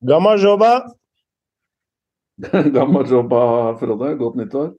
Gamma 0.00 0.36
jobba! 0.36 0.72
Gamma 2.76 3.04
jobba, 3.08 3.76
Frode. 3.80 4.14
Godt 4.14 4.36
nyttår. 4.36 4.74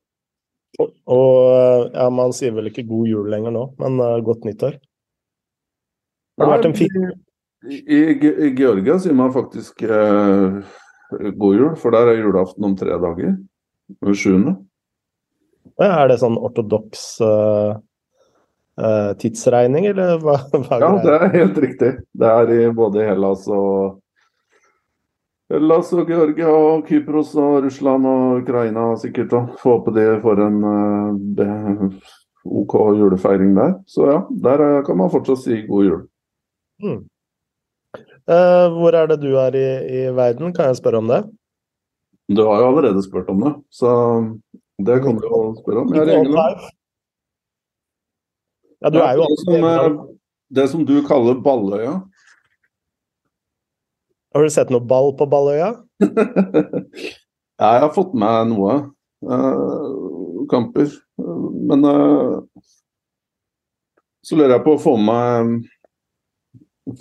Og, 0.78 0.91
og 1.09 1.96
ja, 1.96 2.09
man 2.13 2.36
sier 2.38 2.54
vel 2.54 2.70
ikke 2.70 2.86
god 2.86 3.07
jul 3.09 3.31
lenger 3.33 3.55
nå, 3.55 3.63
men 3.81 3.97
uh, 4.03 4.19
godt 4.21 4.45
nyttår. 4.45 4.77
Har 6.38 6.45
det 6.45 6.53
vært 6.53 6.67
en 6.69 6.75
fin 6.77 7.07
I, 7.65 7.79
i, 7.81 8.01
I 8.13 8.51
Georgia 8.53 8.99
sier 9.01 9.15
man 9.17 9.33
faktisk 9.33 9.81
uh, 9.90 10.62
god 11.10 11.58
jul, 11.58 11.74
for 11.81 11.97
der 11.97 12.13
er 12.13 12.22
julaften 12.22 12.70
om 12.70 12.78
tre 12.78 12.94
dager. 13.02 13.36
Den 14.04 14.18
sjuende. 14.18 14.58
Er 15.81 16.09
det 16.12 16.20
sånn 16.22 16.38
ortodoks 16.38 17.05
uh, 17.26 17.77
uh, 18.77 19.12
tidsregning, 19.18 19.90
eller 19.90 20.22
hva? 20.22 20.38
hva 20.54 20.81
Ja, 20.84 20.91
det 21.02 21.16
er 21.18 21.40
helt 21.40 21.58
riktig. 21.63 21.95
Det 22.13 22.36
er 22.44 22.54
i 22.54 22.68
både 22.76 23.08
Hellas 23.09 23.49
og 23.49 23.97
Hellas 25.47 25.93
og 25.95 26.09
Georgia 26.11 26.51
og 26.51 26.87
Kypros 26.89 27.31
og 27.39 27.61
Russland 27.63 28.07
og 28.07 28.41
Ukraina 28.41 28.89
sikkert. 28.99 29.33
Og 29.33 29.53
får 29.61 29.77
håpe 29.77 29.93
de 29.95 30.07
får 30.23 30.41
en 30.43 30.57
uh, 30.67 32.07
OK 32.61 32.73
julefeiring 32.99 33.53
der. 33.55 33.77
Så 33.88 34.09
ja, 34.09 34.17
der 34.43 34.65
kan 34.88 34.99
man 34.99 35.11
fortsatt 35.13 35.45
si 35.45 35.61
god 35.69 35.88
jul. 35.88 36.02
Mm. 36.83 37.05
Uh, 38.27 38.67
hvor 38.75 38.95
er 38.99 39.07
det 39.07 39.21
du 39.21 39.31
er 39.39 39.55
i, 39.55 39.67
i 39.88 40.02
verden, 40.15 40.52
kan 40.53 40.67
jeg 40.67 40.81
spørre 40.81 40.99
om 40.99 41.07
det? 41.07 41.21
Du 42.27 42.43
har 42.43 42.59
jo 42.59 42.67
allerede 42.67 43.03
spurt 43.03 43.29
om 43.31 43.39
det, 43.45 43.53
så 43.71 43.89
det 44.83 44.97
kan 45.03 45.16
du 45.16 45.23
jo 45.23 45.39
spørre 45.61 45.85
om. 45.85 45.93
Jeg 45.95 46.03
er 46.03 46.11
i 46.11 46.19
England. 46.25 46.66
Ja, 48.83 48.89
du 48.91 48.99
er 48.99 49.13
jo 49.16 49.23
det, 49.31 49.38
som, 49.45 49.63
eh, 49.63 50.17
det 50.59 50.66
som 50.69 50.83
du 50.85 50.97
kaller 51.07 51.39
Balløya. 51.39 52.02
Har 54.37 54.45
du 54.45 54.53
sett 54.53 54.69
noe 54.69 54.85
ball 54.85 55.15
på 55.17 55.25
Balløya? 55.31 55.71
ja, 56.05 57.69
jeg 57.73 57.81
har 57.81 57.95
fått 57.97 58.13
med 58.13 58.53
noe 58.53 58.77
Uh, 59.25 60.44
kamper. 60.45 60.91
Men 61.17 61.81
uh, 61.89 62.38
så 64.21 64.38
lurer 64.38 64.53
jeg 64.53 64.61
på 64.67 64.75
å 64.77 64.81
få 64.83 64.94
med 65.02 65.63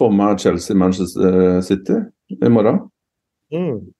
få 0.00 0.08
med 0.10 0.40
Chelsea-Manchester 0.40 1.60
City 1.60 1.98
i 2.40 2.48
morgen. 2.48 2.80
Mm. 3.52 3.92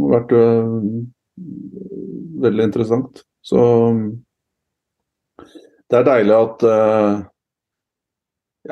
har 0.00 0.14
vært 0.14 0.32
eh, 0.34 0.72
veldig 2.42 2.64
interessant. 2.66 3.20
Så 3.46 3.60
det 5.88 6.00
er 6.00 6.08
deilig 6.08 6.38
at 6.38 6.66
eh, 6.72 7.12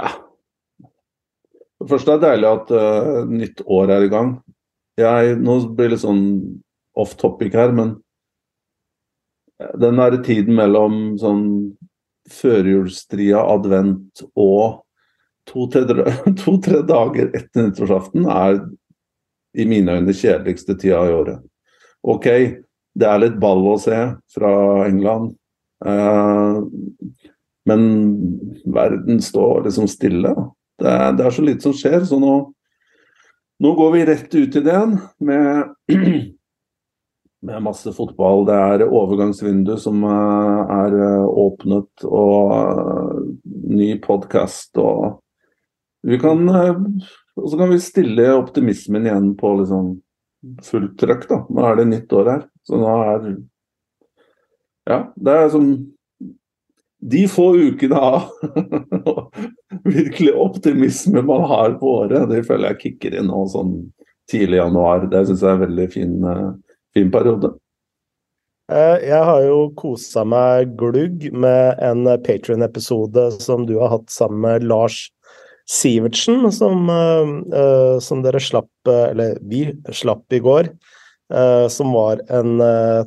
Ja. 0.00 0.08
Det 1.86 1.92
første 1.92 2.16
er 2.16 2.22
deilig 2.24 2.48
at 2.50 2.70
uh, 2.74 3.18
nytt 3.30 3.60
år 3.70 3.92
er 3.94 4.04
i 4.08 4.10
gang. 4.10 4.32
Jeg, 4.98 5.36
nå 5.38 5.60
blir 5.68 5.86
det 5.86 5.92
litt 5.94 6.02
sånn 6.02 6.24
off 6.98 7.12
topic 7.20 7.54
her, 7.54 7.70
men 7.76 7.92
den 9.78 10.00
derre 10.00 10.18
tiden 10.26 10.56
mellom 10.58 11.14
sånn 11.20 11.44
førjulsstria, 12.26 13.38
advent 13.38 14.24
og 14.34 14.82
to-tre 15.46 15.84
to, 16.34 16.56
dager 16.90 17.30
etter 17.30 17.68
nyttårsaften 17.68 18.26
er 18.26 18.58
i 19.56 19.68
mine 19.68 20.00
øyne 20.00 20.16
kjedeligste 20.16 20.74
tida 20.74 21.04
i 21.06 21.14
året. 21.14 21.44
OK, 22.02 22.26
det 22.98 23.06
er 23.06 23.22
litt 23.22 23.38
ball 23.38 23.62
å 23.70 23.78
se 23.80 24.00
fra 24.34 24.52
England, 24.88 25.36
eh, 25.86 26.58
men 27.70 27.86
verden 28.74 29.22
står 29.22 29.68
liksom 29.68 29.86
stille. 29.90 30.34
Det 30.77 30.92
er, 30.92 31.12
det 31.16 31.24
er 31.24 31.34
så 31.34 31.44
lite 31.44 31.64
som 31.64 31.74
skjer, 31.77 32.02
så 32.05 32.19
nå, 32.20 32.32
nå 33.64 33.74
går 33.78 33.92
vi 33.94 34.06
rett 34.10 34.34
ut 34.34 34.56
i 34.58 34.60
det 34.60 34.72
igjen 34.72 34.96
med, 35.24 35.70
med 37.48 37.64
masse 37.64 37.92
fotball. 37.97 38.44
Det 38.48 38.56
er 38.56 38.87
overgangsvindu 38.87 39.76
som 39.81 40.04
eh, 40.04 40.75
er 40.76 40.98
eh, 41.00 41.28
åpnet, 41.47 42.04
og 42.04 42.56
eh, 42.56 43.22
ny 43.76 43.94
podkast 44.04 44.76
og 44.82 45.22
vi 46.06 46.20
kan, 46.22 46.44
Og 46.47 47.48
så 47.50 47.56
kan 47.58 47.72
vi 47.72 47.81
stille 47.82 48.28
optimismen 48.37 49.08
igjen 49.08 49.32
på 49.37 49.56
liksom 49.58 49.97
fullt 50.62 50.94
trøkk, 51.00 51.26
da. 51.31 51.38
Nå 51.50 51.64
er 51.66 51.81
det 51.81 51.87
nytt 51.91 52.14
år 52.14 52.31
her. 52.31 52.43
Så 52.66 52.78
nå 52.81 52.93
er 53.10 53.28
Ja, 54.87 54.98
det 55.16 55.32
er 55.34 55.48
som 55.50 55.66
De 57.03 57.26
få 57.28 57.50
ukene 57.56 57.98
av 57.98 58.31
virkelig 59.91 60.34
optimisme 60.34 61.22
man 61.22 61.44
har 61.50 61.76
på 61.80 61.86
året, 62.02 62.28
det 62.30 62.47
føler 62.47 62.72
jeg 62.72 62.80
kicker 62.82 63.16
inn 63.20 63.30
nå 63.30 63.47
sånn 63.52 63.92
tidlig 64.30 64.58
i 64.58 64.62
januar. 64.62 65.06
Det 65.10 65.26
syns 65.28 65.42
jeg 65.44 65.50
er 65.50 65.54
en 65.54 65.64
veldig 65.66 65.86
fin, 65.92 66.24
eh, 66.24 66.52
fin 66.94 67.10
periode. 67.10 67.54
Eh, 68.72 68.98
Jeg 69.06 69.25
har 69.25 69.42
jo 69.42 69.70
kosa 69.78 70.25
meg 70.25 70.76
glugg 70.76 71.32
med 71.32 71.78
en 71.78 72.04
Patrion-episode 72.22 73.41
som 73.41 73.66
du 73.66 73.78
har 73.78 73.88
hatt 73.88 74.10
sammen 74.10 74.41
med 74.41 74.64
Lars 74.64 75.10
Sivertsen, 75.69 76.50
som, 76.52 76.91
eh, 76.91 77.98
som 78.00 78.22
dere 78.22 78.41
slapp, 78.41 78.70
eller 78.86 79.38
vi 79.42 79.72
slapp 79.92 80.25
i 80.32 80.41
går. 80.41 80.69
Som 81.69 81.92
var 81.92 82.20
en 82.30 82.60
eh, 82.60 83.04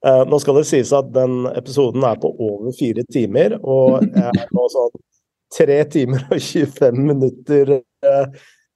Tottenham-spesial. 0.00 0.30
Nå 0.30 0.40
skal 0.40 0.56
det 0.56 0.66
sies 0.68 0.92
at 0.96 1.12
den 1.12 1.46
episoden 1.52 2.04
er 2.08 2.16
på 2.20 2.30
over 2.32 2.72
fire 2.78 3.04
timer, 3.12 3.58
og 3.60 4.00
jeg 4.06 4.30
er 4.30 4.54
nå 4.56 4.66
sånn 4.72 4.96
tre 5.50 5.82
timer 5.90 6.24
og 6.30 6.40
25 6.40 6.98
minutter 7.10 7.72
uh, 8.06 8.26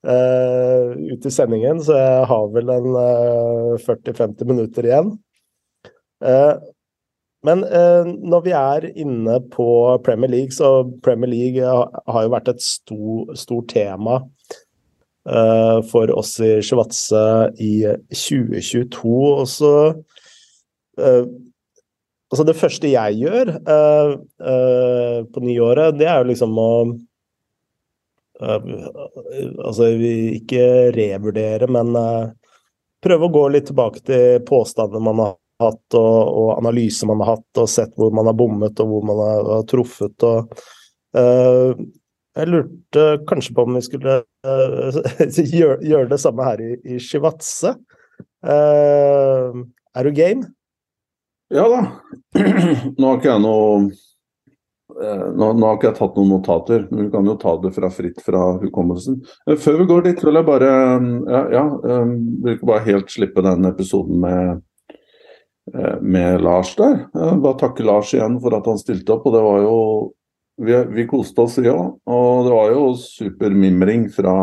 uh, 0.05 0.91
ut 0.91 1.25
i 1.25 1.33
sendingen, 1.33 1.81
så 1.81 1.97
jeg 1.97 2.29
har 2.29 2.47
vel 2.53 2.71
en 2.75 2.97
eh, 2.99 3.85
40-50 3.85 4.49
minutter 4.51 4.89
igjen. 4.89 5.13
Eh, 6.25 6.55
men 7.45 7.63
eh, 7.63 8.07
når 8.25 8.45
vi 8.45 8.53
er 8.57 8.87
inne 8.97 9.39
på 9.53 9.67
Premier 10.05 10.31
League, 10.31 10.55
så 10.55 10.85
Premier 11.05 11.29
League 11.29 11.61
har, 11.61 12.21
jo 12.25 12.33
vært 12.33 12.49
et 12.55 12.63
stor, 12.63 13.35
stort 13.37 13.69
tema 13.69 14.17
eh, 15.29 15.79
for 15.91 16.13
oss 16.15 16.35
i 16.41 16.55
Sjivatse 16.65 17.25
i 17.61 17.73
2022. 18.09 19.13
Og 19.13 19.45
så 19.51 19.73
eh, 19.91 20.14
Altså, 20.99 22.45
det 22.47 22.55
første 22.57 22.89
jeg 22.89 23.19
gjør 23.21 23.51
uh, 23.53 24.15
uh, 24.41 25.19
på 25.29 25.43
nyåret, 25.45 25.95
det 25.99 26.07
er 26.09 26.23
jo 26.23 26.29
liksom 26.31 26.57
å 26.57 26.69
uh, 28.41 28.71
Altså, 29.61 29.91
ikke 30.39 30.91
revurdere, 30.95 31.69
men 31.71 31.95
eh, 31.95 32.25
prøve 33.03 33.27
å 33.27 33.33
gå 33.33 33.43
litt 33.53 33.69
tilbake 33.69 34.01
til 34.05 34.41
påstander 34.47 35.03
man 35.03 35.21
har 35.21 35.35
hatt, 35.63 35.97
og, 35.97 36.17
og 36.35 36.49
analyser 36.57 37.09
man 37.09 37.23
har 37.23 37.37
hatt, 37.37 37.61
og 37.61 37.69
sett 37.71 37.93
hvor 37.99 38.11
man 38.15 38.27
har 38.29 38.35
bommet, 38.37 38.81
og 38.83 38.91
hvor 38.91 39.05
man 39.07 39.21
har, 39.21 39.47
har 39.53 39.63
truffet. 39.71 40.27
og 40.27 40.59
eh, 41.17 41.85
Jeg 42.41 42.51
lurte 42.51 43.07
kanskje 43.29 43.55
på 43.55 43.65
om 43.65 43.79
vi 43.79 43.85
skulle 43.87 44.19
eh, 44.21 44.99
gjøre, 45.61 45.79
gjør 45.87 46.11
det 46.11 46.21
samme 46.25 46.49
her 46.49 46.65
i, 46.65 46.73
i 46.95 46.99
Shivatse. 47.01 47.75
Eh, 48.45 49.63
er 49.95 50.09
du 50.09 50.15
game? 50.15 50.51
Ja 51.55 51.69
da. 51.71 51.81
Nå 52.97 53.07
har 53.07 53.19
ikke 53.19 53.29
jeg 53.29 53.41
noe 53.43 53.67
eh, 54.99 55.25
nå, 55.39 55.49
nå 55.55 55.67
har 55.67 55.77
ikke 55.77 55.87
jeg 55.87 55.97
tatt 56.01 56.17
noen 56.19 56.33
notater, 56.33 56.85
men 56.89 57.07
vi 57.07 57.11
kan 57.13 57.27
jo 57.29 57.37
ta 57.39 57.55
det 57.63 57.71
fra 57.77 57.89
fritt 57.93 58.19
fra 58.25 58.43
hukommelsen. 58.59 59.21
Før 59.63 59.79
vi 59.81 59.87
går 59.91 60.07
dit, 60.09 60.23
vil 60.25 60.39
jeg 60.39 60.47
bare 60.49 60.71
ja, 61.31 61.43
ja, 61.55 61.65
eh, 61.79 62.13
vil 62.43 62.57
ikke 62.57 62.71
bare 62.73 62.87
helt 62.89 63.13
slippe 63.13 63.43
den 63.45 63.69
episoden 63.69 64.19
med, 64.25 64.63
eh, 65.71 65.97
med 66.01 66.43
Lars 66.43 66.73
der. 66.79 67.05
Eh, 67.15 67.35
Bare 67.45 67.59
takke 67.61 67.87
Lars 67.87 68.11
igjen 68.17 68.39
for 68.43 68.57
at 68.57 68.67
han 68.67 68.81
stilte 68.81 69.15
opp. 69.15 69.27
og 69.29 69.37
det 69.37 69.43
var 69.47 69.63
jo 69.63 69.77
Vi, 70.55 70.71
vi 70.95 71.03
koste 71.03 71.41
oss, 71.43 71.57
vi 71.59 71.67
òg. 71.67 71.97
Og 72.07 72.45
det 72.45 72.51
var 72.53 72.69
jo 72.71 72.83
supermimring 72.95 74.05
fra 74.07 74.35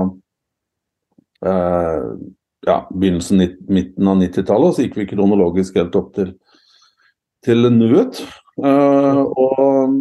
eh, 1.41 2.03
ja, 2.67 2.75
begynnelsen, 2.93 3.41
midten 3.73 4.11
av 4.11 4.21
90-tallet, 4.21 4.67
og 4.67 4.77
så 4.77 4.85
gikk 4.85 4.99
vi 5.01 5.07
kronologisk 5.15 5.79
helt 5.81 5.97
opp 5.97 6.13
til 6.19 6.35
til 7.45 7.69
nuet. 7.75 8.23
Uh, 8.61 9.25
og 9.33 9.97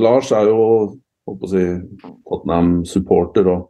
Lars 0.00 0.32
er 0.34 0.48
jo 0.48 0.62
si, 1.46 1.66
Tottenham-supporter 2.28 3.50
og 3.52 3.68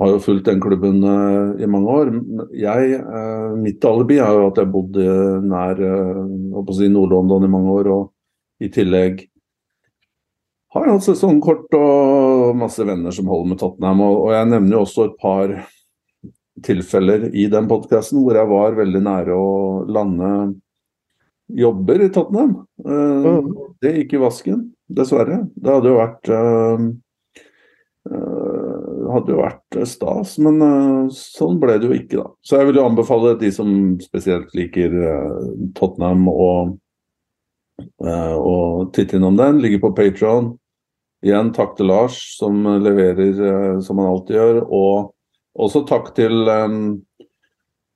har 0.00 0.10
jo 0.12 0.18
fulgt 0.20 0.48
den 0.50 0.60
klubben 0.60 1.00
uh, 1.06 1.54
i 1.56 1.68
mange 1.70 1.92
år. 1.92 2.10
Jeg, 2.56 2.98
uh, 3.00 3.54
mitt 3.60 3.84
alibi 3.88 4.18
er 4.20 4.34
jo 4.36 4.50
at 4.50 4.60
jeg 4.60 4.72
bodde 4.72 5.06
nær 5.46 5.80
eh, 5.80 6.74
si, 6.76 6.90
Nord-London 6.92 7.46
i 7.46 7.52
mange 7.52 7.78
år, 7.78 7.90
og 7.94 8.12
i 8.60 8.68
tillegg 8.72 9.24
har 10.74 10.84
jeg 10.84 10.98
hatt 10.98 11.06
sesongkort 11.06 11.72
og 11.78 12.58
masse 12.60 12.84
venner 12.84 13.14
som 13.14 13.30
holder 13.30 13.54
med 13.54 13.60
Tottenham. 13.62 14.02
Og, 14.04 14.26
og 14.26 14.34
jeg 14.34 14.50
nevner 14.52 14.76
jo 14.76 14.84
også 14.84 15.06
et 15.06 15.16
par 15.22 15.54
tilfeller 16.66 17.28
i 17.36 17.46
den 17.52 17.68
podkasten 17.68 18.22
hvor 18.24 18.36
jeg 18.36 18.48
var 18.48 18.76
veldig 18.76 19.02
nære 19.04 19.36
å 19.36 19.48
lande 19.92 20.30
jobber 21.48 22.02
i 22.02 22.08
Tottenham. 22.08 22.66
Eh. 22.86 23.50
Det 23.80 23.92
gikk 24.00 24.16
i 24.16 24.22
vasken, 24.22 24.62
dessverre. 24.88 25.44
Det 25.54 25.74
hadde 25.74 25.92
jo 25.92 25.98
vært 26.00 26.32
eh, 26.32 26.86
Uh, 28.06 29.08
hadde 29.10 29.32
jo 29.32 29.40
vært 29.40 29.76
stas, 29.90 30.36
men 30.38 30.60
sånn 31.10 31.56
ble 31.58 31.74
det 31.82 31.88
jo 31.88 31.96
ikke, 31.96 32.20
da. 32.20 32.26
Så 32.38 32.60
jeg 32.60 32.68
vil 32.68 32.78
jo 32.78 32.84
anbefale 32.86 33.32
de 33.40 33.48
som 33.50 33.66
spesielt 33.98 34.52
liker 34.54 34.94
Tottenham 35.74 36.28
og, 36.30 36.76
og 37.98 38.94
titte 38.94 39.18
innom 39.18 39.34
den. 39.40 39.58
Ligger 39.58 39.82
på 39.88 39.90
Patron. 39.98 40.52
Igjen 41.26 41.50
takk 41.56 41.74
til 41.74 41.90
Lars, 41.90 42.20
som 42.38 42.62
leverer 42.62 43.82
som 43.82 43.98
han 43.98 44.12
alltid 44.12 44.38
gjør. 44.38 44.62
Og 44.70 45.66
også 45.66 45.82
takk 45.90 46.14
til 46.14 46.46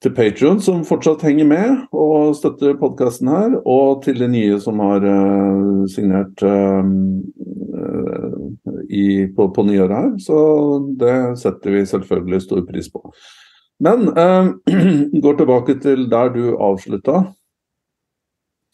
til 0.00 0.14
Patrion, 0.16 0.60
som 0.64 0.80
fortsatt 0.88 1.22
henger 1.26 1.48
med 1.48 1.80
og 1.92 2.32
støtter 2.38 2.78
podkasten 2.80 3.28
her, 3.28 3.56
og 3.68 4.00
til 4.06 4.20
de 4.22 4.28
nye 4.32 4.60
som 4.62 4.80
har 4.80 5.04
uh, 5.04 5.82
signert 5.92 6.40
uh, 6.40 6.84
i, 8.88 9.28
på, 9.36 9.50
på, 9.52 9.66
nyåret 9.68 9.96
her. 9.96 10.14
Så 10.24 10.38
det 11.00 11.18
setter 11.42 11.76
vi 11.76 11.84
selvfølgelig 11.88 12.40
stor 12.46 12.64
pris 12.68 12.88
på. 12.92 13.04
Men 13.84 14.08
uh, 14.16 14.56
går 15.24 15.38
tilbake 15.42 15.76
til 15.84 16.08
der 16.12 16.32
du 16.32 16.56
avslutta. 16.56 17.20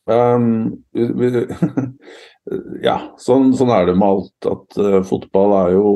Um, 0.07 0.85
ja, 2.87 3.01
sånn, 3.19 3.51
sånn, 3.59 3.75
er 3.75 3.91
det 3.91 3.99
med 3.99 4.07
alt. 4.13 4.37
At 4.47 4.83
fotball 5.11 5.59
er 5.65 5.75
jo 5.75 5.87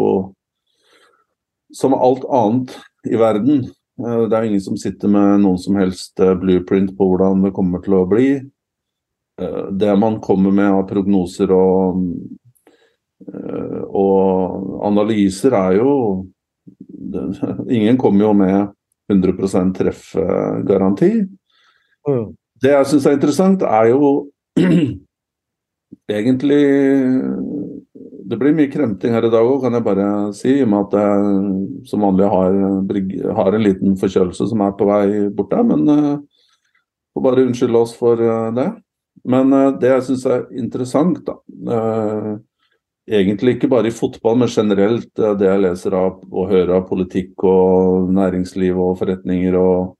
som 1.70 1.94
alt 1.94 2.26
annet 2.26 2.74
i 3.06 3.14
verden 3.14 3.68
det 4.00 4.36
er 4.36 4.46
ingen 4.48 4.62
som 4.64 4.78
sitter 4.80 5.10
med 5.12 5.42
noen 5.44 5.58
som 5.60 5.76
helst 5.80 6.20
eh, 6.22 6.36
blueprint 6.38 6.92
på 6.96 7.08
hvordan 7.10 7.44
det 7.46 7.54
kommer 7.56 7.82
til 7.84 7.98
å 7.98 8.06
bli. 8.08 8.28
Eh, 9.40 9.64
det 9.76 9.96
man 10.00 10.20
kommer 10.24 10.54
med 10.54 10.70
av 10.72 10.86
prognoser 10.88 11.52
og, 11.54 12.04
og 14.00 14.84
analyser, 14.88 15.56
er 15.56 15.80
jo 15.80 15.94
Ingen 17.76 17.96
kommer 17.98 18.28
jo 18.28 18.32
med 18.36 18.68
100 19.10 19.72
treffgaranti. 19.74 21.10
Det 22.62 22.70
jeg 22.70 22.86
syns 22.86 23.06
er 23.08 23.16
interessant, 23.16 23.64
er 23.66 23.90
jo 23.90 24.30
egentlig 26.18 26.62
det 28.30 28.38
blir 28.38 28.54
mye 28.54 28.70
kremting 28.70 29.14
her 29.14 29.26
i 29.26 29.30
dag 29.32 29.46
òg, 29.46 29.64
kan 29.64 29.74
jeg 29.74 29.84
bare 29.86 30.10
si. 30.36 30.52
I 30.52 30.62
og 30.62 30.70
med 30.70 30.84
at 30.86 31.00
jeg 31.00 31.86
som 31.90 32.04
vanlig 32.06 32.28
har, 32.30 32.58
har, 33.38 33.56
en 33.56 33.64
liten 33.64 33.96
forkjølelse 33.98 34.46
som 34.52 34.62
er 34.62 34.76
på 34.78 34.86
vei 34.86 35.06
bort 35.34 35.50
der. 35.50 35.64
Men 35.66 35.82
uh, 35.90 36.44
får 37.14 37.24
bare 37.26 37.48
unnskylde 37.48 37.80
oss 37.80 37.96
for 37.98 38.22
uh, 38.22 38.52
det. 38.54 38.68
Men 39.26 39.50
uh, 39.50 39.72
det 39.82 39.90
jeg 39.90 40.06
syns 40.10 40.28
er 40.30 40.46
interessant, 40.62 41.24
da 41.26 41.40
Egentlig 43.10 43.56
ikke 43.56 43.70
bare 43.72 43.88
i 43.90 43.94
fotball, 43.94 44.36
men 44.38 44.50
generelt 44.52 45.08
det 45.18 45.46
jeg 45.48 45.60
leser 45.64 45.96
av 45.98 46.20
og 46.30 46.50
hører 46.52 46.76
av 46.76 46.84
politikk 46.86 47.42
og 47.48 48.12
næringsliv 48.14 48.76
og 48.78 48.92
forretninger 49.00 49.56
og 49.58 49.96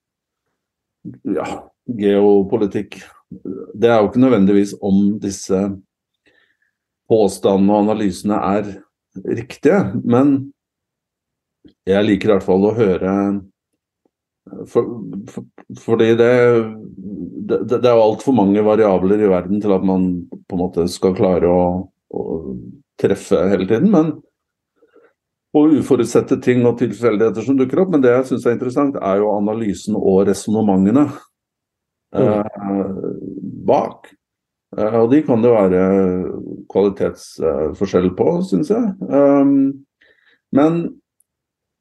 ja, 1.35 1.47
geopolitikk. 1.99 3.01
Det 3.75 3.91
er 3.91 3.99
jo 3.99 4.13
ikke 4.13 4.23
nødvendigvis 4.23 4.77
om 4.87 5.01
disse 5.19 5.59
påstandene 7.11 7.75
og 7.75 7.85
analysene 7.89 8.41
er 8.51 8.73
riktige. 9.41 9.81
Men 10.05 10.53
jeg 11.89 12.07
liker 12.07 12.31
i 12.31 12.35
hvert 12.37 12.47
fall 12.47 12.69
å 12.69 12.77
høre 12.77 13.15
for, 14.71 14.87
for, 15.31 15.45
Fordi 15.79 16.15
det, 16.19 16.31
det, 17.51 17.59
det 17.71 17.85
er 17.85 17.95
jo 17.95 18.07
altfor 18.07 18.35
mange 18.35 18.65
variabler 18.67 19.21
i 19.23 19.31
verden 19.31 19.61
til 19.63 19.75
at 19.77 19.85
man 19.87 20.09
på 20.49 20.57
en 20.57 20.63
måte 20.65 20.87
skal 20.91 21.15
klare 21.19 21.51
å, 21.51 21.63
å 21.87 22.25
treffe 23.01 23.45
hele 23.53 23.69
tiden. 23.69 23.93
men 23.95 24.19
og 25.57 25.73
uforutsette 25.81 26.39
ting 26.45 26.63
og 26.69 26.79
tilfeldigheter 26.79 27.43
som 27.43 27.57
dukker 27.59 27.83
opp. 27.83 27.91
Men 27.95 28.05
det 28.05 28.13
jeg 28.13 28.29
syns 28.29 28.47
er 28.47 28.55
interessant, 28.55 28.99
er 29.03 29.19
jo 29.19 29.33
analysen 29.35 29.97
og 29.99 30.23
resonnementene 30.29 31.09
mm. 31.11 32.21
eh, 32.23 32.93
bak. 33.67 34.13
Eh, 34.77 34.99
og 35.01 35.11
de 35.11 35.23
kan 35.27 35.43
det 35.43 35.51
være 35.51 35.81
kvalitetsforskjell 36.71 38.11
på, 38.19 38.33
syns 38.47 38.73
jeg. 38.73 38.95
Um, 39.11 39.87
men 40.57 40.83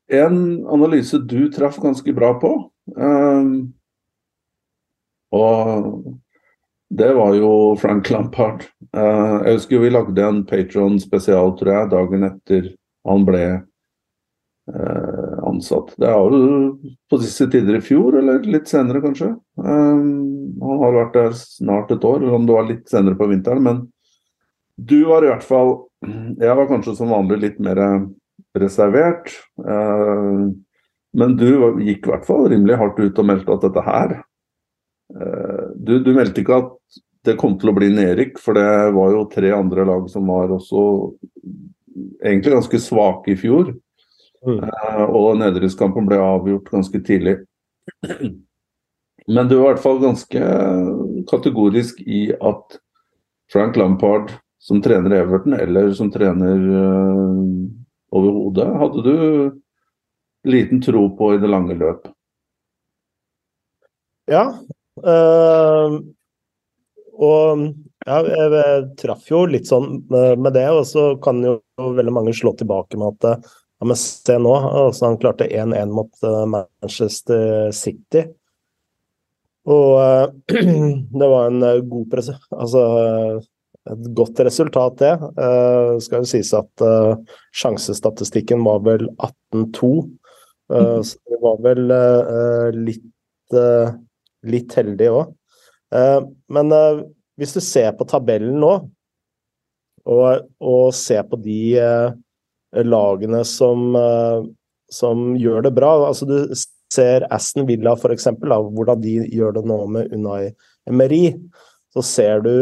en 0.10 0.40
analyse 0.70 1.20
du 1.30 1.52
traff 1.54 1.78
ganske 1.82 2.14
bra 2.18 2.34
på, 2.42 2.54
um, 2.98 3.54
og 5.30 6.18
det 6.90 7.14
var 7.14 7.36
jo 7.38 7.76
Frank 7.78 8.10
Lampard. 8.10 8.66
Uh, 8.98 9.46
jeg 9.46 9.60
husker 9.60 9.84
vi 9.84 9.92
lagde 9.94 10.26
en 10.26 10.44
Patron 10.50 10.98
spesial, 11.02 11.54
tror 11.58 11.76
jeg, 11.76 11.92
dagen 11.92 12.26
etter 12.26 12.72
han 13.06 13.26
ble 13.28 13.44
uh, 14.74 15.36
ansatt. 15.46 15.94
Det 16.02 16.10
er 16.10 16.18
vel 16.26 16.74
på 17.10 17.22
disse 17.22 17.46
tider 17.54 17.78
i 17.78 17.84
fjor, 17.86 18.18
eller 18.24 18.42
litt 18.42 18.72
senere 18.72 19.04
kanskje. 19.06 19.36
Um, 19.62 20.58
han 20.66 20.82
har 20.82 20.98
vært 20.98 21.16
der 21.20 21.38
snart 21.38 21.94
et 21.94 22.10
år, 22.10 22.24
eller 22.24 22.40
om 22.40 22.50
det 22.50 22.58
var 22.58 22.70
litt 22.72 22.90
senere 22.90 23.20
på 23.20 23.30
vinteren. 23.30 23.62
Men 23.70 23.86
du 24.88 25.04
var 25.10 25.26
i 25.26 25.30
hvert 25.32 25.46
fall 25.46 25.76
Jeg 26.40 26.56
var 26.56 26.68
kanskje 26.70 26.96
som 26.96 27.12
vanlig 27.12 27.40
litt 27.42 27.58
mer 27.60 27.80
reservert. 28.56 29.34
Uh, 29.60 30.48
men 31.20 31.36
du 31.38 31.50
gikk 31.84 32.08
i 32.08 32.12
hvert 32.14 32.28
fall 32.28 32.48
rimelig 32.48 32.78
hardt 32.80 33.02
ut 33.02 33.20
og 33.20 33.28
meldte 33.28 33.56
at 33.56 33.66
dette 33.66 33.84
her 33.84 34.14
uh, 34.16 35.66
du, 35.76 35.98
du, 36.06 36.12
meldte 36.16 36.44
ikke 36.44 36.62
at 36.62 37.00
det 37.28 37.36
kom 37.42 37.58
til 37.60 37.72
å 37.72 37.76
bli 37.76 37.90
nedrykk, 37.92 38.40
for 38.40 38.56
det 38.56 38.94
var 38.96 39.12
jo 39.12 39.28
tre 39.34 39.52
andre 39.52 39.84
lag 39.90 40.06
som 40.12 40.30
var 40.32 40.54
også 40.56 40.84
egentlig 42.24 42.54
ganske 42.56 42.80
svake 42.80 43.34
i 43.34 43.40
fjor. 43.40 43.74
Mm. 44.48 44.62
Og 45.12 45.34
nedrykkskampen 45.42 46.08
ble 46.08 46.20
avgjort 46.24 46.72
ganske 46.72 47.02
tidlig. 47.04 47.36
Men 49.28 49.50
du 49.50 49.58
var 49.60 49.66
i 49.66 49.74
hvert 49.74 49.84
fall 49.84 50.00
ganske 50.02 50.52
kategorisk 51.30 52.00
i 52.08 52.30
at 52.32 52.80
Frank 53.52 53.76
Lampard 53.78 54.32
som 54.60 54.82
trener 54.82 55.12
Everton, 55.12 55.54
eller 55.54 55.94
som 55.94 56.12
trener 56.12 56.60
uh, 56.70 57.44
overhodet, 58.12 58.68
hadde 58.82 59.04
du 59.04 59.62
liten 60.44 60.82
tro 60.82 61.06
på 61.18 61.34
i 61.36 61.38
det 61.40 61.48
lange 61.48 61.78
løp? 61.80 62.10
Ja. 64.30 64.44
Uh, 65.00 66.00
og 67.20 67.64
ja, 68.06 68.18
jeg 68.20 68.82
traff 69.00 69.30
jo 69.32 69.46
litt 69.48 69.68
sånn 69.68 70.02
med 70.10 70.52
det, 70.56 70.68
og 70.72 70.86
så 70.88 71.14
kan 71.24 71.40
jo 71.44 71.60
veldig 71.80 72.14
mange 72.16 72.36
slå 72.36 72.54
tilbake 72.60 73.00
med 73.00 73.16
at 73.16 73.46
ja, 73.80 73.88
men 73.88 73.96
se 74.00 74.36
nå, 74.40 74.52
altså 74.84 75.08
han 75.08 75.20
klarte 75.22 75.48
1-1 75.48 75.92
mot 75.96 76.28
Manchester 76.52 77.72
City. 77.76 78.26
Og 79.70 79.96
uh, 80.00 80.28
det 81.20 81.32
var 81.32 81.48
en 81.48 81.64
god 81.88 82.12
presse. 82.12 82.36
Altså 82.52 82.84
et 83.90 84.10
godt 84.18 84.42
resultat, 84.44 84.98
det. 85.00 85.14
Uh, 85.40 85.96
skal 86.04 86.24
jo 86.24 86.30
sies 86.30 86.52
at 86.58 86.84
sjansestatistikken 87.56 88.64
var 88.66 88.84
vel 88.86 89.08
18-2. 89.56 89.92
Mm. 90.70 91.00
Så 91.08 91.18
det 91.26 91.40
var 91.42 91.62
vel 91.66 91.88
litt, 92.78 93.06
litt 94.46 94.76
heldig 94.78 95.08
òg. 95.10 95.32
men 96.54 96.76
hvis 97.42 97.56
du 97.56 97.62
ser 97.66 97.96
på 97.98 98.06
tabellen 98.06 98.60
nå, 98.62 98.70
og, 100.06 100.46
og 100.62 100.94
ser 100.94 101.26
på 101.26 101.40
de 101.42 101.80
lagene 102.74 103.44
som, 103.46 103.96
eh, 103.96 104.44
som 104.92 105.36
gjør 105.38 105.62
det 105.62 105.74
bra. 105.76 105.92
Altså, 106.08 106.26
du 106.26 106.56
ser 106.94 107.28
Aston 107.34 107.68
Villa 107.68 107.96
f.eks., 107.96 108.28
hvordan 108.40 109.02
de 109.02 109.20
gjør 109.28 109.60
det 109.60 109.66
nå 109.70 109.80
med 109.88 110.14
Unai 110.14 110.52
Emery. 110.90 111.34
Så 111.94 112.06
ser 112.06 112.46
du 112.46 112.54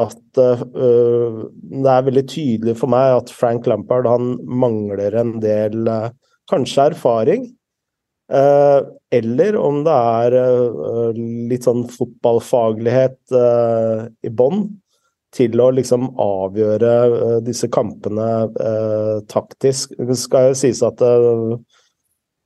at 0.00 0.38
uh, 0.42 0.62
det 1.54 1.90
er 1.90 2.06
veldig 2.08 2.24
tydelig 2.30 2.76
for 2.80 2.90
meg 2.90 3.20
at 3.20 3.32
Frank 3.34 3.68
Lampard 3.70 4.08
han 4.10 4.34
mangler 4.42 5.14
en 5.20 5.36
del 5.42 5.86
uh, 5.86 6.08
kanskje 6.50 6.90
erfaring. 6.92 7.46
Uh, 8.32 8.80
eller 9.14 9.58
om 9.60 9.82
det 9.86 9.94
er 9.94 10.34
litt 11.50 11.66
sånn 11.68 11.84
fotballfaglighet 11.92 13.34
i 13.34 14.32
bånn 14.32 14.64
til 15.34 15.60
å 15.60 15.68
liksom 15.76 16.08
avgjøre 16.22 16.94
disse 17.46 17.68
kampene 17.70 18.48
taktisk. 19.30 19.94
Det 19.98 20.16
skal 20.18 20.50
jo 20.50 20.58
sies 20.58 20.82
at 20.86 21.04
uh, 21.04 21.54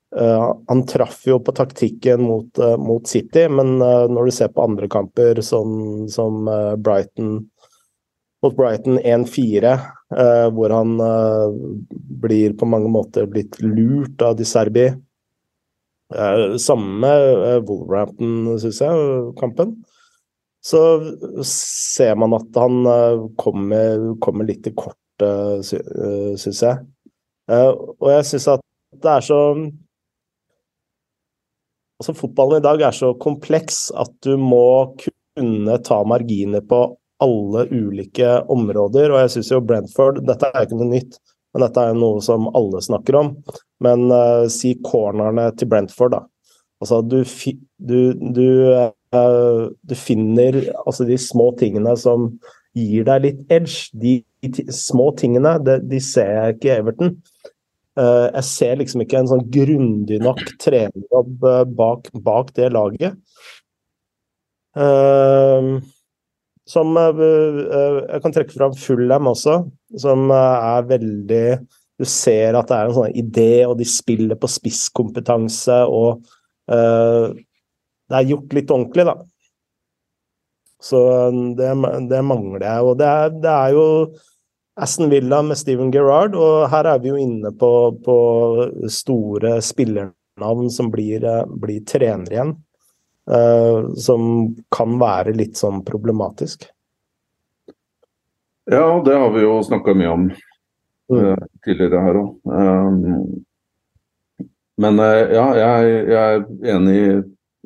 han 0.09 0.79
traff 0.89 1.27
jo 1.29 1.37
på 1.45 1.53
taktikken 1.53 2.23
mot, 2.25 2.59
mot 2.81 3.05
City, 3.07 3.43
men 3.53 3.75
når 3.77 4.31
du 4.31 4.33
ser 4.33 4.49
på 4.55 4.65
andre 4.65 4.89
kamper, 4.89 5.37
sånn 5.45 6.07
som 6.09 6.49
Brighton 6.81 7.35
mot 8.41 8.57
Brighton 8.57 8.97
1-4, 9.03 9.75
hvor 10.57 10.73
han 10.73 10.95
blir 12.25 12.57
på 12.57 12.71
mange 12.73 12.89
måter 12.89 13.29
blitt 13.29 13.61
lurt 13.61 14.25
av 14.25 14.39
De 14.39 14.49
Serbi. 14.49 14.87
samme 16.57 16.97
med 17.05 17.69
Wolverhampton, 17.69 18.57
syns 18.65 18.81
jeg, 18.81 19.13
kampen 19.43 19.77
så 20.65 20.81
ser 21.47 22.17
man 22.19 22.35
at 22.37 22.57
han 22.59 22.87
eh, 22.87 23.27
kommer, 23.41 24.15
kommer 24.23 24.49
litt 24.49 24.65
til 24.67 24.75
kort, 24.79 24.99
uh, 25.23 25.59
syns 25.63 26.63
jeg. 26.63 26.87
Og 27.49 28.09
jeg 28.13 28.27
syns 28.29 28.49
at 28.53 28.65
det 29.03 29.13
er 29.13 29.25
så 29.25 29.39
Altså, 31.99 32.15
fotballen 32.15 32.61
i 32.61 32.67
dag 32.67 32.83
er 32.87 32.95
så 32.95 33.11
kompleks 33.19 33.89
at 33.99 34.13
du 34.23 34.37
må 34.39 34.95
kunne 35.03 35.79
ta 35.87 35.99
marginer 36.07 36.63
på 36.63 36.85
alle 37.23 37.65
ulike 37.73 38.37
områder, 38.55 39.11
og 39.11 39.25
jeg 39.25 39.33
syns 39.35 39.51
jo 39.51 39.65
Brentford 39.67 40.21
Dette 40.27 40.53
er 40.53 40.67
ikke 40.67 40.79
noe 40.79 40.93
nytt, 40.93 41.19
men 41.51 41.65
dette 41.65 41.83
er 41.83 41.99
noe 41.99 42.23
som 42.23 42.47
alle 42.59 42.83
snakker 42.85 43.19
om. 43.19 43.33
Men 43.83 44.07
uh, 44.13 44.47
si 44.53 44.77
cornerne 44.87 45.49
til 45.59 45.71
Brentford, 45.71 46.15
da. 46.15 46.23
Altså, 46.79 47.01
du, 47.03 47.19
du, 47.83 47.99
du, 48.15 48.47
uh, 49.15 49.67
du 49.67 49.97
finner 49.99 50.61
altså 50.85 51.07
de 51.09 51.19
små 51.19 51.51
tingene 51.59 51.97
som 51.99 52.31
gir 52.79 53.09
deg 53.09 53.25
litt 53.25 53.41
edge. 53.51 53.89
De, 53.99 54.21
de 54.47 54.69
små 54.75 55.11
tingene, 55.19 55.57
de, 55.67 55.81
de 55.83 56.03
ser 56.05 56.31
jeg 56.37 56.59
ikke 56.59 56.71
i 56.71 56.77
Everton. 56.77 57.17
Uh, 57.99 58.29
jeg 58.31 58.47
ser 58.47 58.77
liksom 58.79 59.03
ikke 59.03 59.19
en 59.19 59.29
sånn 59.31 59.47
grundig 59.51 60.21
nok 60.23 60.39
trenerjobb 60.63 61.43
uh, 61.43 61.63
bak, 61.67 62.11
bak, 62.23 62.53
det 62.55 62.69
laget. 62.71 63.17
Uh, 64.79 65.81
som 66.69 66.93
Jeg 67.01 68.21
kan 68.21 68.35
trekke 68.37 68.53
fram 68.53 68.75
Fullham 68.77 69.31
også, 69.31 69.55
som 69.97 70.27
er 70.37 70.83
veldig 70.85 71.47
Du 71.97 72.05
ser 72.05 72.59
at 72.59 72.69
det 72.69 72.77
er 72.77 72.91
en 72.91 72.97
sånn 72.99 73.17
idé, 73.17 73.65
og 73.65 73.79
de 73.81 73.87
spiller 73.89 74.37
på 74.37 74.51
spisskompetanse, 74.53 75.79
og 75.89 76.21
det 76.69 78.19
er 78.19 78.29
gjort 78.29 78.53
litt 78.53 78.75
ordentlig, 78.75 79.07
da. 79.09 79.17
Så 80.85 81.01
det, 81.57 81.73
det 82.13 82.21
mangler 82.29 82.69
jeg. 82.69 82.85
Og 82.85 83.01
det 83.01 83.09
er, 83.09 83.33
det 83.41 83.55
er 83.55 83.73
jo 83.79 83.87
Aston 84.79 85.11
Villa 85.11 85.43
med 85.43 85.59
Steven 85.59 85.91
Gerrard, 85.91 86.37
og 86.39 86.69
her 86.71 86.87
er 86.87 87.03
vi 87.03 87.11
jo 87.11 87.19
inne 87.19 87.51
på, 87.59 87.71
på 88.05 88.17
store 88.93 89.59
spillernavn 89.65 90.71
som 90.71 90.91
blir, 90.93 91.27
blir 91.59 91.83
trenere 91.89 92.37
igjen. 92.37 92.57
Uh, 93.29 93.93
som 94.01 94.55
kan 94.73 94.95
være 95.01 95.35
litt 95.37 95.59
sånn 95.61 95.83
problematisk. 95.85 96.65
Ja, 98.71 99.03
det 99.05 99.17
har 99.21 99.35
vi 99.35 99.43
jo 99.43 99.59
snakka 99.67 99.93
mye 99.97 100.13
om 100.15 100.23
uh, 101.13 101.37
tidligere 101.67 102.01
her 102.07 102.21
òg. 102.23 102.31
Um, 102.49 103.45
men 104.81 105.03
uh, 105.03 105.29
ja, 105.35 105.45
jeg, 105.59 105.93
jeg, 106.09 106.23
er 106.39 106.73
enig 106.77 106.97
i, 106.97 107.11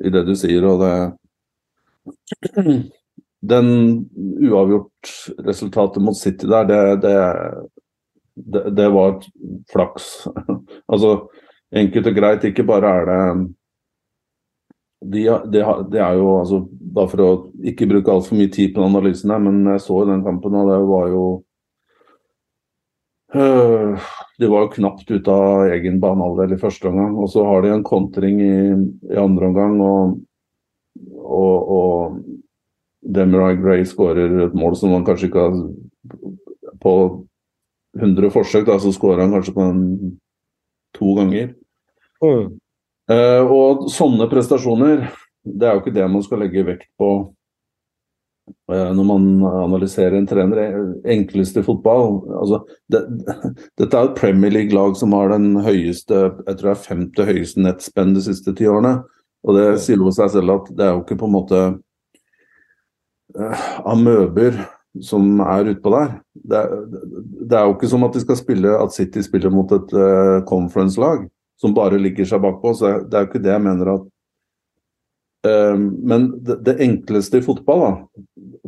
i 0.03 0.11
det 0.17 0.25
du 0.27 0.33
sier, 0.35 0.67
og 0.67 0.83
det 0.83 0.91
den 3.43 3.69
uavgjort-resultatet 4.49 6.03
mot 6.03 6.17
City 6.17 6.47
der, 6.47 6.63
det, 6.63 7.13
det, 8.35 8.63
det, 8.77 8.89
var 8.89 9.17
flaks. 9.71 10.27
altså 10.91 11.17
enkelt 11.75 12.07
og 12.07 12.15
greit, 12.15 12.47
ikke 12.47 12.65
bare 12.67 12.95
er 12.99 13.09
det 13.09 13.19
det 15.03 15.23
de, 15.51 15.63
de, 15.91 15.99
er 15.99 16.15
jo 16.15 16.27
altså, 16.39 16.61
Bare 16.93 17.09
for 17.11 17.23
å 17.23 17.31
ikke 17.65 17.89
bruke 17.89 18.13
altfor 18.13 18.37
mye 18.39 18.51
tid 18.53 18.71
på 18.75 18.83
analysen 18.85 19.33
her, 19.33 19.41
men 19.43 19.65
jeg 19.73 19.81
så 19.83 20.03
den 20.07 20.21
kampen, 20.23 20.55
og 20.55 20.69
det 20.69 20.77
var 20.87 21.07
jo 21.11 21.23
øh, 23.35 24.05
De 24.39 24.51
var 24.51 24.63
jo 24.63 24.73
knapt 24.77 25.09
ute 25.11 25.33
av 25.33 25.73
egen 25.73 25.97
banehalvdel 26.03 26.53
i 26.55 26.59
første 26.61 26.87
omgang. 26.91 27.17
Og 27.17 27.31
så 27.33 27.43
har 27.49 27.65
de 27.65 27.73
en 27.73 27.83
kontring 27.87 28.39
i, 28.45 28.53
i 29.11 29.19
andre 29.19 29.49
omgang, 29.49 29.81
og, 29.81 30.15
og, 31.17 31.73
og 31.79 32.21
Demarai 33.03 33.57
Gray 33.59 33.85
skårer 33.87 34.31
et 34.47 34.55
mål 34.57 34.77
som 34.79 34.93
han 34.95 35.05
kanskje 35.07 35.29
ikke 35.29 35.43
har 35.43 35.57
På 36.83 36.93
100 37.99 38.31
forsøk, 38.33 38.65
da, 38.67 38.79
så 38.81 38.91
skårer 38.93 39.21
han 39.25 39.35
kanskje 39.35 39.53
på 39.53 39.65
den 39.67 40.15
to 40.97 41.13
ganger. 41.17 41.51
Mm. 42.23 42.55
Uh, 43.11 43.51
og 43.51 43.85
sånne 43.93 44.25
prestasjoner, 44.31 45.05
det 45.43 45.67
er 45.67 45.75
jo 45.75 45.83
ikke 45.83 45.93
det 45.93 46.09
man 46.09 46.23
skal 46.25 46.41
legge 46.41 46.63
vekt 46.65 46.87
på 46.97 47.09
uh, 48.71 48.89
når 48.95 49.07
man 49.07 49.27
analyserer 49.51 50.17
en 50.17 50.27
trener. 50.29 50.79
Enkleste 51.05 51.61
fotball 51.65 52.21
altså, 52.39 52.63
det, 52.89 53.03
Dette 53.79 53.91
er 53.91 54.09
et 54.09 54.17
Premier 54.17 54.55
League-lag 54.57 54.97
som 54.97 55.13
har 55.17 55.33
den 55.35 55.59
høyeste 55.61 56.23
jeg 56.47 56.57
tror 56.57 56.69
det 56.71 56.75
er 56.75 56.85
femte 56.87 57.29
høyeste 57.29 57.65
nettspenn 57.65 58.17
de 58.17 58.25
siste 58.25 58.55
ti 58.57 58.69
årene. 58.69 59.01
Og 59.43 59.59
det 59.59 59.67
sier 59.83 59.99
jo 59.99 60.13
seg 60.15 60.31
selv 60.33 60.57
at 60.57 60.71
det 60.73 60.87
er 60.87 60.95
jo 60.95 61.03
ikke 61.03 61.19
på 61.19 61.29
en 61.29 61.37
måte 61.37 61.65
amøber 63.85 64.57
som 65.01 65.39
er 65.41 65.71
utpå 65.73 65.91
der. 65.93 66.17
Det 66.33 66.57
er, 66.57 66.73
det 67.49 67.57
er, 67.57 67.65
jo 67.65 67.75
ikke 67.75 67.89
som 67.89 68.05
at 68.05 68.15
de 68.15 68.21
skal 68.21 68.37
spille 68.37 68.73
at 68.77 68.93
City 68.93 69.23
spiller 69.25 69.53
mot 69.53 69.71
et 69.73 69.93
uh, 69.97 70.41
conference-lag 70.49 71.25
som 71.59 71.73
bare 71.73 72.01
ligger 72.01 72.27
seg 72.29 72.43
bakpå. 72.43 72.73
så 72.77 72.99
Det 73.07 73.17
er 73.17 73.25
jo 73.25 73.31
ikke 73.31 73.43
det 73.43 73.53
jeg 73.55 73.63
mener 73.65 73.93
at 73.95 74.05
uh, 75.49 75.79
Men 75.79 76.29
det, 76.37 76.59
det, 76.67 76.77
enkleste 76.85 77.41
i 77.41 77.45
fotball, 77.45 77.83
da, 77.83 78.23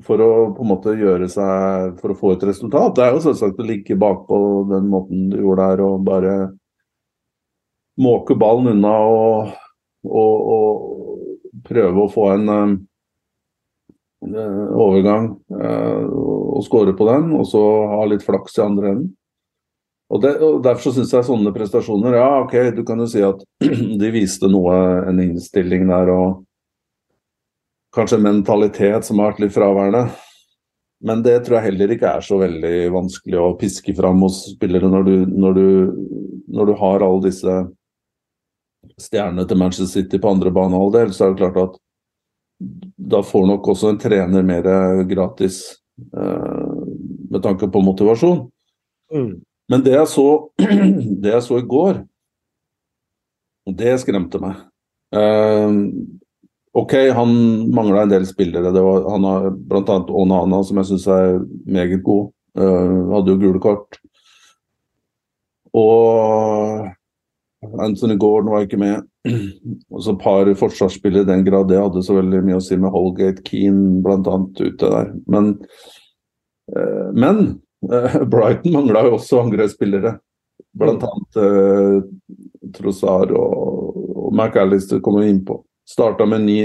for 0.05 0.23
å 0.23 0.31
på 0.55 0.65
en 0.65 0.71
måte 0.73 0.95
gjøre 0.97 1.29
seg 1.31 1.93
For 2.01 2.13
å 2.13 2.17
få 2.17 2.33
et 2.35 2.47
resultat, 2.49 2.95
det 2.97 3.05
er 3.05 3.13
jo 3.13 3.23
selvsagt 3.27 3.61
å 3.61 3.67
ligge 3.67 3.99
bakpå 3.99 4.39
den 4.73 4.89
måten 4.89 5.29
du 5.29 5.39
gjorde 5.43 5.69
der, 5.69 5.85
og 5.85 6.09
bare 6.09 6.35
måke 8.01 8.35
ballen 8.35 8.73
unna 8.73 8.97
og, 9.07 9.53
og, 10.03 10.49
og 10.55 11.61
prøve 11.63 12.01
å 12.03 12.11
få 12.11 12.27
en 12.33 12.49
uh, 12.51 12.75
Eh, 12.75 12.94
overgang 14.33 15.29
eh, 15.59 16.01
og 16.05 16.63
skåre 16.65 16.95
på 16.97 17.07
den, 17.09 17.29
og 17.37 17.45
så 17.49 17.61
ha 17.91 18.01
litt 18.09 18.25
flaks 18.25 18.57
i 18.57 18.65
andre 18.65 18.91
enden. 18.93 19.13
Og, 20.13 20.21
det, 20.21 20.35
og 20.45 20.59
Derfor 20.65 20.93
syns 20.93 21.13
jeg 21.15 21.25
sånne 21.25 21.49
prestasjoner 21.55 22.13
Ja, 22.19 22.27
ok, 22.43 22.53
du 22.77 22.83
kan 22.85 22.99
jo 23.01 23.07
si 23.09 23.23
at 23.25 23.39
de 24.01 24.11
viste 24.13 24.49
noe, 24.51 24.75
en 25.09 25.21
innstilling 25.23 25.87
der 25.89 26.11
og 26.13 26.43
kanskje 27.95 28.19
en 28.19 28.27
mentalitet 28.27 29.07
som 29.07 29.21
har 29.21 29.33
vært 29.33 29.45
litt 29.45 29.55
fraværende. 29.55 30.03
Men 31.05 31.23
det 31.25 31.39
tror 31.45 31.59
jeg 31.59 31.69
heller 31.69 31.93
ikke 31.95 32.11
er 32.17 32.25
så 32.25 32.37
veldig 32.39 32.75
vanskelig 32.93 33.39
å 33.39 33.55
piske 33.59 33.95
fram 33.97 34.21
hos 34.25 34.43
spillere 34.53 34.89
når 34.91 35.07
du, 35.07 35.15
når 35.31 35.57
du, 35.57 35.67
når 36.53 36.69
du 36.69 36.73
har 36.79 37.05
alle 37.05 37.25
disse 37.27 37.57
stjernene 39.01 39.45
til 39.47 39.59
Manchester 39.59 39.89
City 39.89 40.19
på 40.21 40.31
andre 40.31 40.53
banehalvdel, 40.55 41.11
så 41.13 41.25
er 41.25 41.33
det 41.33 41.41
klart 41.41 41.59
at 41.61 41.79
da 42.95 43.21
får 43.23 43.47
nok 43.49 43.67
også 43.73 43.91
en 43.91 43.99
trener 43.99 44.45
mer 44.45 44.67
gratis 45.09 45.61
eh, 46.17 46.75
med 47.31 47.41
tanke 47.43 47.67
på 47.71 47.81
motivasjon. 47.83 48.45
Mm. 49.13 49.31
Men 49.71 49.83
det 49.85 49.95
jeg, 49.95 50.07
så, 50.11 50.27
det 51.23 51.33
jeg 51.33 51.43
så 51.43 51.59
i 51.59 51.67
går, 51.67 52.03
det 53.75 53.97
skremte 54.03 54.39
meg. 54.41 54.61
Eh, 55.15 55.79
OK, 56.75 56.93
han 57.15 57.35
mangla 57.73 58.03
en 58.03 58.11
del 58.11 58.25
spillere. 58.27 58.73
Det 58.75 58.83
var, 58.83 59.05
han 59.09 59.23
har 59.23 59.49
bl.a. 59.55 59.99
Onana, 60.11 60.59
som 60.63 60.81
jeg 60.81 60.91
syns 60.91 61.07
er 61.07 61.37
meget 61.65 62.03
god. 62.03 62.29
Eh, 62.59 62.97
hadde 63.13 63.31
jo 63.31 63.39
gule 63.39 63.61
kort. 63.63 63.99
Og 65.75 66.87
Anthony 67.83 68.17
Gordon 68.19 68.51
var 68.53 68.65
ikke 68.65 68.79
med. 68.79 69.07
Og 69.25 70.01
så 70.03 70.13
et 70.13 70.21
par 70.21 70.49
forsvarsspillere 70.59 71.25
i 71.25 71.29
den 71.29 71.45
grad 71.47 71.69
det 71.71 71.81
hadde 71.81 72.03
så 72.05 72.17
veldig 72.19 72.43
mye 72.45 72.59
å 72.59 72.63
si 72.63 72.77
med 72.77 72.93
Holgate 72.93 73.43
Keane 73.47 74.01
bl.a. 74.05 74.37
ute 74.59 74.91
der. 74.91 75.11
Men, 75.31 75.51
eh, 76.71 77.09
men 77.15 77.41
eh, 77.89 78.19
Brighton 78.31 78.75
mangla 78.75 79.05
jo 79.07 79.17
også 79.17 79.41
angrepsspillere. 79.45 80.17
Bl.a. 80.77 81.11
Eh, 81.41 81.99
Trossard 82.75 83.33
og, 83.35 84.01
og 84.13 84.33
McAllister 84.33 85.01
kommer 85.03 85.27
innpå. 85.27 85.61
Starta 85.89 86.27
med 86.29 86.43
en 86.43 86.49
ny, 86.49 86.59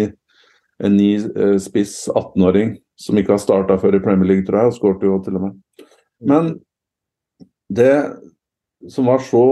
en 0.85 0.97
ny 0.97 1.11
eh, 1.17 1.57
spiss 1.63 2.03
18-åring 2.13 2.77
som 3.01 3.17
ikke 3.17 3.37
har 3.37 3.41
starta 3.41 3.79
før 3.81 3.97
i 3.97 4.03
Premier 4.05 4.29
League, 4.35 4.45
tror 4.45 4.61
jeg, 4.61 4.73
og 4.73 4.77
skårte 4.77 5.09
jo 5.09 5.17
til 5.25 5.39
og 5.41 5.47
med. 5.47 5.87
Men 6.21 6.53
det 7.73 7.95
som 8.93 9.09
var 9.09 9.23
så 9.25 9.45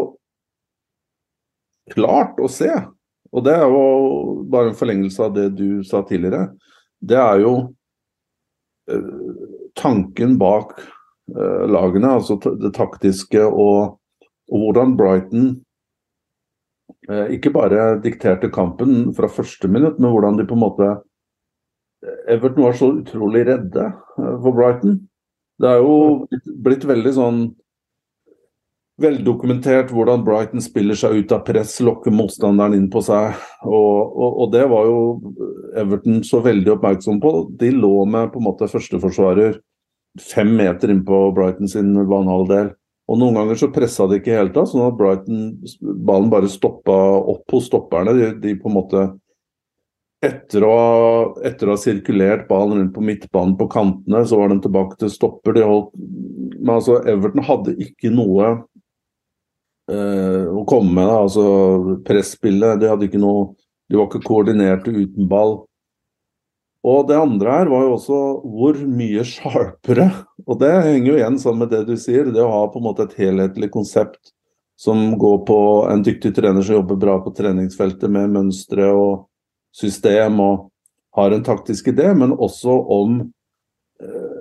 klart 1.93 2.41
å 2.41 2.49
se. 2.53 2.71
Og 3.35 3.45
det 3.45 3.55
er 3.55 3.67
jo 3.69 3.83
bare 4.51 4.73
en 4.73 4.79
forlengelse 4.79 5.25
av 5.27 5.35
det 5.37 5.49
du 5.59 5.83
sa 5.87 6.03
tidligere. 6.07 6.49
Det 6.99 7.19
er 7.21 7.43
jo 7.43 7.53
eh, 8.91 9.11
tanken 9.79 10.37
bak 10.41 10.75
eh, 10.81 11.65
lagene, 11.69 12.15
altså 12.19 12.39
det 12.39 12.73
taktiske 12.77 13.45
og, 13.45 13.99
og 14.49 14.65
hvordan 14.65 14.97
Brighton 14.99 15.51
eh, 17.11 17.37
ikke 17.37 17.53
bare 17.55 17.91
dikterte 18.05 18.51
kampen 18.55 19.13
fra 19.17 19.31
første 19.31 19.71
minutt, 19.71 20.01
men 20.01 20.15
hvordan 20.15 20.41
de 20.41 20.49
på 20.49 20.57
en 20.57 20.65
måte 20.65 20.97
Everton 22.31 22.63
var 22.63 22.77
så 22.79 22.93
utrolig 22.95 23.41
redde 23.49 23.85
for 24.15 24.55
Brighton. 24.55 25.01
Det 25.59 25.67
er 25.67 25.81
jo 25.83 25.95
blitt, 26.31 26.53
blitt 26.63 26.85
veldig 26.87 27.13
sånn 27.17 27.41
veldokumentert 28.99 29.93
hvordan 29.95 30.25
Brighton 30.27 30.63
spiller 30.63 30.99
seg 30.99 31.21
ut 31.21 31.33
av 31.35 31.45
press, 31.47 31.77
lokker 31.85 32.15
motstanderen 32.15 32.75
inn 32.77 32.89
på 32.91 33.03
seg. 33.07 33.39
Og, 33.63 34.01
og, 34.09 34.29
og, 34.31 34.51
det 34.55 34.65
var 34.71 34.89
jo 34.89 34.99
Everton 35.79 36.25
så 36.27 36.43
veldig 36.45 36.75
oppmerksom 36.75 37.21
på. 37.23 37.33
De 37.61 37.71
lå 37.75 37.93
med 38.11 38.33
på 38.33 38.43
en 38.43 38.49
måte 38.49 38.71
førsteforsvarer 38.71 39.61
fem 40.33 40.51
meter 40.59 40.91
inn 40.91 41.05
på 41.07 41.29
Brighton 41.37 41.71
sin 41.71 41.95
banehalvdel. 41.95 42.73
Og 43.09 43.21
noen 43.21 43.39
ganger 43.39 43.57
så 43.57 43.71
pressa 43.73 44.05
de 44.09 44.19
ikke 44.19 44.37
helt 44.37 44.59
av, 44.61 44.67
sånn 44.69 44.85
at 44.85 44.99
Brighton, 44.99 45.47
ballen 46.05 46.29
bare 46.33 46.51
stoppa 46.53 46.97
opp 47.23 47.55
hos 47.55 47.71
stopperne. 47.71 48.13
De, 48.19 48.33
de 48.43 48.57
på 48.59 48.69
en 48.69 48.77
måte 48.77 49.07
etter 50.25 50.65
å, 50.67 50.75
etter 51.47 51.69
å, 51.69 51.77
ha 51.77 51.81
sirkulert 51.81 52.49
ballen 52.51 52.81
rundt 52.81 52.97
på 52.97 53.05
midtbanen 53.07 53.55
på 53.61 53.69
kantene, 53.71 54.25
så 54.27 54.41
var 54.41 54.51
den 54.51 54.61
tilbake 54.65 54.99
til 54.99 55.13
stopper. 55.15 55.55
De 55.55 55.63
holdt, 55.65 55.95
men 56.59 56.75
altså, 56.75 56.99
Everton 57.09 57.47
hadde 57.47 57.77
ikke 57.87 58.11
noe 58.13 58.57
å 59.89 60.65
komme 60.69 60.93
med. 60.93 61.07
Da. 61.09 61.23
altså 61.25 61.47
Presspillet. 62.07 62.81
De 62.81 62.91
hadde 62.91 63.09
ikke 63.09 63.21
noe 63.23 63.55
De 63.89 63.97
var 63.97 64.11
ikke 64.11 64.27
koordinerte 64.27 64.93
uten 64.93 65.29
ball. 65.31 65.63
Og 66.87 67.09
det 67.09 67.17
andre 67.19 67.55
her 67.57 67.71
var 67.73 67.85
jo 67.87 67.95
også 67.97 68.19
hvor 68.47 68.77
mye 68.87 69.25
sharpere. 69.27 70.11
Og 70.47 70.61
det 70.61 70.73
henger 70.77 71.09
jo 71.11 71.17
igjen 71.19 71.39
sammen 71.41 71.65
med 71.65 71.73
det 71.75 71.87
du 71.89 71.97
sier, 72.01 72.29
det 72.31 72.45
å 72.45 72.53
ha 72.53 72.67
på 72.71 72.81
en 72.81 72.87
måte 72.87 73.09
et 73.09 73.17
helhetlig 73.19 73.71
konsept 73.75 74.33
som 74.79 75.19
går 75.19 75.39
på 75.49 75.59
en 75.91 76.05
dyktig 76.07 76.31
trener 76.37 76.63
som 76.63 76.79
jobber 76.79 77.01
bra 77.03 77.17
på 77.25 77.33
treningsfeltet 77.35 78.13
med 78.15 78.31
mønstre 78.37 78.87
og 78.95 79.25
system 79.75 80.39
og 80.45 80.69
har 81.19 81.35
en 81.35 81.43
taktisk 81.43 81.91
idé, 81.91 82.13
men 82.15 82.37
også 82.37 82.77
om 82.99 83.21
uh, 84.03 84.35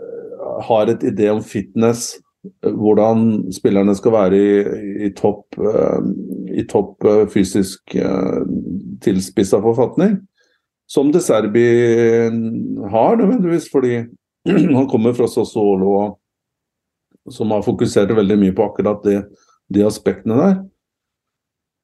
Har 0.68 0.90
et 0.90 1.04
idé 1.06 1.28
om 1.30 1.42
fitness, 1.46 2.16
hvordan 2.62 3.52
spillerne 3.54 3.96
skal 3.98 4.14
være 4.14 4.38
i, 4.38 4.52
i 5.08 5.10
topp, 5.18 5.58
uh, 5.60 6.04
i 6.54 6.64
topp 6.70 7.06
uh, 7.08 7.26
fysisk 7.32 7.96
uh, 7.96 8.44
tilspissa 9.04 9.60
forfatning. 9.64 10.20
Som 10.88 11.12
De 11.12 11.20
Serbi 11.20 11.66
har, 12.92 13.18
nødvendigvis, 13.20 13.68
fordi 13.72 14.06
han 14.78 14.88
kommer 14.88 15.14
fra 15.14 15.28
Sassuolo, 15.28 16.16
som 17.30 17.52
har 17.52 17.66
fokusert 17.66 18.14
veldig 18.16 18.38
mye 18.40 18.56
på 18.56 18.70
akkurat 18.70 19.04
det, 19.04 19.18
de 19.74 19.84
aspektene 19.84 20.38
der. 20.40 20.58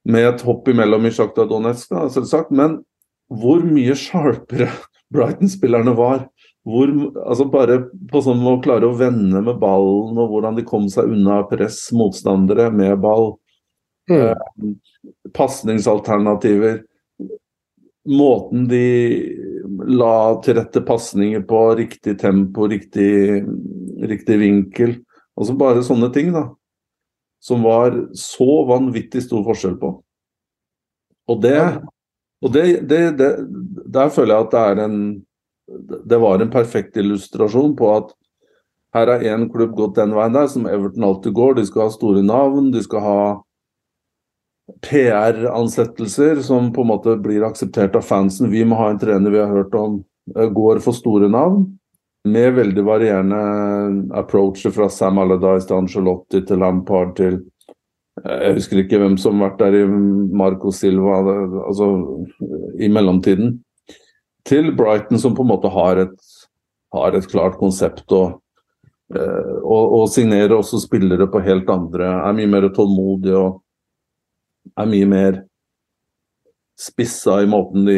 Med 0.07 0.27
et 0.29 0.43
hopp 0.47 0.67
imellom 0.71 1.05
i 1.07 1.11
Sjakta 1.15 1.43
Donetsk, 1.47 1.91
selvsagt. 2.15 2.51
Men 2.55 2.79
hvor 3.27 3.63
mye 3.67 3.95
sharpere 3.95 4.71
Brighton-spillerne 5.13 5.95
var. 5.97 6.27
Hvor, 6.63 6.91
altså 7.25 7.49
bare 7.51 7.81
på 8.07 8.21
sånn 8.23 8.43
å 8.47 8.55
klare 8.63 8.87
å 8.87 8.95
vende 8.95 9.41
med 9.43 9.59
ballen, 9.59 10.15
og 10.15 10.31
hvordan 10.31 10.55
de 10.55 10.63
kom 10.67 10.87
seg 10.91 11.11
unna 11.11 11.41
press, 11.49 11.89
motstandere 11.95 12.69
med 12.71 12.95
ball. 13.03 13.33
Mm. 14.11 14.31
Eh, 14.31 15.11
Pasningsalternativer 15.35 16.81
måten 18.03 18.67
de 18.67 18.85
la 19.87 20.15
til 20.43 20.57
rette 20.59 20.83
pasninger 20.85 21.43
på, 21.47 21.61
riktig 21.79 22.17
tempo, 22.19 22.67
riktig, 22.67 23.43
riktig 24.03 24.39
vinkel. 24.41 24.97
Altså 25.39 25.55
bare 25.57 25.83
sånne 25.85 26.11
ting, 26.13 26.33
da. 26.35 26.49
Som 27.43 27.63
var 27.67 27.95
så 28.15 28.63
vanvittig 28.67 29.23
stor 29.25 29.43
forskjell 29.47 29.77
på. 29.79 29.95
Og 31.31 31.43
det, 31.43 31.59
og 32.43 32.51
det, 32.51 32.63
det, 32.87 32.99
det 33.15 33.27
Der 33.95 34.09
føler 34.11 34.35
jeg 34.35 34.45
at 34.45 34.51
det 34.51 34.63
er 34.67 34.81
en 34.83 34.97
Det 36.05 36.19
var 36.19 36.41
en 36.41 36.51
perfekt 36.51 36.97
illustrasjon 36.99 37.75
på 37.79 37.89
at 37.95 38.11
her 38.93 39.09
er 39.09 39.25
én 39.33 39.47
klubb 39.49 39.73
gått 39.77 39.95
den 39.97 40.13
veien 40.13 40.35
der, 40.35 40.47
som 40.51 40.67
Everton 40.69 41.07
alltid 41.07 41.33
går. 41.33 41.55
De 41.57 41.65
skal 41.65 41.87
ha 41.87 41.93
store 41.93 42.21
navn, 42.25 42.69
de 42.73 42.83
skal 42.85 43.01
ha 43.01 43.19
PR-ansettelser 44.85 46.41
som 46.45 46.69
på 46.73 46.83
en 46.83 46.91
måte 46.91 47.15
blir 47.19 47.45
akseptert 47.47 47.95
av 47.95 48.05
fansen. 48.07 48.51
Vi 48.51 48.63
må 48.65 48.77
ha 48.79 48.91
en 48.91 48.99
trener 49.01 49.33
vi 49.33 49.41
har 49.41 49.51
hørt 49.51 49.73
om 49.75 50.03
eh, 50.35 50.49
går 50.49 50.83
for 50.83 50.95
store 50.95 51.29
navn. 51.31 51.65
Med 52.23 52.53
veldig 52.55 52.83
varierende 52.87 53.39
approacher 54.15 54.71
fra 54.71 54.87
Sam 54.89 55.17
Allardyce 55.19 55.67
til 55.67 55.81
Angelotti 55.81 56.39
til 56.47 56.61
Lampard 56.63 57.17
til 57.17 57.41
eh, 58.21 58.39
Jeg 58.45 58.59
husker 58.61 58.83
ikke 58.83 59.01
hvem 59.01 59.17
som 59.19 59.41
har 59.41 59.51
vært 59.51 59.65
der 59.65 59.81
i 59.81 59.83
Marco 60.43 60.71
Silva, 60.71 61.19
altså 61.65 61.89
i 62.79 62.91
mellomtiden. 62.93 63.57
Til 64.47 64.73
Brighton, 64.75 65.19
som 65.19 65.35
på 65.35 65.45
en 65.45 65.51
måte 65.53 65.71
har 65.71 66.01
et, 66.03 66.15
har 66.93 67.15
et 67.15 67.27
klart 67.31 67.55
konsept 67.59 68.11
og, 68.11 68.41
eh, 69.15 69.55
og, 69.63 69.95
og 69.99 70.09
signerer 70.11 70.55
også 70.57 70.81
spillere 70.83 71.29
på 71.31 71.41
helt 71.45 71.69
andre 71.71 72.09
Er 72.27 72.35
mye 72.35 72.49
mer 72.51 72.67
tålmodige 72.75 73.39
og 73.39 73.61
er 74.79 74.89
mye 74.89 75.07
mer 75.09 75.39
spissa 76.79 77.39
i 77.43 77.49
måten 77.49 77.87
de, 77.87 77.97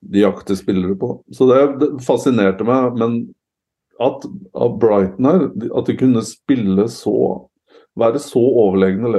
de 0.00 0.24
jakter 0.24 0.56
spillere 0.56 0.96
på. 0.98 1.14
Så 1.34 1.48
det, 1.50 1.60
det 1.82 1.90
fascinerte 2.06 2.64
meg. 2.68 2.98
Men 3.00 3.16
at, 4.00 4.24
at, 4.24 4.76
Brighton 4.80 5.28
her, 5.28 5.46
at 5.78 5.88
de 5.88 5.96
kunne 6.00 6.24
spille 6.26 6.88
så 6.92 7.16
Være 7.92 8.16
så 8.24 8.40
overlegne 8.40 9.18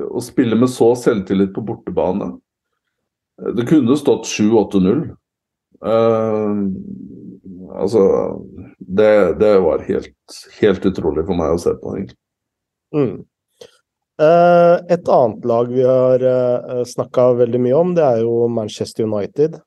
og 0.00 0.22
spille 0.24 0.56
med 0.56 0.70
så 0.72 0.94
selvtillit 0.96 1.50
på 1.52 1.60
bortebane. 1.60 2.30
Det 3.36 3.66
kunne 3.68 3.96
stått 3.96 4.26
7-8-0. 4.26 5.02
Uh, 5.84 5.90
eh, 5.92 6.52
altså 7.76 8.02
det, 8.78 9.34
det, 9.40 9.58
var 9.60 9.84
helt, 9.84 10.36
helt 10.60 10.86
utrolig 10.88 11.26
for 11.28 11.36
meg 11.36 11.56
å 11.56 11.60
se 11.60 11.74
på, 11.76 11.96
egentlig. 11.98 12.20
Mm. 12.96 13.16
Uh, 14.16 14.80
et 14.88 15.08
annet 15.12 15.44
lag 15.44 15.68
vi 15.68 15.82
har 15.84 16.22
uh, 16.24 16.78
eh, 16.78 16.84
snakka 16.88 17.34
veldig 17.36 17.58
mye 17.60 17.76
om, 17.76 17.90
det 17.92 18.04
er 18.04 18.22
jo 18.24 18.46
Manchester 18.48 19.04
United. 19.04 19.58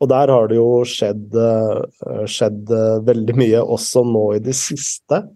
Og 0.00 0.08
der 0.08 0.32
har 0.32 0.48
det 0.48 0.56
jo 0.56 0.80
skjedd, 0.88 1.36
uh, 1.36 2.24
skjedd 2.28 2.72
veldig 3.04 3.36
mye 3.36 3.60
også 3.60 4.04
nå 4.08 4.24
i 4.38 4.44
det 4.44 4.56
siste. 4.56 5.26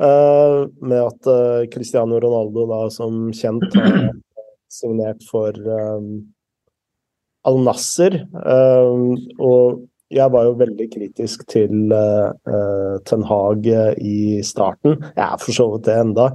med 0.00 0.96
at 0.96 1.26
Cristiano 1.68 2.16
Ronaldo 2.22 2.62
da 2.70 2.78
som 2.88 3.26
kjent 3.36 3.74
har 3.76 4.06
signert 4.72 5.24
for 5.28 5.56
Al 7.50 7.62
Nasser. 7.64 8.20
og 9.40 9.86
jeg 10.10 10.32
var 10.34 10.48
jo 10.48 10.56
veldig 10.58 10.86
kritisk 10.90 11.44
til 11.50 11.92
Ten 13.06 13.26
Hag 13.28 13.68
i 14.02 14.40
starten. 14.42 14.96
Jeg 15.14 15.22
er 15.26 15.38
for 15.38 15.54
så 15.54 15.68
vidt 15.74 15.86
det 15.86 16.00
enda. 16.02 16.26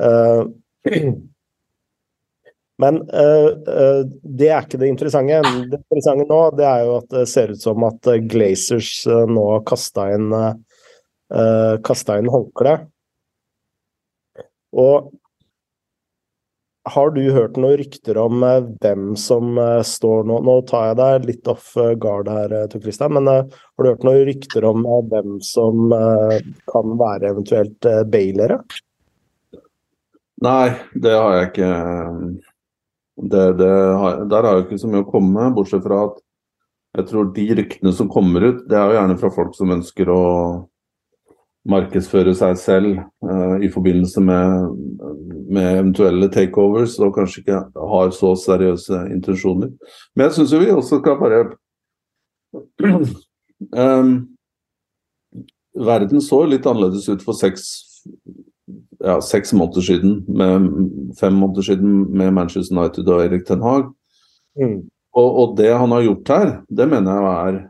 Uh, 0.00 0.48
men 2.82 3.00
uh, 3.12 3.50
uh, 3.68 4.02
det 4.24 4.48
er 4.48 4.64
ikke 4.64 4.80
det 4.80 4.88
interessante. 4.88 5.40
Det 5.68 5.80
interessante 5.82 6.26
nå 6.30 6.40
det 6.56 6.66
er 6.68 6.86
jo 6.86 6.96
at 7.02 7.10
det 7.12 7.26
ser 7.28 7.52
ut 7.52 7.60
som 7.60 7.84
at 7.88 8.12
Glazers 8.30 8.94
uh, 9.10 9.26
nå 9.28 9.44
har 9.52 9.66
kasta 9.68 10.08
inn, 10.16 10.32
uh, 10.32 10.56
inn 12.16 12.32
håndkle. 12.32 12.76
Og 14.80 15.10
har 16.88 17.10
du 17.12 17.20
hørt 17.34 17.58
noen 17.60 17.76
rykter 17.80 18.16
om 18.22 18.44
hvem 18.80 19.10
som 19.20 19.58
står 19.84 20.24
nå 20.28 20.38
Nå 20.46 20.54
tar 20.70 20.86
jeg 20.88 20.98
deg 21.00 21.26
litt 21.28 21.50
off 21.52 21.74
guard 22.00 22.30
her, 22.32 22.54
Tor 22.72 22.80
Christian, 22.80 23.12
men 23.18 23.28
har 23.28 23.50
du 23.50 23.90
hørt 23.90 24.06
noen 24.06 24.24
rykter 24.30 24.64
om 24.70 24.86
hvem 25.10 25.36
som 25.44 25.92
kan 26.72 26.94
være 27.02 27.34
eventuelt 27.34 27.90
bailere? 28.08 28.62
Nei, 30.40 30.72
det 30.96 31.12
har 31.12 31.36
jeg 31.36 31.50
ikke. 31.50 31.70
Det, 33.20 33.44
det 33.60 33.70
har, 34.00 34.24
der 34.24 34.46
har 34.48 34.56
jeg 34.56 34.66
ikke 34.70 34.80
så 34.80 34.88
mye 34.88 35.04
å 35.04 35.10
komme 35.10 35.34
med, 35.36 35.54
bortsett 35.58 35.84
fra 35.84 36.06
at 36.08 36.20
jeg 36.96 37.06
tror 37.06 37.28
de 37.36 37.46
ryktene 37.54 37.92
som 37.94 38.08
kommer 38.10 38.46
ut, 38.48 38.62
det 38.70 38.78
er 38.78 38.88
jo 38.88 38.96
gjerne 38.96 39.18
fra 39.20 39.30
folk 39.34 39.52
som 39.54 39.70
ønsker 39.76 40.10
å 40.10 40.22
markedsføre 41.70 42.32
seg 42.34 42.56
selv 42.58 43.02
uh, 43.26 43.60
i 43.62 43.68
forbindelse 43.70 44.22
med, 44.24 44.72
med, 45.50 45.68
eventuelle 45.78 46.28
takeovers, 46.32 46.98
og 47.02 47.14
kanskje 47.16 47.42
ikke 47.42 47.60
har 47.92 48.12
så 48.16 48.34
seriøse 48.38 49.04
intensjoner. 49.14 49.72
Men 50.14 50.28
jeg 50.28 50.38
syns 50.38 50.54
jo 50.54 50.62
vi 50.62 50.70
også 50.74 51.00
skal 51.00 51.18
bare 51.20 51.42
um, 53.84 54.14
Verden 55.80 56.22
så 56.24 56.42
litt 56.50 56.66
annerledes 56.66 57.06
ut 57.12 57.22
for 57.22 57.38
seks 57.38 57.68
ja, 59.00 59.20
seks 59.22 59.52
måneder 59.56 59.80
siden, 59.80 60.16
med, 60.28 60.66
fem 61.20 61.34
måneder 61.34 61.62
siden 61.62 62.00
med 62.16 62.32
Manchester 62.36 62.76
United 62.76 63.08
og 63.08 63.24
Erik 63.24 63.46
Ten 63.46 63.62
Hag. 63.62 63.90
Mm. 64.58 64.80
Og, 65.16 65.28
og, 65.40 65.54
det 65.58 65.72
han 65.72 65.90
har 65.94 66.04
gjort 66.04 66.28
her, 66.28 66.50
det 66.68 66.86
mener 66.90 67.16
jeg 67.16 67.30
er 67.30 67.60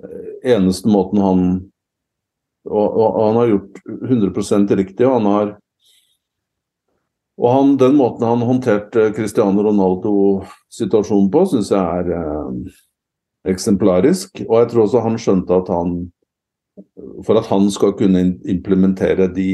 eh, 0.00 0.54
eneste 0.56 0.90
måten 0.90 1.22
han 1.22 1.44
og, 2.68 2.86
og, 2.86 3.06
og 3.06 3.22
han 3.24 3.38
har 3.40 3.52
gjort 3.54 3.78
100 3.88 4.76
riktig. 4.76 5.06
og 5.06 5.14
han 5.14 5.28
har 5.30 5.52
og 7.40 7.48
han, 7.54 7.74
Den 7.80 7.96
måten 7.96 8.26
han 8.28 8.44
håndterte 8.44 9.10
Cristiano 9.16 9.64
Ronaldo-situasjonen 9.64 11.30
på, 11.32 11.44
syns 11.48 11.72
jeg 11.72 11.80
er 11.80 12.14
eh, 12.18 12.78
eksemplarisk. 13.48 14.42
Og 14.44 14.58
jeg 14.58 14.70
tror 14.72 14.84
også 14.84 15.04
han 15.06 15.20
skjønte 15.20 15.60
at 15.62 15.70
han 15.72 16.00
For 17.26 17.36
at 17.36 17.48
han 17.50 17.66
skal 17.72 17.92
kunne 17.98 18.22
implementere 18.48 19.26
de 19.34 19.50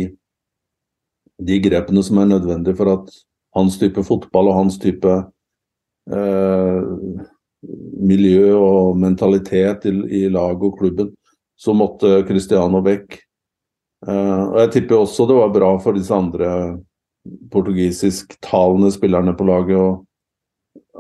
de 1.43 1.59
grepene 1.61 2.03
som 2.05 2.19
er 2.21 2.31
nødvendige 2.31 2.77
for 2.79 2.93
at 2.93 3.11
hans 3.57 3.79
type 3.81 4.03
fotball 4.05 4.49
og 4.49 4.59
hans 4.61 4.79
type 4.81 5.13
eh, 6.09 6.83
miljø 8.01 8.55
og 8.57 8.97
mentalitet 9.01 9.85
i, 9.89 9.95
i 10.23 10.23
lag 10.33 10.63
og 10.63 10.79
klubben, 10.79 11.13
så 11.57 11.75
måtte 11.77 12.23
Cristiano 12.29 12.81
vekk. 12.85 13.19
Eh, 14.09 14.43
og 14.49 14.61
jeg 14.63 14.73
tipper 14.77 15.03
også 15.03 15.29
det 15.29 15.39
var 15.41 15.55
bra 15.55 15.71
for 15.83 15.97
disse 15.97 16.15
andre 16.15 16.51
portugisisktalende 17.53 18.91
spillerne 18.95 19.35
på 19.37 19.47
laget 19.49 19.79
og 19.81 20.07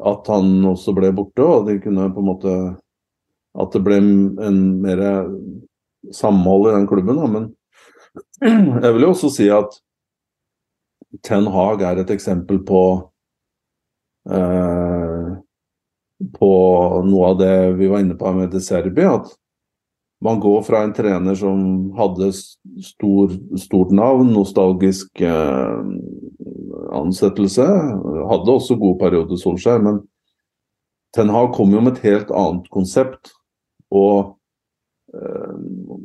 at 0.06 0.28
han 0.28 0.64
også 0.68 0.92
ble 0.96 1.12
borte, 1.16 1.44
og 1.44 1.68
de 1.68 1.78
kunne 1.80 2.10
på 2.12 2.22
en 2.22 2.30
måte 2.30 2.56
At 3.56 3.72
det 3.72 3.80
ble 3.80 3.96
en 3.96 4.58
mer 4.82 5.00
samhold 6.12 6.66
i 6.68 6.74
den 6.74 6.86
klubben. 6.86 7.16
Da. 7.16 7.26
Men 7.26 7.46
jeg 8.84 8.92
vil 8.92 9.06
jo 9.06 9.12
også 9.14 9.30
si 9.32 9.46
at 9.48 9.78
Ten 11.24 11.48
Hag 11.48 11.80
er 11.80 12.02
et 12.02 12.12
eksempel 12.12 12.60
på 12.68 12.82
eh, 14.28 15.30
på 16.36 16.50
noe 17.08 17.30
av 17.30 17.40
det 17.40 17.54
vi 17.80 17.88
var 17.88 18.04
inne 18.04 18.18
på 18.20 18.34
med 18.36 18.52
De 18.52 18.60
Serbi, 18.60 19.08
at 19.08 19.32
man 20.26 20.40
går 20.42 20.64
fra 20.66 20.82
en 20.84 20.92
trener 20.96 21.38
som 21.38 21.60
hadde 21.96 22.32
stor, 22.84 23.32
stort 23.60 23.94
navn, 23.94 24.32
nostalgisk 24.34 25.22
eh, 25.22 25.80
ansettelse, 26.96 27.66
hadde 28.32 28.54
også 28.58 28.78
god 28.80 28.98
periode, 29.00 29.38
Solskjær, 29.40 29.82
men 29.86 30.02
Ten 31.16 31.30
Hag 31.32 31.54
kom 31.56 31.72
jo 31.72 31.80
med 31.80 31.96
et 31.96 32.04
helt 32.10 32.32
annet 32.34 32.66
konsept. 32.74 33.32
Og 33.94 34.34
eh, 35.14 35.54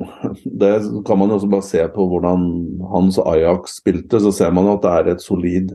det 0.64 0.74
kan 1.08 1.20
man 1.20 1.34
også 1.36 1.50
bare 1.52 1.68
se 1.68 1.86
på 1.96 2.08
hvordan 2.12 2.46
hans 2.94 3.20
Ajax 3.20 3.80
spilte, 3.82 4.22
så 4.24 4.32
ser 4.36 4.54
man 4.56 4.70
at 4.72 4.86
det 4.86 4.94
er 4.94 5.12
et 5.12 5.26
solid 5.26 5.74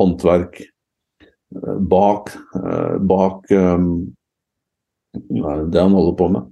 håndverk 0.00 0.64
eh, 0.64 1.76
bak, 1.92 2.34
eh, 2.58 2.96
bak 2.98 3.54
eh, 3.54 3.86
det 5.12 5.80
han 5.80 5.94
holder 5.94 6.16
på 6.18 6.32
med. 6.32 6.48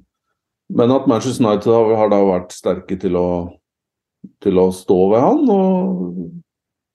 Men 0.70 0.92
at 0.94 1.06
Manchester 1.10 1.44
United 1.44 1.72
har, 1.72 1.94
har 1.98 2.10
da 2.12 2.20
vært 2.26 2.54
sterke 2.54 2.98
til 3.00 3.16
å, 3.18 3.30
til 4.44 4.60
å 4.60 4.68
stå 4.74 4.98
ved 5.12 5.24
han 5.24 5.48
og, 5.50 6.04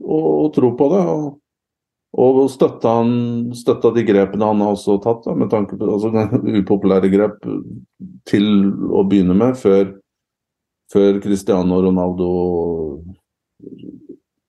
og, 0.04 0.30
og 0.30 0.54
tro 0.56 0.72
på 0.80 0.88
det. 0.94 1.02
Og, 1.12 1.26
og 2.16 2.40
støtta, 2.52 2.94
han, 3.02 3.12
støtta 3.58 3.92
de 3.96 4.06
grepene 4.08 4.48
han 4.48 4.64
har 4.64 4.78
også 4.78 4.96
tatt, 5.04 5.26
da, 5.28 5.36
med 5.36 5.52
tanke 5.52 5.80
på 5.80 5.90
altså, 5.92 6.14
upopulære 6.62 7.12
grep 7.12 7.44
til 8.30 8.48
å 8.96 9.04
begynne 9.04 9.36
med, 9.38 9.60
før, 9.60 9.92
før 10.94 11.20
Cristiano 11.24 11.82
Ronaldo 11.84 12.32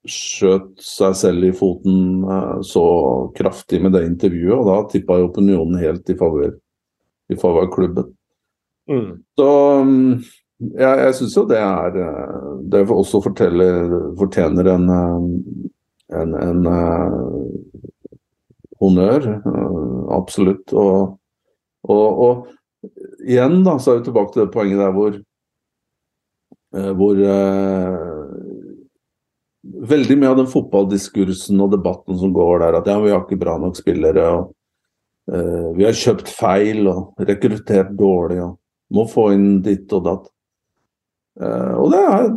skjøt 0.07 0.77
seg 0.83 1.17
selv 1.19 1.49
i 1.49 1.55
foten 1.57 2.23
eh, 2.31 2.61
så 2.67 2.85
kraftig 3.35 3.81
med 3.83 3.97
det 3.97 4.05
intervjuet, 4.07 4.55
og 4.55 4.69
da 4.69 4.77
tippa 4.93 5.19
opinionen 5.25 5.81
helt 5.83 6.07
i 6.11 6.17
favør 6.19 7.71
klubben. 7.75 8.13
Mm. 8.91 9.23
Så 9.39 9.51
ja, 10.57 10.93
jeg, 11.03 11.15
syns 11.19 11.37
jo 11.37 11.45
det 11.51 11.59
er 11.61 11.97
eh, 12.01 12.45
Det 12.73 12.87
også 12.89 13.21
forteller, 13.25 13.91
fortjener 14.17 14.71
en, 14.73 14.87
eh, 14.95 15.27
en, 16.17 16.35
en 16.39 16.69
uh, 16.71 17.51
honnør. 18.81 19.27
Uh, 19.45 20.07
absolutt. 20.17 20.73
Og, 20.73 21.19
og, 21.91 22.23
og, 22.27 22.91
igjen 23.27 23.61
da, 23.67 23.77
så 23.83 23.93
er 23.93 24.01
vi 24.01 24.07
tilbake 24.09 24.33
til 24.33 24.45
det 24.45 24.55
poenget 24.55 24.81
der 24.81 24.95
hvor, 24.97 25.19
uh, 26.79 26.93
hvor 26.97 27.25
veldig 29.93 30.17
mye 30.21 30.31
av 30.31 30.41
den 30.41 30.53
fotballdiskursen 30.53 31.61
og 31.61 31.73
debatten 31.75 32.17
som 32.21 32.33
går 32.33 32.63
der, 32.63 32.79
at 32.79 32.89
ja, 32.89 33.01
vi 33.03 33.11
har 33.13 33.25
ikke 33.25 33.41
bra 33.41 33.59
nok 33.61 33.77
spillere, 33.77 34.29
og 34.31 34.55
uh, 35.35 35.75
vi 35.77 35.85
har 35.85 36.05
kjøpt 36.07 36.31
feil 36.33 36.87
og 36.93 37.27
rekruttert 37.29 37.93
dårlig. 37.99 38.41
og 38.47 38.57
må 38.95 39.07
få 39.11 39.31
inn 39.35 39.49
ditt 39.65 39.93
og 39.97 40.05
datt. 40.07 40.27
Uh, 41.37 41.75
og 41.83 41.91
det 41.93 42.01
er, 42.01 42.29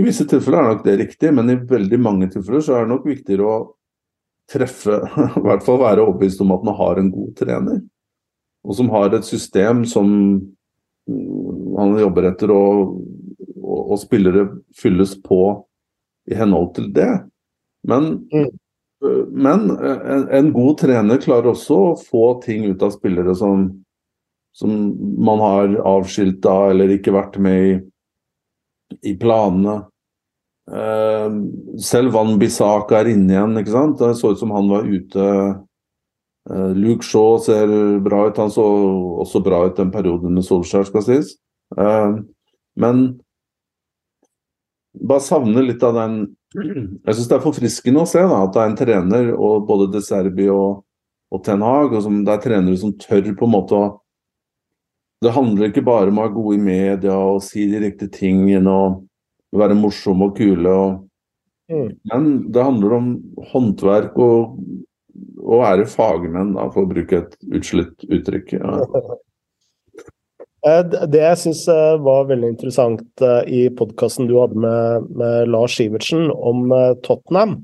I 0.00 0.04
visse 0.06 0.26
tilfeller 0.26 0.62
er 0.62 0.72
nok 0.72 0.86
det 0.86 0.96
riktig, 0.98 1.30
men 1.34 1.52
i 1.52 1.58
veldig 1.68 2.00
mange 2.02 2.30
tilfeller 2.32 2.64
så 2.64 2.78
er 2.78 2.86
det 2.86 2.94
nok 2.94 3.06
viktigere 3.06 3.46
å 3.46 3.58
treffe, 4.50 5.02
i 5.38 5.44
hvert 5.44 5.64
fall 5.66 5.80
være 5.82 6.04
overbevist 6.04 6.42
om 6.44 6.54
at 6.56 6.66
man 6.66 6.78
har 6.80 7.00
en 7.00 7.12
god 7.14 7.32
trener. 7.38 7.80
Og 8.66 8.76
som 8.76 8.90
har 8.92 9.14
et 9.14 9.26
system 9.26 9.84
som 9.88 10.08
han 11.08 11.94
jobber 11.96 12.26
etter, 12.28 12.52
og, 12.52 12.98
og, 13.62 13.80
og 13.94 14.00
spillere 14.02 14.48
fylles 14.76 15.14
på 15.24 15.42
i 16.28 16.36
henhold 16.36 16.74
til 16.76 16.90
det. 16.92 17.12
Men, 17.88 18.10
mm. 18.32 18.48
men 19.32 19.70
en, 19.70 20.26
en, 20.34 20.50
god 20.52 20.80
trener 20.82 21.22
klarer 21.22 21.52
også 21.54 21.78
å 21.78 21.96
få 22.00 22.24
ting 22.44 22.66
ut 22.68 22.82
av 22.84 22.92
spillere 22.96 23.32
som 23.38 23.70
som 24.58 24.72
man 25.24 25.38
har 25.38 25.76
avskilta 25.86 26.70
eller 26.72 26.96
ikke 26.96 27.14
vært 27.14 27.38
med 27.42 27.68
i, 27.68 27.76
i 29.12 29.14
planene. 29.20 29.80
Uh, 30.68 31.30
selv 31.80 32.12
Van 32.16 32.34
Bissaka 32.40 32.98
er 32.98 33.12
inne 33.14 33.36
igjen, 33.36 33.54
ikke 33.60 33.76
sant. 33.76 34.00
Det 34.00 34.16
så 34.18 34.34
ut 34.34 34.40
som 34.40 34.52
han 34.56 34.70
var 34.70 34.88
ute. 34.88 35.28
Uh, 36.48 36.72
Luke 36.74 37.06
Shaw 37.06 37.38
ser 37.44 37.70
bra 38.04 38.26
ut. 38.26 38.40
Han 38.42 38.50
så 38.52 38.66
også 39.22 39.44
bra 39.46 39.62
ut 39.68 39.78
den 39.78 39.94
perioden 39.94 40.34
med 40.34 40.46
Solskjær, 40.48 40.88
skal 40.90 41.06
sies. 41.06 41.36
Uh, 41.78 42.18
men 42.78 43.06
bare 44.98 45.22
savner 45.22 45.62
litt 45.62 45.84
av 45.86 45.94
den 45.94 46.18
Jeg 47.06 47.14
syns 47.14 47.28
det 47.28 47.36
er 47.36 47.44
forfriskende 47.44 48.02
å 48.02 48.08
se 48.08 48.22
da, 48.24 48.42
at 48.42 48.54
det 48.54 48.60
er 48.62 48.70
en 48.70 48.78
trener, 48.82 49.32
og 49.36 49.66
både 49.68 49.90
De 49.92 50.02
Serbi 50.02 50.48
og, 50.50 50.82
og 51.30 51.42
Ten 51.46 51.62
Hag, 51.62 51.92
og 51.92 52.02
som, 52.02 52.22
det 52.24 52.34
er 52.34 52.44
trenere 52.44 52.80
som 52.80 52.94
tør 52.98 53.28
på 53.36 53.46
en 53.46 53.52
måte 53.52 53.76
å 53.78 53.88
det 55.24 55.34
handler 55.34 55.70
ikke 55.70 55.86
bare 55.86 56.12
om 56.12 56.20
å 56.20 56.26
være 56.26 56.36
god 56.36 56.54
i 56.54 56.62
media 56.62 57.14
og 57.18 57.42
si 57.42 57.66
de 57.70 57.82
riktige 57.82 58.14
tingene 58.14 58.70
og 58.70 59.00
være 59.58 59.78
morsom 59.78 60.22
og 60.26 60.36
kule. 60.38 60.74
Og, 60.74 60.98
mm. 61.72 61.88
Men 62.12 62.28
det 62.54 62.66
handler 62.66 62.98
om 62.98 63.08
håndverk 63.52 64.18
og 64.22 64.58
å 65.38 65.62
være 65.62 65.88
fagmenn, 65.90 66.54
da, 66.54 66.68
for 66.70 66.84
å 66.84 66.90
bruke 66.90 67.24
et 67.24 67.34
utslitt 67.50 68.06
uttrykk. 68.06 68.58
Ja. 68.60 68.82
Eh, 70.66 70.80
det 70.82 71.20
jeg 71.22 71.38
syns 71.38 71.60
eh, 71.70 71.96
var 72.02 72.24
veldig 72.26 72.48
interessant 72.50 73.22
eh, 73.22 73.42
i 73.46 73.60
podkasten 73.78 74.26
du 74.26 74.34
hadde 74.40 74.58
med, 74.58 75.06
med 75.14 75.52
Lars 75.54 75.76
Sivertsen 75.78 76.32
om 76.34 76.72
Tottenham, 77.06 77.60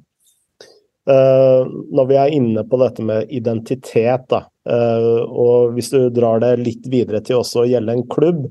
når 1.04 2.06
vi 2.08 2.16
er 2.16 2.32
inne 2.32 2.62
på 2.64 2.78
dette 2.80 3.04
med 3.04 3.28
identitet, 3.28 4.22
da, 4.30 4.38
Uh, 4.64 5.20
og 5.28 5.74
hvis 5.76 5.90
du 5.92 6.06
drar 6.14 6.40
det 6.40 6.56
litt 6.62 6.86
videre 6.88 7.20
til 7.24 7.42
også 7.42 7.64
å 7.64 7.68
gjelde 7.68 7.98
en 7.98 8.06
klubb, 8.08 8.46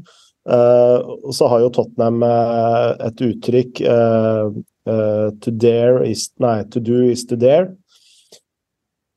uh, 0.46 1.00
så 1.34 1.50
har 1.50 1.64
jo 1.64 1.72
Tottenham 1.74 2.22
uh, 2.22 2.94
et 3.02 3.26
uttrykk 3.30 3.84
to 4.84 5.52
dare 5.64 6.02
is 6.10 6.26
Nei, 6.44 6.58
to 6.68 6.82
do 6.84 7.06
is 7.08 7.22
to 7.24 7.38
dare. 7.40 7.70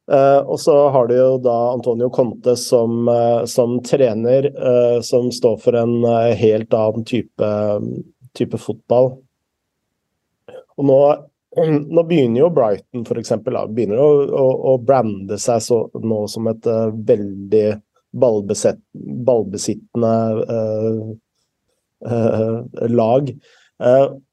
og 0.07 0.61
så 0.62 0.75
har 0.94 1.09
du 1.11 1.16
jo 1.16 1.40
da 1.42 1.72
Antonio 1.72 2.07
Conte 2.14 2.55
som, 2.55 3.11
som 3.51 3.75
trener, 3.83 4.46
som 5.03 5.27
står 5.35 5.57
for 5.64 5.75
en 5.75 6.07
helt 6.38 6.70
annen 6.70 7.03
type, 7.03 7.49
type 8.38 8.61
fotball. 8.62 9.11
Og 10.79 10.87
nå 10.87 11.01
nå 11.64 12.03
begynner 12.05 12.40
jo 12.42 12.53
Brighton 12.53 13.05
for 13.09 13.21
eksempel, 13.21 13.57
begynner 13.73 14.01
å, 14.03 14.09
å, 14.29 14.47
å 14.73 14.79
brande 14.83 15.38
seg 15.40 15.62
så, 15.64 15.79
nå 16.03 16.25
som 16.29 16.49
et 16.51 16.66
uh, 16.69 16.88
veldig 16.92 17.69
ballbesett, 18.16 18.81
ballbesittende 19.27 20.12
uh, 20.45 21.07
uh, 22.09 22.59
lag. 22.92 23.33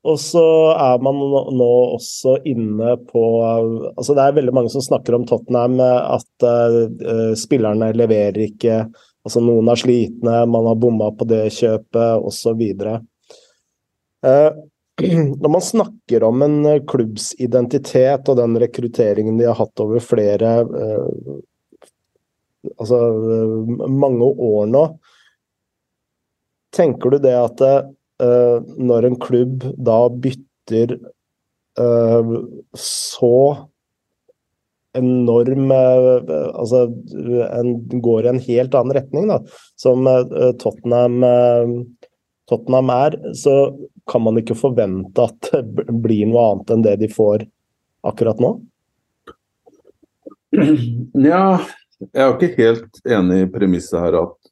og 0.08 0.20
så 0.24 0.44
er 0.72 1.02
man 1.04 1.18
nå 1.52 1.72
også 1.98 2.38
inne 2.48 2.94
på 3.10 3.24
altså 3.44 4.14
Det 4.16 4.24
er 4.24 4.38
veldig 4.38 4.54
mange 4.56 4.72
som 4.72 4.86
snakker 4.86 5.18
om 5.18 5.26
Tottenham, 5.28 5.82
at 5.84 6.46
spillerne 7.36 7.90
leverer 7.92 8.40
ikke. 8.46 8.86
altså 9.28 9.44
Noen 9.44 9.68
er 9.68 9.82
slitne, 9.82 10.38
man 10.48 10.70
har 10.72 10.80
bomma 10.80 11.12
på 11.12 11.28
det 11.28 11.50
kjøpet 11.58 12.24
osv. 12.24 12.64
Uh, 14.24 14.64
når 15.42 15.50
man 15.50 15.62
snakker 15.62 16.24
om 16.24 16.42
en 16.42 16.66
eh, 16.66 16.82
klubbs 16.88 17.34
identitet 17.42 18.30
og 18.30 18.38
den 18.38 18.58
rekrutteringen 18.62 19.40
de 19.40 19.50
har 19.50 19.58
hatt 19.58 19.84
over 19.84 20.04
flere 20.04 20.60
eh, 20.64 21.42
Altså 22.80 22.96
uh, 22.96 23.88
mange 23.92 24.24
år 24.24 24.70
nå, 24.72 24.82
tenker 26.72 27.12
du 27.12 27.18
det 27.26 27.34
at 27.36 27.60
eh, 27.68 28.70
når 28.80 29.08
en 29.10 29.18
klubb 29.20 29.66
da 29.76 29.98
bytter 30.08 30.96
så 32.80 33.34
enorm 34.96 35.74
Altså 35.76 36.86
en, 36.86 37.74
går 38.08 38.24
i 38.24 38.32
en 38.32 38.42
helt 38.48 38.80
annen 38.80 38.96
retning, 38.96 39.28
da, 39.28 39.42
som 39.76 40.08
Tottenham 40.62 41.20
Tottenham 42.48 42.94
er, 42.96 43.18
så 43.36 43.58
kan 44.10 44.24
man 44.24 44.38
ikke 44.40 44.58
forvente 44.58 45.24
at 45.24 45.50
det 45.54 45.94
blir 46.04 46.28
noe 46.30 46.48
annet 46.52 46.74
enn 46.76 46.86
det 46.86 46.98
de 47.04 47.10
får 47.12 47.46
akkurat 48.04 48.42
nå? 48.44 48.56
Ja, 50.54 51.62
jeg 52.12 52.24
er 52.24 52.34
ikke 52.36 52.58
helt 52.58 53.00
enig 53.10 53.40
i 53.44 53.52
premisset 53.54 54.02
her 54.02 54.18
at 54.20 54.52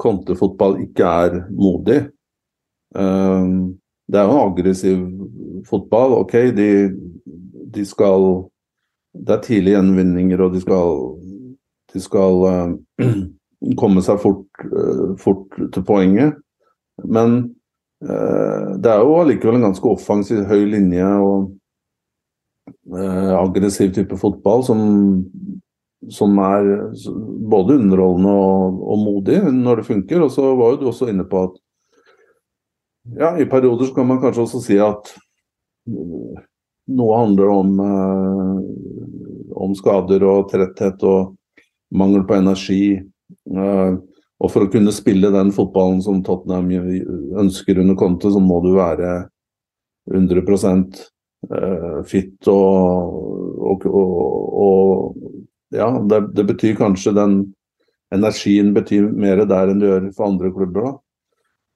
kontefotball 0.00 0.76
ikke 0.84 1.06
er 1.06 1.38
modig. 1.54 2.00
Ehm, 2.98 3.78
det 4.10 4.20
er 4.20 4.28
jo 4.28 4.34
en 4.34 4.50
aggressiv 4.50 5.04
fotball. 5.68 6.18
OK, 6.20 6.36
de, 6.56 6.70
de 7.74 7.86
skal 7.88 8.44
Det 9.14 9.30
er 9.30 9.42
tidlige 9.42 9.76
gjenvinninger, 9.76 10.40
og 10.42 10.54
de 10.56 10.60
skal, 10.60 10.96
de 11.94 12.00
skal 12.02 12.40
uh, 12.42 12.72
komme 13.80 14.02
seg 14.02 14.18
fort, 14.18 14.64
uh, 14.66 15.12
fort, 15.22 15.54
til 15.70 15.84
poenget. 15.86 16.34
Men 16.98 17.54
det 18.02 18.90
er 18.90 19.00
jo 19.00 19.14
allikevel 19.20 19.60
en 19.60 19.68
ganske 19.68 19.88
offensiv, 19.88 20.42
høy 20.48 20.64
linje 20.68 21.06
og 21.24 21.52
aggressiv 23.38 23.92
type 23.96 24.18
fotball 24.20 24.64
som, 24.66 24.80
som 26.12 26.36
er 26.42 26.68
både 27.48 27.78
underholdende 27.78 28.34
og, 28.34 28.80
og 28.92 29.00
modig 29.04 29.38
når 29.46 29.80
det 29.80 29.86
funker. 29.88 30.24
Og 30.26 30.32
så 30.34 30.50
var 30.58 30.74
jo 30.74 30.80
du 30.82 30.88
også 30.90 31.08
inne 31.12 31.24
på 31.28 31.46
at 31.46 31.56
ja, 33.20 33.34
i 33.36 33.48
perioder 33.48 33.88
så 33.88 33.94
kan 33.94 34.08
man 34.08 34.20
kanskje 34.20 34.44
også 34.46 34.60
si 34.64 34.78
at 34.80 35.12
noe 35.88 37.18
handler 37.18 37.50
om, 37.52 37.80
eh, 37.80 39.52
om 39.64 39.74
skader 39.76 40.24
og 40.28 40.48
tretthet 40.52 41.04
og 41.04 41.34
mangel 41.94 42.24
på 42.24 42.38
energi. 42.38 42.84
Eh, 42.96 43.96
og 44.42 44.50
for 44.50 44.66
å 44.66 44.70
kunne 44.72 44.92
spille 44.94 45.30
den 45.32 45.52
fotballen 45.54 46.00
som 46.04 46.22
Tottenham 46.26 46.70
ønsker 47.38 47.78
under 47.80 47.96
Conte, 47.98 48.32
så 48.32 48.42
må 48.42 48.58
du 48.64 48.72
være 48.76 49.12
100 50.10 50.42
eh, 51.54 52.00
fit 52.08 52.48
og, 52.50 53.14
og, 53.70 53.86
og, 53.86 54.16
og 54.64 55.14
ja, 55.74 55.88
det, 56.10 56.20
det, 56.34 56.44
betyr 56.50 56.74
kanskje 56.78 57.14
den 57.16 57.38
energien 58.14 58.74
betyr 58.74 59.08
mer 59.10 59.44
der 59.48 59.70
enn 59.70 59.80
det 59.80 59.88
gjør 59.88 60.10
for 60.16 60.28
andre 60.28 60.52
klubber. 60.54 60.90
da. 60.90 60.94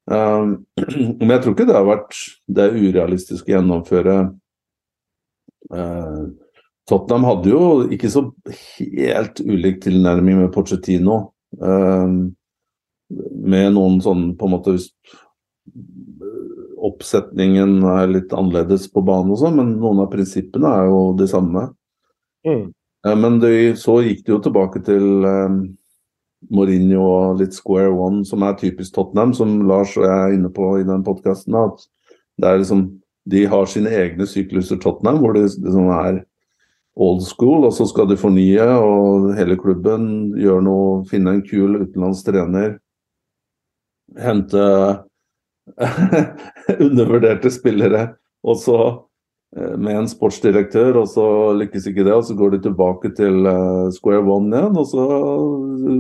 Um, 0.09 0.53
men 1.21 1.33
jeg 1.35 1.45
tror 1.45 1.55
ikke 1.55 1.69
det 1.69 1.77
har 1.77 1.89
vært 1.89 2.21
det 2.59 2.69
urealistiske 2.75 3.49
urealistisk 3.49 3.49
å 3.49 3.55
gjennomføre. 3.55 4.19
Uh, 5.73 6.29
Tottenham 6.89 7.27
hadde 7.29 7.51
jo 7.53 7.65
ikke 7.93 8.11
så 8.13 8.23
helt 8.79 9.43
ulik 9.45 9.83
tilnærming 9.85 10.45
med 10.45 10.53
Pochettino. 10.55 11.19
Med 13.09 13.73
noen 13.77 13.99
sånn 14.05 14.31
på 14.39 14.49
en 14.49 14.57
måte 14.57 14.79
Oppsetningen 16.79 17.81
er 17.91 18.07
litt 18.07 18.33
annerledes 18.37 18.85
på 18.93 19.03
banen 19.03 19.33
og 19.35 19.41
sånn, 19.41 19.57
men 19.59 19.73
noen 19.83 20.05
av 20.05 20.13
prinsippene 20.13 20.71
er 20.71 20.87
jo 20.87 21.01
de 21.19 21.27
samme. 21.27 21.65
Mm. 22.47 22.69
Men 23.19 23.41
det, 23.43 23.51
så 23.83 23.97
gikk 24.05 24.23
det 24.23 24.33
jo 24.33 24.39
tilbake 24.45 24.83
til 24.87 25.27
Mourinho 26.55 27.03
og 27.03 27.43
litt 27.43 27.57
square 27.57 27.91
one, 27.91 28.23
som 28.27 28.45
er 28.47 28.57
typisk 28.61 28.95
Tottenham, 28.95 29.35
som 29.35 29.59
Lars 29.67 29.97
og 29.99 30.07
jeg 30.07 30.15
er 30.15 30.39
inne 30.39 30.53
på 30.55 30.71
i 30.79 30.87
den 30.87 31.03
podkasten. 31.07 31.57
At 31.59 31.83
det 32.39 32.49
er 32.49 32.63
liksom, 32.63 32.85
de 33.29 33.45
har 33.51 33.71
sine 33.71 33.93
egne 33.93 34.27
sykluser, 34.31 34.79
Tottenham, 34.83 35.19
hvor 35.23 35.35
det 35.35 35.49
liksom 35.49 35.91
er 35.99 36.23
old 36.99 37.23
school, 37.27 37.67
og 37.67 37.75
så 37.75 37.87
skal 37.91 38.09
de 38.11 38.19
fornye, 38.19 38.65
og 38.83 39.33
hele 39.39 39.59
klubben 39.59 40.37
gjør 40.39 40.63
noe, 40.67 41.03
finne 41.11 41.37
en 41.37 41.45
kul 41.47 41.81
utenlandsk 41.83 42.31
trener. 42.31 42.79
Hente 44.19 44.65
undervurderte 46.87 47.53
spillere. 47.53 48.07
Og 48.47 48.59
så 48.63 48.79
Eh, 49.57 49.77
med 49.81 49.97
en 49.97 50.09
sportsdirektør, 50.09 50.99
og 51.01 51.07
så 51.09 51.25
lykkes 51.57 51.87
ikke 51.89 52.05
det. 52.05 52.13
Og 52.13 52.25
så 52.29 52.37
går 52.37 52.57
de 52.57 52.63
tilbake 52.67 53.13
til 53.17 53.47
uh, 53.49 53.89
square 53.97 54.21
one 54.21 54.53
igjen, 54.53 54.77
og 54.77 54.87
så 54.91 55.07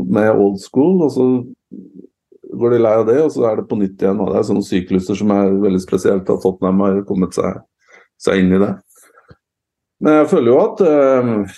med 0.04 0.30
old 0.34 0.58
school. 0.60 1.00
Og 1.06 1.14
så 1.14 1.28
går 2.58 2.74
de 2.74 2.82
lei 2.82 2.92
av 3.00 3.06
det, 3.08 3.16
og 3.24 3.32
så 3.32 3.46
er 3.48 3.60
det 3.60 3.68
på 3.70 3.78
nytt 3.80 4.04
igjen. 4.04 4.20
og 4.20 4.32
Det 4.32 4.42
er 4.42 4.50
sånne 4.50 4.68
sykluser 4.68 5.20
som 5.20 5.32
er 5.32 5.56
veldig 5.64 5.80
spesielt 5.84 6.28
at 6.28 6.44
Tottenham 6.44 6.84
har 6.84 7.00
kommet 7.08 7.36
seg, 7.36 7.62
seg 8.20 8.42
inn 8.42 8.52
i 8.52 8.60
det. 8.60 8.74
Men 10.04 10.20
jeg 10.20 10.30
føler 10.30 10.52
jo 10.52 10.58
at 10.62 10.84
uh, 10.86 11.56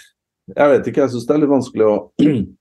Jeg 0.56 0.70
vet 0.72 0.86
ikke, 0.88 1.02
jeg 1.02 1.12
syns 1.12 1.26
det 1.28 1.34
er 1.34 1.42
litt 1.42 1.50
vanskelig 1.52 1.86
å 1.86 1.96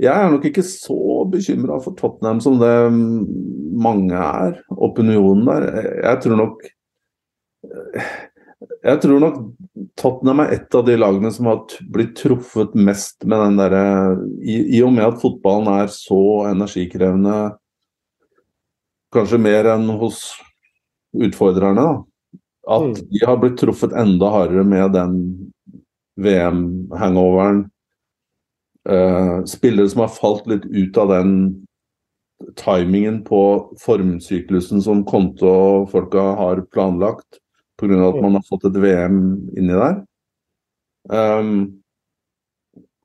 Jeg 0.00 0.12
er 0.12 0.30
nok 0.32 0.44
ikke 0.48 0.64
så 0.66 1.24
bekymra 1.30 1.80
for 1.82 1.96
Tottenham 1.98 2.40
som 2.44 2.58
det 2.60 2.74
mange 3.74 4.14
er, 4.14 4.60
opinionen 4.70 5.46
der. 5.48 5.68
Jeg 6.04 6.22
tror 6.24 6.40
nok 6.40 6.64
jeg 8.84 9.00
tror 9.00 9.20
nok 9.20 9.36
Tottenham 9.98 10.42
er 10.44 10.54
et 10.56 10.76
av 10.76 10.84
de 10.86 10.96
lagene 10.98 11.30
som 11.32 11.48
har 11.50 11.62
blitt 11.92 12.14
truffet 12.18 12.74
mest 12.76 13.24
med 13.24 13.40
den 13.40 13.60
derre 13.60 13.84
i, 14.40 14.56
I 14.78 14.82
og 14.84 14.92
med 14.96 15.06
at 15.08 15.20
fotballen 15.22 15.70
er 15.72 15.92
så 15.92 16.20
energikrevende, 16.50 17.54
kanskje 19.14 19.40
mer 19.40 19.70
enn 19.74 19.88
hos 20.00 20.26
utfordrerne, 21.14 21.84
da, 21.84 22.40
at 22.74 22.88
mm. 22.90 22.96
de 23.12 23.22
har 23.24 23.38
blitt 23.40 23.60
truffet 23.60 23.94
enda 23.96 24.32
hardere 24.34 24.64
med 24.66 24.96
den 24.96 25.18
VM-hangoveren. 26.20 27.64
Uh, 28.84 29.44
spillere 29.48 29.88
som 29.88 30.02
har 30.04 30.12
falt 30.12 30.48
litt 30.50 30.66
ut 30.68 30.98
av 31.00 31.08
den 31.08 31.30
timingen 32.60 33.22
på 33.24 33.40
formsyklusen 33.80 34.82
som 34.84 35.04
Konto 35.08 35.48
og 35.48 35.86
folka 35.92 36.24
har 36.36 36.60
planlagt 36.74 37.40
pga. 37.80 38.08
at 38.08 38.20
man 38.20 38.34
har 38.34 38.44
fått 38.48 38.66
et 38.68 38.76
VM 38.76 39.48
inni 39.56 39.72
der. 39.72 40.02
Um, 41.08 41.80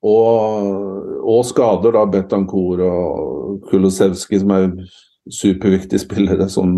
og, 0.02 1.20
og, 1.20 1.44
skader, 1.44 1.92
da. 1.92 2.06
Betancour 2.08 2.80
og 2.80 3.66
Kulosevskij, 3.68 4.40
som 4.40 4.50
er 4.56 4.70
superviktige 5.30 6.00
spillere 6.00 6.48
som, 6.48 6.72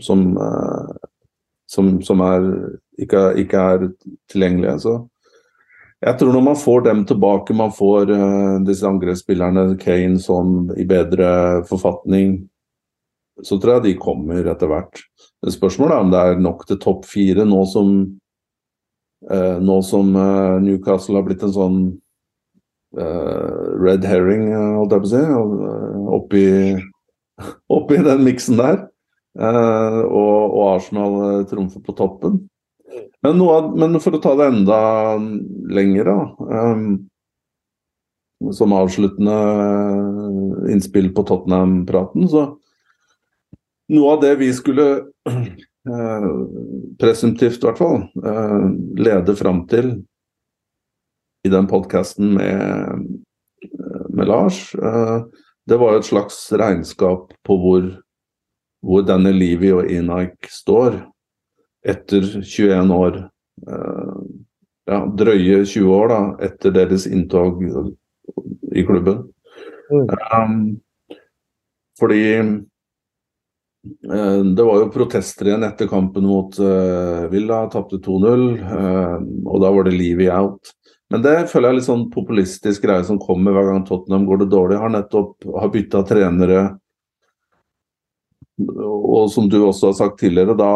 som, 0.00 0.36
uh, 0.36 0.96
som, 1.68 1.98
som 2.02 2.20
er, 2.24 2.48
ikke, 2.98 3.34
ikke, 3.44 3.58
er 3.58 3.88
tilgjengelige. 4.32 4.78
Så 4.80 4.94
jeg 5.98 6.18
tror 6.18 6.30
når 6.30 6.44
man 6.46 6.58
får 6.58 6.84
dem 6.86 7.00
tilbake, 7.06 7.54
man 7.56 7.72
får 7.74 8.12
uh, 8.12 8.58
disse 8.66 8.86
angrepsspillerne, 8.86 9.72
Kane, 9.82 10.20
sånn 10.22 10.70
i 10.78 10.86
bedre 10.86 11.64
forfatning, 11.66 12.36
så 13.42 13.58
tror 13.58 13.76
jeg 13.78 13.84
de 13.86 13.94
kommer 13.98 14.46
etter 14.46 14.70
hvert. 14.70 15.02
Spørsmålet 15.42 15.96
er 15.96 16.04
om 16.04 16.12
det 16.12 16.20
er 16.22 16.42
nok 16.42 16.62
til 16.68 16.78
topp 16.82 17.02
fire 17.06 17.46
nå 17.46 17.64
som, 17.70 17.96
uh, 19.26 19.56
nå 19.58 19.78
som 19.86 20.14
uh, 20.14 20.60
Newcastle 20.62 21.18
har 21.18 21.26
blitt 21.26 21.46
en 21.46 21.56
sånn 21.56 21.80
red 22.88 24.06
herring, 24.08 24.46
holdt 24.48 24.94
jeg 24.94 25.02
på 25.02 25.06
å 25.06 25.10
si, 25.10 25.18
oppi, 26.16 26.44
oppi 27.76 27.98
den 28.00 28.22
miksen 28.24 28.56
der. 28.56 28.78
Og, 29.36 30.38
og, 30.46 30.62
Arsenal 30.70 31.44
trumfer 31.50 31.82
på 31.84 31.94
toppen. 31.98 32.38
Men, 33.26 33.40
av, 33.42 33.72
men, 33.78 33.98
for 34.00 34.14
å 34.14 34.22
ta 34.22 34.36
det 34.38 34.46
enda 34.52 34.78
lenger, 35.74 36.06
da. 36.06 36.18
som 38.54 38.72
avsluttende 38.78 39.38
innspill 40.70 41.10
på 41.14 41.24
Tottenham-praten, 41.26 42.28
så 42.30 42.44
noe 43.88 44.12
av 44.14 44.20
det 44.22 44.34
vi 44.42 44.52
skulle 44.54 44.86
eh, 45.92 46.28
presumptivt, 47.00 47.62
i 47.62 47.66
hvert 47.66 47.80
fall, 47.80 48.02
eh, 48.22 48.66
lede 49.00 49.36
fram 49.36 49.64
til 49.70 49.94
i 51.46 51.52
den 51.52 51.68
podkasten 51.70 52.34
med, 52.34 52.60
eh, 53.62 54.06
med, 54.08 54.26
Lars, 54.28 54.74
eh, 54.74 55.22
det 55.66 55.76
var 55.80 55.96
et 55.96 56.08
slags 56.08 56.52
regnskap 56.52 57.32
på 57.46 57.58
hvor, 57.62 57.88
hvor 58.84 59.06
denne 59.06 59.32
Livi 59.32 59.72
og 59.72 59.88
Enak 59.90 60.50
står 60.52 61.00
etter 61.88 62.28
21 62.42 62.94
år. 62.94 63.18
Eh, 63.68 64.20
ja, 64.88 65.02
drøye 65.20 65.62
20 65.64 65.94
år 65.98 66.12
da, 66.12 66.20
etter 66.48 66.74
deres 66.76 67.06
inntog 67.10 67.62
i 68.72 68.84
klubben. 68.88 69.26
Mm. 69.88 70.08
Um, 70.36 70.58
fordi 71.98 72.22
Eh, 73.84 74.44
det 74.44 74.64
var 74.64 74.80
jo 74.80 74.90
protester 74.92 75.48
igjen 75.48 75.64
etter 75.66 75.88
kampen 75.88 76.26
mot 76.26 76.56
uh, 76.60 77.28
Villa, 77.32 77.62
tapte 77.72 78.00
2-0. 78.02 78.48
Uh, 78.58 79.16
og 79.46 79.62
da 79.62 79.70
var 79.74 79.86
det 79.86 79.96
livet 79.96 80.32
out. 80.34 80.74
Men 81.08 81.22
det 81.24 81.36
føler 81.48 81.68
jeg 81.68 81.72
er 81.72 81.78
litt 81.78 81.88
sånn 81.88 82.08
populistisk 82.12 82.84
greie 82.84 83.04
som 83.08 83.20
kommer 83.22 83.54
hver 83.56 83.70
gang 83.70 83.86
Tottenham 83.88 84.26
går 84.28 84.42
det 84.42 84.50
dårlig. 84.52 84.80
Har 84.82 84.92
nettopp 84.92 85.46
har 85.56 85.72
bytta 85.72 86.02
trenere. 86.08 86.64
Og 88.58 89.30
som 89.32 89.46
du 89.48 89.60
også 89.62 89.92
har 89.92 89.96
sagt 89.96 90.18
tidligere, 90.20 90.58
da 90.58 90.72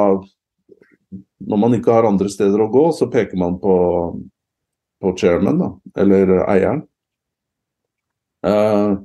Når 1.49 1.61
man 1.61 1.77
ikke 1.77 1.95
har 1.95 2.09
andre 2.09 2.31
steder 2.33 2.63
å 2.63 2.71
gå, 2.73 2.85
så 2.97 3.11
peker 3.13 3.39
man 3.41 3.59
på, 3.63 3.75
på 5.03 5.15
chairman, 5.21 5.61
da. 5.61 5.71
Eller 6.03 6.37
eieren. 6.47 6.85
Uh, 8.43 8.99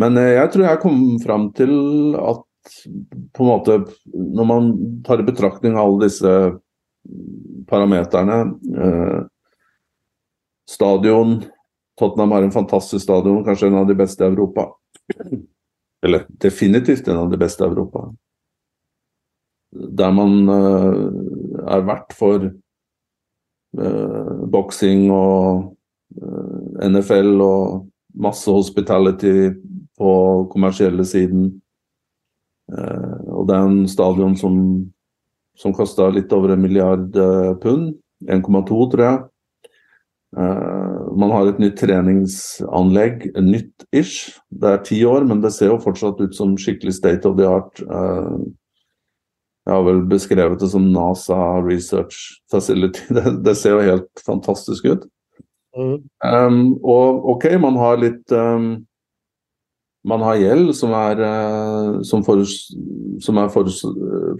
men 0.00 0.18
jeg 0.18 0.50
tror 0.50 0.66
jeg 0.66 0.82
kom 0.82 1.00
fram 1.22 1.50
til 1.54 1.74
at 2.18 2.46
på 3.32 3.44
en 3.44 3.48
måte 3.48 3.76
Når 4.10 4.46
man 4.46 4.66
tar 5.06 5.22
i 5.22 5.24
betraktning 5.24 5.78
alle 5.78 6.02
disse 6.02 6.32
parameterne 7.70 8.40
uh, 8.74 9.22
Stadion 10.68 11.38
Tottenham 12.00 12.32
har 12.32 12.42
en 12.42 12.52
fantastisk 12.54 13.02
stadion, 13.04 13.44
kanskje 13.44 13.66
en 13.68 13.74
av 13.74 13.86
de 13.86 13.94
beste 13.94 14.24
i 14.24 14.28
Europa. 14.30 14.70
Eller 16.02 16.24
definitivt 16.28 17.08
en 17.08 17.16
av 17.16 17.30
de 17.30 17.36
beste 17.36 17.64
i 17.64 17.66
Europa. 17.68 18.06
Der 19.72 20.10
man 20.10 20.48
er 20.50 21.84
vert 21.86 22.14
for 22.18 22.48
boksing 24.50 25.04
og 25.14 25.76
NFL 26.82 27.38
og 27.44 27.86
masse 28.18 28.50
hospitality 28.50 29.52
på 29.98 30.12
kommersielle 30.50 31.04
siden. 31.06 31.60
og 32.70 33.46
det 33.46 33.54
er 33.54 33.66
en 33.66 33.88
stadion 33.88 34.36
som, 34.36 34.56
som 35.54 35.74
kosta 35.74 36.08
litt 36.10 36.32
over 36.32 36.54
en 36.54 36.62
milliard 36.62 37.14
pund. 37.62 37.94
1,2, 38.26 38.90
tror 38.90 39.04
jeg. 39.06 39.20
Man 40.30 41.32
har 41.34 41.48
et 41.48 41.58
nytt 41.58 41.78
treningsanlegg, 41.80 43.30
nytt-ish. 43.34 44.36
Det 44.50 44.70
er 44.70 44.84
ti 44.86 45.00
år, 45.08 45.26
men 45.26 45.40
det 45.42 45.52
ser 45.56 45.72
jo 45.72 45.80
fortsatt 45.82 46.20
ut 46.22 46.36
som 46.36 46.56
skikkelig 46.60 46.94
state 47.00 47.26
of 47.28 47.38
the 47.38 47.48
art. 47.48 47.82
Uh, 47.90 48.38
jeg 49.66 49.76
har 49.76 49.82
vel 49.84 50.04
beskrevet 50.08 50.60
det 50.60 50.70
som 50.72 50.86
NASA 50.92 51.36
Research 51.62 52.40
Facility. 52.50 53.02
Det, 53.16 53.34
det 53.44 53.56
ser 53.58 53.76
jo 53.76 53.88
helt 53.92 54.22
fantastisk 54.26 54.88
ut. 54.88 55.04
Mm. 55.76 55.98
Um, 56.24 56.62
og 56.82 57.26
OK, 57.34 57.44
man 57.62 57.76
har 57.78 58.00
litt 58.00 58.32
um, 58.34 58.80
Man 60.02 60.24
har 60.26 60.40
gjeld 60.40 60.72
som 60.74 60.90
er 60.98 61.20
uh, 61.22 62.00
som, 62.02 62.24
for, 62.26 62.42
som 63.22 63.38
er 63.38 63.52
for, 63.54 63.70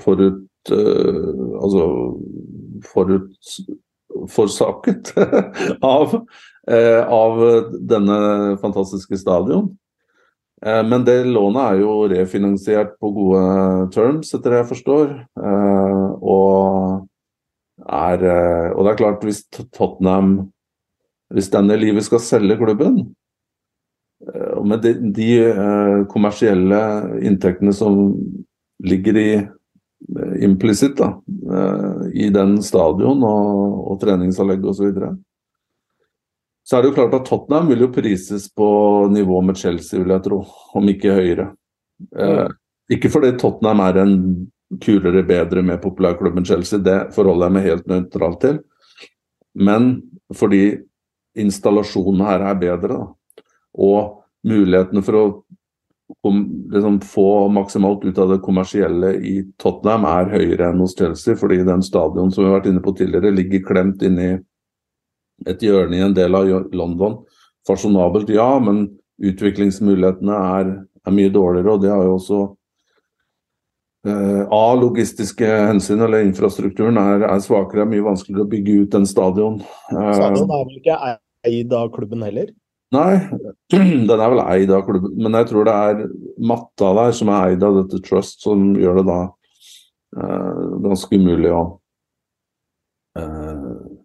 forut 0.02 0.72
Altså 0.72 1.84
forut 2.90 3.52
forsaket 4.30 5.12
av, 5.86 6.16
uh, 6.70 7.02
av 7.06 7.38
denne 7.92 8.18
fantastiske 8.60 9.20
stadion. 9.22 9.70
Eh, 10.66 10.82
men 10.86 11.04
det 11.06 11.22
lånet 11.28 11.62
er 11.62 11.82
jo 11.82 11.94
refinansiert 12.12 12.96
på 13.00 13.12
gode 13.16 13.44
terms, 13.94 14.32
etter 14.36 14.54
det 14.54 14.62
jeg 14.62 14.70
forstår. 14.72 15.14
Eh, 15.40 16.08
og, 16.20 17.06
er, 17.86 18.26
og 18.74 18.84
det 18.84 18.92
er 18.92 19.00
klart, 19.04 19.24
hvis 19.24 19.46
Tottenham 19.72 20.50
Hvis 21.30 21.46
denne 21.46 21.76
livet 21.78 22.02
skal 22.02 22.18
selge 22.18 22.56
klubben, 22.58 22.96
og 24.58 24.64
med 24.66 24.80
de, 24.82 24.90
de 25.14 25.28
kommersielle 26.10 26.80
inntektene 27.22 27.70
som 27.70 28.00
ligger 28.82 29.18
i 29.20 29.28
implisitt 30.40 31.00
eh, 31.00 32.06
i 32.12 32.30
den 32.32 32.58
stadion 32.62 33.22
og, 33.26 33.90
og 33.92 34.00
treningsanlegg 34.02 34.64
osv. 34.64 34.76
Så, 34.76 34.88
videre. 34.88 35.12
Så 36.70 36.76
er 36.76 36.84
det 36.84 36.92
jo 36.92 36.94
klart 37.00 37.14
at 37.18 37.24
Tottenham 37.26 37.66
vil 37.72 37.80
jo 37.82 37.90
prises 37.90 38.44
på 38.54 38.66
nivå 39.10 39.40
med 39.42 39.58
Chelsea, 39.58 39.98
vil 39.98 40.12
jeg 40.14 40.22
tro, 40.22 40.36
om 40.78 40.90
ikke 40.92 41.16
høyere. 41.16 41.48
Eh, 42.14 42.44
ikke 42.94 43.10
fordi 43.10 43.32
Tottenham 43.40 43.80
er 43.82 43.96
en 44.04 44.12
kulere, 44.78 45.24
bedre, 45.26 45.64
mer 45.66 45.80
populær 45.82 46.14
klubb 46.20 46.38
enn 46.38 46.46
Chelsea, 46.46 46.78
det 46.78 47.08
forholder 47.16 47.48
jeg 47.48 47.56
meg 47.56 47.66
helt 47.66 47.90
nøytralt 47.90 48.38
til. 48.44 48.60
Men 49.58 49.96
fordi 50.30 50.62
installasjonen 51.42 52.22
her 52.28 52.44
er 52.52 52.60
bedre, 52.62 53.00
da. 53.00 53.42
og 53.74 54.20
mulighetene 54.46 55.02
for 55.02 55.18
å 55.18 55.24
liksom 56.70 57.00
få 57.02 57.48
maksimalt 57.50 58.06
ut 58.06 58.18
av 58.18 58.30
det 58.30 58.38
kommersielle 58.46 59.16
i 59.26 59.34
Tottenham 59.58 60.06
er 60.10 60.30
høyere 60.36 60.70
enn 60.70 60.86
hos 60.86 60.94
Chelsea, 60.98 61.34
fordi 61.34 61.64
den 61.66 61.82
stadion 61.82 62.30
som 62.30 62.44
vi 62.44 62.52
har 62.52 62.60
vært 62.60 62.70
inne 62.70 62.82
på 62.84 62.94
tidligere, 62.94 63.34
ligger 63.34 63.66
klemt 63.66 64.06
inni 64.06 64.36
et 65.48 65.62
hjørne 65.64 65.96
i 65.96 66.04
en 66.04 66.16
del 66.16 66.36
av 66.36 66.48
London. 66.76 67.20
Fasjonabelt, 67.68 68.30
ja, 68.32 68.52
men 68.62 68.86
utviklingsmulighetene 69.20 70.38
er, 70.60 70.72
er 71.06 71.14
mye 71.16 71.32
dårligere. 71.32 71.74
og 71.74 71.84
det 71.84 71.92
har 71.92 72.04
jo 72.06 72.14
også 72.16 72.40
eh, 74.08 74.42
A. 74.44 74.62
logistiske 74.80 75.48
hensyn 75.48 76.04
eller 76.06 76.24
infrastrukturen 76.26 77.00
er, 77.00 77.26
er 77.28 77.44
svakere. 77.44 77.82
Det 77.82 77.86
er 77.88 77.92
mye 77.96 78.08
vanskeligere 78.08 78.46
å 78.46 78.52
bygge 78.54 78.78
ut 78.84 78.96
en 79.00 79.08
stadion. 79.08 79.60
Stadion 79.90 80.56
er 80.56 80.64
vel 80.64 80.80
ikke 80.80 80.98
eid 81.50 81.76
av 81.76 81.92
klubben 81.94 82.24
heller? 82.26 82.52
Nei, 82.90 83.20
den 83.70 84.10
er 84.10 84.32
vel 84.32 84.42
eid 84.42 84.72
av 84.74 84.82
klubben, 84.88 85.14
men 85.22 85.36
jeg 85.38 85.50
tror 85.52 85.68
det 85.68 85.74
er 85.76 86.00
matta 86.42 86.94
der 86.98 87.12
som 87.14 87.30
er 87.30 87.52
eid 87.52 87.66
av 87.66 87.76
dette 87.82 88.00
Trust, 88.06 88.40
som 88.42 88.72
gjør 88.78 89.00
det 89.00 89.06
da 89.06 89.20
eh, 90.18 90.64
ganske 90.88 91.20
umulig 91.20 91.52
å 91.54 91.62
eh, 93.20 93.99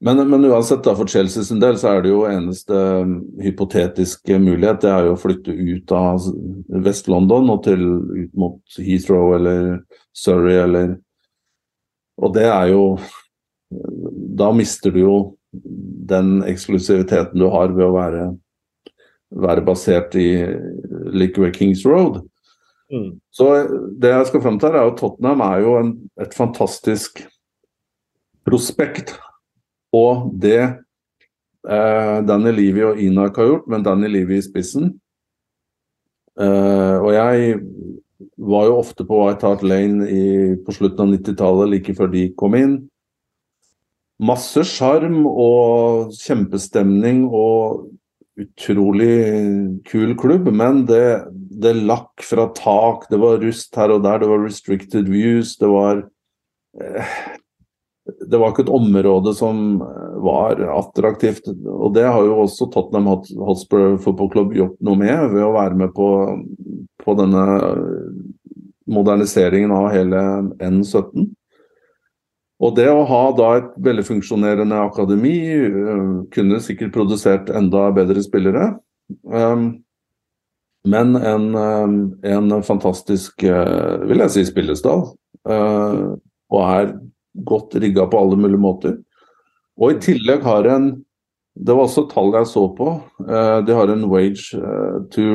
men, 0.00 0.30
men, 0.30 0.44
uansett, 0.44 0.82
da, 0.84 0.94
for 0.96 1.06
Chelsea 1.06 1.44
sin 1.44 1.60
del, 1.62 1.78
så 1.78 1.94
er 1.94 2.04
det 2.04 2.12
jo 2.12 2.24
eneste 2.28 2.78
hypotetiske 3.42 4.38
mulighet 4.42 4.82
det 4.82 4.90
er 4.90 5.08
jo 5.08 5.14
å 5.14 5.20
flytte 5.20 5.54
ut 5.54 5.94
av 5.94 6.26
Vest-London 6.84 7.52
og 7.54 7.62
til 7.66 7.84
ut 8.10 8.32
mot 8.38 8.78
Heathrow 8.78 9.34
eller 9.38 9.78
Surrey 10.16 10.60
eller 10.64 10.96
Og 12.22 12.34
det 12.34 12.44
er 12.46 12.68
jo 12.70 12.82
Da 14.38 14.52
mister 14.54 14.92
du 14.94 15.00
jo 15.00 15.16
den 16.10 16.42
eksklusiviteten 16.46 17.38
du 17.38 17.48
har 17.50 17.72
ved 17.74 17.86
å 17.86 17.94
være, 17.94 18.24
være 19.30 19.64
basert 19.66 20.14
i 20.18 20.44
Liquor 21.14 21.50
Kings 21.54 21.84
Road. 21.86 22.20
Mm. 22.92 23.20
Så 23.30 23.46
det 23.98 24.10
jeg 24.10 24.26
skal 24.28 24.42
fram 24.42 24.58
til 24.62 24.74
er 24.74 24.82
at 24.82 24.98
Tottenham 24.98 25.42
er 25.46 25.62
jo 25.62 25.76
en, 25.78 25.92
et 26.20 26.34
fantastisk 26.34 27.22
prospekt. 28.46 29.14
Og 29.94 30.28
det 30.42 30.60
eh, 30.60 32.18
Danny 32.26 32.52
Levy 32.54 32.84
og 32.90 33.00
Inak 33.00 33.38
har 33.40 33.50
gjort, 33.50 33.68
men 33.70 33.84
Danny 33.86 34.10
Levy 34.10 34.40
i 34.40 34.46
spissen. 34.46 34.94
Eh, 36.40 36.96
Og 36.98 37.12
jeg 37.14 37.60
var 38.38 38.66
jo 38.68 38.78
ofte 38.80 39.06
på 39.06 39.20
White 39.20 39.46
Hart 39.46 39.62
Lane 39.62 40.08
i, 40.10 40.24
på 40.64 40.74
slutten 40.74 41.06
av 41.06 41.14
90-tallet, 41.14 41.70
like 41.70 41.94
før 41.96 42.10
de 42.12 42.28
kom 42.38 42.56
inn. 42.58 42.78
Masse 44.24 44.62
sjarm 44.66 45.24
og 45.26 46.14
kjempestemning 46.14 47.24
og 47.26 47.90
utrolig 48.38 49.14
kul 49.86 50.14
klubb, 50.18 50.50
men 50.54 50.84
det, 50.88 51.26
det 51.30 51.74
lakk 51.86 52.22
fra 52.26 52.48
tak, 52.56 53.08
det 53.10 53.18
var 53.22 53.42
rust 53.42 53.74
her 53.78 53.94
og 53.94 54.02
der, 54.06 54.22
det 54.22 54.30
var 54.30 54.42
restricted 54.42 55.10
views, 55.10 55.54
det 55.60 55.70
var 55.70 56.02
eh, 56.80 57.14
Det 58.04 58.36
var 58.36 58.52
ikke 58.52 58.66
et 58.66 58.74
område 58.76 59.32
som 59.36 59.78
var 60.24 60.60
attraktivt. 60.76 61.46
Og 61.64 61.94
det 61.96 62.04
har 62.04 62.26
jo 62.26 62.42
også 62.42 62.68
Tottenham 62.72 63.22
Hotspur 63.40 63.96
Football 64.04 64.30
Club 64.34 64.52
gjort 64.56 64.76
noe 64.84 65.00
med, 65.00 65.30
ved 65.32 65.46
å 65.46 65.54
være 65.54 65.78
med 65.80 65.94
på, 65.96 66.08
på 67.00 67.14
denne 67.16 67.44
moderniseringen 68.90 69.72
av 69.72 69.88
hele 69.94 70.20
N17. 70.60 71.30
Og 72.64 72.76
det 72.76 72.86
å 72.92 73.06
ha 73.08 73.22
da 73.36 73.48
et 73.58 73.72
velfunksjonerende 73.84 74.76
akademi 74.84 75.38
øh, 75.64 76.12
kunne 76.32 76.60
sikkert 76.62 76.92
produsert 76.94 77.50
enda 77.52 77.88
bedre 77.96 78.22
spillere. 78.24 78.68
Men 80.84 81.16
en, 81.16 81.48
en 82.28 82.54
fantastisk, 82.64 83.40
vil 83.40 84.20
jeg 84.20 84.32
si, 84.34 84.44
spillestall. 84.48 85.06
Og 85.44 86.60
er 86.60 86.92
godt 87.34 87.74
rigga 87.82 88.06
på 88.06 88.20
alle 88.20 88.38
mulige 88.38 88.62
måter. 88.62 88.98
Og 89.80 89.94
i 89.94 90.00
tillegg 90.02 90.44
har 90.46 90.70
en 90.70 90.94
Det 91.54 91.70
var 91.70 91.84
også 91.86 92.08
tall 92.10 92.32
jeg 92.34 92.46
så 92.50 92.64
på. 92.74 92.86
Uh, 93.22 93.60
de 93.62 93.72
har 93.72 93.86
en 93.86 94.08
wage 94.10 94.58
to 95.14 95.26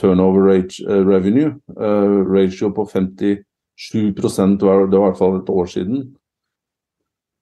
turnover 0.00 0.48
revenue 0.88 1.52
ratio 2.24 2.70
på 2.72 2.86
57 2.88 3.44
det 3.90 4.62
var, 4.62 4.86
det 4.86 4.98
var 4.98 5.06
i 5.06 5.10
hvert 5.10 5.18
fall 5.18 5.36
et 5.36 5.50
år 5.50 5.66
siden. 5.66 6.16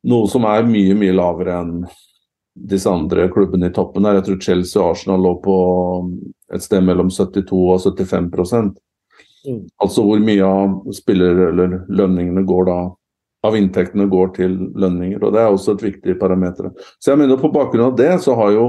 Noe 0.07 0.29
som 0.31 0.45
er 0.47 0.67
mye, 0.67 0.95
mye 0.95 1.15
lavere 1.15 1.57
enn 1.59 1.73
disse 2.55 2.91
andre 2.91 3.29
klubbene 3.31 3.71
i 3.71 3.75
toppen 3.75 4.07
her. 4.07 4.19
Jeg 4.19 4.27
tror 4.29 4.41
Chelsea 4.43 4.83
og 4.83 4.93
Arsenal 4.93 5.23
lå 5.23 5.35
på 5.43 5.57
et 6.55 6.63
sted 6.63 6.85
mellom 6.87 7.11
72 7.11 7.51
og 7.53 7.83
75 7.83 8.53
mm. 9.49 9.67
Altså 9.83 10.05
hvor 10.07 10.23
mye 10.23 10.47
av 10.47 10.95
spiller- 10.95 11.49
eller 11.51 11.81
lønningene 11.89 12.47
går 12.47 12.71
da 12.71 12.79
av 13.47 13.57
inntektene 13.57 14.09
går 14.11 14.35
til 14.37 14.57
lønninger. 14.79 15.23
og 15.23 15.33
Det 15.33 15.41
er 15.41 15.53
også 15.53 15.77
et 15.77 15.87
viktig 15.93 16.19
parameter. 16.21 16.71
Så 16.99 17.13
jeg 17.13 17.19
mener 17.23 17.41
På 17.41 17.53
bakgrunn 17.53 17.93
av 17.93 17.97
det 17.97 18.21
så 18.25 18.35
har 18.35 18.53
jo 18.53 18.69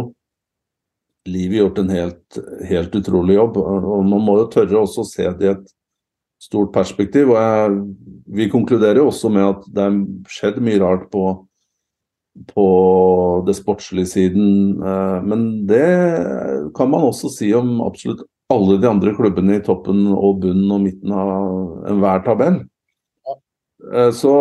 Livet 1.27 1.59
gjort 1.59 1.79
en 1.81 1.89
helt, 1.89 2.37
helt 2.65 2.95
utrolig 2.95 3.35
jobb. 3.35 3.57
og 3.57 4.05
Man 4.07 4.23
må 4.23 4.37
jo 4.39 4.49
tørre 4.49 4.79
også 4.79 5.03
å 5.03 5.09
se 5.09 5.27
det 5.37 5.45
i 5.45 5.51
et 5.51 5.67
stort 6.41 6.71
perspektiv. 6.73 7.29
og 7.29 7.37
jeg, 7.37 7.95
Vi 8.27 8.49
konkluderer 8.49 9.01
jo 9.01 9.09
også 9.11 9.29
med 9.29 9.43
at 9.43 9.67
det 9.67 9.83
er 9.83 9.99
skjedd 10.31 10.61
mye 10.63 10.79
rart 10.79 11.09
på, 11.11 11.45
på 12.53 12.67
det 13.45 13.55
sportslige 13.59 14.07
siden. 14.07 14.81
Eh, 14.81 15.21
men 15.27 15.67
det 15.67 16.71
kan 16.73 16.89
man 16.89 17.03
også 17.03 17.29
si 17.29 17.53
om 17.53 17.81
absolutt 17.81 18.23
alle 18.49 18.79
de 18.81 18.89
andre 18.89 19.13
klubbene 19.13 19.59
i 19.59 19.61
toppen 19.65 20.07
og 20.15 20.41
bunnen 20.41 20.71
og 20.71 20.81
midten 20.81 21.11
av 21.13 21.89
enhver 21.91 22.23
tabell. 22.25 22.63
Eh, 23.87 24.11
så 24.15 24.33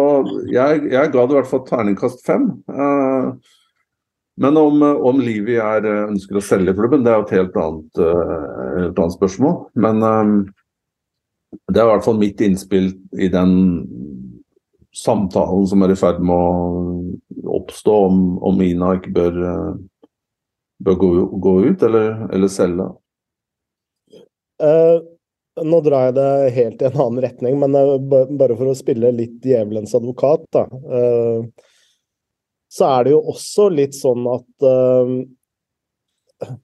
jeg, 0.51 0.82
jeg, 0.91 1.12
ga 1.14 1.24
det 1.24 1.34
i 1.34 1.39
hvert 1.39 1.51
fall 1.51 1.64
terningkast 1.68 2.24
fem. 2.26 2.51
Eh, 2.68 3.55
men 4.39 4.59
om, 4.61 4.82
om 4.82 5.20
Livi 5.22 5.57
er, 5.62 5.86
ønsker 6.09 6.39
å 6.39 6.45
selge 6.45 6.74
klubben, 6.78 7.03
det 7.03 7.12
er 7.12 7.18
jo 7.18 7.26
et 7.26 7.34
helt 7.34 7.57
annet, 7.59 8.01
helt 8.78 9.01
annet 9.03 9.16
spørsmål. 9.16 9.57
Men 9.82 9.99
det 11.66 11.80
er 11.80 11.82
i 11.82 11.91
hvert 11.91 12.05
fall 12.07 12.20
mitt 12.20 12.39
innspill 12.47 12.93
i 13.18 13.26
den 13.32 13.57
samtalen 14.95 15.66
som 15.66 15.82
er 15.82 15.91
i 15.91 15.99
ferd 15.99 16.22
med 16.22 16.39
å 16.39 17.59
oppstå 17.59 17.97
om, 18.07 18.22
om 18.47 18.62
Ina 18.62 18.95
ikke 19.01 19.12
bør, 19.16 19.39
bør 20.86 20.99
gå, 21.03 21.11
gå, 21.49 21.55
ut 21.72 21.84
eller, 21.91 22.24
eller 22.30 22.53
selge. 22.53 22.89
Uh, 24.62 25.03
nå 25.64 25.80
drar 25.84 26.09
jeg 26.09 26.16
det 26.18 26.30
helt 26.56 26.82
i 26.82 26.88
en 26.88 27.00
annen 27.00 27.22
retning, 27.24 27.59
men 27.61 27.76
uh, 27.76 27.96
bare 28.00 28.56
for 28.59 28.70
å 28.70 28.76
spille 28.78 29.12
litt 29.14 29.38
djevelens 29.44 29.94
advokat, 29.98 30.44
da. 30.54 30.66
Uh, 30.68 31.46
så 32.68 32.84
er 32.98 33.06
det 33.06 33.14
jo 33.14 33.22
også 33.32 33.70
litt 33.72 33.96
sånn 33.96 34.26
at 34.28 34.64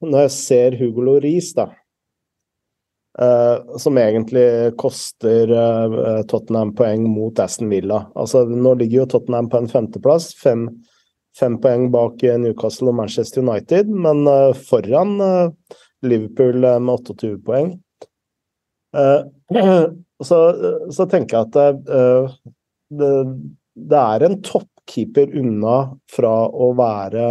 når 0.05 0.19
jeg 0.27 0.33
ser 0.35 0.77
Hugo 0.77 1.01
Loris, 1.07 1.55
da 1.57 1.71
som 3.81 3.97
egentlig 3.97 4.75
koster 4.77 5.49
Tottenham 6.29 6.75
poeng 6.77 7.07
mot 7.09 7.39
Aston 7.41 7.71
Villa. 7.71 8.03
Altså, 8.19 8.43
nå 8.45 8.75
ligger 8.81 9.01
jo 9.01 9.07
Tottenham 9.15 9.49
på 9.49 9.63
en 9.63 9.71
femteplass, 9.71 10.33
fem, 10.37 10.67
fem 11.39 11.57
poeng 11.63 11.87
bak 11.95 12.21
Newcastle 12.43 12.91
og 12.91 12.99
Manchester 13.01 13.41
United, 13.47 13.89
men 13.89 14.27
foran 14.67 15.17
Liverpool 16.05 16.61
med 16.61 16.91
28 17.07 17.39
poeng. 17.47 17.73
Så, 20.25 20.37
så, 20.95 21.05
tenker 21.11 21.37
jeg 21.37 21.49
at 21.51 21.81
det, 22.95 23.09
det, 23.75 23.99
er 23.99 24.25
en 24.25 24.37
toppkeeper 24.47 25.35
unna 25.37 25.75
fra 26.09 26.31
å 26.49 26.69
være 26.79 27.27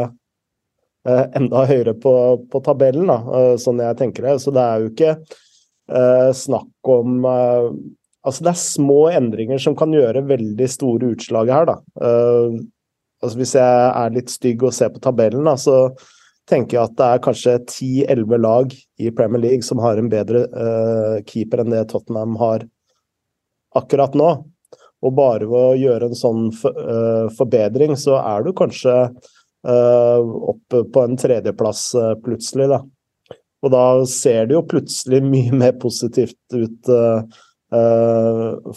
enda 1.08 1.64
høyere 1.72 1.96
på, 2.04 2.14
på 2.52 2.62
tabellen, 2.68 3.08
da, 3.10 3.56
sånn 3.58 3.80
jeg 3.82 3.98
tenker 4.02 4.28
det. 4.28 4.36
Så 4.44 4.54
det 4.54 4.66
er 4.68 4.84
jo 4.84 4.92
ikke 4.92 5.14
eh, 5.16 6.32
snakk 6.36 6.94
om 6.96 7.26
eh, 7.26 7.74
Altså, 8.24 8.46
det 8.46 8.52
er 8.54 8.60
små 8.62 9.00
endringer 9.12 9.60
som 9.60 9.74
kan 9.76 9.92
gjøre 9.92 10.22
veldig 10.30 10.68
store 10.72 11.10
utslag 11.12 11.50
her, 11.52 11.66
da. 11.68 11.74
Eh, 12.08 12.54
altså, 13.20 13.40
hvis 13.42 13.52
jeg 13.58 13.82
er 13.90 14.14
litt 14.16 14.32
stygg 14.32 14.64
og 14.64 14.72
ser 14.72 14.94
på 14.94 15.02
tabellen, 15.04 15.44
da, 15.44 15.58
så 15.60 15.76
tenker 16.50 16.78
jeg 16.78 16.90
at 16.90 16.96
det 17.00 17.10
er 17.10 17.22
kanskje 17.24 17.58
10-11 17.62 18.42
lag 18.44 18.74
i 19.00 19.12
Premier 19.16 19.44
League 19.46 19.66
som 19.66 19.82
har 19.84 20.00
en 20.00 20.10
bedre 20.12 20.46
uh, 20.52 21.20
keeper 21.28 21.64
enn 21.64 21.72
det 21.74 21.86
Tottenham 21.92 22.36
har 22.42 22.66
akkurat 23.78 24.16
nå. 24.18 24.32
Og 25.04 25.16
bare 25.16 25.48
ved 25.48 25.60
å 25.60 25.80
gjøre 25.80 26.10
en 26.10 26.18
sånn 26.18 26.50
for, 26.56 26.76
uh, 26.76 27.30
forbedring, 27.36 27.96
så 28.00 28.20
er 28.22 28.46
du 28.46 28.54
kanskje 28.56 28.98
uh, 29.08 30.20
oppe 30.54 30.84
på 30.94 31.06
en 31.08 31.18
tredjeplass 31.20 31.90
plutselig, 32.26 32.70
da. 32.76 32.84
Og 33.64 33.72
da 33.72 33.88
ser 34.10 34.50
det 34.50 34.58
jo 34.58 34.68
plutselig 34.68 35.24
mye 35.34 35.56
mer 35.56 35.76
positivt 35.80 36.40
ut 36.56 36.94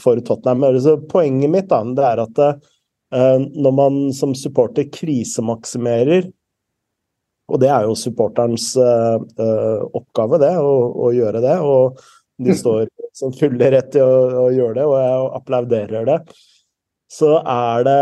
for 0.00 0.20
Tottenham. 0.24 0.62
Så 0.80 0.94
poenget 1.10 1.50
mitt 1.52 1.66
da, 1.68 1.82
det 1.84 2.04
er 2.06 2.22
at 2.22 2.38
når 3.12 3.74
man 3.76 3.98
som 4.16 4.32
supporter 4.32 4.86
krisemaksimerer, 4.88 6.30
og 7.46 7.60
det 7.62 7.70
er 7.70 7.86
jo 7.86 7.94
supporterens 7.98 8.72
oppgave, 8.76 10.40
det, 10.42 10.52
å, 10.58 10.72
å, 11.06 11.10
gjøre 11.14 11.42
det, 11.44 11.56
og 11.62 12.00
de 12.42 12.56
står 12.58 12.88
som 13.16 13.30
fulle 13.32 13.70
rett 13.72 13.92
til 13.94 14.02
å, 14.02 14.46
å 14.46 14.48
gjøre 14.50 14.80
det, 14.80 14.86
og 14.90 14.96
jeg 14.98 15.28
applauderer 15.38 16.08
det, 16.08 16.18
så 17.12 17.36
er 17.40 17.86
det 17.86 18.00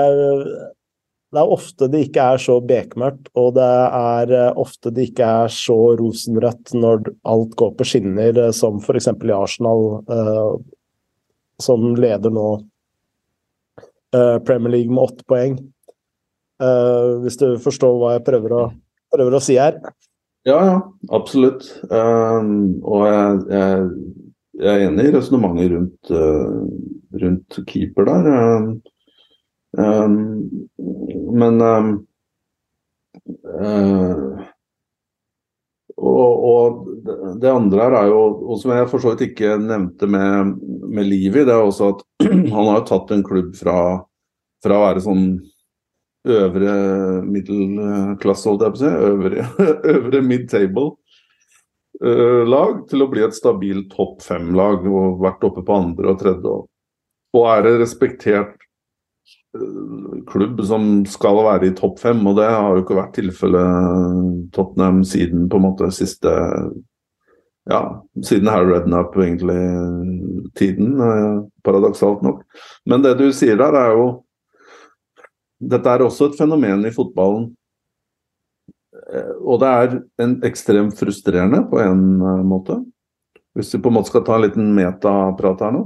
det 1.35 1.43
er 1.43 1.51
ofte 1.51 1.89
det 1.91 2.05
ikke 2.07 2.25
er 2.35 2.43
så 2.43 2.61
bekmørkt, 2.63 3.31
og 3.41 3.57
det 3.57 3.71
er 3.99 4.33
eh, 4.37 4.61
ofte 4.61 4.93
det 4.95 5.09
ikke 5.09 5.31
er 5.43 5.51
så 5.53 5.77
rosenrødt 5.99 6.75
når 6.79 7.11
alt 7.31 7.57
går 7.59 7.73
på 7.79 7.87
skinner, 7.91 8.39
eh, 8.39 8.53
som 8.55 8.79
f.eks. 8.79 9.09
i 9.11 9.35
Arsenal, 9.35 9.83
eh, 10.15 10.53
som 11.65 11.89
leder 11.99 12.35
nå 12.35 12.49
eh, 14.15 14.39
Premier 14.47 14.77
League 14.77 14.95
med 14.95 15.03
åtte 15.09 15.27
poeng. 15.31 15.59
Eh, 16.63 17.11
hvis 17.25 17.41
du 17.41 17.49
forstår 17.65 17.99
hva 17.99 18.15
jeg 18.15 18.27
prøver 18.29 18.55
å, 18.55 18.63
prøver 19.15 19.39
å 19.39 19.43
si 19.43 19.59
her? 19.61 19.79
Ja, 20.45 20.59
ja, 20.69 20.79
absolutt. 21.17 21.67
Um, 21.89 22.81
og 22.85 23.07
jeg, 23.09 23.37
jeg, 23.49 23.85
jeg, 24.61 24.73
er 24.75 24.89
enig 24.91 25.07
i 25.09 25.15
resonnementet 25.15 25.71
rundt, 25.73 26.11
uh, 26.13 27.21
rundt 27.23 27.61
keeper 27.71 28.11
der. 28.11 28.29
Um, 29.75 30.19
men 31.35 31.65
um, 31.65 31.95
uh, 33.57 34.45
og, 35.95 36.45
og, 36.45 36.85
det 37.41 37.51
andre 37.51 37.87
her 37.87 37.97
er 38.03 38.11
jo, 38.11 38.21
og 38.45 38.61
som 38.61 38.75
jeg 38.75 38.91
for 38.91 39.03
så 39.03 39.15
vidt 39.15 39.31
ikke 39.31 39.57
nevnte 39.63 40.09
med, 40.11 40.55
med 40.93 41.09
Livi, 41.09 41.45
det 41.45 41.55
er 41.55 41.65
også 41.65 41.95
at 41.95 42.05
han 42.55 42.71
har 42.71 42.85
tatt 42.89 43.13
en 43.15 43.25
klubb 43.27 43.55
fra, 43.57 43.79
fra 44.65 44.79
å 44.79 44.87
være 44.89 45.05
sånn 45.05 45.27
øvre 46.25 46.73
middelklasse, 47.29 48.49
holdt 48.49 48.63
jeg 48.65 48.73
på 48.73 48.79
å 48.79 48.83
si, 48.83 48.91
øvre, 49.11 49.41
øvre 49.95 50.19
midtable-lag 50.25 52.75
til 52.91 52.99
å 53.05 53.11
bli 53.13 53.23
et 53.27 53.37
stabilt 53.37 53.89
topp 53.95 54.17
fem-lag 54.25 54.79
og 54.89 55.21
vært 55.25 55.47
oppe 55.49 55.63
på 55.67 55.77
andre 55.77 56.07
og 56.15 56.19
tredje. 56.23 56.51
Og, 57.35 57.45
er 57.51 57.61
det 57.67 57.81
respektert 57.83 58.57
klubb 60.31 60.63
som 60.67 61.05
skal 61.07 61.37
være 61.47 61.69
i 61.69 61.77
topp 61.79 62.01
fem, 62.03 62.27
og 62.27 62.37
det 62.39 62.49
har 62.51 62.75
jo 62.75 62.83
ikke 62.83 62.99
vært 62.99 63.17
tilfellet 63.19 64.51
Tottenham 64.55 65.05
siden 65.07 65.49
på 65.51 65.57
en 65.61 65.67
måte 65.69 65.91
siste 65.95 66.33
ja, 67.71 67.81
siden 68.21 68.51
Harry 68.53 68.75
Rednap 68.75 69.15
egentlig 69.17 69.57
tiden, 70.59 71.01
eh, 71.01 71.39
paradoksalt 71.65 72.23
nok. 72.23 72.43
Men 72.85 73.03
det 73.03 73.17
du 73.19 73.33
sier 73.33 73.57
der, 73.57 73.73
er 73.73 73.97
jo 73.97 74.24
Dette 75.61 75.91
er 75.91 76.03
også 76.05 76.31
et 76.31 76.39
fenomen 76.39 76.87
i 76.87 76.93
fotballen. 76.95 77.51
Eh, 79.13 79.35
og 79.43 79.61
det 79.63 79.71
er 79.71 79.97
en 80.25 80.35
ekstremt 80.47 80.99
frustrerende 80.99 81.63
på 81.71 81.81
en 81.83 82.05
eh, 82.23 82.43
måte. 82.47 82.81
Hvis 83.55 83.75
vi 83.75 83.83
på 83.83 83.93
en 83.93 83.99
måte 83.99 84.11
skal 84.11 84.25
ta 84.27 84.39
en 84.39 84.47
liten 84.47 84.73
metaprat 84.77 85.63
her 85.63 85.77
nå. 85.77 85.85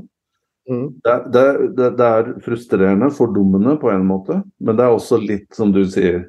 Mm. 0.68 0.86
Det, 1.04 1.16
det, 1.32 1.44
det, 1.76 1.90
det, 1.96 2.08
er 2.20 2.32
frustrerende, 2.44 3.10
fordummende 3.16 3.76
på 3.80 3.90
en 3.92 4.04
måte, 4.08 4.42
men 4.60 4.76
det 4.76 4.84
er 4.84 4.92
også 4.92 5.16
litt, 5.20 5.48
som 5.56 5.72
du 5.72 5.80
sier, 5.88 6.26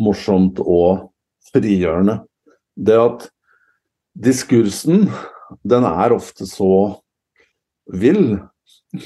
morsomt 0.00 0.60
og 0.60 1.06
frigjørende. 1.48 2.18
Det 2.76 2.96
at 3.00 3.26
diskursen, 4.20 5.08
den 5.64 5.86
er 5.88 6.12
ofte 6.12 6.48
så 6.48 7.00
vill. 7.92 8.38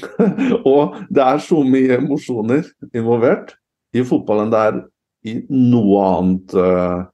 og 0.71 0.97
det 1.13 1.23
er 1.23 1.43
så 1.43 1.61
mye 1.63 1.99
emosjoner 1.99 2.67
involvert 2.95 3.55
i 3.95 4.03
fotball 4.07 4.43
enn 4.43 4.53
det 4.53 4.61
er 4.69 4.81
i 5.25 5.35
noe 5.49 6.03
annet 6.05 6.53
uh, 6.59 7.07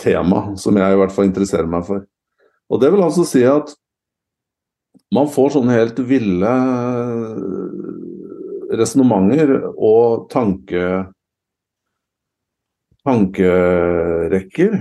tema 0.00 0.50
som 0.60 0.76
jeg 0.76 0.92
i 0.92 1.00
hvert 1.00 1.14
fall 1.14 1.28
interesserer 1.30 1.70
meg 1.70 1.86
for. 1.88 2.04
Og 2.72 2.80
det 2.82 2.90
vil 2.92 3.04
altså 3.04 3.24
si 3.28 3.44
at 3.48 3.72
man 5.14 5.28
får 5.30 5.54
sånne 5.54 5.76
helt 5.76 6.00
ville 6.08 6.52
resonnementer 8.74 9.52
og 9.74 10.26
tanke, 10.32 10.84
tankerekker 13.04 14.80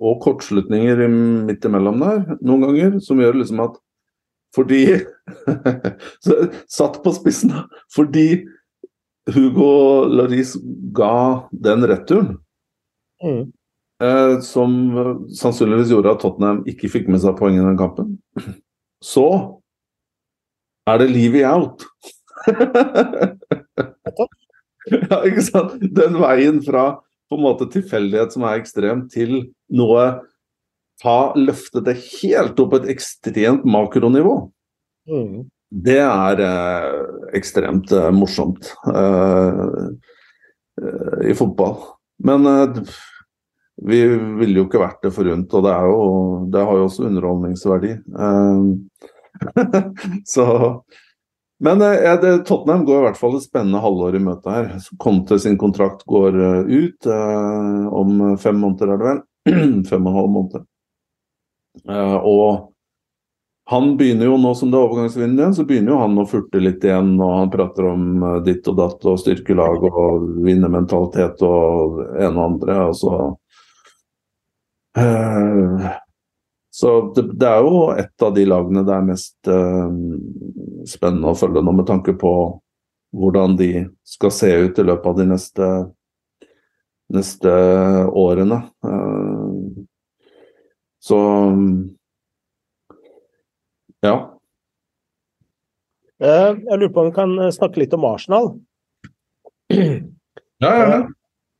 og 0.00 0.20
kortslutninger 0.24 1.04
midt 1.48 1.64
imellom 1.66 2.02
der 2.04 2.20
noen 2.38 2.66
ganger, 2.68 2.98
som 3.04 3.20
gjør 3.20 3.40
liksom 3.40 3.64
at 3.66 3.80
fordi 4.54 4.82
Satt 6.76 6.96
på 7.04 7.12
spissen, 7.14 7.52
fordi 7.94 8.42
Hugo 9.28 10.06
Laris 10.08 10.54
ga 10.96 11.48
den 11.52 11.84
returen, 11.86 12.32
mm. 13.22 13.42
eh, 14.02 14.32
som 14.46 14.72
sannsynligvis 15.36 15.92
gjorde 15.92 16.16
at 16.16 16.24
Tottenham 16.24 16.64
ikke 16.70 16.90
fikk 16.92 17.10
med 17.12 17.22
seg 17.22 17.36
poeng 17.38 17.58
i 17.58 17.64
den 17.64 17.78
kampen 17.78 18.16
så 19.00 19.28
er 20.88 21.00
det 21.00 21.10
livet 21.12 21.46
out. 21.48 21.84
ja, 24.90 25.20
ikke 25.28 25.44
sant? 25.44 25.78
Den 25.80 26.18
veien 26.20 26.60
fra 26.64 26.84
på 27.30 27.38
en 27.38 27.44
måte 27.44 27.68
tilfeldighet 27.70 28.34
som 28.34 28.44
er 28.48 28.60
ekstrem, 28.60 29.06
til 29.12 29.52
noe 29.72 30.26
Ta 31.00 31.32
løftet 31.32 31.86
det 31.86 31.94
helt 31.96 32.58
opp 32.60 32.74
et 32.76 32.90
ekstremt 32.92 33.62
makronivå. 33.64 34.34
Mm. 35.08 35.46
Det 35.70 36.00
er 36.02 36.40
eh, 36.42 36.94
ekstremt 37.38 37.92
eh, 37.94 38.10
morsomt 38.10 38.72
eh, 38.90 39.60
eh 40.82 41.28
i 41.30 41.34
fotball. 41.36 41.76
Men 42.26 42.46
eh, 42.46 42.80
vi 43.86 44.00
ville 44.40 44.58
jo 44.58 44.66
ikke 44.66 44.82
vært 44.82 45.04
det 45.06 45.12
forunt, 45.14 45.54
og 45.54 45.64
det, 45.64 45.74
jo, 45.86 46.08
det 46.52 46.64
har 46.66 46.80
jo 46.80 46.88
også 46.88 47.06
underholdningsverdi. 47.06 47.94
Så 50.34 50.44
Men 51.64 51.80
uh, 51.84 52.16
det, 52.20 52.32
Tottenham 52.48 52.84
går 52.88 52.98
i 52.98 53.04
hvert 53.06 53.20
fall 53.20 53.38
et 53.38 53.46
spennende 53.46 53.80
halvår 53.80 54.18
i 54.18 54.22
møte 54.24 54.52
her. 54.52 54.68
Conte 55.00 55.38
sin 55.40 55.56
kontrakt 55.60 56.04
går 56.08 56.36
ut 56.68 57.08
om 57.08 58.36
fem 58.40 58.60
måneder, 58.60 58.92
er 58.92 59.00
det 59.00 59.08
vel? 59.08 59.22
fem 59.90 60.04
og 60.04 60.10
en 60.10 60.18
halv 60.18 60.34
måned. 60.34 60.68
og 61.88 62.69
han 63.70 63.96
begynner 63.96 64.26
jo 64.26 64.36
nå 64.36 64.50
som 64.58 64.70
det 64.72 64.78
er 64.80 64.82
overgangsvindu 64.82 65.44
igjen, 65.44 65.52
så 65.54 65.64
begynner 65.66 65.92
jo 65.92 65.98
han 66.00 66.18
å 66.18 66.26
furte 66.26 66.58
litt 66.58 66.82
igjen. 66.82 67.12
og 67.22 67.36
Han 67.36 67.50
prater 67.52 67.86
om 67.86 68.06
uh, 68.24 68.32
ditt 68.42 68.66
og 68.66 68.80
datt 68.80 69.04
og 69.06 69.20
styrkelag 69.22 69.84
og 69.86 70.24
vinnermentalitet 70.42 71.44
og 71.46 72.00
en 72.18 72.34
og 72.34 72.40
andre. 72.48 72.78
og 72.88 72.96
så 72.98 73.18
uh, 74.98 75.86
så 76.80 76.96
det, 77.14 77.24
det, 77.38 77.46
er 77.46 77.62
jo 77.62 77.84
et 77.94 78.26
av 78.26 78.34
de 78.34 78.48
lagene 78.50 78.82
det 78.88 78.96
er 78.96 79.06
mest 79.06 79.52
uh, 79.54 79.86
spennende 80.90 81.30
å 81.30 81.38
følge 81.38 81.62
nå, 81.62 81.76
med 81.78 81.86
tanke 81.92 82.16
på 82.18 82.34
hvordan 83.14 83.54
de 83.60 83.70
skal 84.02 84.34
se 84.34 84.50
ut 84.64 84.82
i 84.82 84.88
løpet 84.90 85.12
av 85.12 85.22
de 85.22 85.30
neste, 85.30 85.70
neste 87.14 87.54
årene. 88.18 88.60
så 91.02 91.22
ja. 94.00 94.36
Eh, 96.20 96.52
jeg 96.52 96.78
lurer 96.78 96.92
på 96.92 97.00
om 97.00 97.08
vi 97.08 97.16
kan 97.16 97.38
eh, 97.38 97.52
snakke 97.54 97.80
litt 97.80 97.96
om 97.96 98.04
Arsenal. 98.04 98.52
Ja, 100.60 100.70
ja, 100.76 100.88
ja. 100.92 100.96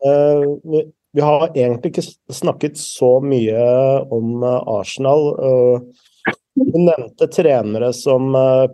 Eh, 0.04 0.82
vi 1.12 1.20
har 1.24 1.46
egentlig 1.48 1.94
ikke 1.94 2.34
snakket 2.34 2.76
så 2.78 3.14
mye 3.24 3.62
om 4.12 4.44
Arsenal. 4.44 5.24
Du 6.60 6.76
nevnte 6.76 7.26
trenere 7.32 7.88
som 7.96 8.28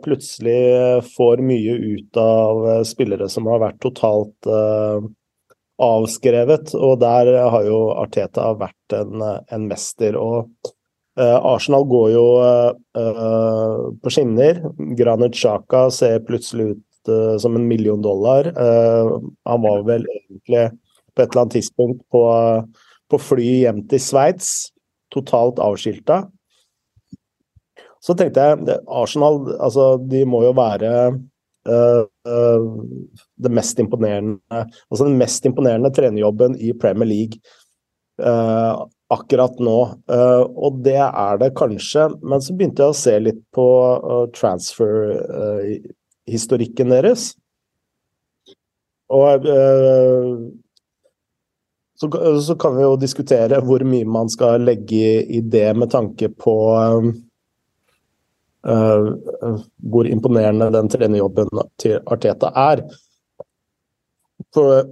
plutselig 0.05 1.05
får 1.15 1.45
mye 1.47 1.77
ut 1.95 2.19
av 2.21 2.67
spillere 2.85 3.31
som 3.33 3.47
har 3.49 3.63
vært 3.63 3.79
totalt 3.87 4.51
avskrevet, 5.81 6.75
og 6.75 6.99
der 7.01 7.33
har 7.55 7.71
jo 7.71 7.81
Arteta 7.95 8.51
vært 8.59 8.99
en, 8.99 9.23
en 9.23 9.71
mester. 9.71 10.19
og 10.21 10.75
Arsenal 11.17 11.87
går 11.89 12.11
jo 12.13 12.25
uh, 12.43 13.93
på 14.03 14.13
skinner. 14.13 14.61
Granit 14.99 15.37
Xhaka 15.37 15.87
ser 15.95 16.25
plutselig 16.27 16.75
ut 16.75 17.11
uh, 17.11 17.37
som 17.41 17.57
en 17.57 17.69
million 17.69 18.03
dollar. 18.03 18.53
han 19.45 19.63
var 19.63 19.85
vel 19.89 20.05
egentlig 20.13 20.67
på 21.15 21.23
et 21.23 21.31
eller 21.31 21.43
annet 21.43 21.57
tidspunkt 21.57 22.03
på, 22.13 22.23
på 23.09 23.19
fly 23.19 23.47
hjem 23.65 23.87
til 23.89 24.03
Sveits, 24.03 24.51
totalt 25.15 25.63
avskilta. 25.63 26.27
Så 28.05 28.15
tenkte 28.15 28.43
jeg 28.45 28.77
Arsenal 28.85 29.41
altså, 29.57 29.97
de 29.97 30.21
må 30.29 30.43
jo 30.45 30.53
være 30.55 30.91
det 31.67 33.51
mest 33.51 33.81
imponerende 33.83 34.39
Altså 34.61 35.09
den 35.09 35.17
mest 35.19 35.49
imponerende 35.49 35.91
trenerjobben 35.91 36.55
i 36.63 36.71
Premier 36.79 37.09
League 37.11 37.41
akkurat 39.13 39.59
nå. 39.63 39.81
Uh, 40.11 40.43
og 40.57 40.81
det 40.85 41.03
er 41.05 41.39
det 41.41 41.55
kanskje, 41.59 42.09
men 42.23 42.41
så 42.43 42.55
begynte 42.57 42.83
jeg 42.83 42.91
å 42.93 43.01
se 43.01 43.19
litt 43.23 43.43
på 43.55 43.69
uh, 44.03 44.27
transfer-historikken 44.37 46.89
deres. 46.95 47.23
Og 49.07 49.47
så, 51.97 52.07
så, 52.43 52.55
kan 52.59 52.75
vi 52.75 52.83
jo 52.83 52.97
diskutere 52.99 53.63
hvor 53.63 53.79
mye 53.87 54.05
man 54.11 54.27
skal 54.29 54.59
legge 54.67 55.23
i 55.23 55.41
det 55.47 55.77
med 55.79 55.91
tanke 55.93 56.29
på 56.35 56.55
hvor 58.67 60.07
imponerende 60.11 60.75
den 60.75 60.91
trenerjobben 60.91 61.47
til 61.79 62.03
Arteta 62.03 62.51
er. 62.59 62.83
For 64.51 64.91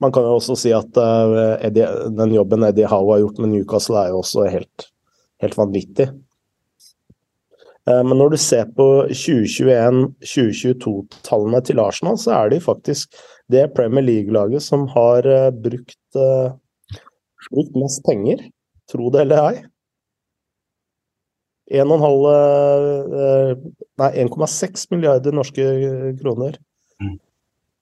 man 0.00 0.12
kan 0.12 0.22
jo 0.24 0.34
også 0.38 0.54
si 0.58 0.72
at 0.74 0.96
uh, 0.96 1.56
Eddie, 1.60 1.86
den 2.16 2.34
jobben 2.34 2.64
Eddie 2.64 2.88
Howe 2.88 3.12
har 3.14 3.20
gjort 3.24 3.38
med 3.42 3.48
Newcastle, 3.52 3.98
er 4.00 4.08
jo 4.14 4.18
også 4.22 4.40
helt, 4.48 4.78
helt 5.44 5.56
vanvittig. 5.58 6.06
Uh, 7.88 8.02
men 8.06 8.16
når 8.16 8.28
du 8.32 8.38
ser 8.40 8.64
på 8.76 8.86
2021-2022-tallene 9.12 11.60
til 11.66 11.80
Arsenal, 11.84 12.16
så 12.20 12.30
er 12.38 12.44
de 12.54 12.58
faktisk 12.64 13.06
det 13.52 13.72
Premier 13.76 14.04
League-laget 14.06 14.62
som 14.64 14.80
har 14.94 15.20
uh, 15.28 15.50
brukt, 15.52 16.16
brukt, 16.16 17.74
mest 17.76 18.00
penger. 18.08 18.38
Tro 18.90 19.04
det 19.12 19.20
eller 19.26 19.38
ei. 19.50 19.56
1,6 24.10 24.90
milliarder 24.90 25.32
norske 25.36 25.64
kroner 26.18 26.52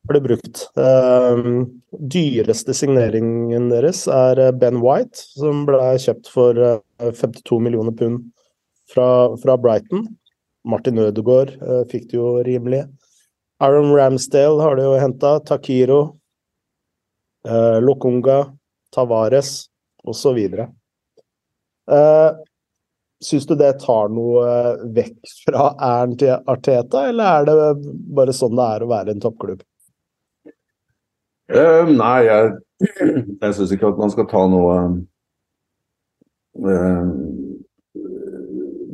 ble 0.08 0.20
brukt. 0.24 0.64
Uh, 0.78 1.64
dyreste 2.12 2.74
signeringen 2.76 3.68
deres 3.72 4.06
er 4.12 4.40
eh, 4.42 4.54
Ben 4.56 4.80
White, 4.82 5.20
som 5.38 5.64
ble 5.68 5.80
kjøpt 6.00 6.30
for 6.32 6.58
uh, 6.58 6.78
eh, 7.02 7.12
52 7.14 7.60
millioner 7.64 7.94
pund 7.96 8.26
fra, 8.92 9.08
fra 9.42 9.56
Brighton. 9.60 10.06
Martin 10.68 11.00
Ødegaard 11.00 11.54
uh, 11.62 11.84
fikk 11.90 12.10
det 12.10 12.18
jo 12.18 12.32
rimelig. 12.46 12.84
Aaron 13.64 13.94
Ramsdale 13.96 14.62
har 14.62 14.78
de 14.78 14.86
jo 14.86 14.98
henta. 15.00 15.38
Takiro. 15.48 16.00
Uh, 17.48 17.78
Lokunga. 17.84 18.44
Tavares 18.94 19.68
osv. 20.08 20.38
Uh, 21.88 22.30
Syns 23.20 23.48
du 23.50 23.56
det 23.58 23.72
tar 23.82 24.12
noe 24.14 24.44
vekk 24.94 25.32
fra 25.42 25.72
æren 25.82 26.14
til 26.20 26.36
Arteta, 26.46 27.08
eller 27.10 27.40
er 27.40 27.48
det 27.48 27.94
bare 28.14 28.34
sånn 28.36 28.54
det 28.54 28.66
er 28.76 28.84
å 28.84 28.90
være 28.92 29.14
en 29.14 29.24
toppklubb? 29.24 29.64
Uh, 31.48 31.88
nei, 31.96 32.26
jeg, 32.26 32.48
jeg 33.40 33.54
syns 33.56 33.70
ikke 33.72 33.88
at 33.88 34.00
man 34.00 34.10
skal 34.12 34.26
ta 34.28 34.42
noe 34.52 34.74
uh, 36.60 37.06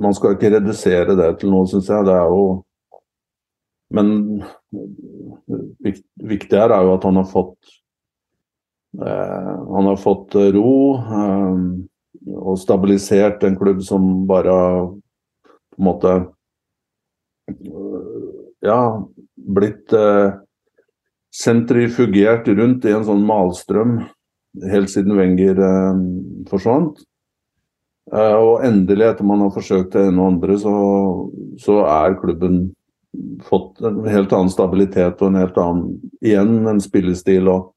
Man 0.05 0.15
skal 0.15 0.37
ikke 0.37 0.53
redusere 0.55 1.17
det 1.19 1.33
til 1.41 1.51
noe, 1.51 1.67
syns 1.67 1.91
jeg. 1.91 2.07
Det 2.07 2.15
er 2.15 2.31
jo 2.31 2.45
Men 3.95 4.13
viktig 6.23 6.61
her 6.61 6.77
er 6.77 6.87
jo 6.87 6.95
at 6.95 7.09
han 7.09 7.19
har 7.19 7.27
fått 7.33 7.75
uh, 9.03 9.55
Han 9.75 9.91
har 9.91 9.99
fått 9.99 10.39
ro 10.55 10.77
og 12.25 12.55
stabilisert 12.63 13.43
en 13.45 13.59
klubb 13.59 13.83
som 13.85 14.07
bare 14.31 14.55
på 15.75 15.83
en 15.83 15.89
måte 15.91 16.15
Ja, 18.65 18.79
blitt 19.35 19.91
sentrifugert 21.35 22.47
rundt 22.49 22.85
i 22.87 22.93
en 22.95 23.07
sånn 23.07 23.25
malstrøm 23.27 23.99
helt 24.71 24.93
siden 24.93 25.17
Wenger 25.19 25.59
eh, 25.67 26.01
forsvant. 26.51 27.03
Eh, 28.13 28.37
og 28.37 28.65
endelig, 28.67 29.09
etter 29.09 29.27
man 29.27 29.43
har 29.47 29.53
forsøkt 29.55 29.95
det 29.97 30.07
ene 30.11 30.21
og 30.21 30.35
andre, 30.35 30.59
så, 30.61 30.75
så, 31.61 31.81
er 31.89 32.19
klubben 32.21 32.59
fått 33.47 33.81
en 33.87 34.03
helt 34.11 34.33
annen 34.35 34.53
stabilitet 34.53 35.23
og 35.23 35.31
en 35.31 35.39
helt 35.39 35.59
annen 35.63 35.85
Igjen 36.25 36.67
en 36.67 36.81
spillestil 36.83 37.49
og, 37.53 37.73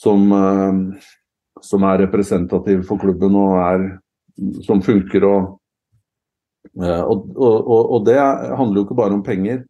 som, 0.00 0.30
eh, 0.36 1.04
som 1.64 1.86
er 1.88 2.02
representativ 2.04 2.84
for 2.88 3.00
klubben 3.00 3.36
og 3.40 3.58
er, 3.64 3.86
som 4.66 4.82
funker. 4.84 5.26
Og, 5.28 5.54
eh, 6.78 7.02
og, 7.02 7.30
og, 7.34 7.94
og 7.96 8.06
det 8.06 8.20
handler 8.20 8.82
jo 8.82 8.86
ikke 8.86 9.00
bare 9.02 9.16
om 9.16 9.24
penger. 9.26 9.64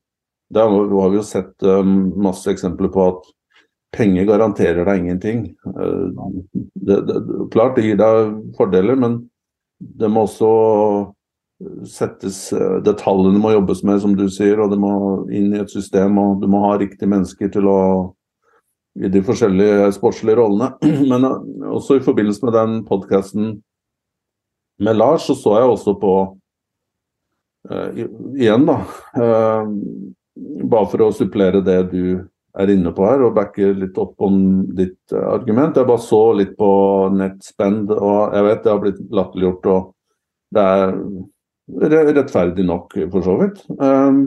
Da 0.52 0.66
har 0.68 1.10
vi 1.10 1.18
jo 1.18 1.24
sett 1.26 1.62
um, 1.62 2.12
masse 2.22 2.50
eksempler 2.52 2.90
på 2.92 3.08
at 3.08 3.28
penger 3.94 4.26
garanterer 4.28 4.84
deg 4.86 5.02
ingenting. 5.02 5.44
Uh, 5.64 6.10
det, 6.74 7.00
det, 7.08 7.20
klart 7.54 7.78
det 7.78 7.86
gir 7.86 8.00
deg 8.00 8.34
fordeler, 8.58 8.98
men 8.98 9.22
det 9.78 10.10
må 10.12 10.26
også 10.26 10.50
settes 11.88 12.38
uh, 12.52 12.80
Detaljene 12.84 13.40
må 13.40 13.54
jobbes 13.54 13.84
med, 13.86 14.02
som 14.02 14.16
du 14.18 14.26
sier, 14.32 14.60
og 14.60 14.74
det 14.74 14.80
må 14.82 14.94
inn 15.32 15.54
i 15.54 15.62
et 15.62 15.72
system. 15.72 16.18
Og 16.20 16.42
du 16.42 16.48
må 16.50 16.64
ha 16.66 16.76
riktige 16.80 17.10
mennesker 17.10 17.52
til 17.54 17.70
å 17.70 17.80
i 18.94 19.10
de 19.10 19.22
forskjellige 19.26 19.92
sportslige 19.96 20.38
rollene. 20.38 20.74
Men 21.10 21.26
også 21.72 21.98
i 21.98 22.04
forbindelse 22.04 22.46
med 22.46 22.54
den 22.54 22.76
podkasten 22.86 23.54
med 24.78 24.98
Lars, 24.98 25.26
så 25.26 25.34
så 25.38 25.58
jeg 25.58 25.70
også 25.70 25.94
på 26.02 26.14
uh, 27.70 27.88
igjen, 28.38 28.66
da. 28.68 28.78
Uh, 29.14 29.70
bare 30.34 30.90
for 30.90 31.06
å 31.06 31.12
supplere 31.14 31.62
det 31.64 31.80
du 31.92 32.04
er 32.54 32.70
inne 32.70 32.92
på 32.94 33.06
her, 33.06 33.24
og 33.26 33.34
backe 33.36 33.72
litt 33.74 33.98
opp 33.98 34.22
om 34.22 34.36
ditt 34.76 35.14
uh, 35.14 35.34
argument. 35.34 35.76
Jeg 35.76 35.88
bare 35.90 36.02
så 36.02 36.22
litt 36.38 36.54
på 36.58 36.70
nettspend, 37.14 37.90
og 37.94 38.36
jeg 38.36 38.46
vet 38.48 38.62
det 38.62 38.72
har 38.72 38.82
blitt 38.82 39.00
latterliggjort, 39.14 39.70
og 39.74 39.90
det 40.54 40.66
er 41.98 42.12
rettferdig 42.14 42.66
nok, 42.68 42.94
for 43.10 43.26
så 43.26 43.38
vidt. 43.40 43.64
Um, 43.80 44.20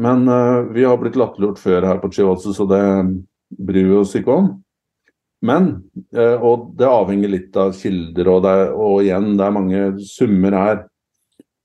men 0.00 0.28
uh, 0.28 0.66
vi 0.74 0.84
har 0.84 0.98
blitt 1.00 1.16
latterliggjort 1.20 1.62
før 1.62 1.88
her 1.88 2.02
på 2.02 2.12
Chihuahua, 2.12 2.54
så 2.58 2.68
det 2.68 2.84
bryr 3.54 3.88
vi 3.88 3.98
oss 4.02 4.14
ikke 4.18 4.36
om. 4.42 4.52
Men, 5.44 5.70
uh, 6.16 6.36
og 6.44 6.74
det 6.76 6.90
avhenger 6.90 7.32
litt 7.32 7.56
av 7.60 7.72
kilder, 7.78 8.32
og, 8.34 8.44
det, 8.44 8.56
og 8.74 9.00
igjen, 9.04 9.32
det 9.38 9.48
er 9.48 9.56
mange 9.56 9.86
summer 10.04 10.58
her 10.60 10.84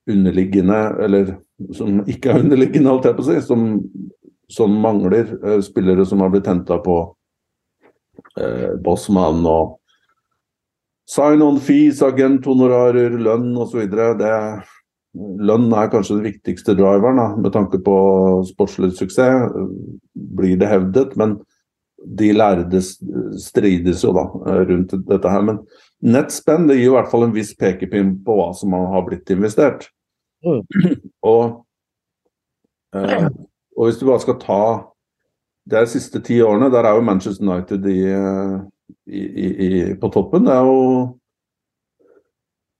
underliggende, 0.09 0.79
eller 1.03 1.35
som 1.75 2.01
ikke 2.07 2.31
er 2.31 2.43
underliggende, 2.43 2.91
alt 2.91 3.07
jeg 3.07 3.17
på 3.17 3.25
å 3.25 3.29
si, 3.29 3.39
som, 3.45 3.65
som 4.51 4.77
mangler 4.83 5.33
Eh, 5.43 5.59
spillere 5.65 6.05
som 6.05 6.23
har 6.23 6.31
blitt 6.33 6.47
henta 6.47 6.79
på 6.83 6.99
eh, 8.39 8.75
Bossmann 8.83 9.45
og 9.47 9.77
sign 11.09 11.41
on 11.41 11.59
fees, 11.63 12.03
agenthonorarer, 12.05 13.17
lønn 13.17 13.51
osv. 13.57 13.85
Lønn 15.49 15.71
er 15.73 15.89
kanskje 15.89 16.19
den 16.19 16.27
viktigste 16.27 16.75
driveren 16.77 17.17
da, 17.17 17.29
med 17.39 17.53
tanke 17.55 17.79
på 17.81 17.95
sportslig 18.51 18.91
suksess, 18.99 19.49
blir 20.13 20.59
det 20.61 20.69
hevdet. 20.69 21.15
Men 21.17 21.39
de 22.05 22.29
lærde 22.31 22.81
strides 23.41 24.03
jo 24.05 24.13
da 24.15 24.27
rundt 24.69 24.93
dette 25.09 25.31
her. 25.33 25.41
Men 25.47 25.63
nettspenn 26.05 26.69
det 26.69 26.77
gir 26.79 26.91
i 26.91 26.93
hvert 26.93 27.09
fall 27.11 27.25
en 27.25 27.35
viss 27.35 27.55
pekepinn 27.57 28.19
på 28.25 28.37
hva 28.37 28.51
som 28.55 28.77
har 28.77 29.07
blitt 29.07 29.33
investert. 29.33 29.89
Mm. 30.45 30.61
Og, 31.21 31.65
eh, 32.95 33.27
og, 33.77 33.85
hvis 33.85 33.99
du 33.99 34.05
bare 34.07 34.23
skal 34.23 34.39
ta 34.41 34.61
de 35.69 35.85
siste 35.91 36.21
ti 36.25 36.39
årene, 36.41 36.71
der 36.73 36.87
er 36.87 36.95
jo 36.97 37.05
Manchester 37.05 37.45
United 37.45 37.85
i, 37.85 37.99
i, 39.05 39.49
i, 39.67 39.71
på 39.99 40.09
toppen. 40.13 40.47
Det 40.47 40.55
er 40.55 40.65
jo 40.65 41.19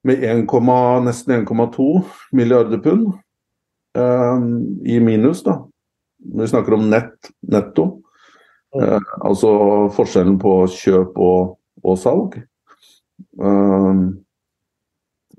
med 0.07 0.23
1, 0.23 0.45
nesten 1.03 1.47
1,2 1.47 1.89
milliarder 2.31 2.79
pund 2.83 3.09
eh, 3.97 4.37
i 4.85 4.99
minus, 4.99 5.43
da. 5.43 5.59
Når 6.19 6.43
vi 6.43 6.51
snakker 6.51 6.75
om 6.75 6.87
nett, 6.91 7.31
netto. 7.51 7.89
Eh, 8.75 9.11
altså 9.25 9.51
forskjellen 9.95 10.39
på 10.39 10.55
kjøp 10.71 11.19
og, 11.19 11.53
og 11.83 11.99
salg. 11.99 12.39
Eh, 13.39 14.01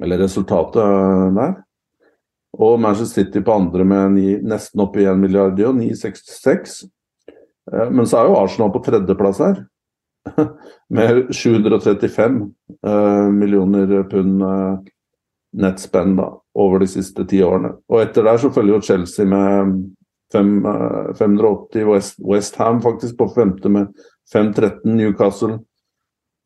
eller 0.01 0.25
resultatet 0.25 1.37
der. 1.37 1.59
Og 2.61 2.81
Manchester 2.81 3.25
City 3.25 3.41
på 3.45 3.57
andre 3.57 3.85
med 3.89 4.17
ni, 4.19 4.31
nesten 4.45 4.83
opp 4.85 4.99
i 5.01 5.07
1 5.09 5.21
milliard, 5.21 5.61
og 5.65 5.79
9,66. 5.81 6.83
Eh, 7.73 7.91
men 7.91 8.09
så 8.09 8.21
er 8.21 8.31
jo 8.31 8.41
Arsenal 8.41 8.73
på 8.75 8.83
tredjeplass 8.85 9.41
her. 9.45 9.63
med 10.89 11.35
735 11.35 12.51
eh, 12.87 13.31
millioner 13.31 14.03
pund 14.03 14.43
eh, 14.43 14.79
nettspenn 15.53 16.21
over 16.55 16.79
de 16.79 16.89
siste 16.91 17.25
ti 17.27 17.43
årene. 17.43 17.75
Og 17.91 18.03
etter 18.05 18.27
der 18.27 18.41
så 18.41 18.53
følger 18.55 18.77
jo 18.77 18.85
Chelsea 18.85 19.27
med 19.27 19.79
580 20.33 21.81
eh, 21.81 21.89
West, 21.89 22.21
West, 22.21 22.57
Ham 22.61 22.83
faktisk 22.83 23.19
på 23.19 23.31
femte 23.35 23.69
med 23.69 23.91
513 24.33 24.97
Newcastle 24.97 25.59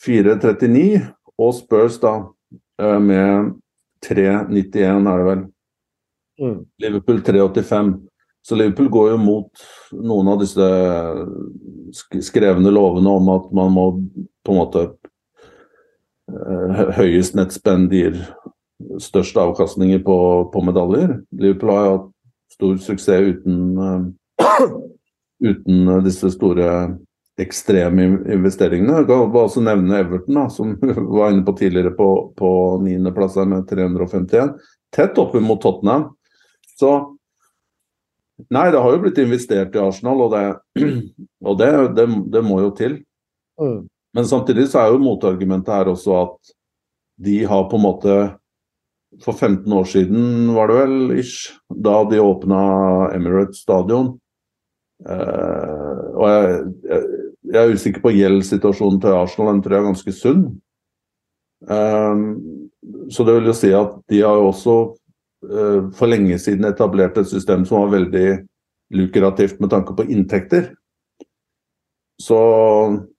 439 0.05 1.03
og 1.39 1.53
Spurs 1.57 1.99
da 2.01 2.15
med 3.01 3.53
391 4.05 5.07
er 5.09 5.21
det 5.21 5.27
vel. 5.27 5.43
Mm. 6.41 6.65
Liverpool 6.83 7.23
385. 7.23 7.95
Så 8.45 8.55
Liverpool 8.55 8.89
går 8.93 9.11
jo 9.15 9.19
mot 9.23 9.65
noen 9.93 10.29
av 10.29 10.41
disse 10.43 10.67
skrevne 12.27 12.73
lovene 12.75 13.15
om 13.17 13.31
at 13.33 13.47
man 13.57 13.73
må 13.73 13.87
på 14.45 14.53
en 14.53 14.59
måte 14.59 14.83
eh, 16.29 16.83
Høyest 16.99 17.39
nettspenn 17.39 17.87
gir 17.93 18.19
størst 19.01 19.39
avkastninger 19.41 20.03
på, 20.05 20.19
på 20.53 20.65
medaljer. 20.67 21.23
Liverpool 21.33 21.73
har 21.73 21.87
jo 21.87 21.95
hatt 21.95 22.11
stor 22.53 22.77
suksess 22.85 23.31
uten, 23.33 23.79
uh, 23.79 24.67
uten 25.41 25.89
disse 26.05 26.31
store 26.35 26.69
ekstreme 27.41 28.05
investeringene. 28.31 29.01
Jeg 29.01 29.09
kan 29.09 29.39
også 29.41 29.63
nevne 29.65 30.03
Everton, 30.03 30.37
da, 30.37 30.45
som 30.53 30.75
var 31.17 31.33
inne 31.33 31.47
på 31.47 31.57
tidligere 31.59 31.95
på, 31.97 32.11
på 32.39 32.51
niendeplass 32.85 33.41
med 33.41 33.65
351. 33.71 34.53
Tett 34.95 35.19
oppimot 35.19 35.63
Tottenham. 35.65 36.13
Så 36.79 36.95
Nei, 38.51 38.67
det 38.75 38.81
har 38.83 38.91
jo 38.91 38.99
blitt 38.99 39.19
investert 39.23 39.77
i 39.77 39.79
Arsenal, 39.79 40.25
og 40.25 40.33
det, 40.33 40.47
og 41.49 41.59
det, 41.61 41.69
det, 41.95 42.07
det 42.35 42.41
må 42.43 42.59
jo 42.65 42.73
til. 42.75 42.97
Mm. 43.63 43.85
Men 44.15 44.27
samtidig 44.27 44.67
så 44.73 44.81
er 44.83 44.91
jo 44.91 45.03
motargumentet 45.03 45.71
her 45.71 45.91
også 45.93 46.17
at 46.19 46.55
de 47.23 47.37
har 47.47 47.69
på 47.71 47.79
en 47.79 47.85
måte 47.85 48.17
for 49.23 49.39
15 49.39 49.71
år 49.73 49.87
siden, 49.87 50.51
var 50.55 50.71
det 50.71 50.79
vel, 50.81 50.97
ish, 51.19 51.55
da 51.71 52.01
de 52.11 52.19
åpna 52.19 52.61
Emirates 53.15 53.63
stadion. 53.63 54.17
Eh, 55.07 56.03
og 56.15 56.27
jeg, 56.31 56.59
jeg, 56.89 57.07
jeg, 57.53 57.61
er 57.61 57.75
usikker 57.75 58.03
på 58.03 58.15
gjeldssituasjonen 58.15 59.01
til 59.03 59.15
Arsenal, 59.15 59.53
den 59.53 59.63
tror 59.63 59.77
jeg 59.77 59.83
er 59.83 59.89
ganske 59.93 60.17
sunn. 60.17 60.45
Eh, 61.71 62.25
så 63.15 63.27
det 63.27 63.39
vil 63.39 63.51
jo 63.51 63.57
si 63.57 63.71
at 63.77 63.95
de 64.11 64.23
har 64.27 64.43
jo 64.43 64.51
også 64.51 64.77
for 65.95 66.11
lenge 66.11 66.39
siden 66.41 66.67
etablert 66.69 67.19
et 67.21 67.29
system 67.29 67.65
som 67.69 67.85
var 67.85 67.95
veldig 67.99 68.29
lukrativt 68.95 69.61
med 69.61 69.73
tanke 69.73 69.95
på 69.97 70.07
inntekter. 70.09 70.73
Så 72.23 72.39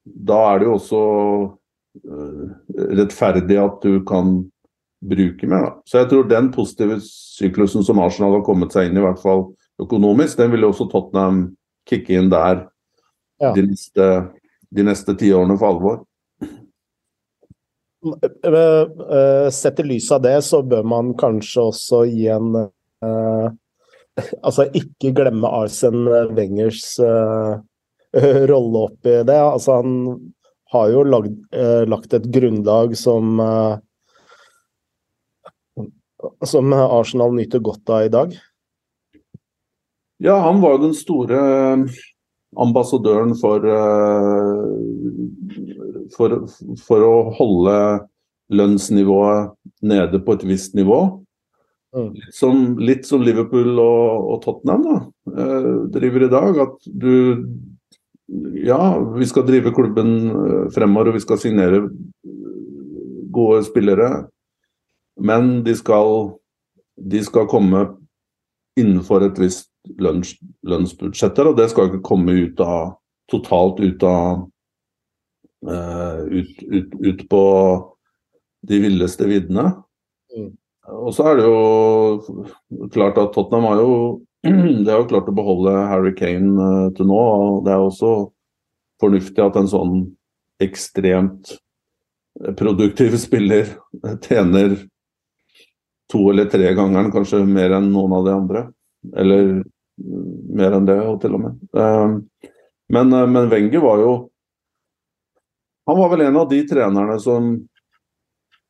da 0.05 0.39
er 0.53 0.59
det 0.59 0.67
jo 0.69 0.75
også 0.77 1.01
uh, 2.05 2.45
rettferdig 2.95 3.57
at 3.59 3.81
du 3.83 3.99
kan 4.07 4.37
bruke 5.05 5.49
mer. 5.49 5.67
Da. 5.67 5.73
Så 5.85 6.01
jeg 6.01 6.09
tror 6.11 6.29
den 6.29 6.49
positive 6.55 6.99
syklusen 7.03 7.83
som 7.85 7.99
Arsenal 8.01 8.39
har 8.39 8.45
kommet 8.47 8.73
seg 8.73 8.89
inn 8.89 8.97
i, 8.97 9.03
i 9.03 9.05
hvert 9.05 9.21
fall 9.21 9.47
økonomisk, 9.81 10.39
den 10.39 10.53
vil 10.53 10.65
jo 10.65 10.71
også 10.71 10.87
Tottenham 10.91 11.45
kicke 11.85 12.15
inn 12.15 12.31
der 12.31 12.63
ja. 13.41 13.51
de, 13.53 13.65
neste, 13.67 14.09
de 14.73 14.85
neste 14.87 15.17
ti 15.19 15.33
årene 15.35 15.57
for 15.59 15.75
alvor. 15.75 16.03
Eh, 18.05 19.49
sett 19.49 19.79
i 19.79 19.83
lys 19.83 20.11
av 20.11 20.21
det, 20.21 20.37
så 20.45 20.61
bør 20.61 20.83
man 20.85 21.13
kanskje 21.17 21.69
også 21.71 22.03
gi 22.09 22.27
en 22.33 22.51
uh, 22.55 23.47
Altså 24.45 24.69
ikke 24.71 25.11
glemme 25.17 25.49
Arsen 25.49 26.05
Wengers 26.37 26.93
uh, 27.03 27.57
rolle 28.51 28.83
oppi 28.87 29.17
det. 29.27 29.35
Altså 29.35 29.81
han 29.81 29.97
har 30.71 30.93
jo 30.93 31.01
lagd, 31.03 31.35
uh, 31.51 31.83
lagt 31.89 32.15
et 32.15 32.29
grunnlag 32.31 32.95
som 32.99 33.41
uh, 33.43 33.75
som 36.45 36.73
Arsenal 36.73 37.35
nyter 37.35 37.59
godt 37.59 37.89
av 37.89 38.05
i 38.05 38.11
dag? 38.13 38.35
Ja, 40.23 40.39
han 40.39 40.61
var 40.63 40.77
jo 40.77 40.87
den 40.87 40.95
store 40.95 41.39
ambassadøren 42.55 43.35
for, 43.35 43.65
eh, 43.65 44.65
for, 46.13 46.45
for 46.85 47.05
å 47.05 47.13
holde 47.37 47.77
lønnsnivået 48.53 49.55
nede 49.85 50.21
på 50.21 50.35
et 50.35 50.45
visst 50.47 50.75
nivå. 50.77 50.99
Mm. 51.95 52.11
Litt, 52.13 52.35
som, 52.35 52.63
litt 52.83 53.07
som, 53.07 53.23
Liverpool 53.23 53.79
og, 53.79 54.31
og 54.33 54.41
Tottenham 54.43 54.83
da, 54.85 54.97
eh, 55.31 55.71
driver 55.95 56.27
i 56.27 56.33
dag. 56.33 56.61
At 56.67 56.91
du 56.91 57.13
Ja, 58.57 58.97
vi 59.13 59.25
skal 59.29 59.45
drive 59.45 59.69
klubben 59.69 60.31
fremover, 60.73 61.11
og 61.11 61.13
vi 61.13 61.21
skal 61.21 61.37
signere 61.37 61.83
gode 63.31 63.59
spillere. 63.67 64.25
Men 65.21 65.63
de 65.63 65.75
skal, 65.77 66.33
de 66.97 67.21
skal 67.23 67.45
komme 67.47 67.83
innenfor 68.79 69.27
et 69.27 69.37
visst 69.39 69.69
lønns, 70.01 70.33
lønnsbudsjett, 70.65 71.39
og 71.45 71.57
det 71.59 71.69
skal 71.71 71.89
ikke 71.89 72.03
komme 72.05 72.33
ut 72.33 72.59
av, 72.65 72.95
totalt 73.31 73.79
ut 73.79 74.03
av 74.03 74.47
ut, 75.65 76.61
ut, 76.61 76.91
ut, 77.01 77.21
på 77.29 77.43
de 78.69 78.79
villeste 78.83 79.25
viddene. 79.29 79.71
Mm. 80.35 80.51
Og 81.01 81.11
så 81.17 81.31
er 81.31 81.39
det 81.39 81.45
jo 81.47 82.89
klart 82.93 83.17
at 83.17 83.33
Tottenham 83.33 83.65
har 83.71 83.81
jo 83.81 83.93
det 84.85 84.91
har 84.91 84.99
jo 85.01 85.09
klart 85.09 85.29
å 85.29 85.35
beholde 85.35 85.73
Harry 85.89 86.13
Kane 86.17 86.53
uh, 86.53 86.89
til 86.93 87.09
nå. 87.09 87.17
og 87.17 87.63
Det 87.65 87.73
er 87.73 87.81
også 87.81 88.11
fornuftig 89.01 89.41
at 89.41 89.57
en 89.59 89.69
sånn 89.71 89.95
ekstremt 90.63 91.55
produktiv 92.59 93.17
spiller 93.25 93.73
tjener 94.23 94.77
to 96.11 96.21
eller 96.29 96.45
tre 96.51 96.69
gangeren, 96.77 97.09
kanskje 97.13 97.41
mer 97.49 97.73
enn 97.79 97.89
noen 97.93 98.13
av 98.13 98.27
de 98.27 98.35
andre. 98.35 98.67
Eller 99.17 99.55
mer 100.55 100.75
enn 100.77 100.85
det, 100.85 100.99
til 101.23 101.37
og 101.37 101.41
med. 101.41 101.57
Ehm, 101.81 102.19
men, 102.93 103.13
eh, 103.13 103.27
men 103.31 103.49
Wenger 103.49 103.81
var 103.81 104.03
jo 104.03 104.11
Han 105.85 105.99
var 105.99 106.11
vel 106.13 106.25
en 106.25 106.37
av 106.41 106.49
de 106.49 106.61
trenerne 106.67 107.17
som 107.21 107.53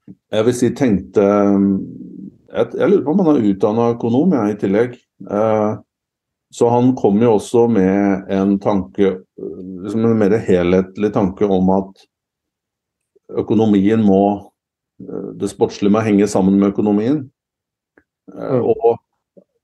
jeg 0.05 0.45
vil 0.45 0.53
si 0.53 0.69
tenkte 0.77 1.23
Jeg, 1.25 2.67
jeg 2.77 2.89
lurer 2.91 3.03
på 3.05 3.13
om 3.13 3.21
han 3.25 3.37
er 3.39 3.47
utdanna 3.49 3.85
økonom, 3.95 4.33
jeg, 4.37 4.53
i 4.53 4.59
tillegg. 4.61 4.97
Eh, 5.27 5.71
så 6.55 6.69
han 6.71 6.91
kom 6.95 7.17
jo 7.19 7.33
også 7.35 7.65
med 7.67 8.29
en 8.31 8.53
tanke, 8.63 9.15
liksom 9.83 10.05
en 10.05 10.19
mer 10.21 10.37
helhetlig 10.39 11.09
tanke 11.17 11.49
om 11.51 11.71
at 11.75 12.05
økonomien 13.41 14.05
må 14.05 14.21
det 15.39 15.49
sportslige 15.51 15.91
må 15.91 16.03
henge 16.05 16.27
sammen 16.31 16.59
med 16.61 16.71
økonomien. 16.71 17.25
Eh, 18.31 18.59
Og 18.59 18.99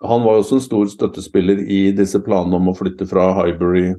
han 0.01 0.23
var 0.25 0.35
jo 0.35 0.43
også 0.43 0.57
en 0.57 0.65
stor 0.65 0.89
støttespiller 0.89 1.61
i 1.63 1.91
disse 1.95 2.19
planene 2.19 2.57
om 2.57 2.71
å 2.71 2.75
flytte 2.77 3.05
fra 3.07 3.29
Highbury 3.37 3.93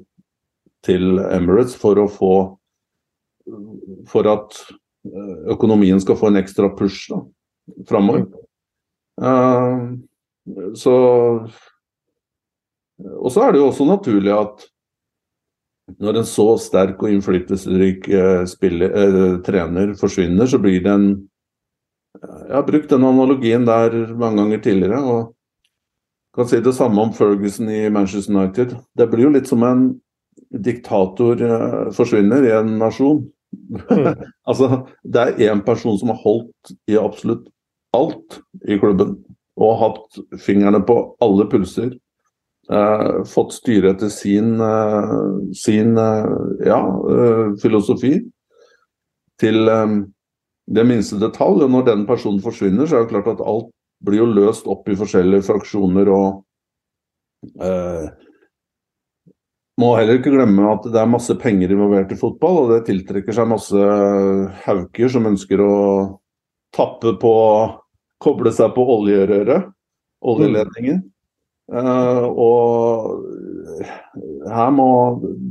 til 0.84 1.22
Emirates 1.30 1.76
for 1.78 1.96
å 2.02 2.08
få 2.10 2.34
For 4.10 4.26
at 4.30 4.56
eh, 5.06 5.34
økonomien 5.54 6.00
skal 6.02 6.18
få 6.18 6.32
en 6.32 6.40
ekstra 6.40 6.70
push 6.78 7.12
da, 7.12 7.20
framover. 7.88 8.26
Uh, 9.20 9.98
så 10.74 10.94
Og 12.98 13.30
så 13.30 13.42
er 13.42 13.52
det 13.52 13.60
jo 13.60 13.68
også 13.68 13.84
naturlig 13.86 14.32
at 14.34 14.64
når 16.02 16.20
en 16.20 16.26
så 16.26 16.46
sterk 16.62 17.02
og 17.02 17.10
innflytelsesrik 17.10 18.06
eh, 18.08 18.44
trener 19.44 19.94
forsvinner, 19.98 20.46
så 20.46 20.60
blir 20.62 20.82
det 20.82 20.92
en 20.92 21.06
Jeg 22.22 22.54
har 22.54 22.66
brukt 22.66 22.90
den 22.90 23.04
analogien 23.04 23.64
der 23.66 24.14
mange 24.14 24.36
ganger 24.36 24.58
tidligere. 24.62 25.00
og 25.00 25.34
kan 26.34 26.48
si 26.48 26.60
det 26.60 26.74
samme 26.74 27.00
om 27.00 27.12
Ferguson 27.12 27.68
i 27.68 27.90
Manchester 27.90 28.32
United. 28.34 28.76
Det 28.96 29.10
blir 29.10 29.24
jo 29.24 29.30
litt 29.30 29.48
som 29.48 29.62
en 29.62 30.00
diktator 30.52 31.36
forsvinner 31.92 32.44
i 32.44 32.52
en 32.56 32.78
nasjon. 32.78 33.31
Altså, 34.48 34.86
det 35.04 35.22
er 35.22 35.52
én 35.52 35.62
person 35.64 35.98
som 36.00 36.12
har 36.12 36.20
holdt 36.22 36.72
i 36.90 36.96
absolutt 36.98 37.48
alt 37.96 38.40
i 38.68 38.78
klubben. 38.80 39.18
Og 39.60 39.76
hatt 39.80 40.22
fingrene 40.40 40.80
på 40.86 40.96
alle 41.22 41.46
pulser. 41.52 41.92
Eh, 42.72 43.10
fått 43.28 43.56
styre 43.56 43.92
etter 43.92 44.08
sin, 44.12 44.54
eh, 44.60 45.12
sin 45.56 45.98
eh, 45.98 46.32
ja, 46.66 46.80
eh, 47.10 47.52
filosofi 47.60 48.14
til 49.42 49.68
eh, 49.68 49.96
det 50.72 50.86
minste 50.88 51.18
detalj. 51.20 51.66
Og 51.66 51.74
når 51.74 51.88
den 51.90 52.06
personen 52.08 52.40
forsvinner, 52.44 52.86
så 52.86 53.00
er 53.00 53.04
det 53.04 53.12
klart 53.12 53.32
at 53.34 53.44
alt 53.44 53.72
blir 54.02 54.22
jo 54.22 54.30
løst 54.30 54.66
opp 54.70 54.88
i 54.90 54.98
forskjellige 54.98 55.46
fraksjoner 55.46 56.10
og 56.10 56.42
eh, 57.62 58.08
må 59.80 59.92
heller 59.96 60.18
ikke 60.18 60.34
glemme 60.34 60.66
at 60.68 60.84
det 60.92 61.00
er 61.00 61.08
masse 61.08 61.34
penger 61.40 61.72
involvert 61.72 62.12
i 62.12 62.18
fotball, 62.18 62.58
og 62.62 62.72
det 62.74 62.82
tiltrekker 62.90 63.36
seg 63.36 63.48
masse 63.48 63.86
hauker 64.66 65.12
som 65.12 65.28
ønsker 65.30 65.62
å 65.64 65.76
tappe 66.76 67.16
på 67.20 67.32
Koble 68.22 68.52
seg 68.54 68.70
på 68.76 68.84
oljerøret, 68.86 69.72
oljeledningen. 70.22 71.00
Uh, 71.72 72.26
og 72.28 73.24
her 74.50 74.70
må 74.74 74.86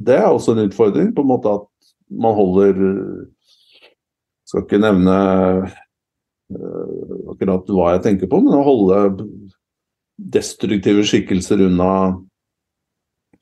Det 0.06 0.18
er 0.20 0.28
også 0.30 0.54
en 0.54 0.66
utfordring, 0.68 1.10
på 1.16 1.24
en 1.24 1.32
måte 1.32 1.52
at 1.52 1.66
man 2.12 2.36
holder 2.36 2.76
Skal 4.46 4.66
ikke 4.66 4.82
nevne 4.84 5.16
uh, 5.66 7.14
akkurat 7.34 7.72
hva 7.72 7.94
jeg 7.96 8.04
tenker 8.08 8.32
på, 8.32 8.40
men 8.44 8.56
å 8.60 8.64
holde 8.68 9.28
destruktive 10.32 11.04
skikkelser 11.08 11.66
unna 11.68 11.92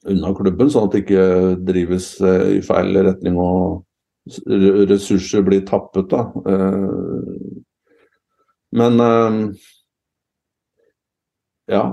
unna 0.07 0.33
klubben, 0.35 0.69
sånn 0.71 0.87
at 0.87 0.95
det 0.95 1.03
ikke 1.03 1.25
drives 1.67 2.11
eh, 2.23 2.57
i 2.59 2.61
feil 2.65 2.95
retning 3.03 3.39
og 3.39 3.85
ressurser 4.89 5.43
blir 5.45 5.65
tappet. 5.67 6.11
da. 6.11 6.27
Eh, 6.53 7.55
men 8.79 9.01
eh, 9.05 9.39
ja. 11.75 11.83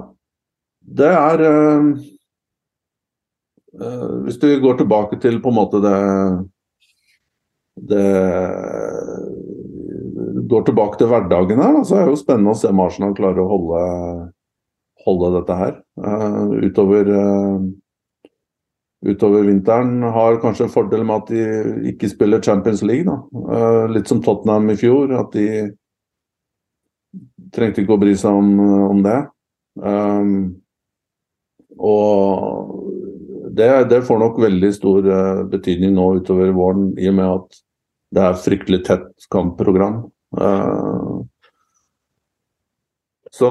Det 0.86 1.08
er 1.10 1.40
Hvis 4.24 4.36
du 4.38 4.46
går 4.62 4.76
tilbake 4.78 5.18
til 5.20 5.40
på 5.42 5.50
en 5.50 5.56
måte 5.56 5.80
det 5.82 5.96
det 7.76 8.04
går 10.48 10.62
tilbake 10.64 10.96
til 10.98 11.10
hverdagen 11.10 11.60
her, 11.60 11.74
da, 11.76 11.82
så 11.84 11.98
er 11.98 12.06
det 12.06 12.14
jo 12.14 12.20
spennende 12.22 12.54
å 12.54 12.58
se 12.58 12.70
om 12.70 12.80
Arsenal 12.80 13.16
klarer 13.18 13.42
å 13.42 13.50
holde, 13.50 13.80
holde 15.04 15.32
dette 15.34 15.58
her 15.58 15.74
uh, 16.00 16.54
utover 16.64 17.10
uh, 17.10 17.66
utover 19.04 19.44
vinteren. 19.44 20.02
Har 20.02 20.40
kanskje 20.40 20.66
en 20.66 20.72
fordel 20.72 21.04
med 21.04 21.16
at 21.16 21.32
de 21.32 21.90
ikke 21.92 22.10
spiller 22.10 22.42
Champions 22.42 22.82
League. 22.86 23.06
Da. 23.08 23.18
Eh, 23.56 23.82
litt 23.96 24.08
som 24.08 24.22
Tottenham 24.24 24.70
i 24.72 24.78
fjor, 24.78 25.12
at 25.18 25.32
de 25.36 25.48
trengte 27.54 27.82
ikke 27.82 27.96
å 27.96 28.00
bry 28.02 28.14
seg 28.18 28.36
om, 28.36 28.56
om 28.90 29.02
det. 29.04 29.18
Um, 29.76 30.32
og 31.76 33.52
det, 33.56 33.68
det, 33.92 34.02
får 34.08 34.20
nok 34.20 34.40
veldig 34.40 34.72
stor 34.72 35.06
uh, 35.08 35.44
betydning 35.48 35.94
nå 35.96 36.08
utover 36.20 36.52
våren, 36.56 36.90
i 37.00 37.08
og 37.10 37.16
med 37.18 37.28
at 37.28 37.58
det 38.16 38.24
er 38.24 38.40
fryktelig 38.40 38.82
tett 38.88 39.28
kampprogram. 39.32 40.06
Uh, 40.36 41.24
så 43.32 43.50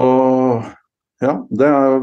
ja, 1.21 1.37
det 1.49 1.69
er 1.69 1.99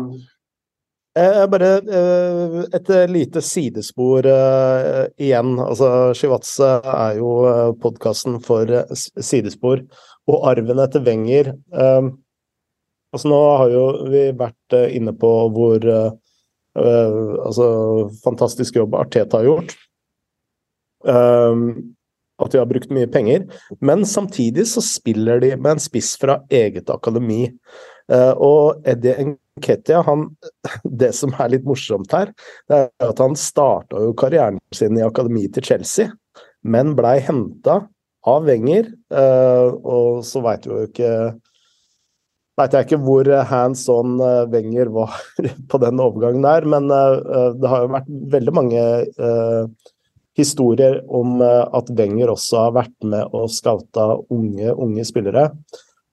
Eh, 1.14 1.46
bare 1.46 1.66
eh, 1.76 2.64
et 2.72 3.10
lite 3.10 3.42
sidespor 3.44 4.26
uh, 4.26 5.04
igjen. 5.20 5.58
Altså, 5.60 6.14
Shivatse 6.16 6.68
er 6.88 7.18
jo 7.18 7.34
podkasten 7.82 8.38
for 8.44 8.70
sidespor. 8.96 9.84
Og 10.30 10.46
arven 10.48 10.78
etter 10.78 11.02
Wenger 11.02 11.48
altså 13.12 13.28
Nå 13.28 13.38
har 13.58 13.72
jo 13.72 13.80
vi 14.06 14.20
vært 14.38 14.76
inne 14.94 15.10
på 15.18 15.30
hvor 15.52 15.82
altså, 15.82 17.66
fantastisk 18.22 18.78
jobb 18.78 18.94
Arteta 18.96 19.40
har 19.40 19.48
gjort. 19.48 19.74
at 21.10 22.54
de 22.54 22.60
har 22.62 22.70
brukt 22.70 22.94
mye 22.94 23.10
penger. 23.10 23.48
Men 23.82 24.06
samtidig 24.06 24.68
så 24.70 24.80
spiller 24.86 25.42
de 25.42 25.50
med 25.56 25.74
en 25.74 25.82
spiss 25.82 26.14
fra 26.22 26.38
eget 26.48 26.88
akademi. 26.94 27.50
og 28.38 28.86
Eddie 28.86 29.34
Ketia, 29.60 30.00
han, 30.06 30.30
det 30.84 31.12
som 31.16 31.34
er 31.36 31.52
litt 31.52 31.66
morsomt 31.68 32.12
her, 32.16 32.32
det 32.70 32.78
er 32.86 33.10
at 33.10 33.20
han 33.20 33.36
starta 33.36 34.00
jo 34.00 34.14
karrieren 34.16 34.60
sin 34.74 34.96
i 34.96 35.04
akademiet 35.04 35.52
til 35.56 35.66
Chelsea, 35.66 36.12
men 36.64 36.94
blei 36.96 37.18
henta 37.20 37.82
av 38.28 38.46
Wenger. 38.46 38.88
Eh, 39.12 39.68
og 39.82 40.22
så 40.26 40.44
veit 40.44 40.68
jo 40.68 40.84
ikke 40.88 41.14
Veit 42.60 42.74
jeg 42.76 42.84
ikke 42.84 42.98
hvor 43.00 43.24
hands 43.48 43.86
on 43.88 44.18
eh, 44.20 44.42
Wenger 44.52 44.90
var 44.92 45.14
på 45.72 45.78
den 45.80 46.02
overgangen 46.04 46.44
der, 46.44 46.66
men 46.68 46.90
eh, 46.92 47.46
det 47.56 47.70
har 47.72 47.86
jo 47.86 47.94
vært 47.94 48.10
veldig 48.36 48.54
mange 48.56 48.82
historier 50.36 50.98
om 51.12 51.42
at 51.44 51.90
Wenger 51.92 52.30
også 52.32 52.60
har 52.66 52.76
vært 52.76 52.94
med 53.04 53.34
og 53.36 53.50
scouta 53.52 54.06
unge, 54.32 54.70
unge 54.72 55.04
spillere. 55.04 55.50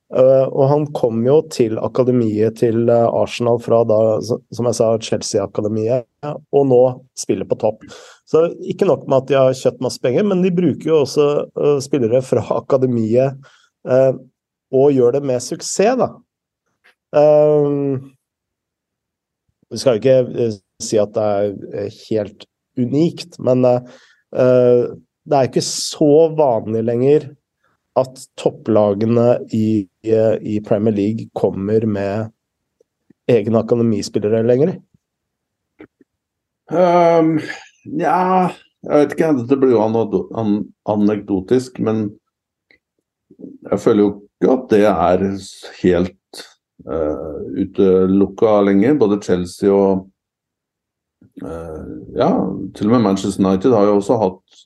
Uh, 0.10 0.48
og 0.50 0.64
han 0.72 0.86
kom 0.98 1.20
jo 1.22 1.36
til 1.54 1.76
akademiet 1.86 2.56
til 2.64 2.90
uh, 2.90 3.06
Arsenal 3.14 3.60
fra 3.62 3.84
da, 3.86 3.98
som 4.26 4.66
jeg 4.66 4.78
sa, 4.80 4.88
Chelsea-akademiet, 5.06 6.08
og 6.26 6.64
nå 6.66 6.80
spiller 7.20 7.46
på 7.46 7.60
topp. 7.62 7.86
Så 8.26 8.48
ikke 8.66 8.88
nok 8.90 9.06
med 9.06 9.20
at 9.20 9.28
de 9.30 9.38
har 9.38 9.60
kjøpt 9.60 9.84
masse 9.86 10.02
penger, 10.02 10.26
men 10.26 10.42
de 10.42 10.50
bruker 10.56 10.90
jo 10.90 11.04
også 11.04 11.28
uh, 11.54 11.78
spillere 11.86 12.24
fra 12.26 12.42
akademiet 12.64 13.38
og 13.90 14.92
gjør 14.92 15.16
det 15.16 15.22
med 15.26 15.40
suksess, 15.42 15.96
da. 15.98 16.10
vi 19.72 19.80
skal 19.80 19.96
jo 19.96 20.02
ikke 20.02 20.50
si 20.84 21.00
at 21.00 21.14
det 21.16 21.24
er 21.80 21.96
helt 22.10 22.44
unikt, 22.78 23.40
men 23.40 23.64
det 23.64 25.38
er 25.40 25.48
ikke 25.48 25.64
så 25.66 26.28
vanlig 26.38 26.84
lenger 26.92 27.30
at 27.98 28.22
topplagene 28.38 29.40
i, 29.56 29.88
i, 30.04 30.60
Premier 30.64 30.96
League 30.96 31.30
kommer 31.36 31.86
med 31.86 32.30
egne 33.28 33.60
akademispillere 33.60 34.44
lenger? 34.48 34.78
Um, 36.70 37.40
ja 38.00 38.52
Jeg 38.84 38.94
vet 38.94 39.14
ikke, 39.16 39.32
dette 39.42 39.58
blir 39.60 39.74
jo 39.74 39.82
an 39.84 40.54
anekdotisk, 40.88 41.82
men 41.84 42.06
jeg 43.40 43.80
føler 43.80 44.04
jo 44.04 44.12
ikke 44.40 44.54
at 44.54 44.70
det 44.72 44.86
er 44.88 45.26
helt 45.82 46.44
uh, 46.88 47.42
utelukka 47.60 48.62
lenger. 48.70 48.96
Både 49.02 49.20
Chelsea 49.24 49.74
og 49.74 50.08
uh, 51.44 51.90
ja, 52.16 52.32
til 52.76 52.88
og 52.88 52.96
med 52.96 53.04
Manchester 53.10 53.44
United 53.44 53.76
har 53.76 53.90
jo 53.90 53.98
også 54.00 54.20
hatt 54.24 54.64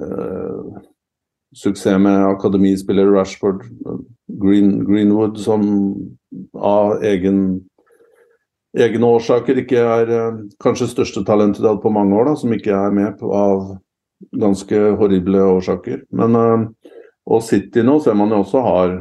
uh, 0.00 0.55
suksess 1.56 1.98
med 2.02 2.26
akademispiller 2.28 3.08
Rashford, 3.12 3.64
Green, 4.26 4.84
Greenwood, 4.84 5.38
som 5.40 5.64
av 6.54 7.02
egen, 7.04 7.40
egne 8.76 9.10
årsaker 9.16 9.62
ikke 9.62 9.80
er 9.80 10.12
eh, 10.12 10.40
kanskje 10.62 10.90
største 10.90 11.24
talentet 11.24 11.64
de 11.64 11.72
på 11.80 11.92
mange 11.92 12.16
år, 12.16 12.30
da, 12.30 12.36
som 12.40 12.52
ikke 12.52 12.74
er 12.76 12.96
med 12.96 13.16
på, 13.20 13.32
av 13.32 13.76
ganske 14.36 14.80
horrible 15.00 15.42
årsaker. 15.56 16.02
Men 16.16 16.36
uh, 16.36 16.92
og 17.26 17.42
City 17.44 17.82
nå 17.84 17.98
ser 18.00 18.16
man 18.16 18.32
jo 18.32 18.40
også 18.44 18.62
har, 18.64 18.96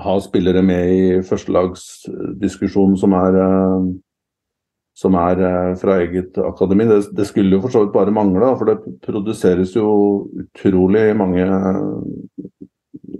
har 0.00 0.22
spillere 0.24 0.62
med 0.64 0.92
i 0.92 1.02
førstelagsdiskusjonen 1.26 2.98
som 3.00 3.14
er 3.16 3.38
uh, 3.40 3.86
som 5.00 5.16
er 5.16 5.40
eh, 5.40 5.74
fra 5.80 5.96
eget 6.02 6.38
akademi. 6.44 6.84
Det, 6.88 7.00
det, 7.16 7.26
skulle 7.28 7.56
jo 7.56 7.62
for 7.64 7.72
så 7.72 7.84
vidt 7.84 7.94
bare 7.94 8.14
mangle, 8.14 8.52
for 8.58 8.68
det 8.68 8.96
produseres 9.04 9.72
jo 9.76 9.90
utrolig 10.42 11.06
mange, 11.16 11.46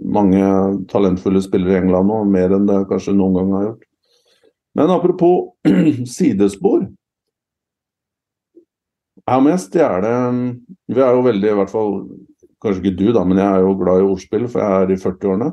mange 0.05 0.43
talentfulle 0.91 1.41
spillere 1.41 1.79
i 1.79 1.81
England 1.81 2.11
nå, 2.11 2.23
mer 2.29 2.53
enn 2.57 2.67
det 2.69 2.83
kanskje 2.91 3.15
noen 3.17 3.39
gang 3.39 3.55
har 3.55 3.69
gjort. 3.69 3.87
Men 4.77 4.93
apropos 4.93 5.71
sidespor. 6.17 6.85
Her 9.29 9.41
må 9.43 9.51
jeg 9.51 9.61
stjele 9.61 10.11
Vi 10.89 10.97
er 10.97 11.11
jo 11.13 11.21
veldig, 11.23 11.49
i 11.51 11.57
hvert 11.59 11.69
fall 11.69 11.91
Kanskje 12.61 12.81
ikke 12.81 12.97
du, 12.97 13.07
da, 13.13 13.21
men 13.25 13.39
jeg 13.41 13.47
er 13.47 13.63
jo 13.65 13.73
glad 13.77 14.01
i 14.01 14.05
ordspill, 14.05 14.43
for 14.49 14.61
jeg 14.61 14.85
er 14.85 14.91
i 14.93 14.97
40-årene. 15.01 15.47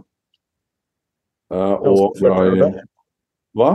Uh, 1.48 1.76
og 1.88 2.18
glad 2.18 2.50
i 2.52 2.66
Hva? 3.56 3.70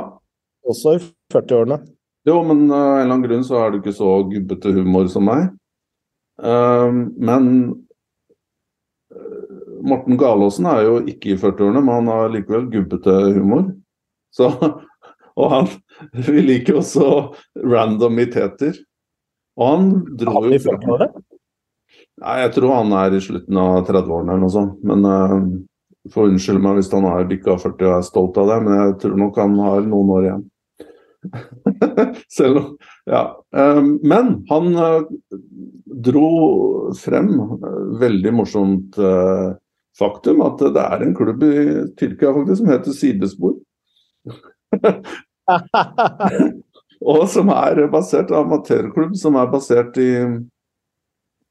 Også 0.70 0.94
i 1.00 1.02
40-årene. 1.34 1.80
Jo, 2.28 2.38
men 2.48 2.66
av 2.72 2.78
en 2.80 3.02
eller 3.02 3.10
annen 3.10 3.26
grunn 3.26 3.44
så 3.48 3.60
er 3.60 3.72
du 3.74 3.82
ikke 3.82 3.96
så 3.96 4.12
gubbete 4.30 4.72
humor 4.76 5.10
som 5.12 5.26
meg. 5.28 5.50
Uh, 6.40 6.90
men 7.20 7.50
Morten 9.84 10.18
Galaasen 10.18 10.68
er 10.72 10.86
jo 10.86 10.96
ikke 11.04 11.34
i 11.34 11.40
40-årene, 11.40 11.82
men 11.84 12.00
han 12.00 12.12
har 12.14 12.32
likevel 12.32 12.70
gubbete 12.72 13.18
humor. 13.36 13.68
Så, 14.34 14.48
og 15.40 15.52
han 15.52 15.70
Vi 16.28 16.42
liker 16.42 16.80
også 16.82 17.10
randomiteter. 17.60 18.78
Og 19.60 19.70
han 19.70 19.92
dro 20.18 20.48
jo 20.50 20.60
fra 20.64 21.12
Nei, 22.24 22.34
jeg 22.44 22.52
tror 22.56 22.76
han 22.76 22.94
er 22.96 23.16
i 23.16 23.22
slutten 23.22 23.58
av 23.58 23.84
30-årene 23.88 24.34
eller 24.34 24.44
noe 24.46 24.54
sånt. 24.54 24.82
Men 24.86 25.06
uh, 25.06 25.38
får 26.14 26.32
unnskylde 26.32 26.62
meg 26.64 26.80
hvis 26.80 26.92
han 26.94 27.08
har 27.10 27.30
bikka 27.30 27.58
40 27.62 27.88
og 27.90 27.96
er 27.98 28.08
stolt 28.08 28.40
av 28.42 28.50
det, 28.52 28.58
men 28.66 28.76
jeg 28.78 28.98
tror 29.04 29.16
nok 29.20 29.40
han 29.42 29.56
har 29.64 29.88
noen 29.88 30.12
år 30.18 30.28
igjen. 30.28 30.44
Selv 32.38 32.58
om 32.58 32.78
Ja. 33.06 33.44
Um, 33.52 34.00
men 34.04 34.46
han 34.50 34.76
uh, 34.76 35.02
dro 35.86 36.94
frem 37.00 37.40
uh, 37.40 38.00
veldig 38.00 38.34
morsomt 38.34 38.98
uh, 38.98 39.54
faktum 40.00 40.42
at 40.46 40.64
det 40.74 40.84
er 40.84 41.06
en 41.06 41.16
klubb 41.16 41.44
i 41.46 41.56
Tyrkia 42.00 42.34
faktisk 42.34 42.64
som 42.64 42.72
heter 42.72 42.92
Sidespor. 42.98 43.54
og 47.14 47.28
som 47.30 47.52
er 47.54 47.84
basert 47.92 48.32
amatørklubb 48.34 49.16
som 49.20 49.36
er 49.38 49.52
basert 49.52 49.98
i 50.02 50.10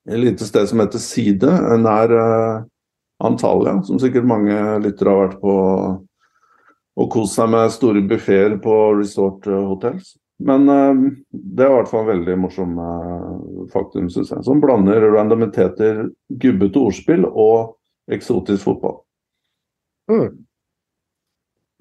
et 0.08 0.18
lite 0.18 0.48
sted 0.48 0.66
som 0.66 0.80
heter 0.82 0.98
Side, 0.98 1.52
nær 1.78 2.10
Antalya, 3.22 3.76
som 3.86 4.00
sikkert 4.02 4.26
mange 4.26 4.56
lyttere 4.82 5.12
har 5.12 5.20
vært 5.28 5.38
på 5.44 5.52
og 7.00 7.08
kost 7.12 7.38
seg 7.38 7.52
med 7.52 7.72
store 7.72 8.02
buffeer 8.04 8.58
på 8.62 8.74
resort 8.98 9.46
hotels. 9.48 10.16
Men 10.42 10.66
uh, 10.68 11.04
det 11.30 11.64
er 11.64 11.70
i 11.70 11.76
hvert 11.78 11.90
fall 11.92 12.08
veldig 12.08 12.36
morsom 12.42 12.74
uh, 12.80 13.66
faktum, 13.72 14.10
syns 14.12 14.32
jeg. 14.34 14.44
Som 14.44 14.60
blander 14.62 15.04
randomiteter, 15.14 16.08
gubbete 16.42 16.82
ordspill 16.82 17.28
og 17.28 17.76
eksotisk 18.12 18.66
fotball. 18.66 18.98
Mm. 20.10 20.42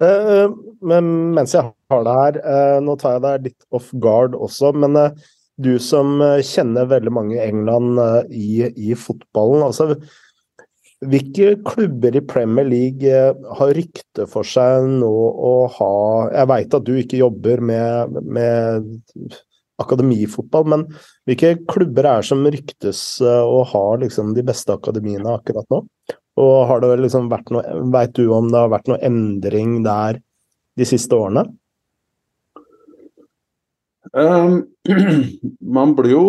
Uh, 0.02 0.50
men 0.82 1.10
mens 1.36 1.54
jeg 1.54 1.68
har 1.92 2.04
det 2.06 2.16
her, 2.18 2.40
uh, 2.42 2.78
nå 2.82 2.96
tar 2.98 3.16
jeg 3.16 3.24
deg 3.26 3.46
litt 3.48 3.66
off 3.74 3.92
guard 4.02 4.34
også, 4.34 4.72
men 4.74 4.98
uh, 4.98 5.30
du 5.62 5.76
som 5.82 6.16
kjenner 6.42 6.88
veldig 6.90 7.12
mange 7.12 7.36
i 7.36 7.42
England 7.44 8.00
i, 8.32 8.64
i, 8.72 8.94
fotballen, 8.98 9.60
altså 9.66 9.92
hvilke 11.02 11.56
klubber 11.66 12.16
i 12.16 12.22
Premier 12.26 12.66
League 12.68 13.22
har 13.58 13.72
rykte 13.76 14.26
for 14.30 14.46
seg 14.46 14.86
nå 15.00 15.10
å 15.10 15.54
ha 15.78 15.94
Jeg 16.30 16.50
veit 16.50 16.76
at 16.78 16.86
du 16.86 16.92
ikke 16.98 17.20
jobber 17.20 17.62
med, 17.64 18.18
med 18.22 19.38
akademifotball, 19.82 20.66
men 20.68 20.84
hvilke 21.26 21.56
klubber 21.70 22.06
er 22.06 22.22
det 22.22 22.28
som 22.28 22.44
ryktes 22.46 23.02
å 23.22 23.62
ha 23.72 23.86
liksom, 24.02 24.34
de 24.36 24.44
beste 24.46 24.74
akademiene 24.74 25.34
akkurat 25.34 25.66
nå? 25.72 25.82
Og 26.40 26.54
har 26.68 26.80
det 26.80 26.94
liksom 27.02 27.28
vært 27.28 27.50
noe 27.52 27.80
Veit 27.92 28.14
du 28.16 28.24
om 28.32 28.46
det 28.48 28.56
har 28.56 28.70
vært 28.72 28.88
noe 28.88 29.02
endring 29.04 29.82
der 29.84 30.20
de 30.80 30.86
siste 30.88 31.18
årene? 31.18 31.44
Um, 34.12 34.62
man 35.76 35.92
blir 35.96 36.14
jo 36.14 36.24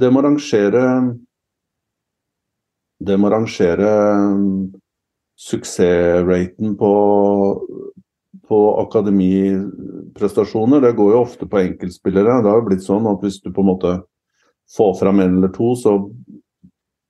Det 0.00 0.10
må 0.12 0.24
rangere 0.24 0.82
Det 2.98 3.14
må 3.20 3.30
rangere 3.30 3.90
suksessraten 5.38 6.74
på, 6.78 6.92
på 8.48 8.58
akademiprestasjoner. 8.82 10.80
Det 10.82 10.96
går 10.98 11.12
jo 11.14 11.22
ofte 11.22 11.46
på 11.46 11.60
enkeltspillere. 11.62 12.40
Det 12.42 12.50
har 12.50 12.58
jo 12.58 12.68
blitt 12.70 12.86
sånn 12.86 13.06
at 13.10 13.22
hvis 13.22 13.38
du 13.44 13.48
på 13.54 13.62
en 13.62 13.70
måte 13.70 13.92
får 14.74 14.92
fram 14.98 15.18
en 15.22 15.34
eller 15.38 15.52
to, 15.54 15.68
så 15.78 15.92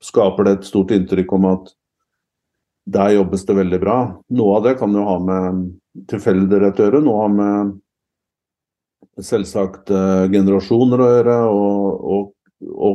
skaper 0.04 0.42
det 0.46 0.52
et 0.58 0.68
stort 0.68 0.92
inntrykk 0.94 1.30
om 1.34 1.44
at 1.56 1.64
der 2.88 3.16
jobbes 3.16 3.42
det 3.48 3.58
veldig 3.58 3.80
bra. 3.82 3.98
Noe 4.32 4.56
av 4.56 4.62
det 4.68 4.78
kan 4.80 4.94
jo 4.94 5.02
ha 5.04 5.18
med 5.20 5.44
tilfeldigheter 6.08 6.84
å 6.84 6.86
gjøre, 6.86 7.04
noe 7.04 7.22
har 7.24 7.32
med 7.34 7.54
selvsagt 9.24 9.90
eh, 9.90 10.28
generasjoner 10.32 10.98
å 11.02 11.08
gjøre, 11.10 11.36
og, 11.50 12.04
og, 12.14 12.22
og 12.88 12.94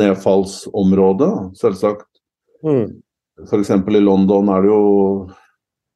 nedfallsområdet, 0.00 1.32
selvsagt. 1.60 2.09
Mm. 2.66 3.00
F.eks. 3.46 3.70
i 3.72 4.02
London 4.02 4.50
er 4.52 4.64
det 4.64 4.72
jo 4.72 4.82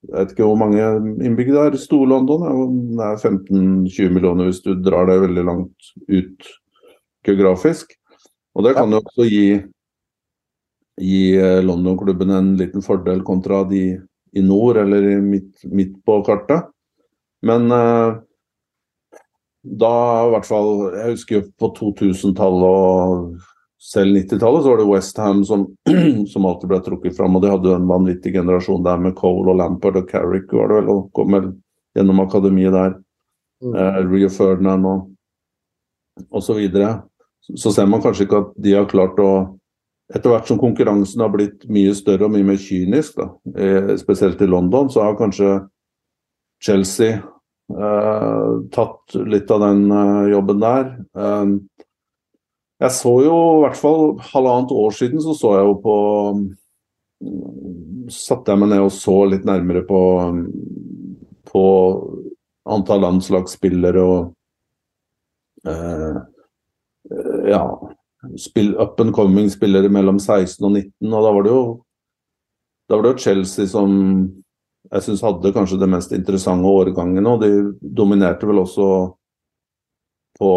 jeg 0.04 0.18
vet 0.18 0.32
ikke 0.34 0.44
hvor 0.44 0.58
mange 0.60 0.80
innbyggere 1.24 1.70
det 1.70 1.78
er. 1.78 1.80
Stor-London 1.80 2.42
er 3.00 3.14
15-20 3.16 4.10
millioner 4.12 4.50
hvis 4.50 4.60
du 4.64 4.74
drar 4.76 5.08
det 5.08 5.22
veldig 5.22 5.44
langt 5.48 5.92
ut 6.12 6.50
geografisk. 7.24 7.94
Og 8.54 8.66
det 8.66 8.74
kan 8.76 8.92
jo 8.92 9.00
også 9.00 9.26
gi 9.30 9.46
gi 11.00 11.34
eh, 11.36 11.62
London-klubben 11.64 12.30
en 12.30 12.52
liten 12.56 12.84
fordel 12.84 13.24
kontra 13.26 13.64
de 13.66 13.96
i 14.34 14.42
nord 14.42 14.78
eller 14.78 15.20
midt, 15.22 15.64
midt 15.64 15.96
på 16.06 16.20
kartet. 16.26 16.68
Men 17.42 17.66
eh, 17.74 18.20
da 19.64 19.94
i 20.26 20.30
hvert 20.34 20.44
fall 20.44 20.70
Jeg 20.92 21.14
husker 21.14 21.44
på 21.58 21.70
2000-tallet 21.78 22.66
og 22.68 23.53
selv 23.85 24.16
90-tallet 24.16 24.62
så 24.64 24.70
var 24.70 24.80
det 24.80 24.89
Westham 24.89 25.45
som, 25.45 25.66
som 26.32 26.47
alltid 26.49 26.70
ble 26.70 26.80
trukket 26.85 27.16
fram. 27.16 27.37
Og 27.37 27.43
de 27.45 27.51
hadde 27.53 27.68
jo 27.68 27.78
en 27.78 27.91
vanvittig 27.91 28.32
generasjon 28.37 28.85
der 28.87 29.03
med 29.03 29.16
Cole 29.18 29.53
og 29.53 29.59
Lampard 29.61 29.99
og 30.01 30.09
Carrick 30.11 30.53
var 30.57 30.70
det 30.70 30.78
vel, 30.80 30.93
og 30.95 31.11
kom 31.16 31.37
vel 31.37 31.51
gjennom 31.97 32.22
akademiet 32.24 32.74
der. 32.74 32.97
Mm. 33.64 33.74
Eh, 33.74 33.99
Rio 34.09 34.30
Ferdinand 34.32 34.89
og, 34.89 35.11
og 36.30 36.47
så 36.47 36.57
videre. 36.57 36.97
Så, 37.45 37.59
så 37.66 37.74
ser 37.76 37.91
man 37.91 38.03
kanskje 38.05 38.24
ikke 38.28 38.41
at 38.47 38.57
de 38.64 38.74
har 38.78 38.89
klart 38.91 39.20
å 39.20 39.30
etter 40.12 40.28
hvert 40.30 40.49
som 40.49 40.61
konkurransen 40.61 41.22
har 41.24 41.30
blitt 41.32 41.64
mye 41.72 41.95
større 41.97 42.26
og 42.26 42.35
mye 42.35 42.45
mer 42.45 42.59
kynisk, 42.61 43.16
da, 43.16 43.30
eh, 43.57 43.95
spesielt 44.01 44.43
i 44.45 44.49
London, 44.49 44.91
så 44.93 45.01
har 45.01 45.16
kanskje 45.16 45.53
Chelsea 46.61 47.22
eh, 47.72 48.51
tatt 48.74 49.16
litt 49.16 49.51
av 49.51 49.64
den 49.64 49.87
eh, 49.91 50.32
jobben 50.35 50.61
der. 50.61 50.91
Eh, 51.16 51.55
jeg 52.82 52.90
så 52.96 53.12
jo 53.22 53.34
i 53.38 53.62
hvert 53.64 53.78
fall 53.78 54.02
halvannet 54.32 54.74
år 54.74 54.94
siden 54.98 55.22
så 55.22 55.36
så 55.38 55.56
jeg 55.58 55.66
jo 55.70 55.80
på 55.84 55.96
Satte 58.12 58.52
jeg 58.52 58.60
meg 58.60 58.68
ned 58.68 58.82
og 58.84 58.90
så 58.92 59.14
litt 59.30 59.46
nærmere 59.48 59.80
på, 59.88 59.98
på 61.48 61.62
antall 62.68 63.00
landslagsspillere 63.00 64.02
og 64.04 64.34
eh, 65.64 66.18
ja 67.48 67.62
spill, 68.36 68.74
up 68.76 69.00
and 69.00 69.14
coming-spillere 69.16 69.88
mellom 69.88 70.18
16 70.20 70.64
og 70.64 70.72
19. 70.72 71.12
Og 71.12 71.26
da 71.26 71.32
var 71.32 71.46
det 71.46 71.54
jo 71.54 71.64
da 72.88 72.96
var 72.98 73.06
det 73.06 73.12
jo 73.14 73.24
Chelsea 73.24 73.70
som 73.70 73.92
jeg 74.90 75.04
syns 75.06 75.22
hadde 75.24 75.52
kanskje 75.56 75.78
det 75.80 75.88
mest 75.88 76.12
interessante 76.12 76.68
årgangen. 76.68 77.26
Og 77.26 77.40
de 77.40 77.52
dominerte 77.80 78.48
vel 78.48 78.60
også 78.64 78.88
på 80.38 80.50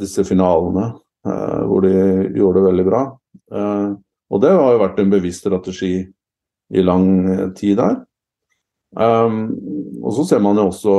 disse 0.00 0.24
finalene, 0.26 0.94
hvor 1.24 1.84
de 1.84 1.94
gjorde 2.36 2.60
det 2.60 2.66
veldig 2.68 2.86
bra. 2.86 3.02
Eh, 3.52 3.88
og 4.30 4.42
det 4.44 4.52
har 4.54 4.74
jo 4.74 4.82
vært 4.84 5.00
en 5.02 5.12
bevisst 5.12 5.44
strategi 5.44 5.94
i 6.70 6.84
lang 6.84 7.08
tid 7.58 7.80
der. 7.80 7.96
Og 9.00 10.12
så 10.14 10.24
ser 10.26 10.42
man 10.42 10.58
jo 10.58 10.68
også 10.70 10.94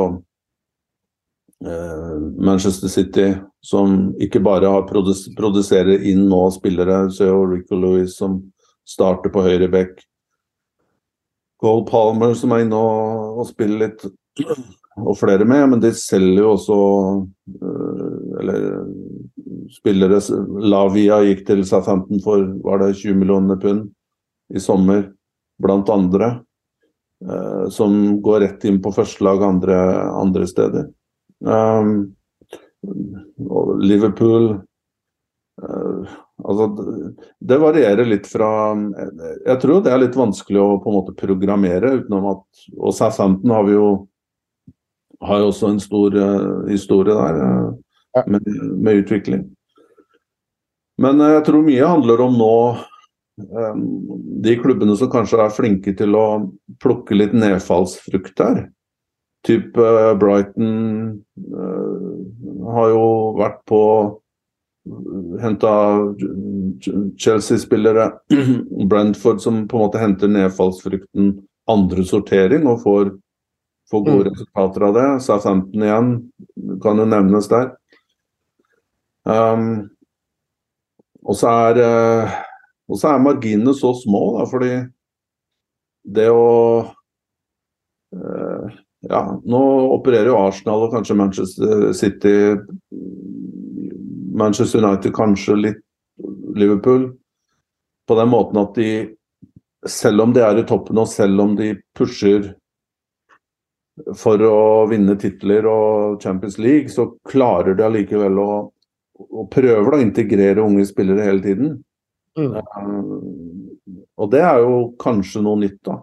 Eh, 1.66 2.20
Manchester 2.46 2.88
City, 2.88 3.36
som 3.62 4.16
ikke 4.20 4.40
bare 4.40 4.66
har 4.66 4.88
produs 4.90 5.28
produserer 5.38 6.02
inn 6.10 6.26
nå 6.30 6.48
spillere. 6.56 7.04
Så 7.14 7.28
er 7.28 7.30
jo 7.30 7.44
Rico 7.52 7.78
Louis 7.78 8.16
som 8.18 8.40
starter 8.88 9.30
på 9.30 9.44
høyre 9.46 9.70
back. 9.70 10.02
Gold 11.62 11.86
Palmer 11.92 12.34
som 12.34 12.56
er 12.56 12.64
inne 12.64 12.78
og, 12.78 13.38
og, 13.38 13.46
spiller 13.52 13.84
litt, 13.86 14.08
og 14.98 15.14
flere 15.20 15.46
med. 15.46 15.68
Men 15.76 15.84
de 15.84 15.94
selger 15.94 16.42
jo 16.42 16.56
også 16.56 16.80
Eller 18.42 18.66
spillere 19.72 20.20
Lavia 20.62 21.22
gikk 21.26 21.46
til 21.48 21.66
Southampton 21.68 22.22
for 22.24 22.46
var 22.66 22.82
det 22.84 22.96
20 23.00 23.20
millioner 23.22 23.60
pund 23.62 23.90
i 24.52 24.60
sommer, 24.60 25.06
blant 25.62 25.90
andre. 25.90 26.34
Eh, 27.30 27.70
som 27.70 28.22
går 28.22 28.40
rett 28.40 28.66
inn 28.66 28.82
på 28.82 28.92
førstelag 28.92 29.44
andre, 29.44 29.78
andre 30.10 30.48
steder. 30.50 30.88
Um, 31.42 32.16
Liverpool 33.82 34.52
uh, 35.62 36.12
Altså, 36.42 36.66
det 37.40 37.58
varierer 37.62 38.06
litt 38.06 38.28
fra 38.30 38.50
Jeg 39.46 39.56
tror 39.62 39.82
det 39.82 39.92
er 39.94 40.02
litt 40.02 40.18
vanskelig 40.18 40.62
å 40.62 40.80
på 40.82 40.90
en 40.90 40.98
måte 41.00 41.16
programmere 41.18 41.96
utenom 42.00 42.28
at 42.32 42.62
Og 42.78 42.94
Southampton 42.98 43.54
har 43.54 43.66
vi 43.66 43.76
jo 43.76 43.88
har 45.22 45.42
jo 45.44 45.50
også 45.52 45.70
en 45.70 45.82
stor 45.82 46.18
uh, 46.18 46.70
historie 46.70 47.14
der 47.14 47.42
uh, 47.42 48.24
med, 48.26 48.48
med, 48.82 49.04
utvikling. 49.04 49.44
Men 51.02 51.22
jeg 51.26 51.46
tror 51.48 51.66
mye 51.66 51.90
handler 51.94 52.24
om 52.26 52.38
nå 52.38 52.56
um, 53.50 53.82
de 54.46 54.56
klubbene 54.62 54.96
som 55.00 55.10
kanskje 55.12 55.42
er 55.42 55.56
flinke 55.56 55.96
til 55.98 56.18
å 56.18 56.26
plukke 56.84 57.18
litt 57.18 57.34
nedfallsfrukt 57.38 58.36
der. 58.38 58.64
Typ 59.48 59.78
uh, 59.82 60.14
Brighton 60.22 60.74
har 62.72 62.92
jo 62.92 63.06
vært 63.40 63.64
på 63.70 63.82
Henta 65.42 65.74
Chelsea-spillere. 67.18 68.12
Brentford 68.90 69.42
som 69.42 69.68
på 69.68 69.78
en 69.78 69.84
måte 69.86 70.02
henter 70.02 70.32
nedfallsfrukten 70.32 71.36
andre 71.70 72.06
sortering 72.06 72.66
og 72.70 72.82
får, 72.84 73.12
får 73.92 74.06
gode 74.08 74.26
mm. 74.26 74.32
resultater 74.32 74.88
av 74.88 74.98
det. 74.98 75.08
Southampton 75.26 75.86
igjen 75.86 76.12
kan 76.84 77.02
jo 77.02 77.08
nevnes 77.10 77.50
der. 77.52 77.74
Um, 79.30 79.92
og 81.22 81.38
så 81.38 81.52
er, 81.70 81.82
uh, 81.82 82.40
er 82.98 83.24
marginene 83.24 83.74
så 83.78 83.94
små, 83.98 84.24
da, 84.40 84.48
fordi 84.50 84.72
det 86.18 86.30
å 86.34 86.48
uh, 88.16 88.80
ja, 89.02 89.22
nå 89.46 89.62
opererer 89.98 90.30
jo 90.30 90.40
Arsenal 90.42 90.86
og 90.86 90.94
kanskje 90.94 91.18
Manchester 91.18 91.88
City 91.98 92.36
Manchester 94.38 94.84
United, 94.84 95.14
kanskje 95.14 95.58
litt 95.58 95.82
Liverpool. 96.56 97.12
På 98.08 98.16
den 98.16 98.30
måten 98.30 98.62
at 98.62 98.76
de, 98.76 98.92
selv 99.90 100.26
om 100.26 100.34
de 100.34 100.44
er 100.46 100.62
i 100.62 100.66
toppen 100.68 101.02
og 101.02 101.10
selv 101.10 101.42
om 101.44 101.56
de 101.58 101.74
pusher 101.98 102.54
for 104.18 104.42
å 104.46 104.86
vinne 104.90 105.18
titler 105.20 105.68
og 105.70 106.22
Champions 106.24 106.58
League, 106.62 106.90
så 106.90 107.10
klarer 107.28 107.76
de 107.78 107.86
allikevel 107.86 108.40
å, 108.42 108.52
å 109.30 109.48
prøve 109.52 109.96
å 109.96 110.02
integrere 110.02 110.64
unge 110.64 110.86
spillere 110.90 111.28
hele 111.28 111.44
tiden. 111.46 111.76
Mm. 112.40 112.56
Uh, 112.56 114.00
og 114.22 114.32
det 114.34 114.42
er 114.46 114.62
jo 114.64 114.80
kanskje 115.02 115.44
noe 115.46 115.60
nytt, 115.62 115.80
da. 115.88 115.98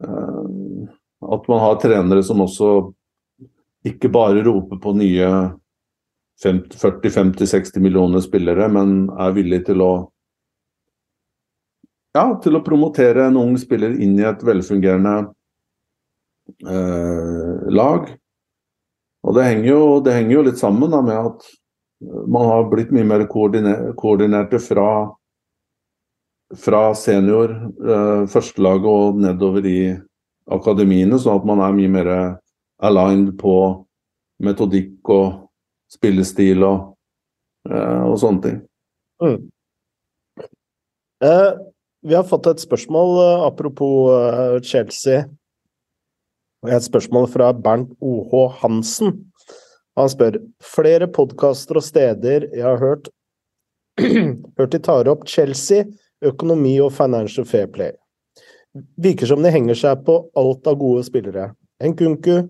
Uh, 0.00 0.88
at 1.30 1.48
man 1.50 1.60
har 1.60 1.80
trenere 1.82 2.22
som 2.24 2.40
også 2.40 2.70
ikke 3.86 4.10
bare 4.12 4.44
roper 4.44 4.80
på 4.80 4.94
nye 4.96 5.28
40-50-60 6.40 7.80
millioner 7.84 8.22
spillere, 8.24 8.68
men 8.72 9.10
er 9.20 9.36
villig 9.36 9.64
til 9.68 9.84
å 9.84 9.92
ja, 12.16 12.24
til 12.42 12.58
å 12.58 12.64
promotere 12.66 13.28
en 13.28 13.38
ung 13.38 13.54
spiller 13.60 13.92
inn 14.02 14.16
i 14.18 14.26
et 14.26 14.40
velfungerende 14.42 15.14
eh, 16.66 17.68
lag. 17.70 18.08
Og 19.20 19.36
det 19.36 19.44
henger, 19.46 19.68
jo, 19.68 19.82
det 20.02 20.16
henger 20.16 20.34
jo 20.34 20.44
litt 20.48 20.58
sammen 20.58 20.90
da, 20.90 21.04
med 21.06 21.18
at 21.20 21.46
man 22.00 22.48
har 22.48 22.68
blitt 22.70 22.92
mye 22.94 23.04
mer 23.04 23.26
koordiner 23.28 23.90
koordinerte 24.00 24.60
fra, 24.62 24.88
fra 26.56 26.82
senior, 26.96 27.52
eh, 27.80 28.22
førstelaget 28.32 28.88
og 28.88 29.20
nedover 29.20 29.68
i 29.68 29.80
akademiene, 30.50 31.18
sånn 31.20 31.40
at 31.40 31.46
man 31.46 31.62
er 31.64 31.76
mye 31.76 31.92
mer 31.92 32.12
aligned 32.80 33.36
på 33.38 33.54
metodikk 34.40 35.12
og 35.12 35.46
spillestil 35.90 36.64
og, 36.64 36.92
eh, 37.68 38.02
og 38.06 38.16
sånne 38.22 38.44
ting. 38.46 38.60
Mm. 39.20 39.50
Eh, 41.24 41.52
vi 42.02 42.14
har 42.16 42.24
fått 42.24 42.48
et 42.48 42.62
spørsmål 42.62 43.18
eh, 43.20 43.46
apropos 43.50 44.12
eh, 44.14 44.60
Chelsea. 44.64 45.26
Et 46.68 46.84
spørsmål 46.84 47.28
fra 47.32 47.52
Bernt 47.56 47.92
OH 48.00 48.62
Hansen. 48.62 49.29
Han 50.00 50.12
spør 50.12 50.38
flere 50.64 51.08
podkaster 51.12 51.80
og 51.80 51.84
steder 51.84 52.48
jeg 52.50 52.64
har 52.64 52.80
hørt 52.80 53.10
hørt 54.58 54.72
de 54.72 54.80
tar 54.80 55.08
opp 55.10 55.26
Chelsea, 55.28 55.84
økonomi 56.24 56.78
og 56.80 56.92
financial 56.96 57.46
fair 57.48 57.68
play. 57.68 57.92
Virker 59.02 59.28
som 59.28 59.42
de 59.42 59.52
henger 59.52 59.76
seg 59.76 60.04
på 60.06 60.20
alt 60.38 60.68
av 60.70 60.78
gode 60.80 61.04
spillere. 61.08 61.50
Nkunku, 61.84 62.44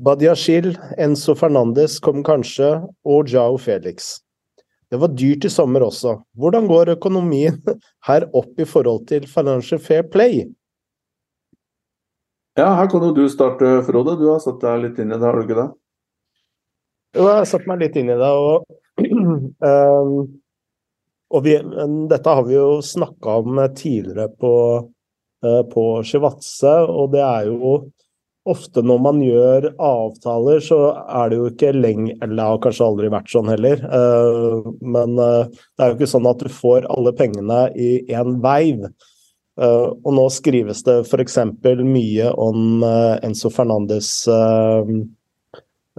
Badiashil, 0.00 0.72
Enzo 0.98 1.36
Fernandes 1.36 1.98
kom 2.02 2.24
kanskje, 2.24 2.72
og 3.04 3.28
Jao 3.30 3.58
Felix. 3.60 4.16
Det 4.90 4.98
var 4.98 5.12
dyrt 5.14 5.44
i 5.46 5.50
sommer 5.52 5.84
også. 5.86 6.16
Hvordan 6.40 6.66
går 6.66 6.96
økonomien 6.96 7.60
her 8.08 8.26
opp 8.34 8.58
i 8.58 8.66
forhold 8.66 9.06
til 9.10 9.28
Financial 9.30 9.80
Fair 9.80 10.08
Play? 10.08 10.48
Ja, 12.58 12.72
her 12.74 12.88
kan 12.90 13.04
jo 13.06 13.12
du 13.14 13.28
starte, 13.30 13.78
Frode. 13.86 14.16
Du 14.18 14.26
har 14.32 14.40
satt 14.42 14.58
deg 14.64 14.82
litt 14.82 14.98
inn 14.98 15.12
i 15.12 15.18
det, 15.18 15.24
har 15.24 15.38
du 15.38 15.46
ikke 15.46 15.60
det? 15.60 15.68
Jo, 17.16 17.24
jeg 17.26 17.40
har 17.40 17.48
satt 17.48 17.66
meg 17.66 17.82
litt 17.82 17.96
inn 17.98 18.10
i 18.12 18.18
det. 18.18 18.30
Og, 18.30 18.66
um, 19.02 20.12
og 21.34 21.46
vi, 21.46 21.56
dette 22.10 22.34
har 22.36 22.46
vi 22.46 22.56
jo 22.56 22.80
snakka 22.84 23.40
om 23.42 23.62
tidligere 23.76 24.30
på 24.40 24.52
uh, 25.46 25.62
på 25.72 25.86
Shivatse, 26.06 26.76
og 26.86 27.10
det 27.14 27.24
er 27.24 27.50
jo 27.50 27.74
ofte 28.50 28.82
når 28.86 29.02
man 29.04 29.18
gjør 29.22 29.68
avtaler, 29.84 30.62
så 30.64 30.78
er 31.02 31.28
det 31.30 31.38
jo 31.38 31.48
ikke 31.50 31.74
lenge 31.76 32.14
Eller 32.16 32.38
det 32.38 32.46
har 32.48 32.62
kanskje 32.64 32.86
aldri 32.86 33.10
vært 33.12 33.30
sånn 33.34 33.50
heller. 33.52 33.84
Uh, 33.90 34.70
men 34.80 35.18
uh, 35.18 35.44
det 35.50 35.84
er 35.84 35.92
jo 35.92 35.98
ikke 35.98 36.12
sånn 36.14 36.30
at 36.30 36.42
du 36.42 36.50
får 36.62 36.88
alle 36.94 37.14
pengene 37.18 37.64
i 37.74 37.96
én 38.10 38.38
veiv. 38.44 38.86
Og 39.60 40.06
nå 40.16 40.22
skrives 40.32 40.78
det 40.86 40.94
f.eks. 41.02 41.34
mye 41.84 42.30
om 42.40 42.84
Enzo 43.20 43.50
Fernandes 43.52 44.08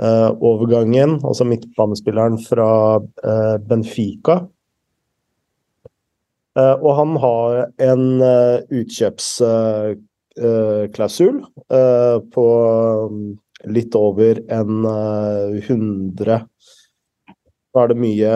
overgangen, 0.01 1.19
altså 1.21 1.45
midtbanespilleren 1.45 2.39
fra 2.41 2.71
Benfica. 3.69 4.39
Eh, 6.59 6.75
og 6.83 6.97
han 6.97 7.13
har 7.23 7.69
en 7.79 8.01
eh, 8.25 8.57
utkjøpsklausul 8.81 11.37
eh, 11.71 12.17
på 12.35 12.45
um, 13.07 13.39
litt 13.71 13.95
over 13.95 14.43
en 14.51 14.83
100 14.83 16.43
Nå 17.71 17.79
er 17.79 17.87
det 17.87 18.03
mye 18.03 18.27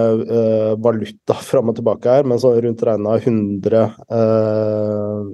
valuta 0.79 1.35
fram 1.49 1.67
og 1.67 1.75
tilbake 1.75 2.07
her, 2.07 2.23
men 2.23 2.39
så 2.39 2.55
rundt 2.55 2.79
regna 2.87 3.19
100 3.19 3.99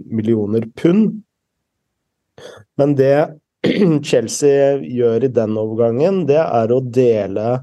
millioner 0.10 0.66
pund. 0.74 1.22
Men 2.82 2.98
det 2.98 3.38
Chelsea 4.10 4.78
gjør 4.82 5.28
i 5.28 5.34
den 5.34 5.60
overgangen, 5.60 6.24
det 6.30 6.42
er 6.42 6.72
å 6.74 6.80
dele 6.82 7.62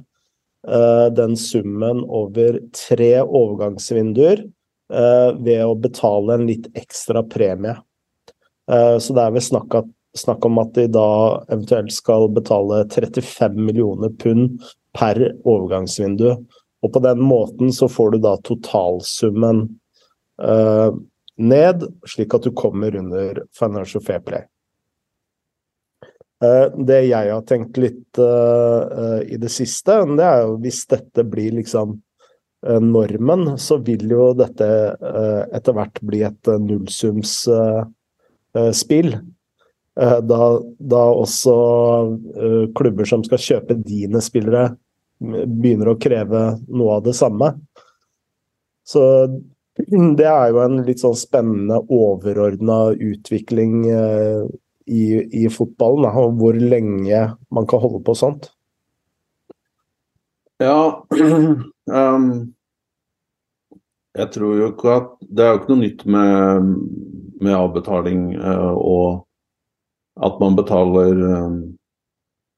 den 1.14 1.36
summen 1.38 2.00
over 2.12 2.58
tre 2.76 3.12
overgangsvinduer 3.22 4.42
uh, 4.92 5.30
ved 5.38 5.64
å 5.64 5.76
betale 5.78 6.38
en 6.38 6.46
litt 6.48 6.68
ekstra 6.78 7.22
premie. 7.28 7.76
Uh, 8.70 8.98
så 9.00 9.16
det 9.16 9.24
er 9.24 9.34
vel 9.36 9.44
snakk, 9.44 9.76
snakk, 10.18 10.46
om 10.48 10.60
at 10.62 10.74
de 10.76 10.88
da 10.92 11.08
eventuelt 11.48 11.92
skal 11.94 12.28
betale 12.34 12.84
35 12.92 13.58
millioner 13.58 14.12
pund 14.20 14.58
per 14.96 15.20
overgangsvindu. 15.44 16.30
Og 16.78 16.92
på 16.94 17.02
den 17.02 17.22
måten 17.24 17.72
så 17.74 17.88
får 17.90 18.14
du 18.14 18.20
da 18.26 18.36
totalsummen 18.46 19.64
uh, 20.42 20.90
ned, 21.38 21.88
slik 22.06 22.34
at 22.34 22.46
du 22.46 22.54
kommer 22.54 22.94
under 22.98 23.42
Financial 23.56 24.02
Fair 24.04 24.22
Play. 24.24 24.46
Det 26.38 26.98
jeg 27.02 27.32
har 27.32 27.40
tenkt 27.42 27.80
litt 27.82 28.18
i 28.18 29.38
det 29.42 29.48
siste, 29.50 29.96
det 30.14 30.22
er 30.22 30.44
jo 30.44 30.52
hvis 30.62 30.84
dette 30.86 31.24
blir 31.26 31.56
liksom 31.56 31.96
Eh, 32.66 32.80
normen, 32.80 33.58
så 33.58 33.76
vil 33.76 34.10
jo 34.10 34.32
dette 34.34 34.66
eh, 34.66 35.42
etter 35.54 35.72
hvert 35.76 36.00
bli 36.02 36.22
et 36.26 36.48
eh, 36.50 36.58
nullsumsspill. 36.58 39.18
Da, 39.98 40.62
da 40.78 41.00
også 41.10 41.52
klubber 42.78 43.08
som 43.10 43.24
skal 43.26 43.40
kjøpe 43.42 43.74
dine 43.82 44.22
spillere, 44.22 44.78
begynner 45.18 45.90
å 45.90 45.98
kreve 45.98 46.62
noe 46.70 47.00
av 47.00 47.02
det 47.08 47.18
samme. 47.18 47.48
Så 48.86 49.02
det 49.74 50.28
er 50.30 50.52
jo 50.52 50.60
en 50.62 50.86
litt 50.86 51.02
sånn 51.02 51.18
spennende 51.18 51.82
overordna 51.82 52.94
utvikling 52.94 53.90
i, 54.88 55.04
i 55.44 55.48
fotballen, 55.52 56.06
da, 56.08 56.12
og 56.16 56.38
hvor 56.40 56.56
lenge 56.56 57.24
man 57.54 57.68
kan 57.68 57.82
holde 57.82 58.00
på 58.04 58.16
sånt. 58.18 58.50
Ja, 60.58 61.04
um, 62.00 62.30
jeg 64.18 64.30
tror 64.34 64.56
jo 64.58 64.70
ikke 64.72 64.90
at 64.90 65.10
Det 65.22 65.44
er 65.44 65.52
jo 65.52 65.58
ikke 65.60 65.70
noe 65.70 65.82
nytt 65.84 66.00
med, 66.10 66.70
med 67.38 67.54
avbetaling 67.54 68.32
uh, 68.34 68.74
og 68.74 69.24
at 70.18 70.40
man 70.42 70.56
betaler 70.58 71.20
um, 71.22 71.58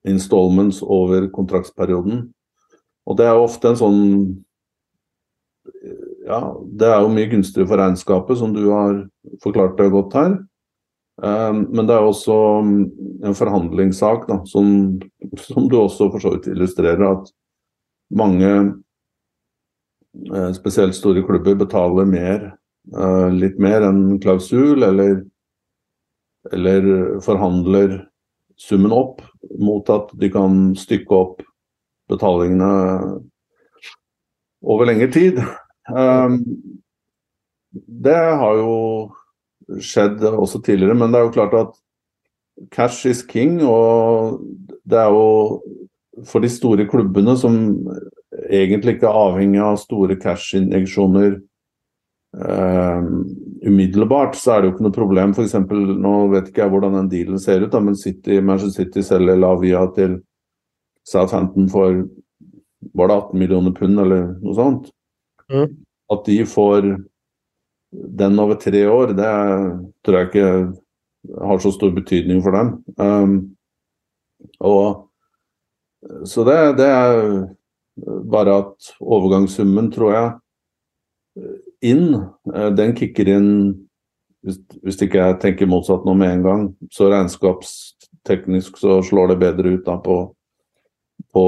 installments 0.09 0.81
over 0.81 1.27
kontraktsperioden. 1.35 2.31
Og 3.05 3.19
det 3.19 3.27
er 3.27 3.37
jo 3.37 3.45
ofte 3.45 3.69
en 3.69 3.81
sånn 3.81 4.01
Ja, 6.25 6.41
det 6.79 6.89
er 6.89 7.03
jo 7.03 7.13
mye 7.13 7.29
gunstigere 7.29 7.69
for 7.69 7.81
regnskapet, 7.83 8.39
som 8.39 8.55
du 8.55 8.63
har 8.71 9.03
forklart 9.43 9.77
det 9.77 9.91
godt 9.93 10.17
her. 10.17 10.39
Um, 11.21 11.67
men 11.69 11.85
det 11.89 11.97
er 11.97 12.07
også 12.07 12.35
en 12.65 13.37
forhandlingssak, 13.37 14.25
da, 14.29 14.39
som, 14.49 14.97
som 15.37 15.67
du 15.69 15.77
også 15.77 16.09
for 16.15 16.23
så 16.23 16.33
vidt 16.37 16.49
illustrerer. 16.53 17.05
at 17.11 17.29
mange, 18.11 18.75
eh, 20.35 20.53
spesielt 20.53 20.95
store 20.95 21.23
klubber, 21.23 21.55
betaler 21.55 22.05
mer, 22.05 22.59
eh, 22.97 23.29
litt 23.31 23.59
mer 23.59 23.85
enn 23.87 24.19
klausul, 24.21 24.83
eller, 24.83 25.23
eller 26.53 27.21
forhandler 27.23 28.01
summen 28.59 28.93
opp 28.93 29.23
mot 29.59 29.89
at 29.91 30.11
de 30.21 30.31
kan 30.33 30.75
stykke 30.77 31.15
opp 31.15 31.45
betalingene 32.11 33.21
over 34.61 34.89
lengre 34.89 35.09
tid. 35.13 35.39
Um, 35.89 36.43
det 37.71 38.17
har 38.17 38.59
jo 38.59 38.75
skjedd 39.79 40.25
også 40.31 40.63
tidligere, 40.67 40.97
men 40.99 41.13
det 41.13 41.21
er 41.21 41.29
jo 41.29 41.35
klart 41.37 41.55
at 41.59 41.77
cash 42.75 43.07
is 43.09 43.23
king. 43.27 43.61
Og 43.67 44.41
det 44.89 44.99
er 44.99 45.13
jo 45.15 45.61
for 46.27 46.43
de 46.43 46.51
store 46.53 46.87
klubbene 46.91 47.37
som 47.39 47.55
egentlig 48.51 48.97
ikke 48.97 49.09
er 49.09 49.21
avhengig 49.27 49.61
av 49.63 49.79
store 49.81 50.17
cash-injeksjoner 50.21 51.37
eh, 52.37 53.11
umiddelbart, 53.67 54.37
så 54.39 54.55
er 54.55 54.63
det 54.63 54.71
jo 54.71 54.75
ikke 54.75 54.87
noe 54.89 54.97
problem. 54.97 55.35
Eksempel, 55.45 55.85
nå 56.01 56.15
vet 56.35 56.51
ikke 56.51 56.65
jeg 56.65 56.75
hvordan 56.75 56.99
den 56.99 57.13
dealen 57.13 57.43
ser 57.43 57.65
ut, 57.65 57.73
da, 57.73 57.83
men 57.85 57.99
City, 57.99 58.41
Manchester 58.41 58.85
City 58.85 59.05
selger 59.07 59.39
Lavia 59.41 59.85
til 59.97 60.19
Southampton 61.09 61.69
for 61.73 62.03
var 62.97 63.11
det 63.11 63.17
18 63.17 63.39
millioner 63.39 63.73
pund 63.77 64.01
eller 64.01 64.29
noe 64.41 64.57
sånt. 64.57 64.91
Mm. 65.53 65.73
At 66.11 66.27
de 66.27 66.39
får 66.49 66.87
den 67.93 68.39
over 68.39 68.59
tre 68.61 68.85
år, 68.91 69.15
det 69.19 69.31
tror 70.05 70.19
jeg 70.19 70.29
ikke 70.31 70.51
har 71.43 71.59
så 71.59 71.73
stor 71.75 71.91
betydning 71.95 72.43
for 72.43 72.57
dem. 72.57 72.75
Um, 72.97 73.57
og 74.61 75.07
Så 76.25 76.45
det, 76.49 76.79
det, 76.79 76.87
er 76.87 77.47
bare 78.33 78.55
at 78.63 78.93
overgangssummen, 79.01 79.91
tror 79.93 80.13
jeg, 80.15 80.31
inn, 81.85 82.15
eh, 82.55 82.71
den 82.73 82.95
kicker 82.97 83.29
inn 83.29 83.51
hvis, 84.41 84.57
hvis 84.81 85.01
ikke 85.05 85.21
jeg 85.21 85.39
tenker 85.43 85.69
motsatt 85.69 86.07
nå 86.09 86.15
med 86.17 86.33
en 86.33 86.45
gang. 86.47 86.63
Så 86.93 87.11
regnskapsteknisk 87.13 88.81
så 88.81 89.03
slår 89.05 89.35
det 89.35 89.41
bedre 89.43 89.75
ut 89.77 89.85
da 89.85 89.99
på, 90.01 90.17
på, 91.37 91.45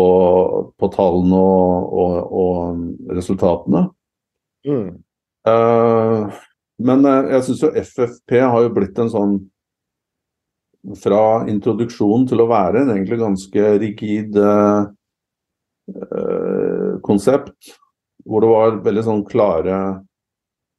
på 0.76 0.90
tallene 0.92 1.40
og, 1.40 1.96
og, 2.02 2.36
og 2.42 3.16
resultatene. 3.16 3.86
Mm. 4.68 5.00
Uh, 5.48 6.30
men 6.82 7.06
uh, 7.06 7.30
jeg 7.34 7.46
syns 7.48 7.62
jo 7.64 7.72
FFP 7.74 8.36
har 8.38 8.62
jo 8.62 8.74
blitt 8.76 8.98
en 9.02 9.10
sånn 9.10 9.32
Fra 11.02 11.42
introduksjon 11.50 12.28
til 12.30 12.42
å 12.42 12.48
være 12.50 12.82
en 12.82 12.92
egentlig 12.94 13.18
ganske 13.20 13.72
rigid 13.82 14.38
uh, 14.38 14.86
konsept, 17.02 17.74
hvor 18.26 18.42
det 18.42 18.50
var 18.50 18.78
veldig 18.82 19.04
sånn 19.06 19.22
klare 19.26 19.76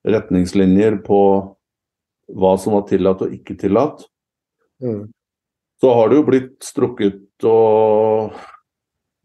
retningslinjer 0.08 0.98
på 1.06 1.20
hva 2.36 2.54
som 2.60 2.76
var 2.76 2.86
tillatt 2.90 3.24
og 3.24 3.36
ikke 3.36 3.56
tillatt. 3.60 4.04
Mm. 4.84 5.12
Så 5.80 5.92
har 5.96 6.12
det 6.12 6.20
jo 6.20 6.28
blitt 6.28 6.56
strukket 6.64 7.48
og 7.48 8.36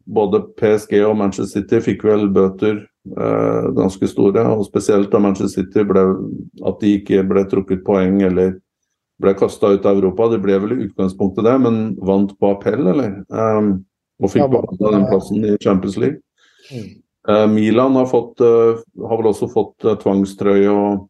både 0.09 0.41
PSG 0.59 0.95
og 1.05 1.17
Manchester 1.19 1.61
City 1.61 1.81
fikk 1.91 2.05
vel 2.07 2.27
bøter 2.33 2.79
eh, 2.79 3.67
ganske 3.77 4.09
store. 4.09 4.45
Og 4.55 4.65
spesielt 4.67 5.11
da 5.13 5.21
Manchester 5.23 5.63
City 5.63 5.85
ble 5.87 6.05
at 6.65 6.81
de 6.81 6.95
ikke 6.99 7.23
ble 7.29 7.45
trukket 7.51 7.85
poeng 7.87 8.21
eller 8.25 8.57
ble 9.19 9.35
kasta 9.37 9.73
ut 9.75 9.85
av 9.85 9.99
Europa. 9.99 10.31
De 10.31 10.41
ble 10.41 10.57
vel 10.63 10.75
i 10.75 10.81
utgangspunktet 10.87 11.45
det, 11.45 11.57
men 11.65 11.83
vant 12.05 12.33
på 12.39 12.55
appell, 12.55 12.87
eller? 12.93 13.21
Eh, 13.29 13.69
og 14.19 14.33
fikk 14.33 14.43
ja, 14.43 14.63
den 14.91 15.05
plassen 15.07 15.45
i 15.47 15.55
Champions 15.63 15.99
League. 15.99 16.19
Mm. 16.73 16.89
Eh, 17.29 17.47
Milan 17.47 17.95
har, 17.95 18.05
fått, 18.05 18.41
uh, 18.41 18.79
har, 19.07 19.17
vel 19.19 19.31
også 19.31 19.49
fått 19.51 19.85
uh, 19.85 19.95
tvangstrøye 19.99 20.71
og 20.71 21.07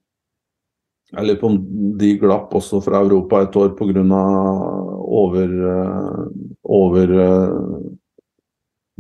Jeg 1.09 1.25
lurer 1.25 1.37
på 1.41 1.49
om 1.49 1.55
de 1.97 2.09
glapp 2.21 2.51
også 2.53 2.83
fra 2.85 2.99
Europa 3.01 3.39
et 3.41 3.55
år 3.57 3.71
pga. 3.73 4.03
over, 5.19 5.53
over 6.61 7.13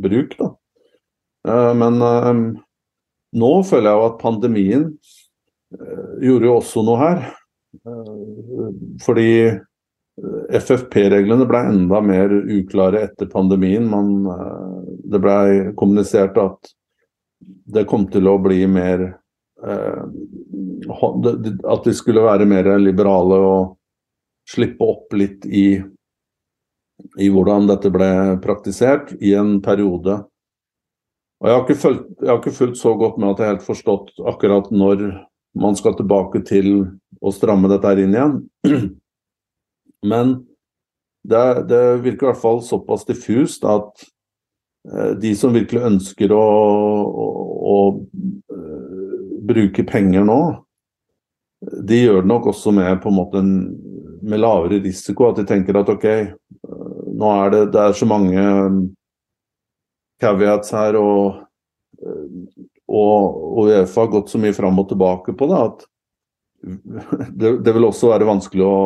bruk. 0.01 0.35
Da. 0.39 0.49
Eh, 1.47 1.73
men 1.75 2.01
eh, 2.01 2.33
nå 3.39 3.51
føler 3.67 3.89
jeg 3.89 3.99
jo 3.99 4.07
at 4.09 4.21
pandemien 4.21 4.85
eh, 5.75 6.11
gjorde 6.25 6.49
jo 6.49 6.55
også 6.57 6.85
noe 6.87 6.99
her. 7.03 7.19
Fordi 9.05 9.29
FFP-reglene 10.59 11.45
ble 11.47 11.59
enda 11.69 12.01
mer 12.03 12.33
uklare 12.33 13.05
etter 13.07 13.29
pandemien. 13.31 13.85
Man, 13.87 14.25
det 15.07 15.19
ble 15.23 15.71
kommunisert 15.79 16.35
at 16.41 16.73
det 17.69 17.85
kom 17.87 18.07
til 18.11 18.27
å 18.27 18.35
bli 18.41 18.65
mer 18.67 19.05
At 20.89 21.85
de 21.85 21.93
skulle 21.95 22.25
være 22.25 22.45
mer 22.49 22.67
liberale 22.81 23.37
og 23.45 23.77
slippe 24.49 24.83
opp 24.83 25.13
litt 25.15 25.45
i 25.45 25.79
i 27.19 27.29
hvordan 27.31 27.67
dette 27.69 27.91
ble 27.93 28.11
praktisert 28.43 29.13
i 29.19 29.33
en 29.37 29.57
periode. 29.63 30.19
Og 31.39 31.47
jeg 31.47 31.55
har, 31.55 31.63
ikke 31.63 31.79
fulgt, 31.79 32.07
jeg 32.19 32.29
har 32.29 32.39
ikke 32.41 32.57
fulgt 32.57 32.79
så 32.81 32.93
godt 32.99 33.19
med 33.19 33.31
at 33.31 33.41
jeg 33.41 33.53
helt 33.53 33.67
forstått 33.67 34.13
akkurat 34.27 34.71
når 34.75 35.05
man 35.59 35.77
skal 35.79 35.95
tilbake 35.97 36.43
til 36.47 36.73
å 37.19 37.31
stramme 37.35 37.71
dette 37.71 37.87
her 37.87 38.01
inn 38.03 38.15
igjen. 38.15 38.35
Men 40.11 40.35
det, 41.23 41.43
det 41.71 41.83
virker 42.03 42.27
i 42.27 42.31
hvert 42.31 42.41
fall 42.41 42.61
såpass 42.63 43.05
diffust 43.07 43.65
at 43.67 44.05
eh, 44.91 45.13
de 45.19 45.33
som 45.35 45.55
virkelig 45.55 45.83
ønsker 45.93 46.31
å, 46.35 46.43
å, 46.43 47.27
å, 47.73 47.77
uh, 48.51 49.37
bruke 49.49 49.83
penger 49.87 50.27
nå, 50.27 50.39
de 51.59 52.03
gjør 52.03 52.21
det 52.23 52.31
nok 52.31 52.51
også 52.53 52.71
med 52.75 53.01
på 53.03 53.11
en 53.11 53.17
måte 53.17 53.41
en, 53.41 53.53
med 54.23 54.39
lavere 54.39 54.79
risiko. 54.83 55.27
At 55.27 55.41
de 55.41 55.47
tenker 55.49 55.79
at 55.79 55.91
ok, 55.91 56.07
nå 57.19 57.33
er 57.43 57.53
det, 57.53 57.61
det 57.73 57.83
er 57.83 57.97
så 57.97 58.07
mange 58.09 58.39
um, 58.39 58.79
caveats 60.21 60.73
her, 60.75 60.97
og, 60.99 61.41
og, 61.99 62.77
og 62.89 63.69
Uefa 63.69 64.05
har 64.05 64.13
gått 64.13 64.31
så 64.31 64.41
mye 64.41 64.55
fram 64.55 64.79
og 64.81 64.89
tilbake 64.91 65.35
på 65.37 65.49
det 65.51 65.59
at 65.59 65.85
det, 66.59 67.51
det, 67.63 67.71
vil 67.71 67.87
også 67.87 68.11
være 68.11 68.27
vanskelig 68.27 68.65
å 68.67 68.79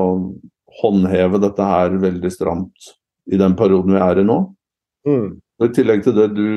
håndheve 0.81 1.41
dette 1.41 1.65
her 1.65 1.95
veldig 2.01 2.31
stramt 2.33 2.93
i 3.31 3.39
den 3.39 3.55
perioden 3.57 3.95
vi 3.95 4.01
er 4.01 4.21
i 4.21 4.25
nå. 4.27 4.37
Mm. 5.07 5.29
I 5.63 5.69
tillegg 5.73 6.03
til 6.05 6.17
det 6.17 6.27
du 6.37 6.49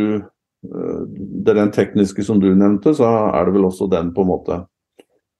det 0.67 1.53
er 1.53 1.61
den 1.61 1.73
tekniske 1.75 2.25
som 2.27 2.41
du 2.43 2.49
nevnte, 2.55 2.95
så 2.97 3.07
er 3.29 3.47
det 3.47 3.55
vel 3.57 3.69
også 3.69 3.89
den 3.91 4.13
på 4.15 4.25
en 4.25 4.31
måte 4.31 4.59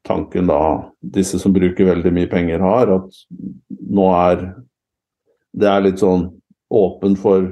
tanken 0.07 0.47
da 0.47 0.61
disse 1.03 1.41
som 1.43 1.55
bruker 1.55 1.89
veldig 1.89 2.13
mye 2.15 2.31
penger 2.31 2.63
har, 2.63 2.93
at 3.01 3.21
nå 3.67 4.07
er 4.15 4.45
det 5.57 5.69
er 5.71 5.85
litt 5.87 6.03
sånn 6.03 6.29
åpen 6.73 7.17
for 7.21 7.49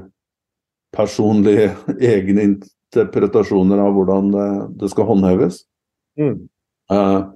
personlige 0.94 1.72
egne 2.14 2.48
interpretasjoner 2.50 3.80
av 3.82 3.94
hvordan 3.96 4.34
det, 4.34 4.50
det 4.82 4.90
skal 4.92 5.08
håndheves. 5.10 5.62
Mm. 6.20 6.44
Uh, 6.92 7.32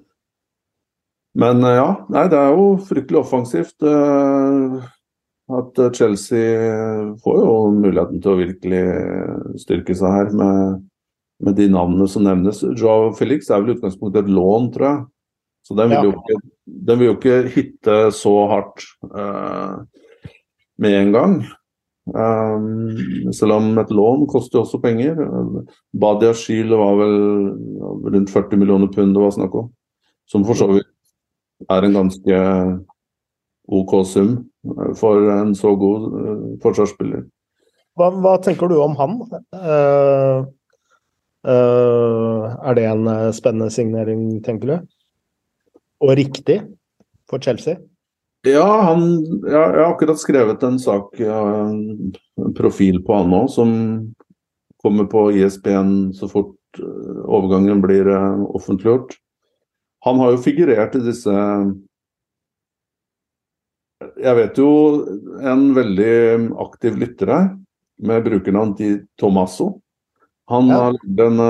men 1.39 1.65
uh, 1.65 1.75
ja, 1.75 1.89
nei, 2.13 2.29
det 2.31 2.39
er 2.39 2.55
jo 2.55 2.71
fryktelig 2.89 3.23
offensivt. 3.23 3.77
Uh, 3.83 4.79
at 5.49 5.81
Chelsea 5.97 7.15
får 7.25 7.39
jo 7.41 7.53
muligheten 7.73 8.21
til 8.21 8.35
å 8.35 8.41
virkelig 8.43 8.83
styrke 9.63 9.95
seg 9.97 10.13
her 10.13 10.35
med, 10.37 10.83
med 11.41 11.57
de 11.57 11.71
navnene 11.73 12.09
som 12.13 12.27
nevnes. 12.27 12.61
Joao 12.77 13.15
Felix 13.17 13.49
er 13.49 13.63
vel 13.63 13.73
i 13.73 13.79
utgangspunktet 13.79 14.27
et 14.27 14.35
lån, 14.37 14.69
tror 14.75 14.89
jeg. 14.91 15.07
Så 15.65 15.77
den 15.77 15.89
vil, 15.89 15.97
ja. 15.97 16.05
jo, 16.05 16.13
ikke, 16.21 16.53
den 16.89 17.01
vil 17.01 17.09
jo 17.09 17.15
ikke 17.17 17.39
hitte 17.55 17.97
så 18.17 18.35
hardt. 18.53 18.85
Uh, 19.09 19.89
med 20.79 20.99
en 20.99 21.15
gang. 21.15 21.39
Um, 22.09 23.33
selv 23.37 23.59
om 23.59 23.79
et 23.83 23.91
lån 23.93 24.27
koster 24.33 24.63
også 24.63 24.81
penger. 24.81 25.19
Badia 25.93 26.33
Shield 26.33 26.73
var 26.73 26.97
vel 26.97 27.17
rundt 28.15 28.31
40 28.33 28.61
millioner 28.61 28.89
pund 28.93 29.15
det 29.15 29.23
var 29.23 29.35
snakk 29.35 29.57
om. 29.59 29.73
Som 30.29 30.47
for 30.49 30.57
så 30.57 30.69
vidt 30.71 30.89
er 31.69 31.85
en 31.85 31.97
ganske 31.99 32.39
OK 33.69 33.93
sum 34.09 34.37
for 34.97 35.29
en 35.33 35.53
så 35.57 35.75
god 35.77 36.07
uh, 36.15 36.47
forsvarsspiller. 36.63 37.27
Hva, 37.99 38.13
hva, 38.23 38.37
tenker 38.41 38.71
du 38.71 38.79
om 38.81 38.95
han? 38.97 39.19
Uh, 39.53 40.47
uh, 41.49 42.45
er 42.63 42.79
det 42.79 42.87
en 42.89 43.11
spennende 43.35 43.73
signering, 43.75 44.39
tenker 44.47 44.71
du? 44.71 44.77
Og 46.05 46.15
riktig 46.17 46.63
for 47.29 47.43
Chelsea? 47.43 47.77
Ja, 48.47 48.81
han, 48.81 49.25
ja, 49.43 49.75
jeg 49.75 49.83
har 49.83 49.93
akkurat 49.93 50.21
skrevet 50.21 50.63
en 50.63 50.79
sak, 50.79 51.21
en 51.21 52.13
profil 52.57 53.03
på 53.03 53.15
han 53.19 53.31
nå, 53.33 53.49
som 53.51 53.69
kommer 54.83 55.05
på 55.11 55.33
ISB-en 55.35 56.13
så 56.15 56.29
fort 56.31 56.79
eh, 56.79 57.23
overgangen 57.27 57.81
blir 57.83 58.09
eh, 58.09 58.41
offentliggjort. 58.55 59.15
Han 60.07 60.19
har 60.23 60.31
jo 60.37 60.45
figurert 60.45 60.95
i 60.95 61.01
disse 61.03 61.33
Jeg 64.19 64.35
vet 64.39 64.59
jo 64.59 64.69
en 65.43 65.75
veldig 65.75 66.15
aktiv 66.63 66.99
lytter 66.99 67.27
her, 67.35 67.59
med 67.99 68.25
brukernavn 68.25 68.75
Di 68.79 68.99
Tomasso. 69.19 69.81
Han 70.47 70.67
ja. 70.71 70.75
har 70.79 70.93
lagd 70.95 71.21
en 71.21 71.41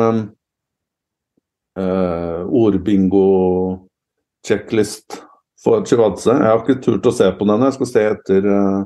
uh, 1.79 2.43
ordbingo-checklist 2.49 5.28
for 5.65 5.85
Chivadze. 5.87 6.35
Jeg 6.35 6.51
har 6.51 6.61
ikke 6.63 6.83
turt 6.85 7.09
å 7.09 7.15
se 7.15 7.29
på 7.35 7.47
den. 7.49 7.65
Jeg 7.67 7.77
skal 7.79 7.91
se 7.91 8.05
etter, 8.13 8.47
uh, 8.47 8.83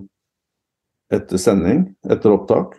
etter 1.12 1.38
sending, 1.40 1.84
etter 2.08 2.32
opptak. 2.32 2.78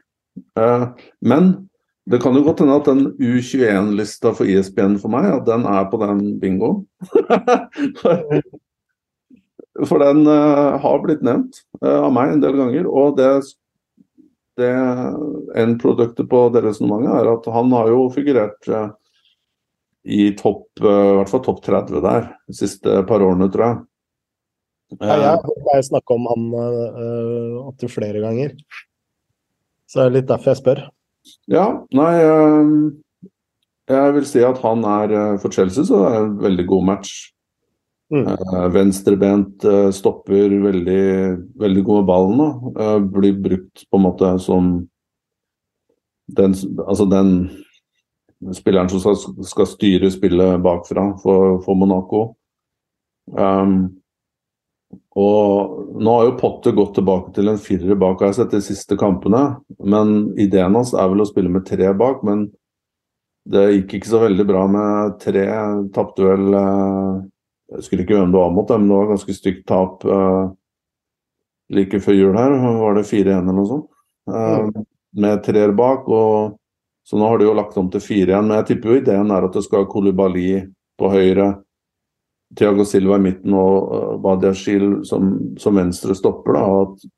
Eh, 0.58 0.86
men 1.22 1.70
det 2.10 2.18
kan 2.24 2.34
jo 2.34 2.42
godt 2.48 2.64
hende 2.64 2.80
at 2.80 2.88
den 2.90 3.04
U21-lista 3.22 4.32
for 4.34 4.50
ISBN 4.50 4.98
for 5.02 5.10
meg, 5.14 5.28
at 5.30 5.46
den 5.46 5.68
er 5.70 5.86
på 5.92 6.00
den 6.02 6.40
bingoen. 6.42 6.80
for 9.90 9.98
den 10.02 10.26
uh, 10.26 10.82
har 10.82 10.98
blitt 11.06 11.22
nevnt 11.26 11.62
av 11.86 12.10
meg 12.16 12.34
en 12.34 12.42
del 12.42 12.58
ganger. 12.58 12.90
Og 12.90 13.14
det, 13.22 13.30
det 14.58 14.74
endproduktet 15.62 16.26
på 16.34 16.40
det 16.56 16.66
resonnementet 16.66 17.14
er 17.22 17.30
at 17.36 17.46
han 17.54 17.70
har 17.78 17.94
jo 17.94 18.10
figurert 18.18 18.74
i 20.04 20.34
topp, 20.36 20.66
i 20.82 20.94
hvert 21.20 21.32
fall 21.32 21.44
topp 21.46 21.62
30 21.64 22.02
der 22.04 22.26
de 22.50 22.56
siste 22.58 22.96
par 23.08 23.24
årene, 23.24 23.50
tror 23.52 23.66
jeg. 23.66 23.78
Ja, 25.00 25.16
jeg 25.18 25.64
har 25.72 25.86
snakka 25.88 26.18
om 26.18 26.28
han 26.30 26.44
opptil 27.64 27.90
flere 27.90 28.20
ganger. 28.22 28.52
Så 29.90 30.02
det 30.02 30.06
er 30.06 30.16
litt 30.18 30.28
derfor 30.30 30.52
jeg 30.52 30.60
spør. 30.60 30.82
Ja, 31.50 31.66
nei 31.96 32.12
Jeg 33.90 34.16
vil 34.18 34.28
si 34.28 34.44
at 34.44 34.60
han 34.62 34.84
er 34.86 35.16
for 35.42 35.56
Chelsea 35.56 35.88
så 35.88 36.04
er 36.10 36.20
en 36.20 36.36
veldig 36.44 36.68
god 36.68 36.86
match. 36.92 37.16
Mm. 38.14 38.28
Uh, 38.30 38.68
venstrebent 38.70 39.64
uh, 39.66 39.90
stopper 39.96 40.52
veldig, 40.62 41.04
veldig 41.58 41.84
god 41.88 42.02
med 42.02 42.10
ballen. 42.10 42.42
Uh, 42.78 43.00
blir 43.16 43.40
brukt 43.42 43.86
på 43.90 43.98
en 43.98 44.06
måte 44.06 44.30
som 44.44 44.74
den, 46.30 46.54
altså 46.86 47.08
den 47.10 47.32
spilleren 48.56 48.90
som 48.92 49.02
skal, 49.02 49.44
skal 49.48 49.70
styre 49.70 50.12
spillet 50.12 50.62
bakfra 50.64 51.10
for, 51.24 51.60
for 51.66 51.80
Monaco. 51.80 52.24
Um, 53.32 53.94
og 55.18 56.00
nå 56.02 56.16
har 56.18 56.28
jo 56.28 56.38
Potter 56.40 56.74
gått 56.78 56.96
tilbake 56.98 57.34
til 57.36 57.50
en 57.50 57.62
firer 57.62 57.98
bak, 58.00 58.20
har 58.22 58.32
jeg 58.32 58.42
sett 58.42 58.56
de 58.56 58.62
siste 58.66 58.98
kampene. 59.00 59.44
Men 59.80 60.34
ideen 60.42 60.76
hans 60.78 60.94
er 60.98 61.10
vel 61.12 61.24
å 61.24 61.30
spille 61.30 61.52
med 61.54 61.66
tre 61.70 61.92
bak, 61.98 62.26
men 62.26 62.48
det 63.50 63.64
gikk 63.74 63.98
ikke 63.98 64.12
så 64.14 64.24
veldig 64.24 64.48
bra 64.48 64.66
med 64.72 65.18
tre. 65.22 65.46
Tapte 65.96 66.26
vel 66.26 66.50
jeg 66.54 67.80
husker 67.80 68.04
ikke 68.04 68.18
hvem 68.18 68.34
det 68.34 68.42
var 68.42 68.52
mot, 68.54 68.70
men 68.70 68.90
det 68.90 68.98
var 69.00 69.14
ganske 69.14 69.34
stygt 69.34 69.64
tap 69.70 70.04
uh, 70.06 70.52
like 71.74 72.02
før 72.04 72.18
jul 72.18 72.38
her. 72.38 72.54
Var 72.82 73.00
det 73.00 73.08
4-1 73.10 73.32
eller 73.40 73.58
noe 73.58 73.70
sånt? 73.70 73.90
Mm. 74.24 74.86
med 75.20 75.42
treer 75.44 75.74
bak. 75.76 76.06
og 76.08 76.54
Så 77.04 77.20
nå 77.20 77.28
har 77.28 77.40
de 77.40 77.50
jo 77.50 77.56
lagt 77.58 77.78
om 77.80 77.90
til 77.92 78.04
4-1. 78.04 78.48
Men 78.48 78.58
jeg 78.60 78.70
tipper 78.72 78.94
jo 78.94 79.02
ideen 79.02 79.34
er 79.34 79.48
at 79.48 79.58
det 79.58 79.66
skal 79.66 79.90
Kolibali 79.92 80.48
på 81.00 81.10
høyre, 81.12 81.50
Tiago 82.54 82.86
Silva 82.86 83.18
i 83.18 83.24
midten 83.24 83.56
og 83.58 84.22
Badiashil 84.22 85.02
som, 85.10 85.34
som 85.60 85.80
venstre 85.80 86.16
stopper. 86.16 86.56
da, 86.56 86.64
og 86.70 86.82
at 86.84 87.12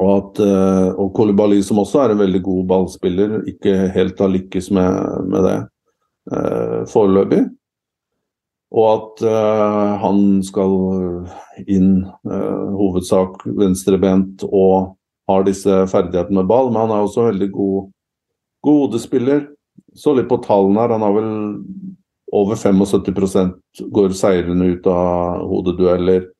og, 0.00 0.10
at, 0.16 0.38
uh, 0.40 0.88
og 0.98 1.10
Kolibali, 1.14 1.60
som 1.62 1.82
også 1.82 2.00
er 2.00 2.14
en 2.14 2.22
veldig 2.22 2.40
god 2.42 2.62
ballspiller, 2.70 3.34
ikke 3.50 3.90
helt 3.92 4.20
har 4.24 4.32
lykkes 4.32 4.70
med, 4.72 5.28
med 5.28 5.44
det 5.46 5.58
eh, 6.32 6.78
foreløpig. 6.88 7.42
Og 8.72 8.86
at 8.88 9.22
eh, 9.28 9.90
han 10.00 10.20
skal 10.46 10.74
inn 11.68 11.90
eh, 12.08 12.68
hovedsak 12.72 13.42
venstrebent 13.44 14.46
og 14.48 14.94
har 15.28 15.44
disse 15.44 15.82
ferdighetene 15.92 16.40
med 16.40 16.48
ball. 16.48 16.72
Men 16.72 16.86
han 16.86 16.94
er 16.96 17.04
også 17.04 17.28
veldig 17.28 17.50
god, 17.52 17.91
god 18.66 18.84
hodespiller. 18.86 19.46
Så 19.96 20.14
litt 20.16 20.30
på 20.30 20.40
tallene 20.44 20.84
her. 20.84 20.94
Han 20.94 21.04
har 21.04 21.16
vel 21.16 21.32
over 22.32 22.56
75% 22.56 23.82
går 23.92 24.14
seirende 24.16 24.70
ut 24.72 24.86
av 24.88 25.42
hodedueller. 25.50 26.30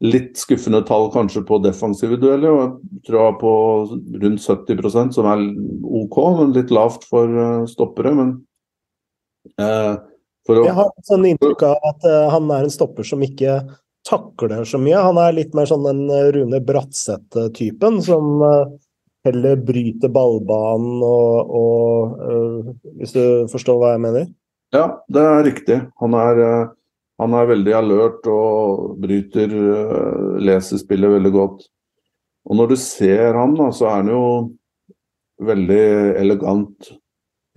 Litt 0.00 0.38
skuffende 0.40 0.80
tall 0.88 1.10
kanskje 1.12 1.42
på 1.44 1.58
defensive 1.60 2.16
dueller, 2.16 2.54
og 2.54 2.62
jeg 2.62 3.02
tror 3.10 3.34
på 3.40 3.50
rundt 4.22 4.40
70% 4.40 5.12
som 5.12 5.28
er 5.28 5.42
OK, 5.84 6.16
men 6.38 6.54
litt 6.56 6.72
lavt 6.72 7.04
for 7.10 7.28
uh, 7.28 7.66
stoppere. 7.68 8.14
Men 8.16 8.32
å... 9.60 10.64
Jeg 10.64 10.76
har 10.76 10.90
sånn 11.06 11.28
inntrykk 11.28 11.66
av 11.68 11.84
at 11.92 12.08
uh, 12.08 12.30
han 12.32 12.48
er 12.56 12.64
en 12.64 12.72
stopper 12.72 13.06
som 13.06 13.20
ikke 13.24 13.60
takler 14.08 14.64
så 14.64 14.80
mye. 14.80 15.04
Han 15.04 15.20
er 15.20 15.36
litt 15.36 15.52
mer 15.56 15.68
sånn 15.68 15.84
den 15.84 16.06
eh, 16.08 16.30
Rune 16.34 16.62
Bratseth-typen, 16.64 18.00
som 18.04 18.40
uh, 18.40 18.72
heller 19.26 19.56
bryter 19.64 20.12
ballbanen 20.12 21.02
og, 21.04 21.54
og 21.60 22.20
uh, 22.20 22.70
Hvis 23.00 23.14
du 23.16 23.22
forstår 23.52 23.80
hva 23.80 23.94
jeg 23.94 24.04
mener? 24.04 24.28
Ja, 24.74 24.86
det 25.10 25.24
er 25.26 25.44
riktig. 25.44 25.78
Han 26.00 26.14
er, 26.14 26.40
han 27.18 27.34
er 27.34 27.50
veldig 27.50 27.74
alert 27.74 28.28
og 28.30 28.94
bryter 29.02 29.50
Leser 30.38 30.78
spillet 30.78 31.10
veldig 31.16 31.32
godt. 31.34 31.64
Og 32.46 32.56
når 32.56 32.70
du 32.70 32.76
ser 32.78 33.34
han, 33.36 33.56
da, 33.58 33.68
så 33.74 33.88
er 33.90 33.96
han 33.98 34.12
jo 34.12 34.22
veldig 35.42 35.82
elegant. 36.20 36.92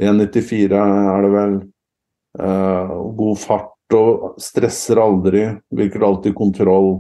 1,94 0.01 0.73
er 0.73 1.25
det 1.25 1.31
vel. 1.35 1.55
God 3.19 3.39
fart 3.39 3.95
og 3.95 4.41
stresser 4.41 5.01
aldri. 5.01 5.45
Virker 5.73 6.07
alltid 6.07 6.35
kontroll. 6.37 6.95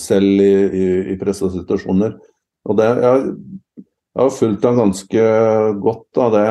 Selv 0.00 0.44
i, 0.44 0.52
i, 0.80 0.86
i 1.14 1.18
pressa 1.20 1.50
situasjoner. 1.52 2.16
Og 2.68 2.76
det, 2.78 2.88
jeg, 3.00 3.34
jeg 3.80 4.22
har 4.22 4.32
fulgt 4.36 4.66
ham 4.68 4.80
ganske 4.80 5.26
godt 5.80 6.20
av 6.20 6.34
det. 6.36 6.46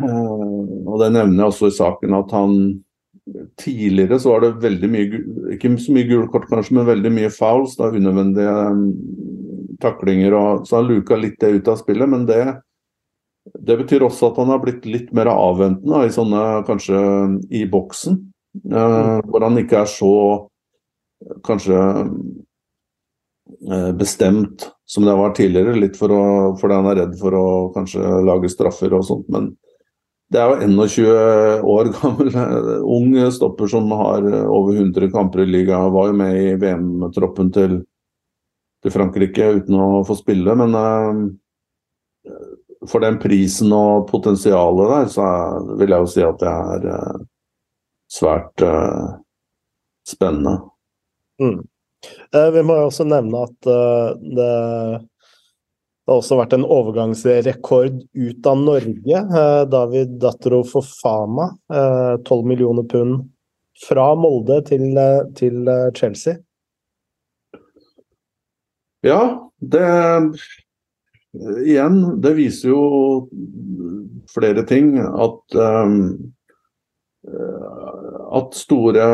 Uh, 0.00 0.88
og 0.88 0.96
det 1.02 1.12
nevner 1.14 1.44
jeg 1.44 1.52
også 1.52 1.68
i 1.68 1.76
saken 1.82 2.18
at 2.22 2.34
han 2.36 2.56
Tidligere 3.60 4.16
så 4.18 4.32
var 4.32 4.40
det 4.42 4.64
veldig 4.64 4.88
mye 4.90 5.18
Ikke 5.54 5.68
så 5.78 5.92
mye 5.94 6.08
gule 6.08 6.24
kort, 6.32 6.48
kanskje, 6.50 6.74
men 6.74 6.88
veldig 6.88 7.12
mye 7.14 7.28
fouls. 7.30 7.76
da 7.78 7.92
Unødvendige 7.94 8.54
um, 8.74 8.80
taklinger. 9.80 10.34
Og, 10.34 10.64
så 10.66 10.80
han 10.80 10.88
luka 10.88 11.14
litt 11.20 11.38
det 11.38 11.52
ut 11.60 11.70
av 11.70 11.78
spillet, 11.78 12.10
men 12.10 12.26
det 12.26 12.42
det 13.42 13.74
betyr 13.80 14.04
også 14.06 14.28
at 14.30 14.36
han 14.38 14.52
har 14.52 14.60
blitt 14.62 14.84
litt 14.86 15.08
mer 15.14 15.26
avventende 15.32 16.04
i 16.06 16.12
sånne, 16.14 16.42
kanskje 16.66 16.98
i 17.50 17.64
boksen. 17.70 18.20
Mm. 18.52 19.30
hvor 19.32 19.40
han 19.46 19.56
ikke 19.56 19.78
er 19.80 19.88
så 19.88 20.14
kanskje 21.46 21.76
bestemt 23.98 24.68
som 24.88 25.04
det 25.06 25.14
var 25.16 25.34
tidligere. 25.36 25.76
Litt 25.78 25.98
for 25.98 26.12
å, 26.12 26.22
fordi 26.60 26.78
han 26.78 26.88
er 26.90 26.98
redd 27.02 27.14
for 27.20 27.36
å 27.36 27.46
kanskje 27.74 28.02
lage 28.26 28.50
straffer 28.52 28.92
og 28.96 29.04
sånt. 29.08 29.28
Men 29.32 29.52
det 30.32 30.40
er 30.40 30.52
jo 30.52 30.86
21 30.88 31.64
år 31.74 31.90
gammel 31.98 32.32
uh, 32.36 32.74
ung 32.88 33.14
stopper 33.32 33.68
som 33.72 33.90
har 33.96 34.24
over 34.46 34.76
100 34.78 35.10
kamper 35.12 35.44
i 35.44 35.50
liga. 35.50 35.80
Var 35.92 36.10
jo 36.10 36.18
med 36.20 36.40
i 36.40 36.54
VM-troppen 36.60 37.52
til, 37.52 37.78
til, 38.82 38.94
Frankrike 38.94 39.50
uten 39.60 39.80
å 39.80 39.88
få 40.08 40.16
spille. 40.20 40.56
Men 40.58 40.76
for 42.88 43.02
den 43.02 43.18
prisen 43.22 43.72
og 43.74 44.08
potensialet 44.10 44.90
der, 44.90 45.10
så 45.12 45.26
vil 45.78 45.92
jeg 45.92 46.04
jo 46.04 46.10
si 46.10 46.24
at 46.26 46.40
det 46.40 46.52
er 46.52 46.88
uh, 46.90 47.20
svært 48.10 48.64
uh, 48.66 49.18
spennende. 50.08 50.58
Mm. 51.42 51.60
Uh, 52.34 52.50
vi 52.54 52.62
må 52.66 52.76
jo 52.78 52.88
også 52.90 53.06
nevne 53.08 53.44
at 53.46 53.56
det, 53.66 54.46
det 56.06 56.10
har 56.10 56.18
også 56.18 56.38
vært 56.40 56.56
en 56.56 56.66
overgangsrekord 56.66 58.00
ut 58.02 58.48
av 58.50 58.58
Norge. 58.58 59.20
David 59.70 60.16
Dattero 60.22 60.64
Fofana, 60.66 61.52
12 61.70 62.48
millioner 62.50 62.86
pund 62.90 63.20
fra 63.86 64.08
Molde 64.18 64.58
til, 64.66 64.98
til 65.38 65.70
Chelsea. 65.94 66.40
Ja, 69.06 69.22
det 69.62 69.86
igjen, 71.64 72.02
det 72.22 72.34
viser 72.36 72.72
jo 72.72 72.82
flere 74.32 74.66
ting. 74.68 74.94
At, 74.98 75.56
at 78.38 78.58
store 78.58 79.08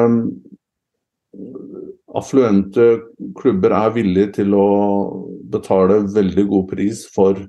affluente 2.16 2.88
klubber 3.36 3.74
er 3.76 3.94
villige 3.96 4.32
til 4.40 4.54
å 4.56 4.66
betale 5.52 6.00
veldig 6.14 6.44
god 6.48 6.66
pris 6.70 7.04
for 7.12 7.40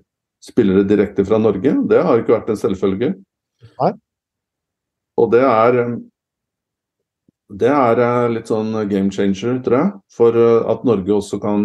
spillere 0.43 0.87
direkte 0.87 1.25
fra 1.27 1.39
Norge. 1.41 1.75
Det 1.87 2.03
har 2.03 2.21
ikke 2.21 2.35
vært 2.37 2.53
en 2.53 2.59
selvfølge. 2.59 3.13
Nei. 3.79 3.91
Og 5.19 5.31
det 5.33 5.43
er 5.43 5.81
det 7.49 7.69
er 7.73 7.99
eh, 8.03 8.27
litt 8.35 8.49
sånn 8.49 8.75
game 8.89 9.09
changer, 9.13 9.57
tror 9.65 9.77
jeg. 9.79 9.93
For 10.13 10.37
eh, 10.37 10.67
at 10.69 10.85
Norge 10.85 11.15
også 11.15 11.39
kan 11.41 11.63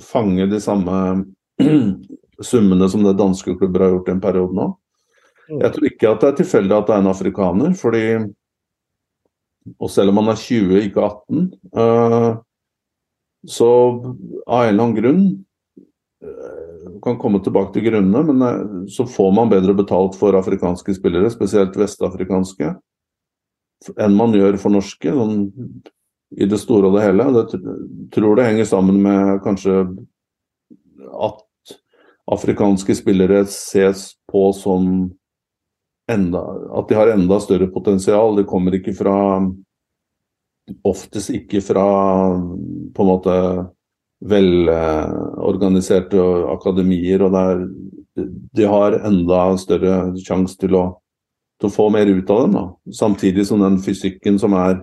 fange 0.00 0.46
de 0.48 0.60
samme 0.62 1.26
summene 2.50 2.88
som 2.92 3.04
det 3.04 3.16
danske 3.18 3.56
klubber 3.58 3.84
har 3.84 3.94
gjort 3.94 4.08
i 4.08 4.14
en 4.14 4.24
periode 4.24 4.56
nå. 4.56 4.70
Mm. 5.50 5.60
Jeg 5.60 5.72
tror 5.74 5.88
ikke 5.90 6.10
at 6.10 6.22
det 6.22 6.30
er 6.30 6.38
tilfeldig 6.40 6.76
at 6.78 6.88
det 6.88 6.96
er 6.96 7.04
en 7.04 7.12
afrikaner, 7.12 7.76
fordi 7.78 8.04
Og 9.78 9.90
selv 9.90 10.12
om 10.12 10.20
han 10.22 10.32
er 10.32 10.40
20, 10.40 10.76
ikke 10.88 11.02
18, 11.02 11.48
uh, 11.76 11.82
eh, 11.82 12.30
så 13.46 13.68
av 13.70 14.62
en 14.62 14.70
eller 14.70 14.84
annen 14.84 14.96
grunn 14.96 15.24
uh, 16.24 16.96
kan 17.04 17.18
komme 17.22 17.42
tilbake 17.44 17.74
til 17.74 17.86
grunnene, 17.88 18.22
men 18.30 18.44
uh, 18.46 18.86
så 18.92 19.06
får 19.10 19.34
man 19.36 19.50
bedre 19.52 19.74
betalt 19.78 20.18
for 20.18 20.38
afrikanske 20.38 20.96
spillere, 20.98 21.32
spesielt 21.34 21.76
vestafrikanske, 21.78 22.72
enn 24.00 24.16
man 24.16 24.34
gjør 24.34 24.58
for 24.62 24.74
norske. 24.74 25.12
Sånn 25.12 25.50
i 26.34 26.46
det 26.48 26.58
store 26.58 26.88
og 26.88 26.96
det 26.96 27.04
hele. 27.04 27.26
Det 27.36 27.60
tror 28.14 28.36
det 28.36 28.48
henger 28.48 28.66
sammen 28.68 28.98
med 29.04 29.42
kanskje 29.44 29.82
at 31.14 31.42
afrikanske 32.32 32.96
spillere 32.98 33.44
ses 33.50 34.08
på 34.30 34.48
som 34.56 34.88
enda, 36.12 36.42
at 36.78 36.88
de 36.88 36.98
har 36.98 37.12
enda 37.12 37.38
større 37.42 37.68
potensial. 37.72 38.36
De 38.36 38.44
kommer 38.48 38.78
ikke 38.78 38.94
fra 38.96 39.16
Oftest 40.82 41.30
ikke 41.30 41.60
fra 41.62 41.82
på 42.90 43.04
en 43.04 43.06
måte 43.06 43.34
velorganiserte 44.26 46.18
akademier. 46.50 47.22
og 47.22 47.32
der 47.32 47.68
De 48.56 48.64
har 48.66 48.98
enda 49.06 49.56
større 49.62 50.16
sjanse 50.18 50.58
til, 50.58 50.74
til, 51.60 51.68
å 51.68 51.70
få 51.70 51.86
mer 51.94 52.06
ut 52.10 52.30
av 52.30 52.42
dem. 52.42 52.52
Da. 52.56 52.64
Samtidig 52.90 53.46
som 53.46 53.62
den 53.62 53.78
fysikken 53.78 54.40
som 54.42 54.52
er 54.58 54.82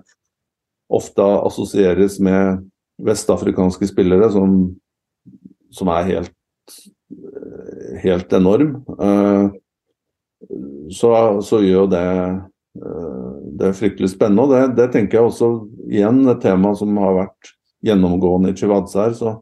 ofte 0.88 1.22
assosieres 1.22 2.20
med 2.24 2.64
vestafrikanske 3.04 3.88
spillere, 3.90 4.32
som, 4.32 4.76
som 5.74 5.88
er 5.90 6.04
helt, 6.14 6.34
helt 8.06 8.34
enorm, 8.40 8.86
eh, 9.02 9.50
så, 10.94 11.42
så 11.46 11.62
gjør 11.64 11.90
det 11.92 12.06
eh, 12.08 13.34
det 13.54 13.70
er 13.70 13.78
fryktelig 13.78 14.12
spennende. 14.14 14.46
og 14.46 14.54
det, 14.54 14.62
det, 14.80 14.92
tenker 14.94 15.20
jeg 15.20 15.30
også 15.30 15.50
igjen 15.90 16.24
et 16.30 16.42
tema 16.44 16.74
som 16.78 16.96
har 17.02 17.18
vært 17.20 17.52
gjennomgående 17.86 18.54
i 18.54 18.58
Chivadze 18.58 19.00
her. 19.00 19.18
Så 19.18 19.34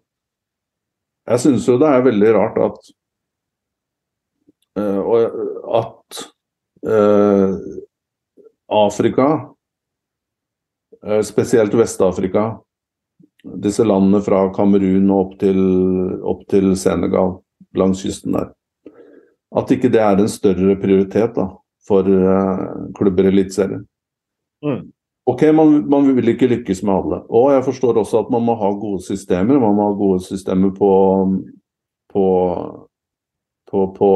jeg 1.29 1.43
syns 1.45 1.67
jo 1.69 1.77
det 1.81 1.91
er 1.91 2.07
veldig 2.07 2.33
rart 2.35 2.59
at 2.65 2.91
uh, 4.79 5.13
at 5.81 6.21
uh, 6.87 7.55
Afrika, 8.71 9.27
spesielt 11.27 11.73
Vest-Afrika, 11.75 12.43
disse 13.43 13.83
landene 13.83 14.21
fra 14.23 14.45
Kamerun 14.55 15.09
og 15.09 15.19
opp 15.25 15.33
til, 15.41 15.59
opp 16.23 16.43
til 16.51 16.71
Senegal 16.79 17.39
langs 17.75 18.03
kysten 18.05 18.37
der, 18.37 18.51
at 19.57 19.71
ikke 19.73 19.91
det 19.91 20.01
er 20.01 20.19
en 20.19 20.31
større 20.31 20.77
prioritet 20.79 21.35
da, 21.35 21.49
for 21.87 22.07
klubber 22.95 23.27
i 23.27 23.31
Eliteserien. 23.33 23.83
Mm. 24.63 24.91
Ok, 25.25 25.41
man, 25.53 25.89
man, 25.89 26.15
vil 26.15 26.33
ikke 26.33 26.49
lykkes 26.49 26.81
med 26.83 26.93
alle. 26.93 27.19
Og 27.29 27.51
jeg 27.53 27.63
forstår 27.65 27.99
også 28.01 28.23
at 28.23 28.31
man 28.33 28.43
må 28.45 28.55
ha 28.57 28.71
gode 28.73 29.03
systemer. 29.05 29.59
Man 29.61 29.75
må 29.77 29.91
ha 29.91 29.97
gode 29.97 30.23
systemer 30.25 30.73
på, 30.73 30.89
på, 32.13 32.25
på, 33.69 33.85
på 33.97 34.09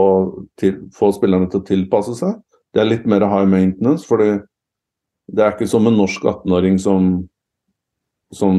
til, 0.57 0.82
få 0.95 1.12
spillerne 1.14 1.49
til 1.52 1.62
å 1.62 1.68
tilpasse 1.68 2.18
seg. 2.18 2.41
Det 2.74 2.82
er 2.82 2.90
litt 2.90 3.06
mer 3.07 3.24
high 3.30 3.48
maintenance, 3.48 4.03
for 4.07 4.20
det 4.20 5.41
er 5.41 5.53
ikke 5.53 5.70
som 5.70 5.86
en 5.88 5.95
norsk 5.95 6.26
18-åring 6.26 6.82
som, 6.82 7.14
som 8.34 8.57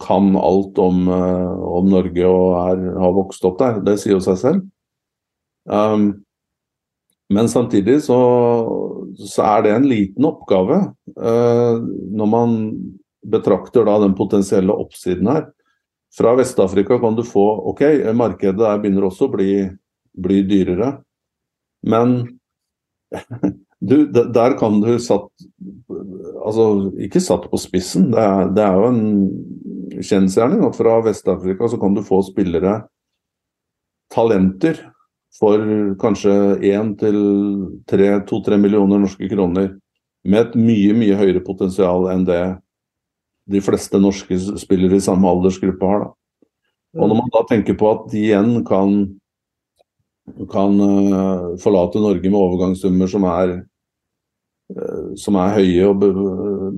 kan 0.00 0.32
alt 0.38 0.78
om, 0.80 1.04
uh, 1.10 1.58
om 1.82 1.90
Norge 1.90 2.30
og 2.30 2.46
er, 2.62 2.86
har 3.02 3.18
vokst 3.18 3.44
opp 3.48 3.58
der. 3.60 3.82
Det 3.84 3.98
sier 4.00 4.16
jo 4.16 4.22
seg 4.24 4.38
selv. 4.40 4.62
Um, 5.70 6.24
men 7.32 7.48
samtidig 7.48 8.02
så, 8.02 8.18
så, 9.16 9.42
er 9.46 9.64
det 9.64 9.72
en 9.72 9.88
liten 9.88 10.26
oppgave 10.28 10.78
uh, 11.16 11.76
når 12.12 12.28
man 12.28 12.56
betrakter 13.22 13.86
da 13.86 13.98
den 14.02 14.16
potensielle 14.18 14.74
oppsiden 14.74 15.30
her. 15.30 15.46
Fra 16.12 16.34
Vest-Afrika 16.36 16.98
kan 17.00 17.16
du 17.16 17.22
få 17.24 17.44
OK, 17.72 17.84
markedet 18.18 18.60
der 18.60 18.80
begynner 18.82 19.06
også 19.08 19.30
å 19.30 19.32
bli, 19.32 19.52
bli 20.12 20.42
dyrere. 20.44 20.96
Men 21.88 22.18
du, 23.80 23.96
der 24.12 24.58
kan 24.60 24.80
du 24.82 24.94
satt 25.02 25.30
Altså, 26.42 26.64
ikke 26.98 27.20
satt 27.22 27.44
på 27.52 27.58
spissen. 27.60 28.08
Det 28.10 28.18
er, 28.18 28.48
det 28.50 28.62
er 28.64 28.78
jo 28.80 28.86
en 28.88 30.00
kjensgjerning 30.02 30.64
at 30.66 30.74
fra 30.74 30.96
Vest-Afrika 31.04 31.68
så 31.70 31.78
kan 31.78 31.94
du 31.94 32.00
få 32.02 32.18
spillere, 32.26 32.80
talenter, 34.10 34.80
for 35.42 35.62
kanskje 35.98 36.34
1 36.70 36.92
til 37.00 37.16
2-3 38.28 38.58
millioner 38.62 39.02
norske 39.02 39.26
kroner. 39.30 39.72
Med 40.22 40.38
et 40.38 40.54
mye, 40.54 40.94
mye 40.94 41.18
høyere 41.18 41.42
potensial 41.42 42.06
enn 42.12 42.22
det 42.28 42.42
de 43.50 43.58
fleste 43.58 43.98
norske 43.98 44.38
spillere 44.62 45.00
i 45.00 45.02
samme 45.02 45.26
aldersgruppe 45.26 45.88
har. 45.88 46.04
Da. 46.04 46.46
Og 47.02 47.10
når 47.10 47.18
man 47.18 47.32
da 47.34 47.42
tenker 47.50 47.74
på 47.74 47.90
at 47.90 48.06
de 48.12 48.22
igjen 48.28 48.52
kan, 48.68 48.94
kan 50.52 50.78
uh, 50.78 51.58
forlate 51.58 51.98
Norge 51.98 52.30
med 52.30 52.38
overgangssummer 52.38 53.10
som 53.10 53.26
er 53.26 53.56
Eh, 54.72 55.14
som 55.20 55.36
er 55.40 55.56
høye 55.58 55.88
og 55.90 56.04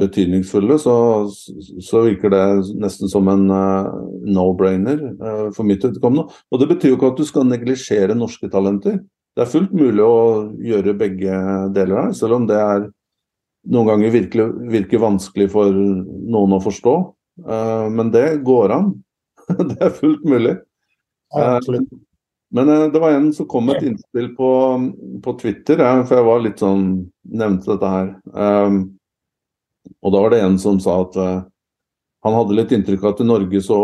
betydningsfulle, 0.00 0.78
så, 0.80 0.94
så, 1.30 2.02
virker 2.06 2.32
det 2.32 2.44
nesten 2.80 3.10
som 3.10 3.28
en 3.32 3.46
uh, 3.50 3.90
no-brainer 4.26 5.00
uh, 5.20 5.48
for 5.54 5.66
mitt 5.68 5.84
vedkommende. 5.84 6.28
Og 6.50 6.60
det 6.60 6.68
betyr 6.72 6.92
jo 6.92 6.98
ikke 6.98 7.12
at 7.12 7.20
du 7.20 7.28
skal 7.28 7.48
neglisjere 7.48 8.16
norske 8.18 8.50
talenter. 8.52 9.00
Det 9.34 9.44
er 9.44 9.50
fullt 9.50 9.72
mulig 9.74 10.04
å 10.04 10.18
gjøre 10.62 10.96
begge 10.98 11.38
deler 11.74 12.06
her, 12.06 12.12
selv 12.16 12.38
om 12.38 12.48
det 12.50 12.58
er 12.60 12.86
noen 13.74 13.88
ganger 13.88 14.12
virkelig, 14.14 14.48
virker 14.70 15.02
vanskelig 15.02 15.48
for 15.54 15.74
noen 15.74 16.56
å 16.56 16.62
forstå. 16.62 16.96
Uh, 17.48 17.86
men 17.90 18.12
det 18.14 18.28
går 18.46 18.74
an. 18.76 18.92
det 19.70 19.78
er 19.80 19.94
fullt 19.96 20.26
mulig. 20.28 20.58
Absolutt. 21.34 21.88
men 22.54 22.68
det 22.94 23.00
var 23.02 23.16
en 23.16 23.32
som 23.34 23.48
kom 23.50 23.64
med 23.66 23.80
et 23.80 23.88
innspill 23.88 24.28
på, 24.36 24.50
på 25.24 25.32
Twitter, 25.40 25.80
for 26.06 26.14
jeg 26.14 26.26
var 26.28 26.44
litt 26.44 26.62
sånn 26.62 26.84
Nevnte 27.34 27.72
dette 27.72 27.88
her. 27.90 28.10
Um, 28.36 28.76
og 30.04 30.12
da 30.12 30.22
var 30.24 30.32
det 30.34 30.40
en 30.44 30.56
som 30.60 30.78
sa 30.82 31.00
at 31.04 31.18
uh, 31.20 31.44
han 32.24 32.36
hadde 32.38 32.56
litt 32.56 32.72
inntrykk 32.72 33.04
av 33.04 33.14
at 33.14 33.22
i 33.24 33.28
Norge 33.28 33.60
så 33.64 33.80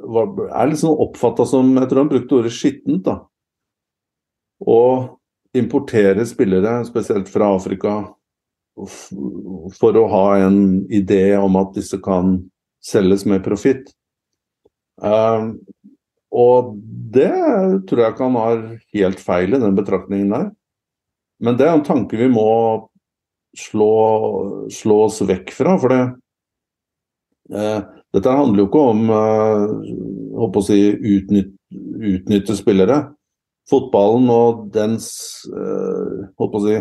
var, 0.00 0.30
er 0.48 0.74
sånn 0.78 1.02
oppfatta 1.04 1.46
som 1.46 1.68
Jeg 1.76 1.90
tror 1.90 2.02
han 2.02 2.12
brukte 2.12 2.38
ordet 2.38 2.54
skittent, 2.54 3.04
da. 3.06 3.20
Å 4.60 4.80
importere 5.56 6.24
spillere, 6.28 6.80
spesielt 6.88 7.30
fra 7.32 7.52
Afrika, 7.56 7.94
for 9.76 9.98
å 9.98 10.06
ha 10.10 10.26
en 10.46 10.60
idé 10.92 11.34
om 11.38 11.58
at 11.60 11.74
disse 11.76 11.98
kan 12.02 12.38
selges 12.84 13.26
med 13.28 13.44
profitt. 13.44 13.90
Uh, 15.00 15.56
og 16.30 16.76
det 17.12 17.32
tror 17.90 18.04
jeg 18.04 18.14
ikke 18.14 18.28
han 18.28 18.38
har 18.38 18.60
helt 18.94 19.22
feil 19.22 19.56
i, 19.56 19.60
den 19.60 19.76
betraktningen 19.76 20.32
der. 20.32 20.48
Men 21.40 21.56
det 21.58 21.66
er 21.66 21.74
en 21.74 21.86
tanke 21.86 22.18
vi 22.20 22.28
må 22.30 22.46
slå, 23.56 23.92
slå 24.72 24.98
oss 25.06 25.20
vekk 25.26 25.52
fra. 25.54 25.76
For 25.80 25.94
det, 25.94 26.02
eh, 27.54 27.80
dette 28.16 28.36
handler 28.36 28.64
jo 28.64 28.68
ikke 28.68 28.84
om 28.92 29.14
eh, 29.16 30.60
si, 30.66 30.80
utnytt, 31.16 31.54
utnytte 32.14 32.58
spillere. 32.58 33.00
Fotballen 33.70 34.30
og 34.34 34.66
dens 34.74 35.10
eh, 35.46 36.60
si, 36.64 36.76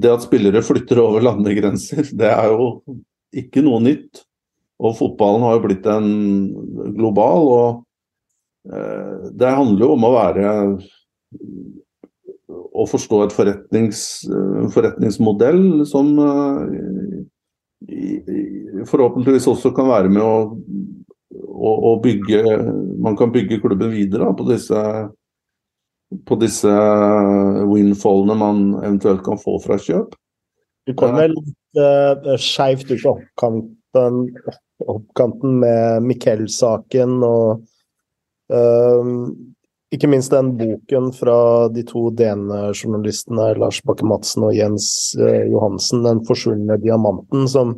Det 0.00 0.10
at 0.10 0.26
spillere 0.26 0.64
flytter 0.64 1.02
over 1.02 1.22
landegrenser, 1.22 2.10
det 2.18 2.30
er 2.30 2.52
jo 2.54 2.70
ikke 3.34 3.62
noe 3.66 3.82
nytt. 3.82 4.24
Og 4.84 4.96
fotballen 4.98 5.44
har 5.46 5.58
jo 5.58 5.66
blitt 5.68 5.86
en 5.86 6.08
global. 6.96 7.50
og 7.54 7.84
Eh, 8.72 9.30
det 9.32 9.50
handler 9.50 9.84
jo 9.84 9.92
om 9.92 10.06
å 10.08 10.14
være 10.14 10.50
å 12.74 12.86
forstå 12.90 13.20
et 13.24 13.34
forretnings, 13.34 14.00
eh, 14.28 14.64
forretningsmodell 14.74 15.84
som 15.88 16.10
eh, 16.18 16.62
forhåpentligvis 18.90 19.46
også 19.50 19.72
kan 19.76 19.88
være 19.90 20.10
med 20.12 20.22
å, 20.24 20.36
å, 21.44 21.70
å 21.90 21.92
bygge 22.02 22.40
Man 23.04 23.16
kan 23.18 23.32
bygge 23.34 23.60
klubben 23.60 23.90
videre 23.92 24.30
på 24.38 24.46
disse, 24.48 24.80
på 26.24 26.38
disse 26.40 26.72
windfallene 27.68 28.36
man 28.40 28.62
eventuelt 28.80 29.20
kan 29.26 29.36
få 29.40 29.58
fra 29.60 29.76
kjøp. 29.76 30.14
Du 30.88 30.94
kommer 30.96 31.26
vel 31.26 31.36
litt 31.36 31.80
uh, 31.80 32.36
skeivt 32.40 32.88
ut 32.88 33.04
på 33.04 33.52
oppkanten 34.88 35.60
med 35.60 36.08
Mikkel-saken 36.08 37.20
og 37.28 37.64
Ehm, 38.52 39.53
ikke 39.94 40.10
minst 40.10 40.32
den 40.34 40.54
boken 40.58 41.10
fra 41.14 41.36
de 41.72 41.84
to 41.86 42.08
DN-journalistene 42.18 43.52
Lars 43.60 43.80
Bakke-Madsen 43.86 44.48
og 44.48 44.56
Jens 44.56 44.88
uh, 45.20 45.44
Johansen, 45.50 46.02
'Den 46.04 46.24
forsvunne 46.28 46.78
diamanten', 46.82 47.46
som 47.50 47.74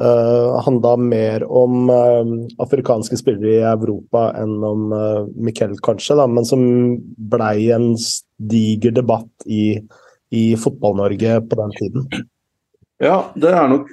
uh, 0.00 0.58
handla 0.64 0.96
mer 0.96 1.44
om 1.44 1.90
uh, 1.90 2.32
afrikanske 2.64 3.20
spillere 3.20 3.58
i 3.58 3.66
Europa 3.68 4.30
enn 4.40 4.56
om 4.64 4.92
uh, 4.94 5.26
Mikkel, 5.36 5.76
kanskje, 5.84 6.16
da, 6.20 6.26
men 6.30 6.48
som 6.48 6.64
blei 7.30 7.70
en 7.74 7.92
diger 8.38 8.96
debatt 8.96 9.46
i, 9.46 9.76
i 10.30 10.44
Fotball-Norge 10.56 11.40
på 11.48 11.62
den 11.62 11.78
tiden. 11.78 12.10
Ja, 12.98 13.30
det 13.38 13.50
er 13.54 13.68
nok 13.70 13.90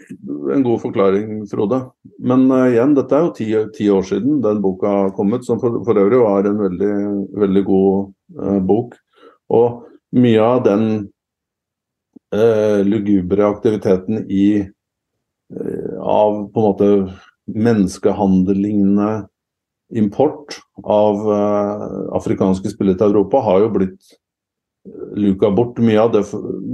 en 0.50 0.64
god 0.66 0.80
forklaring, 0.82 1.44
Frode. 1.50 1.78
Men 2.26 2.48
uh, 2.50 2.66
igjen, 2.72 2.96
dette 2.98 3.14
er 3.14 3.28
jo 3.28 3.34
ti, 3.38 3.46
ti, 3.76 3.90
år 3.94 4.08
siden 4.08 4.40
den 4.42 4.64
boka 4.64 5.12
kommet, 5.18 5.46
som 5.46 5.60
for, 5.62 5.78
for 5.86 6.00
øvrig 6.02 6.24
var 6.24 6.50
en 6.50 6.58
veldig, 6.64 6.96
veldig 7.44 7.64
god 7.68 8.08
uh, 8.42 8.58
bok. 8.66 8.96
Og 9.54 9.84
mye 10.18 10.42
av 10.42 10.64
den 10.66 10.88
uh, 12.34 12.82
lugubre 12.88 13.46
aktiviteten 13.52 14.26
i 14.26 14.48
av 16.02 16.32
på 16.50 16.58
en 16.58 16.66
måte 16.66 16.88
menneskehandellignende 17.54 19.28
import 19.94 20.56
av 20.82 21.22
afrikanske 22.18 22.72
spillere 22.74 22.98
til 22.98 23.14
Europa 23.14 23.44
har 23.46 23.62
jo 23.62 23.68
blitt 23.76 24.16
luka 25.16 25.50
bort. 25.52 25.80
Mye 25.82 26.00
av, 26.02 26.14
det, 26.14 26.24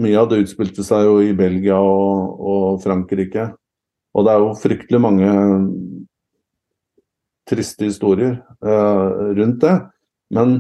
mye 0.02 0.20
av 0.20 0.30
det 0.32 0.42
utspilte 0.44 0.86
seg 0.86 1.08
jo 1.08 1.18
i 1.24 1.34
Belgia 1.38 1.80
og, 1.80 2.40
og 2.40 2.82
Frankrike. 2.84 3.52
Og 4.12 4.28
det 4.28 4.34
er 4.34 4.44
jo 4.44 4.56
fryktelig 4.60 5.00
mange 5.02 5.32
triste 7.52 7.88
historier 7.88 8.40
eh, 8.64 9.08
rundt 9.38 9.62
det. 9.64 9.76
Men 10.36 10.58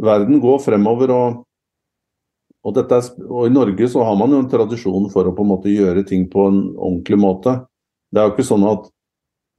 verden 0.00 0.40
går 0.40 0.60
fremover, 0.64 1.12
og, 1.12 1.40
og, 2.64 2.78
er, 2.80 3.10
og, 3.26 3.42
i 3.48 3.52
Norge 3.52 3.88
så 3.92 4.04
har 4.06 4.16
man 4.20 4.32
jo 4.34 4.42
en 4.44 4.52
tradisjon 4.52 5.10
for 5.12 5.28
å 5.28 5.34
på 5.36 5.44
en 5.44 5.52
måte 5.54 5.72
gjøre 5.72 6.04
ting 6.08 6.26
på 6.32 6.48
en 6.48 6.62
ordentlig 6.76 7.20
måte. 7.20 7.58
Det 8.10 8.20
er 8.20 8.28
jo 8.28 8.34
ikke 8.36 8.48
sånn 8.48 8.66
at 8.68 8.88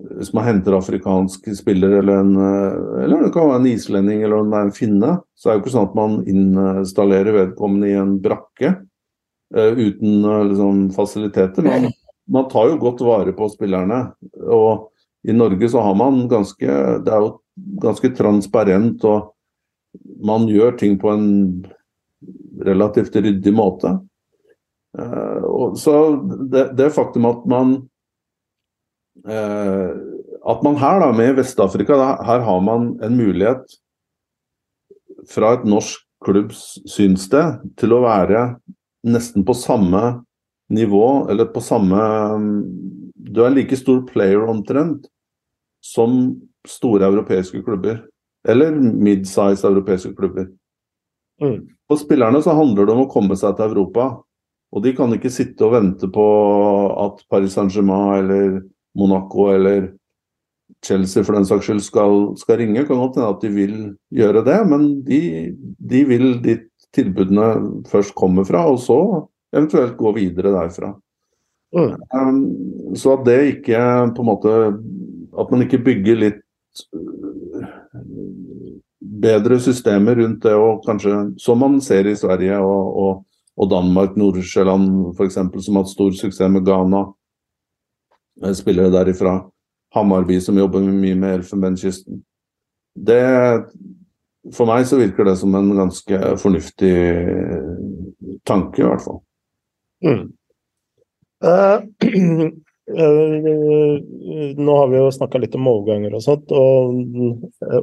hvis 0.09 0.33
man 0.33 0.45
henter 0.45 0.75
afrikansk 0.77 1.47
spiller, 1.57 1.91
eller, 1.99 2.21
en, 2.23 2.35
eh, 2.35 3.03
eller 3.03 3.25
det 3.25 3.33
kan 3.33 3.49
være 3.49 3.61
en 3.61 3.69
islending 3.71 4.23
eller 4.23 4.43
en, 4.43 4.53
en 4.53 4.73
finne, 4.75 5.17
så 5.35 5.49
er 5.49 5.53
det 5.53 5.59
jo 5.59 5.63
ikke 5.63 5.73
sånn 5.75 5.89
at 5.89 5.97
man 5.97 6.15
installerer 6.29 7.37
vedkommende 7.37 7.91
i 7.91 7.97
en 7.99 8.15
brakke 8.23 8.73
uh, 9.55 9.71
uten 9.77 10.25
uh, 10.25 10.41
liksom, 10.47 10.87
fasiliteter. 10.95 11.65
Man, 11.65 11.89
man, 12.31 12.47
tar 12.51 12.71
jo 12.71 12.79
godt 12.81 13.03
vare 13.05 13.35
på 13.37 13.49
spillerne. 13.53 14.03
Og 14.41 14.89
i 15.27 15.35
Norge 15.35 15.69
så 15.69 15.83
har 15.85 15.93
man 15.97 16.23
ganske 16.29 16.77
Det 17.05 17.11
er 17.13 17.21
jo 17.21 17.35
ganske 17.81 18.09
transparent, 18.17 19.03
og 19.05 19.33
man 20.25 20.47
gjør 20.49 20.79
ting 20.79 20.95
på 21.01 21.11
en 21.13 21.27
relativt 22.65 23.15
ryddig 23.17 23.53
måte. 23.53 23.99
Uh, 24.97 25.73
så 25.77 25.95
det, 26.51 26.71
det 26.77 26.93
faktum 26.95 27.29
at 27.29 27.45
man 27.49 27.77
Eh, 27.81 27.90
at 29.25 30.63
man 30.65 30.77
her, 30.81 30.99
da, 31.03 31.11
med 31.13 31.35
Vest-Afrika, 31.37 31.97
her 32.25 32.45
har 32.45 32.61
man 32.65 32.95
en 33.05 33.17
mulighet 33.17 33.75
fra 35.29 35.53
et 35.57 35.67
norsk 35.69 36.01
klubbs 36.25 36.79
synssted 36.89 37.61
til 37.79 37.93
å 37.95 38.03
være 38.05 38.45
nesten 39.07 39.45
på 39.45 39.55
samme 39.57 40.21
nivå, 40.71 41.27
eller 41.29 41.49
på 41.51 41.61
samme 41.63 42.01
Du 43.31 43.43
er 43.45 43.53
like 43.53 43.77
stor 43.77 44.01
player 44.07 44.43
omtrent 44.49 45.05
som 45.81 46.35
store 46.67 47.05
europeiske 47.07 47.61
klubber. 47.63 48.01
Eller 48.47 48.73
mid-size 48.75 49.63
europeiske 49.67 50.11
klubber. 50.17 50.49
Mm. 51.41 51.69
For 51.87 52.01
spillerne 52.01 52.41
så 52.43 52.55
handler 52.57 52.85
det 52.85 52.95
om 52.95 53.05
å 53.05 53.11
komme 53.11 53.37
seg 53.39 53.55
til 53.55 53.71
Europa. 53.71 54.09
Og 54.71 54.83
de 54.83 54.93
kan 54.97 55.13
ikke 55.15 55.31
sitte 55.31 55.63
og 55.67 55.77
vente 55.77 56.09
på 56.11 56.25
at 57.05 57.23
Paris 57.31 57.55
Saint-Germain 57.55 58.19
eller 58.19 58.61
Monaco 58.97 59.49
eller 59.53 59.91
Chelsea 60.85 61.23
for 61.23 61.37
den 61.37 61.45
saks 61.45 61.67
skyld 61.67 61.83
skal, 61.85 62.31
skal 62.39 62.61
ringe. 62.61 62.85
Kan 62.85 62.99
godt 62.99 63.19
hende 63.19 63.29
at 63.29 63.43
de 63.43 63.51
vil 63.53 63.75
gjøre 64.13 64.43
det, 64.47 64.59
men 64.69 64.87
de, 65.05 65.21
de 65.77 66.03
vil 66.09 66.33
dit 66.43 66.67
tilbudene 66.95 67.83
først 67.87 68.15
kommer 68.17 68.43
fra, 68.47 68.65
og 68.67 68.79
så 68.83 68.99
eventuelt 69.55 69.97
gå 69.99 70.11
videre 70.15 70.53
derfra. 70.55 70.93
Mm. 71.71 71.93
Um, 72.11 72.95
så 72.99 73.15
at 73.15 73.25
det 73.25 73.37
ikke 73.47 73.77
på 74.15 74.23
en 74.25 74.27
måte 74.27 74.49
At 75.39 75.51
man 75.51 75.61
ikke 75.63 75.77
bygger 75.79 76.17
litt 76.19 76.41
uh, 76.91 77.69
bedre 78.99 79.59
systemer 79.63 80.17
rundt 80.19 80.43
det, 80.43 80.51
og 80.51 80.81
kanskje 80.83 81.13
som 81.39 81.61
man 81.63 81.79
ser 81.81 82.09
i 82.11 82.15
Sverige 82.19 82.57
og, 82.59 82.97
og, 83.03 83.13
og 83.55 83.69
Danmark, 83.71 84.17
Nord-Sjælland 84.19 85.13
f.eks., 85.15 85.39
som 85.39 85.79
har 85.79 85.85
hatt 85.85 85.93
stor 85.93 86.11
suksess 86.11 86.51
med 86.51 86.65
Ghana 86.67 87.05
spillere 88.57 88.93
derifra. 88.93 89.39
Hamarby 89.95 90.41
som 90.41 90.57
jobber 90.57 90.79
mye 90.85 91.15
med 91.19 91.33
Elfenbenskysten. 91.39 92.21
Det 92.95 93.23
For 94.55 94.65
meg 94.65 94.87
så 94.89 94.97
virker 94.97 95.23
det 95.27 95.35
som 95.37 95.55
en 95.55 95.77
ganske 95.77 96.17
fornuftig 96.41 96.95
tanke, 98.47 98.81
i 98.81 98.85
hvert 98.87 99.03
fall. 99.03 99.19
Mm. 100.01 100.31
Uh, 101.45 101.77
nå 104.65 104.77
har 104.79 104.87
vi 104.89 104.97
jo 104.97 105.11
snakka 105.13 105.37
litt 105.43 105.55
om 105.59 105.69
overganger 105.69 106.15
og 106.17 106.23
sånt, 106.25 106.49
og 106.57 106.65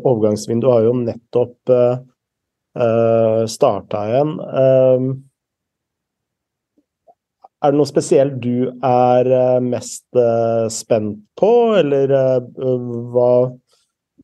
overgangsvinduet 0.03 0.73
har 0.73 0.83
jo 0.89 0.93
nettopp 0.99 1.71
uh, 1.71 2.03
starta 3.47 4.03
igjen. 4.11 4.35
Er 7.59 7.73
det 7.73 7.79
noe 7.81 7.91
spesielt 7.91 8.37
du 8.39 8.69
er 8.87 9.29
eh, 9.35 9.61
mest 9.65 10.07
uh, 10.15 10.69
spent 10.71 11.25
på, 11.39 11.51
eller 11.81 12.13
uh, 12.15 12.93
hva 13.11 13.31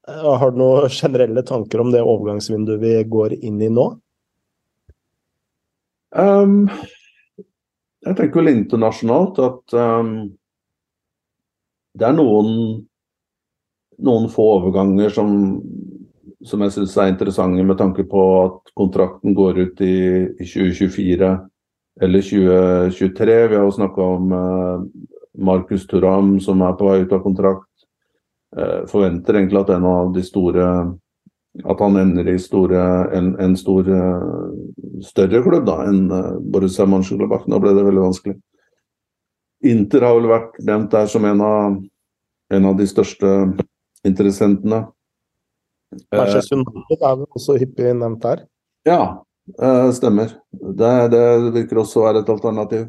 Har 0.05 0.53
du 0.53 0.61
noen 0.61 0.93
generelle 0.93 1.43
tanker 1.47 1.81
om 1.83 1.91
det 1.91 2.03
overgangsvinduet 2.05 2.83
vi 2.83 2.93
går 3.11 3.35
inn 3.41 3.63
i 3.65 3.71
nå? 3.73 3.87
Um, 6.15 6.69
jeg 8.05 8.19
tenker 8.19 8.39
vel 8.39 8.53
internasjonalt 8.53 9.41
at 9.43 9.75
um, 9.81 10.13
det 11.99 12.07
er 12.07 12.15
noen, 12.15 12.53
noen 14.05 14.29
få 14.31 14.47
overganger 14.61 15.11
som, 15.17 15.33
som 16.45 16.63
jeg 16.63 16.77
syns 16.77 16.95
er 17.01 17.11
interessante 17.11 17.65
med 17.67 17.81
tanke 17.81 18.05
på 18.07 18.23
at 18.45 18.75
kontrakten 18.79 19.35
går 19.35 19.63
ut 19.65 19.83
i, 19.83 19.97
i 20.37 20.47
2024 20.47 21.33
eller 22.01 22.23
2023. 22.23 23.49
Vi 23.49 23.57
har 23.57 23.65
jo 23.65 23.73
snakka 23.73 24.03
om 24.03 24.33
uh, 24.33 24.83
Markus 25.39 25.87
Turam 25.87 26.41
som 26.41 26.63
er 26.63 26.77
på 26.79 26.89
vei 26.89 27.01
ut 27.05 27.13
av 27.13 27.23
kontrakt. 27.23 27.71
Uh, 28.57 28.83
forventer 28.91 29.39
egentlig 29.39 29.63
at 29.63 29.75
en 29.77 29.89
av 29.91 30.13
de 30.15 30.23
store 30.23 30.69
At 31.55 31.79
han 31.79 31.95
ender 31.97 32.27
i 32.33 32.39
store, 32.43 32.81
en, 33.15 33.29
en 33.39 33.53
stor, 33.55 33.87
uh, 33.87 35.03
større 35.07 35.39
klubb 35.43 35.69
da, 35.69 35.85
enn 35.87 36.09
Borussia 36.51 36.83
Mönchengladbach. 36.83 37.45
Nå 37.47 37.61
ble 37.63 37.77
det 37.77 37.85
veldig 37.87 38.03
vanskelig. 38.03 38.35
Inter 39.71 40.03
har 40.03 40.17
vel 40.19 40.27
vært 40.33 40.59
nevnt 40.67 40.91
der 40.91 41.07
som 41.07 41.25
en 41.25 41.45
av, 41.47 41.77
en 42.51 42.67
av 42.67 42.75
de 42.75 42.89
største 42.91 43.31
interessentene. 44.03 44.83
Manchester 46.11 46.59
United 46.59 47.07
er 47.07 47.15
vel 47.23 47.39
også 47.39 47.57
hyppig 47.63 47.95
nevnt 48.03 48.27
der? 48.27 48.43
Ja, 48.91 48.99
stemmer. 49.95 50.33
Det, 50.51 50.93
det, 51.13 51.25
virker 51.55 51.83
også 51.83 52.01
å 52.01 52.07
være 52.09 52.23
et 52.25 52.31
alternativ. 52.33 52.87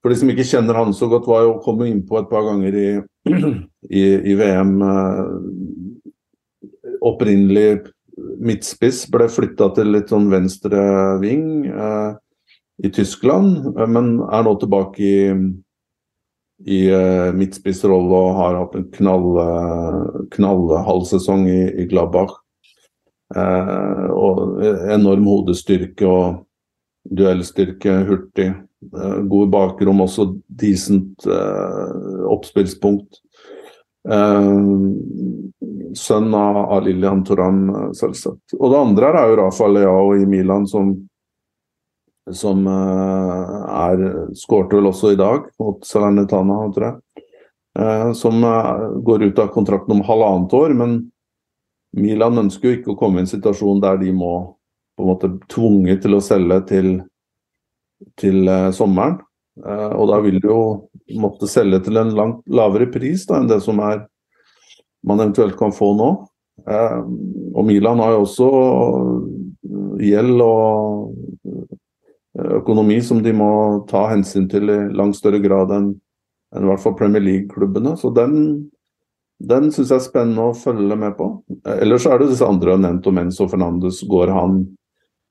For 0.00 0.12
de 0.12 0.16
som 0.16 0.30
ikke 0.32 0.46
kjenner 0.48 0.78
han 0.80 0.94
så 0.96 1.08
godt, 1.12 1.28
var 1.28 1.44
jo 1.44 1.60
kommet 1.64 1.90
innpå 1.90 2.20
et 2.20 2.30
par 2.30 2.46
ganger 2.46 2.76
i, 2.76 2.90
i, 4.00 4.04
i 4.32 4.36
VM. 4.38 4.74
Uh, 4.80 5.24
opprinnelig 7.04 7.82
midtspiss 8.40 9.04
ble 9.12 9.28
flytta 9.32 9.70
til 9.76 9.92
litt 9.94 10.12
sånn 10.12 10.28
venstre 10.32 10.80
ving 11.20 11.68
uh, 11.68 12.16
i 12.80 12.90
Tyskland, 12.92 13.76
men 13.92 14.14
er 14.24 14.44
nå 14.46 14.54
tilbake 14.60 15.00
i, 15.04 15.16
i 16.64 16.80
midtspissrolle 17.36 18.20
og 18.24 18.38
har 18.38 18.56
hatt 18.56 18.78
en 18.78 18.86
knall, 18.94 19.26
knallhalvsesong 20.32 21.44
i, 21.44 21.60
i 21.84 21.84
Gladbach. 21.90 22.38
Eh, 23.36 24.06
og 24.10 24.62
enorm 24.90 25.26
hodestyrke 25.30 26.06
og 26.08 26.40
duellstyrke, 27.06 28.00
hurtig. 28.08 28.48
Eh, 28.90 29.18
gode 29.30 29.50
bakrom, 29.52 30.02
også 30.06 30.32
decent 30.48 31.26
eh, 31.26 32.24
oppspillspunkt. 32.30 33.22
sønn 36.00 36.34
av, 36.34 36.56
av 36.72 36.86
Lilian 36.86 37.20
Toran, 37.20 37.58
selvsagt. 37.92 38.54
Og 38.56 38.72
det 38.72 38.78
andre 38.78 39.10
er 39.12 39.28
jo 39.28 39.36
Rafa 39.42 39.68
Leao 39.68 40.14
i 40.16 40.24
Milan, 40.26 40.66
som 40.66 40.94
som 42.30 42.62
er 42.70 44.02
skårte 44.38 44.78
vel 44.78 44.86
også 44.86 45.12
i 45.12 45.18
dag 45.18 45.48
mot 45.58 45.84
Salernitana, 45.84 46.58
tror 46.72 46.86
jeg. 46.86 47.24
som 48.14 48.44
går 49.02 49.24
ut 49.24 49.40
av 49.42 49.50
kontrakten 49.50 49.96
om 49.96 50.04
halvannet 50.06 50.54
år, 50.54 50.74
men 50.78 50.94
Milan 51.96 52.38
ønsker 52.44 52.68
jo 52.68 52.78
ikke 52.78 52.92
å 52.94 52.98
komme 52.98 53.20
i 53.20 53.24
en 53.24 53.30
situasjon 53.30 53.82
der 53.82 53.98
de 54.00 54.12
må 54.14 54.34
på 54.96 55.04
en 55.04 55.10
måte 55.10 55.30
tvunget 55.50 56.04
til 56.04 56.16
å 56.16 56.22
selge 56.22 56.60
til, 56.68 56.88
til 58.20 58.46
uh, 58.46 58.70
sommeren. 58.76 59.18
Uh, 59.60 59.90
og 59.98 60.10
da 60.12 60.20
vil 60.24 60.38
de 60.40 60.50
jo 60.50 60.62
måtte 61.20 61.48
selge 61.50 61.82
til 61.86 61.98
en 62.00 62.12
langt 62.16 62.44
lavere 62.46 62.86
pris 62.92 63.26
da, 63.28 63.40
enn 63.40 63.50
det 63.50 63.58
som 63.64 63.80
er 63.82 64.04
man 65.06 65.22
eventuelt 65.22 65.56
kan 65.58 65.74
få 65.74 65.92
nå. 65.98 66.10
Uh, 66.68 67.00
og 67.56 67.66
Milan 67.66 68.02
har 68.04 68.14
jo 68.14 68.24
også 68.26 68.50
gjeld 70.00 70.44
og 70.44 71.10
økonomi 72.60 73.00
som 73.04 73.22
de 73.24 73.32
må 73.36 73.50
ta 73.90 74.06
hensyn 74.12 74.46
til 74.50 74.70
i 74.70 74.78
langt 74.96 75.18
større 75.18 75.40
grad 75.42 75.72
enn, 75.74 75.90
enn 76.54 76.66
i 76.66 76.70
hvert 76.70 76.82
fall 76.84 76.96
Premier 76.98 77.24
League-klubbene. 77.24 77.96
Så 77.98 78.12
den 78.14 78.36
den 79.40 79.70
syns 79.72 79.88
jeg 79.88 79.96
er 79.96 80.04
spennende 80.04 80.50
å 80.50 80.56
følge 80.56 80.96
med 81.00 81.14
på. 81.16 81.30
Ellers 81.80 82.04
er 82.06 82.20
det 82.20 82.32
disse 82.34 82.46
andre 82.46 82.76
nevnt, 82.80 83.06
og 83.08 83.16
Menzo 83.16 83.46
Fernandes 83.48 84.02
går 84.08 84.32
han. 84.36 84.60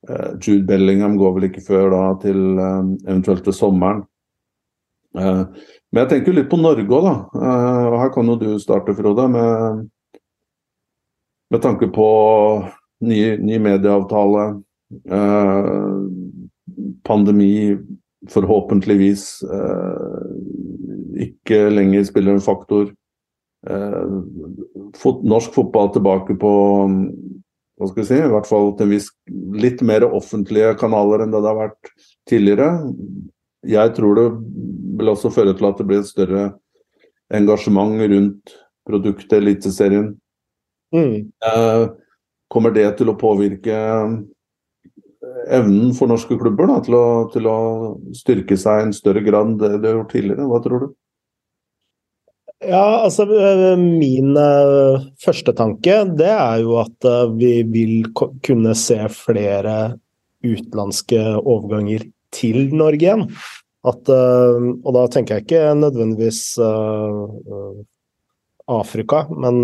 Eh, 0.10 0.32
Jude 0.42 0.66
Bellingham 0.66 1.18
går 1.20 1.36
vel 1.36 1.50
ikke 1.50 1.66
før 1.66 1.92
da 1.94 2.04
til 2.24 2.40
eh, 2.58 2.90
eventuelt 3.06 3.44
til 3.46 3.56
sommeren. 3.56 4.02
Eh, 5.18 5.44
men 5.92 6.02
jeg 6.04 6.12
tenker 6.14 6.38
litt 6.38 6.50
på 6.50 6.58
Norge 6.62 6.86
òg, 6.88 7.06
da. 7.06 7.16
Her 8.02 8.12
kan 8.14 8.30
jo 8.30 8.38
du 8.40 8.50
starte, 8.62 8.96
Frode. 8.98 9.28
Med, 9.34 9.86
med 11.54 11.64
tanke 11.66 11.90
på 11.94 12.10
ny, 13.06 13.22
ny 13.42 13.58
medieavtale, 13.64 14.52
pandemi 17.10 17.54
forhåpentligvis 18.30 19.24
ikke 21.26 21.62
lenger 21.74 22.06
spiller 22.06 22.38
en 22.38 22.46
faktor. 22.46 22.92
Norsk 23.68 25.56
fotball 25.56 25.92
tilbake 25.92 26.36
på 26.40 26.52
hva 27.80 27.88
skal 27.88 28.02
vi 28.02 28.08
si, 28.10 28.16
i 28.20 28.32
hvert 28.32 28.48
fall 28.48 28.74
til 28.76 28.88
en 28.88 28.92
viss 28.92 29.10
litt 29.56 29.82
mer 29.88 30.04
offentlige 30.08 30.74
kanaler 30.80 31.24
enn 31.24 31.32
det 31.32 31.40
det 31.40 31.52
har 31.52 31.60
vært 31.62 31.92
tidligere. 32.28 32.72
Jeg 33.68 33.94
tror 33.96 34.18
det 34.20 34.26
vil 35.00 35.12
også 35.12 35.32
føre 35.32 35.54
til 35.56 35.68
at 35.70 35.80
det 35.80 35.88
blir 35.88 36.02
et 36.04 36.10
større 36.10 36.44
engasjement 37.36 37.96
rundt 38.12 38.56
produktet 38.88 39.38
Eliteserien. 39.40 40.12
Mm. 40.96 41.32
Eh, 41.46 41.86
kommer 42.52 42.74
det 42.76 42.88
til 43.00 43.12
å 43.12 43.18
påvirke 43.20 43.78
evnen 45.50 45.94
for 45.96 46.10
norske 46.10 46.36
klubber 46.40 46.68
da, 46.70 46.80
til, 46.84 46.96
å, 46.98 47.06
til, 47.34 47.48
å, 47.48 47.60
styrke 48.18 48.58
seg 48.60 48.82
i 48.82 48.88
en 48.88 48.96
større 48.96 49.24
grad 49.26 49.54
enn 49.54 49.60
det 49.62 49.76
de 49.78 49.92
har 49.92 50.02
gjort 50.02 50.14
tidligere? 50.16 50.48
Hva 50.50 50.62
tror 50.66 50.84
du? 50.84 50.90
Ja, 52.60 53.04
altså 53.06 53.24
eh, 53.24 53.78
Min 53.80 54.36
uh, 54.36 55.00
første 55.24 55.54
tanke 55.56 56.02
det 56.20 56.28
er 56.28 56.60
jo 56.60 56.76
at 56.82 57.08
uh, 57.08 57.32
vi 57.40 57.62
vil 57.64 58.10
kunne 58.12 58.74
se 58.76 58.98
flere 59.16 59.96
utenlandske 60.44 61.22
overganger 61.40 62.04
til 62.36 62.74
Norge 62.76 63.00
igjen. 63.00 63.26
At, 63.88 64.12
og 64.12 64.90
da 64.92 65.02
tenker 65.08 65.38
jeg 65.38 65.46
ikke 65.46 65.62
nødvendigvis 65.80 66.42
Afrika, 68.72 69.22
men 69.32 69.64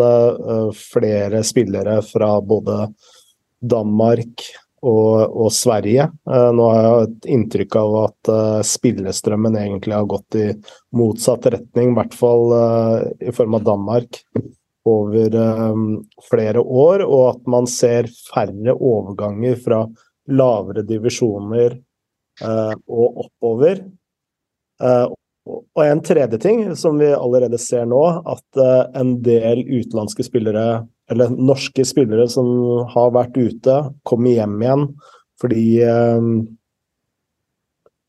flere 0.76 1.42
spillere 1.48 1.98
fra 2.04 2.30
både 2.40 2.78
Danmark, 3.60 4.46
og, 4.86 5.36
og 5.46 5.52
Sverige. 5.54 6.10
Uh, 6.30 6.52
nå 6.56 6.68
har 6.72 6.86
jeg 6.86 7.08
et 7.08 7.30
inntrykk 7.36 7.78
av 7.82 7.96
at 8.04 8.32
uh, 8.32 8.60
spillestrømmen 8.66 9.58
egentlig 9.60 9.96
har 9.98 10.10
gått 10.10 10.38
i 10.40 10.46
motsatt 10.96 11.48
retning, 11.56 11.94
i 11.94 11.98
hvert 12.00 12.18
fall 12.18 12.54
uh, 12.54 13.00
i 13.20 13.34
form 13.36 13.58
av 13.58 13.66
Danmark, 13.66 14.22
over 14.86 15.34
flere 16.30 16.62
år. 16.62 17.02
Og 17.02 17.22
at 17.32 17.48
man 17.50 17.66
ser 17.66 18.06
færre 18.30 18.76
overganger 18.76 19.58
fra 19.58 19.80
lavere 20.30 20.84
divisjoner 20.86 21.80
og 22.46 23.24
oppover. 23.24 23.82
Og 24.86 25.82
en 25.82 26.04
tredje 26.06 26.38
ting 26.44 26.62
som 26.78 27.02
vi 27.02 27.10
allerede 27.18 27.58
ser 27.58 27.90
nå, 27.90 28.04
at 28.30 28.62
en 29.02 29.16
del 29.26 29.64
utenlandske 29.66 30.28
spillere 30.30 30.84
eller 31.12 31.36
norske 31.38 31.86
spillere 31.86 32.28
som 32.32 32.48
har 32.94 33.12
vært 33.14 33.38
ute, 33.38 33.76
kommer 34.08 34.40
hjem 34.40 34.62
igjen 34.64 34.88
fordi 35.42 35.66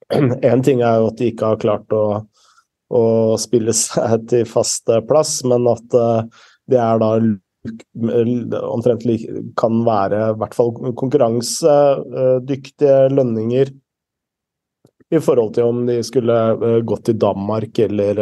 Én 0.47 0.61
ting 0.63 0.81
er 0.87 1.01
jo 1.01 1.09
at 1.11 1.19
de 1.19 1.27
ikke 1.33 1.49
har 1.51 1.59
klart 1.59 1.91
å, 1.95 2.23
å 2.95 3.35
spille 3.43 3.73
seg 3.75 4.29
til 4.31 4.45
fast 4.47 4.87
plass, 5.09 5.41
men 5.49 5.67
at 5.67 5.97
uh, 5.99 6.23
det 6.71 6.79
er 6.79 7.01
da 7.03 7.09
omtrent 8.71 9.03
kan 9.59 9.85
være 9.87 10.31
i 10.31 10.37
hvert 10.39 10.55
fall 10.55 10.71
konkurransedyktige 10.95 13.09
lønninger 13.11 13.67
i 15.11 15.19
forhold 15.23 15.55
til 15.57 15.65
om 15.73 15.87
de 15.89 16.03
skulle 16.07 16.57
gått 16.87 17.05
til 17.09 17.19
Danmark 17.19 17.79
eller 17.83 18.15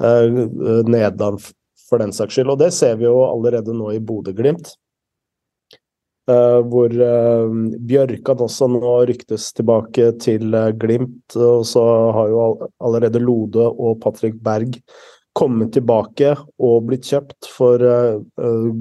Nederland 0.00 1.40
for 1.88 2.02
den 2.02 2.14
saks 2.14 2.36
skyld. 2.36 2.52
Og 2.54 2.60
det 2.62 2.72
ser 2.76 2.96
vi 3.00 3.08
jo 3.08 3.18
allerede 3.26 3.74
nå 3.76 3.92
i 3.94 4.02
Bodø-Glimt. 4.02 4.74
Uh, 6.24 6.62
hvor 6.72 6.88
uh, 6.88 7.50
Bjørkan 7.84 8.46
også 8.46 8.70
nå 8.72 8.92
ryktes 9.10 9.50
tilbake 9.52 10.06
til 10.24 10.54
uh, 10.56 10.70
Glimt. 10.72 11.36
Og 11.36 11.66
så 11.68 11.82
har 12.16 12.30
jo 12.32 12.46
allerede 12.80 13.20
Lode 13.20 13.66
og 13.68 13.98
Patrick 14.00 14.38
Berg 14.40 14.78
kommet 15.36 15.74
tilbake 15.74 16.30
og 16.62 16.86
blitt 16.86 17.08
kjøpt 17.10 17.48
for 17.50 17.82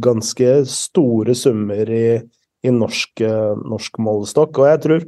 ganske 0.06 0.50
store 0.70 1.34
summer 1.34 1.90
i, 1.90 2.20
i 2.62 2.70
norsk, 2.70 3.24
norsk 3.58 3.98
målestokk. 4.06 4.60
Og 4.62 4.68
jeg 4.70 4.82
tror 4.84 5.08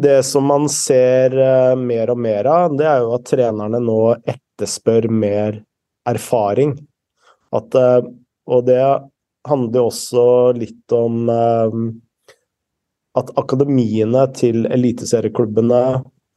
det 0.00 0.16
som 0.24 0.48
man 0.48 0.64
ser 0.72 1.36
mer 1.76 2.14
og 2.14 2.22
mer 2.24 2.48
av, 2.48 2.78
det 2.80 2.88
er 2.88 3.04
jo 3.04 3.12
at 3.18 3.28
trenerne 3.28 3.82
nå 3.84 3.98
etterspør 4.16 5.10
mer 5.12 5.60
erfaring. 6.08 6.76
At, 7.52 7.74
eh, 7.74 8.00
og 8.48 8.64
det 8.66 8.82
handler 9.48 9.88
også 9.88 10.24
litt 10.56 10.94
om 10.96 11.28
eh, 11.32 11.76
at 13.20 13.34
akademiene 13.36 14.26
til 14.36 14.66
eliteserieklubbene 14.72 15.84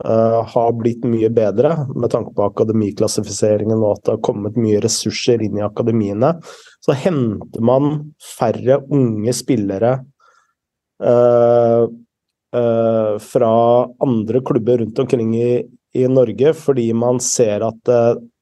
Uh, 0.04 0.44
har 0.44 0.74
blitt 0.76 1.06
mye 1.08 1.30
bedre 1.32 1.70
med 1.96 2.12
tanke 2.12 2.34
på 2.36 2.44
akademiklassifiseringen 2.50 3.78
og 3.78 3.94
at 3.94 4.02
det 4.04 4.12
har 4.18 4.26
kommet 4.28 4.58
mye 4.60 4.82
ressurser 4.84 5.40
inn 5.46 5.56
i 5.56 5.64
akademiene. 5.64 6.34
Så 6.84 6.92
henter 7.00 7.64
man 7.64 8.12
færre 8.20 8.82
unge 8.92 9.32
spillere 9.34 9.94
fra 13.30 13.54
andre 14.04 14.44
klubber 14.48 14.84
rundt 14.84 15.00
omkring 15.00 15.32
i, 15.40 15.50
i 15.96 16.06
Norge 16.12 16.52
fordi 16.60 16.90
man 16.98 17.22
ser 17.24 17.64
at 17.66 17.92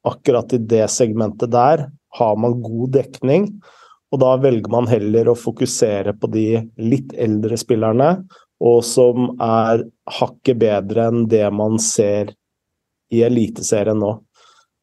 akkurat 0.03 0.55
i 0.55 0.59
det 0.59 0.87
segmentet 0.91 1.53
der 1.53 1.87
har 2.17 2.35
man 2.37 2.59
god 2.61 2.93
dekning. 2.97 3.47
Og 4.13 4.21
da 4.21 4.35
velger 4.37 4.69
man 4.69 4.87
heller 4.89 5.31
å 5.31 5.37
fokusere 5.37 6.13
på 6.21 6.29
de 6.33 6.47
litt 6.77 7.15
eldre 7.17 7.57
spillerne, 7.57 8.09
og 8.61 8.83
som 8.85 9.31
er 9.41 9.87
hakket 10.19 10.59
bedre 10.61 11.07
enn 11.09 11.25
det 11.31 11.47
man 11.55 11.79
ser 11.81 12.35
i 13.13 13.23
Eliteserien 13.25 13.97
nå. 13.99 14.13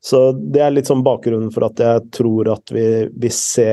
Så 0.03 0.31
det 0.33 0.65
er 0.65 0.75
litt 0.75 0.89
sånn 0.91 1.05
bakgrunnen 1.07 1.53
for 1.55 1.69
at 1.69 1.81
jeg 1.83 2.07
tror 2.17 2.51
at 2.57 2.73
vi 2.75 2.87
vil 3.13 3.35
se 3.35 3.71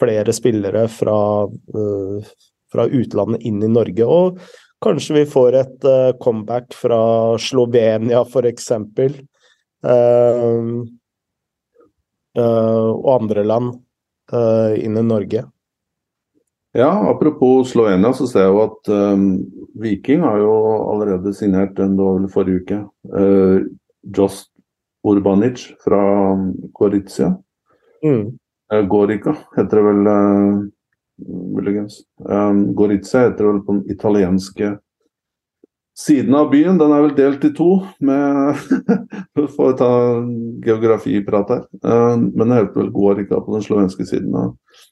flere 0.00 0.34
spillere 0.34 0.86
fra, 0.90 1.18
uh, 1.46 2.32
fra 2.72 2.86
utlandet 2.88 3.44
inn 3.46 3.62
i 3.62 3.70
Norge. 3.70 4.08
Og 4.08 4.40
kanskje 4.84 5.16
vi 5.16 5.24
får 5.30 5.56
et 5.60 5.88
uh, 5.88 6.12
comeback 6.20 6.76
fra 6.76 7.00
Slovenia, 7.40 8.22
f.eks. 8.24 8.70
Uh, 9.84 10.84
uh, 12.38 12.90
og 12.92 13.10
andre 13.16 13.44
land 13.48 13.74
uh, 14.32 14.72
inn 14.78 15.00
i 15.00 15.04
Norge. 15.04 15.44
Ja, 16.74 16.90
apropos 17.10 17.70
Slovenia, 17.70 18.10
så 18.12 18.26
ser 18.26 18.48
jeg 18.48 18.50
jo 18.50 18.62
at 18.64 18.88
um, 18.90 19.26
Viking 19.78 20.24
har 20.26 20.40
jo 20.42 20.54
allerede 20.90 21.30
signert 21.36 21.78
en 21.78 21.94
det 21.94 22.32
forrige 22.34 22.64
uke. 22.64 22.78
Uh, 23.14 23.62
Jost 24.16 24.50
Urbanic 25.06 25.68
fra 25.84 26.00
Gorizia. 26.74 27.36
Mm. 28.02 28.34
Uh, 28.72 28.82
Gorica 28.90 29.36
heter 29.54 29.78
det 29.78 29.84
vel, 29.86 30.10
uh, 30.10 30.64
muligens. 31.22 32.00
Um, 32.18 32.74
Gorizia 32.74 33.28
heter 33.28 33.50
vel 33.50 33.62
på 33.64 33.78
den 33.78 33.90
italienske 33.90 34.78
Siden 35.94 36.34
av 36.34 36.48
byen 36.50 36.74
den 36.74 36.90
er 36.90 37.04
vel 37.04 37.12
delt 37.14 37.44
i 37.46 37.52
to, 37.54 37.68
med 38.02 38.56
å 39.62 39.66
ta 39.78 39.90
geografiprat 40.66 41.52
her. 41.54 41.60
Um, 41.86 42.32
men 42.34 42.50
det 42.50 42.56
heter 42.56 42.80
vel 42.80 42.88
Gorica 42.96 43.38
på 43.38 43.54
den 43.54 43.62
slovenske 43.62 44.02
siden. 44.08 44.34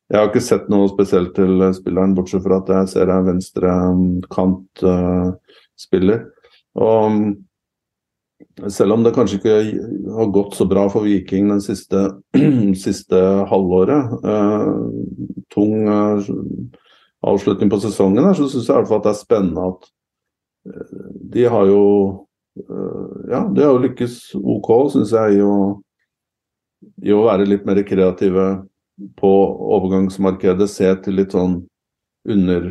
Jeg 0.07 0.21
har 0.21 0.31
ikke 0.31 0.45
sett 0.47 0.71
noe 0.71 0.87
spesielt 0.93 1.35
til 1.35 1.59
spilleren, 1.75 2.15
bortsett 2.15 2.45
fra 2.47 2.61
at 2.63 2.71
jeg 2.71 2.93
ser 2.93 3.11
en 3.11 3.27
venstre 3.33 3.75
spiller. 5.83 6.23
Og 6.79 7.19
selv 8.73 8.97
om 8.97 9.05
det 9.05 9.15
kanskje 9.17 9.39
ikke 9.39 9.57
har 10.17 10.31
gått 10.35 10.57
så 10.59 10.67
bra 10.69 10.85
for 10.93 11.07
Viking 11.09 11.49
den 11.53 11.63
siste, 11.65 12.05
siste 12.85 13.21
halvåret, 13.49 14.13
eh, 14.29 14.69
tung 15.55 15.89
eh, 15.89 16.31
avslutning 17.23 17.71
på 17.73 17.81
sesongen, 17.83 18.25
her, 18.27 18.37
så 18.37 18.51
syns 18.51 18.69
jeg 18.69 18.75
i 18.75 18.81
hvert 18.81 18.91
fall 18.91 19.03
at 19.03 19.09
det 19.09 19.15
er 19.15 19.21
spennende 19.23 19.67
at 19.73 19.91
de 21.35 21.47
har 21.51 21.67
jo 21.67 21.87
eh, 22.59 23.33
ja, 23.33 23.41
de 23.49 23.65
har 23.65 23.73
jo 23.73 23.83
lykkes 23.87 24.19
OK, 24.39 24.71
syns 24.95 25.15
jeg, 25.17 25.41
i 25.41 25.43
å, 25.47 25.57
i 27.03 27.15
å, 27.15 27.25
være 27.27 27.49
litt 27.49 27.67
mer 27.67 27.83
kreative 27.87 28.47
på 29.19 29.33
overgangsmarkedet. 29.79 30.69
Se 30.71 30.91
til 31.03 31.19
litt 31.19 31.35
sånn 31.35 31.63
under, 32.29 32.69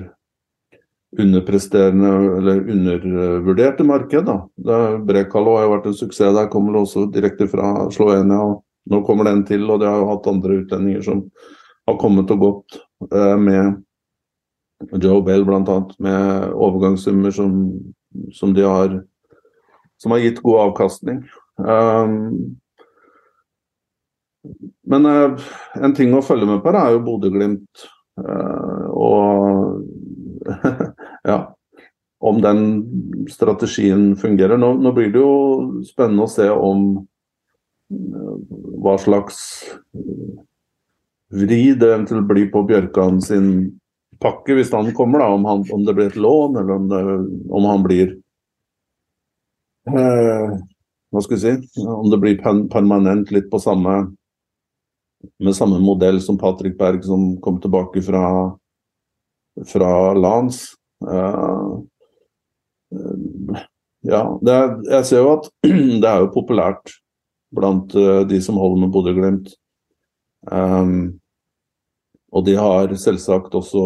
underpresterende 1.20 2.12
eller 2.38 2.70
undervurderte 2.72 3.84
marked. 3.84 4.26
da. 4.26 4.38
Brekalo 5.04 5.58
har 5.58 5.66
jo 5.66 5.74
vært 5.76 5.88
en 5.90 5.98
suksess 5.98 6.36
der, 6.36 6.50
kommer 6.52 6.74
det 6.74 6.84
også 6.86 7.06
direkte 7.12 7.48
fra 7.52 7.90
Slovenia. 7.92 8.40
og 8.40 8.64
Nå 8.90 9.04
kommer 9.06 9.28
den 9.28 9.44
til, 9.46 9.68
og 9.70 9.82
de 9.82 9.90
har 9.90 10.00
jo 10.02 10.10
hatt 10.10 10.28
andre 10.32 10.62
utlendinger 10.64 11.04
som 11.06 11.26
har 11.88 11.98
kommet 12.02 12.32
og 12.34 12.40
gått 12.42 12.80
eh, 13.12 13.38
med 13.38 13.82
Joe 15.04 15.22
Bell 15.22 15.46
bl.a. 15.46 15.78
med 16.00 16.54
overgangssummer 16.54 17.32
som, 17.36 17.60
som, 18.34 18.54
de 18.54 18.66
har 18.66 19.04
som 20.02 20.12
har 20.16 20.24
gitt 20.24 20.42
god 20.42 20.60
avkastning. 20.66 21.22
Um, 21.62 22.58
men 24.90 25.06
uh, 25.06 25.38
en 25.78 25.94
ting 25.94 26.16
å 26.18 26.24
følge 26.26 26.50
med 26.50 26.64
på 26.64 26.74
er 26.74 26.96
jo 26.96 27.04
Bodø-Glimt. 27.06 27.86
Uh, 28.18 28.88
og 28.98 29.86
ja, 31.28 31.40
om 32.22 32.42
den 32.42 32.62
strategien 33.32 34.16
fungerer. 34.16 34.58
Nå, 34.58 34.74
nå, 34.82 34.94
blir 34.96 35.12
det 35.14 35.22
jo 35.22 35.82
spennende 35.88 36.28
å 36.28 36.32
se 36.32 36.48
om 36.54 36.88
uh, 37.02 38.36
hva 38.82 38.98
slags 39.02 39.42
vri 41.32 41.62
det 41.80 41.88
eventuelt 41.88 42.28
blir 42.30 42.50
på 42.52 42.64
Bjørkan 42.68 43.22
sin 43.24 43.52
pakke 44.22 44.58
hvis 44.58 44.74
han 44.76 44.92
kommer, 44.98 45.24
da, 45.24 45.32
om, 45.34 45.46
han, 45.50 45.64
om 45.74 45.86
det 45.86 45.96
blir 45.98 46.12
et 46.12 46.20
lån, 46.20 46.58
eller 46.62 46.74
om, 46.76 46.90
det, 46.92 47.04
om 47.50 47.70
han 47.72 47.86
blir 47.86 48.18
Hva 49.82 51.22
skal 51.26 51.34
vi 51.34 51.40
si 51.42 51.82
Om 51.82 52.12
det 52.12 52.20
blir 52.22 52.42
permanent 52.70 53.32
litt 53.34 53.48
på 53.50 53.58
samme 53.64 53.96
med 55.40 55.56
samme 55.56 55.80
modell 55.80 56.22
som 56.22 56.38
Patrick 56.38 56.78
Berg, 56.78 57.04
som 57.06 57.42
kom 57.42 57.60
tilbake 57.62 58.02
fra, 58.02 58.24
fra 59.68 60.14
Lans. 60.14 60.64
Ja, 64.02 64.22
er, 64.50 64.72
jeg 64.90 65.06
ser 65.06 65.22
jo 65.22 65.34
at 65.38 65.50
det 66.02 66.08
er 66.10 66.24
jo 66.24 66.34
populært 66.34 66.96
blant 67.54 67.94
uh, 67.98 68.24
de 68.28 68.40
som 68.42 68.58
holder 68.58 68.86
med 68.86 68.94
Bodø-Glimt. 68.94 69.52
Um, 70.52 71.20
og 72.32 72.46
de 72.48 72.56
har 72.58 72.94
selvsagt 72.98 73.54
også 73.56 73.84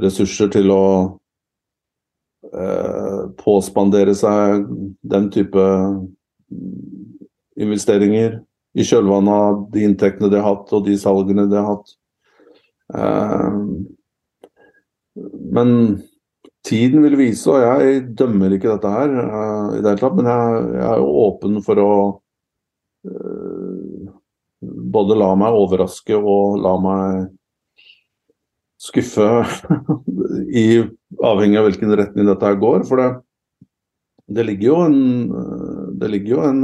ressurser 0.00 0.52
til 0.52 0.70
å 0.70 0.84
uh, 2.54 3.22
påspandere 3.40 4.14
seg 4.14 4.68
den 5.02 5.30
type 5.34 5.64
investeringer 7.60 8.38
i 8.78 8.86
kjølvannet 8.86 9.34
av 9.34 9.64
de 9.74 9.82
inntektene 9.88 10.30
de 10.30 10.38
har 10.38 10.52
hatt 10.52 10.70
og 10.76 10.86
de 10.86 10.94
salgene 11.00 11.48
de 11.50 11.58
har 11.58 11.72
hatt. 11.72 11.96
Uh, 12.94 13.90
men 15.16 15.70
tiden 16.66 17.02
vil 17.04 17.16
vise, 17.18 17.48
og 17.50 17.62
jeg 17.62 18.02
dømmer 18.18 18.54
ikke 18.54 18.70
dette 18.74 18.92
her 18.92 19.14
uh, 19.16 19.76
i 19.76 19.80
det 19.80 19.92
hele 19.92 20.00
tatt, 20.02 20.16
men 20.18 20.30
jeg, 20.30 20.62
jeg, 20.76 20.86
er 20.90 21.02
jo 21.02 21.24
åpen 21.24 21.60
for 21.66 21.82
å 21.82 21.92
uh, 23.08 24.10
både 24.96 25.16
la 25.16 25.30
meg 25.40 25.56
overraske 25.56 26.18
og 26.18 26.60
la 26.60 26.74
meg 26.84 27.30
skuffe, 28.80 29.28
i, 30.62 30.66
avhengig 31.20 31.58
av 31.60 31.66
hvilken 31.68 31.96
retning 32.00 32.28
dette 32.28 32.46
her 32.48 32.60
går. 32.60 32.84
For 32.88 33.00
det, 33.00 33.08
det 34.30 34.46
ligger 34.48 34.70
jo 34.70 34.78
en, 34.86 35.00
det 36.00 36.08
ligger 36.12 36.36
jo 36.36 36.44
en 36.46 36.62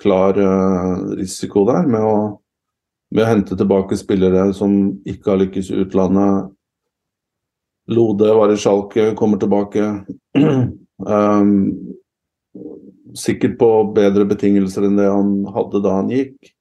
klar 0.00 0.38
uh, 0.38 1.16
risiko 1.16 1.64
der 1.68 1.88
med 1.88 2.04
å, 2.04 2.16
med 3.14 3.24
å, 3.24 3.28
hente 3.28 3.58
tilbake 3.58 3.98
spillere 4.00 4.48
som 4.56 4.72
ikke 5.08 5.34
har 5.34 5.42
lykkes 5.44 5.70
i 5.72 5.80
utlandet. 5.84 6.50
Lode 7.90 8.34
var 8.34 8.52
i 8.52 8.56
Schalke, 8.56 9.14
kommer 9.18 9.38
tilbake. 9.38 10.04
um, 11.06 11.52
sikkert 13.18 13.58
på 13.58 13.70
bedre 13.96 14.24
betingelser 14.30 14.86
enn 14.86 14.98
det 15.00 15.08
han 15.10 15.32
hadde 15.50 15.82
da 15.82 15.96
han 15.98 16.12
gikk. 16.12 16.52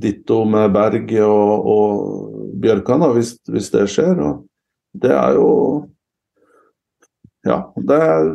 Ditto 0.00 0.42
med 0.48 0.72
Berg 0.72 1.12
og, 1.20 1.66
og 1.68 2.54
Bjørkan, 2.62 3.04
hvis, 3.12 3.34
hvis, 3.52 3.68
det 3.74 3.84
skjer. 3.92 4.16
Og 4.24 4.46
det 4.96 5.12
er 5.12 5.36
jo 5.36 5.50
Ja, 7.44 7.58
det 7.76 7.98
er 7.98 8.28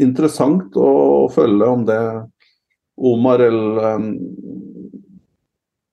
interessant 0.00 0.76
å 0.78 1.26
følge 1.34 1.68
om 1.68 1.82
det 1.88 2.00
Omar 2.96 3.42
El 3.42 3.58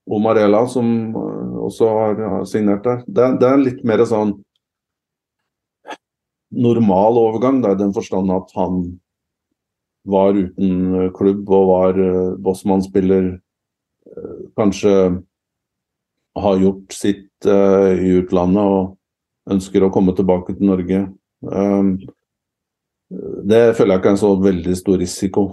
Omarella, 0.10 0.64
som 0.68 0.88
eh, 1.15 1.57
også 1.69 1.90
har, 1.94 2.45
signert 2.49 2.84
der. 2.84 3.03
Det, 3.06 3.27
det, 3.41 3.49
er 3.49 3.61
litt 3.61 3.84
mer 3.88 4.03
sånn 4.10 4.34
normal 6.49 7.19
overgang, 7.22 7.61
da, 7.61 7.76
i 7.76 7.80
den 7.80 7.94
forstand 7.94 8.34
at 8.34 8.49
han 8.57 8.81
var 10.10 10.34
uten 10.34 11.11
klubb 11.14 11.49
og 11.53 11.68
var 11.69 11.99
uh, 11.99 12.38
Bossmann-spiller. 12.41 13.36
Uh, 14.10 14.48
kanskje 14.57 14.94
har 16.40 16.61
gjort 16.64 16.95
sitt 16.95 17.45
uh, 17.45 17.94
i 17.94 18.15
utlandet 18.23 18.64
og 18.64 19.53
ønsker 19.53 19.86
å 19.86 19.91
komme 19.94 20.15
tilbake 20.18 20.56
til 20.57 20.72
Norge. 20.72 21.03
Um, 21.45 21.94
det 23.10 23.76
føler 23.77 23.95
jeg 23.95 24.02
ikke 24.02 24.11
er 24.11 24.15
en 24.15 24.22
så 24.23 24.34
veldig 24.41 24.76
stor 24.77 24.99
risiko, 25.02 25.45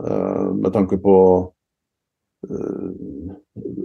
uh, 0.00 0.48
med 0.56 0.72
tanke 0.72 0.96
på 1.02 1.16
uh, 2.48 3.36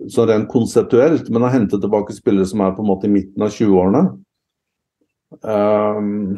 Så 0.07 0.23
rent 0.27 0.47
konseptuelt, 0.51 1.27
men 1.29 1.43
å 1.43 1.51
hente 1.51 1.79
tilbake 1.81 2.15
spillere 2.15 2.47
som 2.47 2.63
er 2.63 2.75
på 2.75 2.83
en 2.83 2.87
måte 2.87 3.09
i 3.09 3.11
midten 3.11 3.43
av 3.43 3.51
20-årene 3.51 4.03
um, 5.43 6.37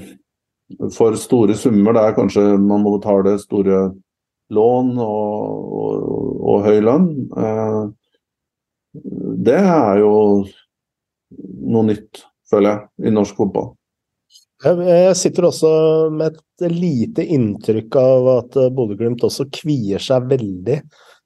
For 0.95 1.17
store 1.19 1.57
summer, 1.57 1.93
det 1.93 2.05
er 2.07 2.15
kanskje 2.17 2.45
man 2.57 2.81
må 2.81 2.95
betale 2.97 3.35
store 3.41 3.83
lån 4.49 4.95
og, 4.97 5.75
og, 5.79 6.07
og 6.49 6.63
høy 6.65 6.79
lønn. 6.81 7.09
det 9.45 9.59
er 9.59 9.99
jo 10.01 10.13
noe 11.69 11.85
nytt, 11.91 12.23
føler 12.49 12.71
jeg, 12.71 12.87
i 13.05 13.13
norsk 13.13 13.37
fotball. 13.37 13.75
Jeg 14.65 15.13
sitter 15.15 15.45
også 15.47 15.69
med 16.11 16.33
et 16.33 16.73
lite 16.73 17.23
inntrykk 17.37 17.95
av 18.01 18.31
at 18.33 18.57
Bodø-Glimt 18.75 19.21
også 19.23 19.45
kvier 19.53 20.01
seg 20.03 20.25
veldig 20.33 20.81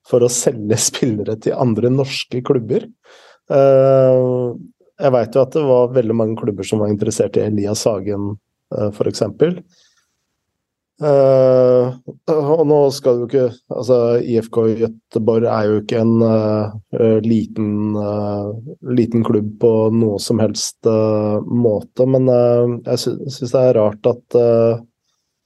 for 0.09 0.25
å 0.25 0.31
selge 0.31 0.80
spillere 0.89 1.38
til 1.43 1.57
andre 1.57 1.91
norske 1.93 2.43
klubber. 2.45 2.88
Eh, 3.51 4.19
jeg 5.03 5.15
veit 5.15 5.35
jo 5.35 5.43
at 5.43 5.55
det 5.55 5.63
var 5.67 5.95
veldig 5.95 6.15
mange 6.15 6.39
klubber 6.39 6.67
som 6.67 6.84
var 6.84 6.93
interessert 6.93 7.39
i 7.39 7.47
Elias 7.47 7.84
Hagen, 7.89 8.35
eh, 8.75 8.91
f.eks. 8.93 9.25
Uh, 11.01 11.89
og 12.30 12.61
nå 12.69 12.77
skal 12.93 13.23
jo 13.23 13.25
ikke 13.25 13.47
Altså, 13.73 13.95
IFK 14.21 14.59
Göteborg 14.77 15.47
er 15.49 15.65
jo 15.65 15.80
ikke 15.81 16.03
en 16.03 16.21
uh, 16.21 17.17
liten, 17.25 17.97
uh, 17.97 18.53
liten 18.93 19.25
klubb 19.25 19.55
på 19.59 19.71
noe 19.97 20.21
som 20.21 20.39
helst 20.39 20.85
måte, 20.85 22.05
men 22.05 22.30
jeg 22.30 23.01
sy 23.01 23.15
syns 23.25 23.55
det 23.55 23.63
er 23.63 23.77
rart 23.80 24.09
at 24.11 24.38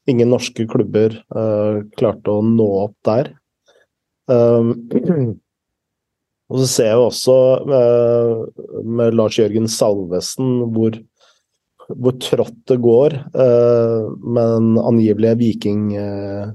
ingen 0.07 0.29
norske 0.31 0.65
klubber 0.69 1.15
klarte 1.99 2.31
å 2.33 2.43
nå 2.45 2.67
opp 2.83 2.95
der. 3.07 3.31
og 6.47 6.59
så 6.61 6.67
ser 6.67 6.89
jeg 6.91 6.97
jo 6.99 7.05
også 7.07 7.35
med 8.83 9.15
Lars 9.15 9.37
Jørgen 9.39 9.69
Salvesen 9.71 10.49
hvor 10.75 10.97
hvor 11.95 12.17
trått 12.19 12.57
det 12.67 12.79
går 12.83 13.15
uh, 13.31 14.11
med 14.19 14.53
den 14.57 14.77
angivelige 14.81 15.39
viking, 15.39 15.83
uh, 15.95 16.51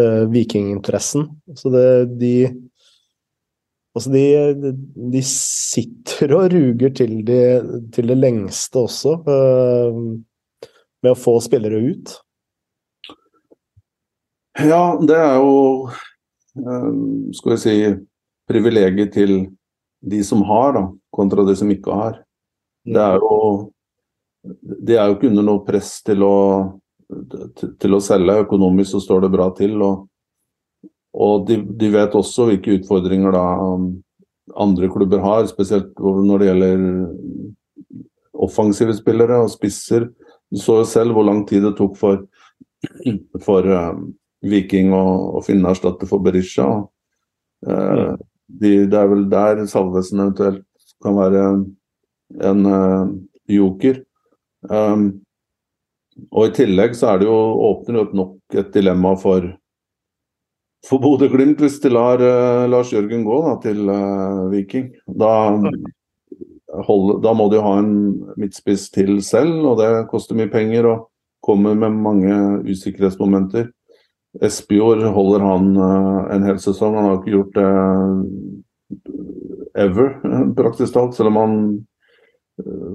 uh, 0.00 0.24
vikinginteressen. 0.32 1.28
Så 1.56 1.72
det, 1.74 1.88
de 2.18 2.34
Altså, 3.92 4.08
de, 4.08 4.70
de, 5.12 5.20
sitter 5.28 6.30
og 6.32 6.46
ruger 6.48 6.94
til, 6.96 7.10
de, 7.28 7.40
til 7.92 8.06
det 8.08 8.14
lengste 8.16 8.80
også, 8.86 9.18
med 11.04 11.10
å 11.10 11.18
få 11.20 11.34
spillere 11.44 11.76
ut. 11.90 12.14
Ja, 14.64 14.96
det 14.96 15.18
er 15.20 15.36
jo 15.44 15.52
Skal 16.52 17.54
vi 17.54 17.60
si 17.60 17.76
privilegiet 18.50 19.12
til 19.14 19.36
de 20.02 20.20
som 20.26 20.42
har, 20.44 20.74
da, 20.76 20.82
kontra 21.14 21.44
de 21.46 21.54
som 21.56 21.70
ikke 21.72 21.94
har. 21.94 22.18
Det 22.84 23.00
er 23.00 23.20
jo 23.22 23.38
de 24.42 24.96
er 24.96 25.06
jo 25.06 25.16
ikke 25.16 25.28
under 25.30 25.46
noe 25.46 25.62
press 25.66 26.00
til 26.02 26.24
å, 26.26 26.36
til, 27.78 27.94
å 27.94 28.00
selge. 28.02 28.40
Økonomisk 28.44 28.96
så 28.96 29.02
står 29.04 29.24
det 29.24 29.34
bra 29.34 29.48
til. 29.54 29.76
Og, 29.86 30.06
og 31.14 31.46
de, 31.48 31.60
de, 31.62 31.90
vet 31.94 32.16
også 32.18 32.48
hvilke 32.48 32.78
utfordringer 32.80 33.36
da 33.36 33.44
andre 34.58 34.90
klubber 34.90 35.22
har, 35.22 35.46
spesielt 35.50 35.94
når 35.98 36.42
det 36.42 36.50
gjelder 36.50 36.86
offensive 38.42 38.96
spillere 38.98 39.38
og 39.44 39.52
spisser. 39.52 40.08
Du 40.52 40.58
så 40.60 40.80
jo 40.80 40.88
selv 40.88 41.14
hvor 41.16 41.28
lang 41.28 41.44
tid 41.48 41.62
det 41.64 41.76
tok 41.78 41.94
for, 42.00 42.24
for 43.46 43.70
um, 43.70 44.10
Viking 44.42 44.92
å, 44.94 45.02
og 45.38 45.46
finne 45.46 45.70
erstatter 45.72 46.08
for 46.10 46.22
Berisha. 46.24 46.66
Uh, 47.62 48.14
de, 48.46 48.84
det 48.90 48.98
er 48.98 49.10
vel 49.10 49.26
der 49.30 49.64
Salvesen 49.70 50.22
eventuelt 50.24 50.64
kan 51.02 51.16
være 51.18 51.42
en 52.42 52.66
uh, 52.66 53.12
joker. 53.50 54.02
Um, 54.68 55.22
og 56.30 56.50
I 56.50 56.54
tillegg 56.58 56.96
så 56.98 57.12
er 57.12 57.22
det 57.22 57.28
jo, 57.30 57.38
åpner 57.70 58.02
opp 58.02 58.16
nok 58.16 58.58
et 58.60 58.72
dilemma 58.74 59.14
for, 59.20 59.46
for 60.86 61.02
Bodø-Glimt 61.02 61.62
hvis 61.62 61.80
de 61.82 61.92
lar 61.94 62.20
uh, 62.20 62.68
Lars 62.70 62.92
Jørgen 62.92 63.24
gå 63.26 63.38
da, 63.46 63.56
til 63.62 63.94
Viking. 64.52 64.90
Da, 65.06 65.32
hold, 66.88 67.16
da, 67.24 67.32
må 67.36 67.48
de 67.52 67.62
ha 67.62 67.78
en 67.80 67.94
midtspiss 68.40 68.90
til 68.92 69.16
selv, 69.24 69.62
og 69.70 69.80
det 69.80 69.90
koster 70.12 70.38
mye 70.38 70.52
penger. 70.52 70.90
og 70.90 71.08
kommer 71.42 71.74
med 71.74 71.90
mange 71.90 72.34
usikkerhetsmomenter. 72.70 73.70
Espejord 74.40 75.02
holder 75.12 75.40
han 75.44 75.66
en 76.32 76.46
hel 76.46 76.60
sesong. 76.62 76.94
Han 76.96 77.08
har 77.08 77.18
ikke 77.18 77.34
gjort 77.34 77.58
det 77.58 77.72
ever, 79.82 80.14
praktisk 80.60 80.94
talt. 80.94 81.16
Selv 81.18 81.28
om 81.32 81.40
han 81.40 81.58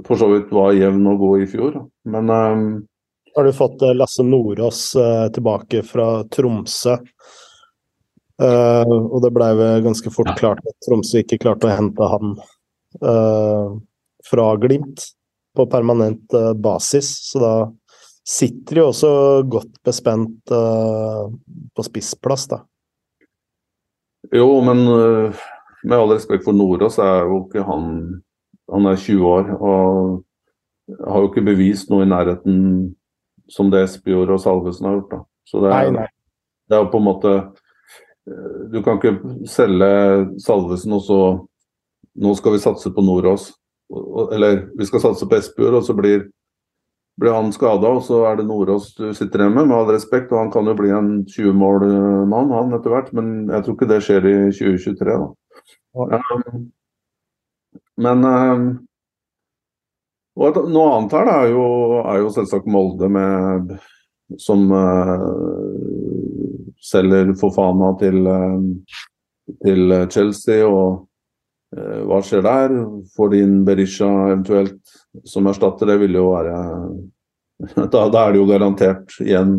for 0.08 0.18
så 0.18 0.32
vidt 0.32 0.54
var 0.54 0.74
jevn 0.78 1.06
og 1.12 1.22
god 1.22 1.44
i 1.44 1.50
fjor. 1.50 1.78
Men 2.10 2.30
har 2.32 3.46
du 3.46 3.52
fått 3.54 3.86
Lasse 3.94 4.26
Nordås 4.26 4.82
tilbake 5.36 5.84
fra 5.86 6.24
Tromsø. 6.34 6.98
Uh, 8.38 8.86
og 8.86 9.24
det 9.24 9.32
blei 9.34 9.50
ganske 9.82 10.12
fort 10.14 10.30
klart 10.38 10.62
at 10.62 10.76
Tromsø 10.86 11.24
ikke 11.24 11.40
klarte 11.42 11.66
å 11.66 11.74
hente 11.74 12.10
han 12.12 12.36
uh, 13.02 13.74
fra 14.28 14.52
Glimt 14.62 15.08
på 15.58 15.66
permanent 15.72 16.36
uh, 16.38 16.54
basis. 16.54 17.10
Så 17.32 17.42
da 17.42 17.54
sitter 18.28 18.82
jo 18.82 18.90
også 18.92 19.10
godt 19.48 19.78
bespent 19.88 20.52
på 20.52 21.86
spissplass, 21.86 22.50
da. 22.52 22.58
Jo, 24.36 24.50
men 24.66 24.84
med 24.84 25.96
all 25.96 26.12
respekt 26.12 26.44
for 26.44 26.58
Nordås, 26.58 26.98
er 27.00 27.24
jo 27.30 27.46
ikke 27.46 27.64
han 27.64 27.86
Han 28.68 28.90
er 28.90 28.98
20 29.00 29.24
år 29.24 29.52
og 29.64 30.24
har 31.08 31.22
jo 31.24 31.30
ikke 31.30 31.46
bevist 31.46 31.88
noe 31.88 32.04
i 32.04 32.10
nærheten 32.10 32.58
som 33.48 33.70
det 33.72 33.86
Espejord 33.86 34.34
og 34.36 34.42
Salvesen 34.44 34.90
har 34.90 34.98
gjort. 34.98 35.14
da. 35.14 35.20
Så 35.48 35.62
det 35.64 35.70
er, 35.72 35.78
nei, 35.78 36.02
nei. 36.02 36.10
det 36.68 36.76
er 36.76 36.84
jo 36.84 36.90
på 36.92 37.00
en 37.00 37.08
måte 37.08 37.32
Eh, 38.28 38.70
du 38.72 38.82
kan 38.84 39.00
ikke 39.00 39.46
selge 39.48 39.92
Salvesen 40.44 40.96
og 40.98 41.06
så 41.06 41.22
Nå 42.18 42.32
skal 42.34 42.56
vi 42.56 42.60
satse 42.64 42.90
på 42.90 43.02
Nordås. 43.06 43.52
Eller 44.34 44.64
vi 44.74 44.86
skal 44.90 45.04
satse 45.04 45.28
på 45.30 45.38
Espejord, 45.38 45.76
og 45.78 45.84
så 45.86 45.94
blir, 45.94 46.24
blir 47.18 47.34
han 47.34 47.52
skada, 47.54 47.90
og 47.98 48.04
så 48.06 48.22
er 48.30 48.38
det 48.38 48.46
Nordås 48.46 48.92
du 48.98 49.10
sitter 49.18 49.42
igjen 49.42 49.56
med, 49.56 49.70
med 49.70 49.78
all 49.78 49.90
respekt. 49.90 50.32
Og 50.32 50.42
han 50.44 50.52
kan 50.54 50.70
jo 50.70 50.76
bli 50.78 50.92
en 50.94 51.12
20-målmann, 51.26 52.54
han 52.54 52.78
etter 52.78 52.94
hvert, 52.94 53.14
men 53.18 53.48
jeg 53.50 53.66
tror 53.66 53.78
ikke 53.78 53.90
det 53.90 54.02
skjer 54.06 54.28
i 54.30 54.36
2023, 54.54 55.16
da. 55.24 55.30
Um, 55.98 56.68
men 57.98 58.28
um, 58.30 58.68
og 60.38 60.60
noe 60.70 60.90
annet 60.94 61.16
her 61.18 61.32
er 61.34 61.48
jo, 61.50 61.64
er 62.04 62.20
jo 62.22 62.34
selvsagt 62.36 62.70
Molde 62.70 63.10
med 63.10 63.72
som 64.38 64.68
uh, 64.70 65.24
selger 66.84 67.34
Fofana 67.42 67.96
til, 67.98 68.22
uh, 68.30 68.62
til 69.66 69.98
Chelsea. 70.14 70.62
og 70.68 71.07
hva 71.76 72.22
skjer 72.24 72.46
der? 72.46 72.74
Får 73.16 73.32
de 73.34 73.42
inn 73.44 73.58
Berisha 73.68 74.08
eventuelt 74.30 74.94
som 75.28 75.50
erstatter? 75.52 75.90
Det 75.90 75.98
vil 76.06 76.16
jo 76.16 76.30
være 76.32 76.58
da, 77.94 78.06
da, 78.08 78.22
er 78.22 78.34
det 78.34 78.40
jo 78.40 78.48
garantert 78.50 79.18
igjen 79.24 79.58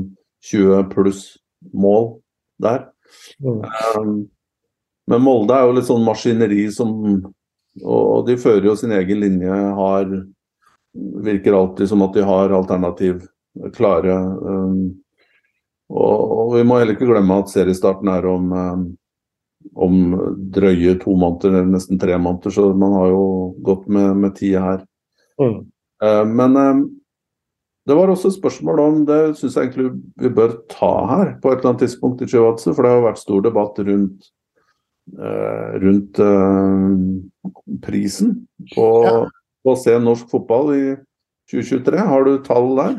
20 0.49 0.87
pluss 0.93 1.23
mål 1.75 2.13
der. 2.63 2.87
Mm. 3.43 3.63
Um, 3.99 4.15
men 5.09 5.25
Molde 5.25 5.57
er 5.57 5.67
jo 5.67 5.75
litt 5.79 5.89
sånn 5.89 6.05
maskineri 6.05 6.67
som 6.75 6.91
Og 7.79 8.27
de 8.27 8.35
fører 8.37 8.67
jo 8.69 8.75
sin 8.77 8.93
egen 8.93 9.23
linje, 9.23 9.55
har 9.79 10.09
Virker 11.23 11.55
alltid 11.55 11.89
som 11.91 12.03
at 12.03 12.17
de 12.17 12.25
har 12.27 12.51
alternativ 12.51 13.21
klare. 13.77 14.17
Um, 14.19 14.99
og, 15.89 16.17
og, 16.25 16.55
vi 16.57 16.65
må 16.67 16.79
heller 16.79 16.97
ikke 16.97 17.07
glemme 17.09 17.37
at 17.39 17.53
seriestarten 17.53 18.11
er 18.11 18.27
om, 18.27 18.51
om 19.77 20.13
drøye 20.55 20.95
to 21.03 21.15
måneder, 21.19 21.59
eller 21.59 21.73
nesten 21.75 22.01
tre 22.01 22.17
måneder, 22.21 22.55
så 22.55 22.71
man 22.77 22.95
har 22.97 23.11
jo 23.13 23.25
gått 23.67 23.89
med, 23.91 24.17
med 24.25 24.37
tid 24.39 24.59
her. 24.63 24.85
Mm. 25.41 25.59
Uh, 26.05 26.25
men 26.27 26.57
um, 26.57 26.83
det 27.89 27.97
var 27.97 28.11
også 28.13 28.31
spørsmål 28.35 28.83
om 28.83 28.99
det 29.09 29.21
syns 29.39 29.57
jeg 29.57 29.69
egentlig 29.69 29.91
vi 30.21 30.33
bør 30.35 30.59
ta 30.71 30.93
her 31.09 31.31
på 31.43 31.51
et 31.51 31.61
eller 31.61 31.73
annet 31.73 31.87
tidspunkt 31.87 32.23
i 32.23 32.29
Chivatse, 32.31 32.75
for 32.75 32.85
det 32.85 32.93
har 32.93 33.07
vært 33.07 33.23
stor 33.23 33.45
debatt 33.47 33.81
rundt, 33.89 34.31
uh, 35.17 35.75
rundt 35.83 36.23
prisen 37.85 38.35
på, 38.75 38.89
ja. 39.07 39.21
på, 39.65 39.75
å 39.75 39.81
se 39.81 39.97
norsk 40.03 40.29
fotball 40.33 40.75
i 40.77 40.85
2023. 41.51 42.03
Har 42.11 42.29
du 42.29 42.35
tall 42.45 42.75
der? 42.77 42.99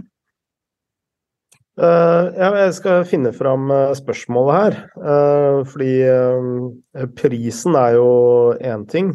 Ja, 1.79 2.47
jeg 2.65 2.71
skal 2.75 3.05
finne 3.07 3.31
fram 3.31 3.69
uh, 3.71 3.93
spørsmålet 3.95 4.55
her. 4.57 4.77
Uh, 4.99 5.59
fordi 5.69 5.93
prisen 7.15 7.77
er 7.79 7.95
jo 7.95 8.09
én 8.59 8.85
ting. 8.89 9.13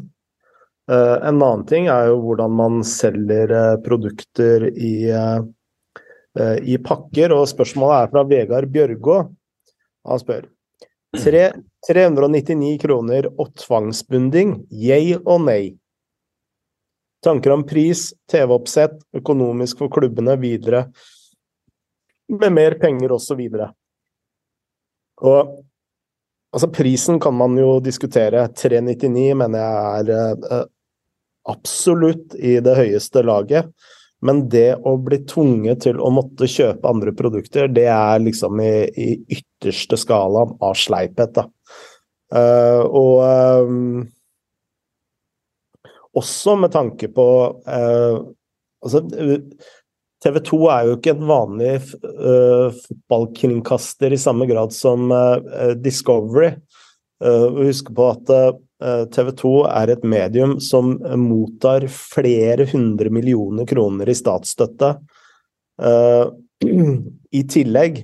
en 0.89 1.39
annen 1.41 1.63
ting 1.65 1.87
er 1.89 2.11
jo 2.11 2.19
hvordan 2.21 2.53
man 2.53 2.83
selger 2.85 3.79
produkter 3.85 4.67
i, 4.69 5.09
i, 6.61 6.77
pakker. 6.77 7.33
Og 7.33 7.49
spørsmålet 7.49 7.97
er 8.03 8.11
fra 8.13 8.25
Vegard 8.29 8.69
Bjørgå. 8.73 9.17
Han 10.05 10.21
spør 10.21 10.45
3, 11.17 11.47
399 11.89 12.75
kroner 12.83 13.31
og 13.39 13.55
tvangsbunding, 13.61 14.59
yay 14.69 15.15
og 15.23 15.47
nei? 15.47 15.63
Tanker 17.25 17.55
om 17.55 17.65
pris, 17.65 18.11
TV-oppsett, 18.29 18.99
økonomisk 19.17 19.81
for 19.81 19.93
klubbene 19.93 20.37
videre 20.43 20.91
med 22.33 22.53
mer 22.53 22.77
penger 22.81 23.13
osv. 23.17 23.41
Og, 25.25 25.51
altså 26.55 26.71
prisen 26.73 27.21
kan 27.21 27.37
man 27.37 27.59
jo 27.59 27.79
diskutere. 27.85 28.47
399 28.49 29.27
mener 29.43 29.61
jeg 29.61 30.07
er 30.15 30.47
eh, 30.51 30.65
absolutt 31.51 32.37
i 32.39 32.59
det 32.65 32.77
høyeste 32.79 33.25
laget. 33.27 33.71
Men 34.25 34.47
det 34.49 34.79
å 34.89 34.95
bli 35.05 35.21
tvunget 35.29 35.83
til 35.85 35.99
å 36.01 36.09
måtte 36.15 36.49
kjøpe 36.49 36.89
andre 36.89 37.13
produkter, 37.17 37.69
det 37.69 37.91
er 37.93 38.23
liksom 38.25 38.61
i, 38.65 38.75
i 38.89 39.09
ytterste 39.37 39.99
skalaen 40.01 40.55
av 40.65 40.79
sleiphet, 40.81 41.35
da. 41.37 41.49
Uh, 42.35 42.81
og 42.89 43.19
um, 43.69 43.99
også 46.17 46.55
med 46.59 46.73
tanke 46.75 47.11
på 47.13 47.27
uh, 47.69 48.17
Altså 48.85 49.01
TV 50.25 50.41
2 50.41 50.59
er 50.73 50.87
jo 50.89 50.97
ikke 50.97 51.13
en 51.13 51.27
vanlig 51.29 51.73
uh, 52.01 52.73
fotballkringkaster 52.73 54.15
i 54.15 54.21
samme 54.21 54.47
grad 54.49 54.73
som 54.73 55.13
uh, 55.13 55.75
Discovery. 55.77 56.55
Uh, 57.25 57.49
husk 57.67 57.93
på 57.95 58.13
at 58.15 58.33
TV 59.15 59.31
2 59.39 59.51
er 59.71 59.91
et 59.95 60.03
medium 60.05 60.59
som 60.61 60.91
mottar 61.17 61.87
flere 61.89 62.67
hundre 62.69 63.09
millioner 63.15 63.65
kroner 63.71 64.11
i 64.11 64.17
statsstøtte. 64.19 64.91
I 67.39 67.43
tillegg, 67.49 68.03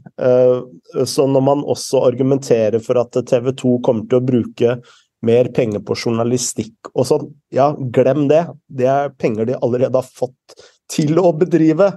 så 1.05 1.27
når 1.29 1.45
man 1.45 1.67
også 1.75 2.01
argumenterer 2.07 2.81
for 2.81 3.03
at 3.03 3.19
TV 3.29 3.51
2 3.61 3.75
kommer 3.85 4.09
til 4.09 4.23
å 4.23 4.29
bruke 4.31 4.79
mer 5.27 5.51
penger 5.59 5.85
på 5.85 5.99
journalistikk 5.99 6.95
og 6.95 7.11
sånn, 7.11 7.29
ja, 7.53 7.75
glem 7.77 8.31
det. 8.31 8.47
Det 8.73 8.89
er 8.89 9.13
penger 9.21 9.51
de 9.51 9.61
allerede 9.61 10.01
har 10.01 10.09
fått 10.23 10.57
til 10.91 11.21
å 11.23 11.31
bedrive. 11.37 11.93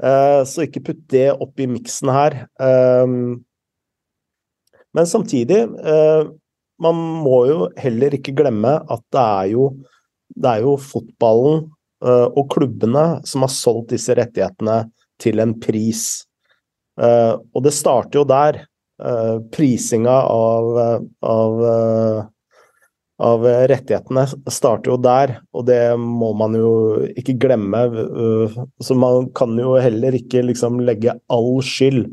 Uh, 0.00 0.42
så 0.48 0.64
ikke 0.64 0.84
putt 0.90 1.02
det 1.12 1.28
opp 1.34 1.60
i 1.60 1.68
miksen 1.68 2.10
her. 2.12 2.38
Um, 2.56 3.42
men 4.96 5.08
samtidig, 5.08 5.60
uh, 5.84 6.30
man 6.80 7.02
må 7.24 7.42
jo 7.50 7.68
heller 7.78 8.16
ikke 8.16 8.34
glemme 8.38 8.78
at 8.80 9.04
det 9.12 9.26
er 9.26 9.50
jo, 9.52 9.68
det 10.32 10.54
er 10.56 10.64
jo 10.64 10.78
fotballen 10.80 11.68
og 12.00 12.46
klubbene 12.48 13.18
som 13.28 13.42
har 13.44 13.50
solgt 13.52 13.90
disse 13.92 14.14
rettighetene 14.16 14.86
til 15.20 15.42
en 15.42 15.50
pris. 15.60 16.22
og 16.96 17.58
det 17.60 17.74
starter 17.76 18.22
jo 18.22 18.22
der. 18.24 18.62
prisinga 19.52 20.14
av, 20.32 20.78
av 21.20 21.60
av 23.20 23.44
rettighetene 23.44 24.24
starter 24.50 24.94
jo 24.94 24.96
der, 25.02 25.34
og 25.52 25.66
det 25.68 25.80
må 26.00 26.32
man 26.38 26.56
jo 26.56 26.72
ikke 27.20 27.36
glemme. 27.42 27.82
Så 28.80 28.96
man 28.96 29.28
kan 29.36 29.56
jo 29.60 29.74
heller 29.80 30.16
ikke 30.16 30.44
liksom 30.46 30.80
legge 30.86 31.14
all 31.32 31.60
skyld 31.64 32.06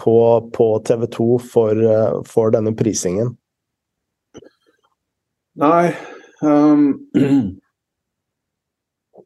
på, 0.00 0.16
på 0.56 0.68
TV 0.86 1.06
2 1.06 1.28
for, 1.52 1.82
for, 2.28 2.50
denne 2.54 2.74
prisingen. 2.76 3.34
Nei 5.60 5.90
um, 6.46 6.84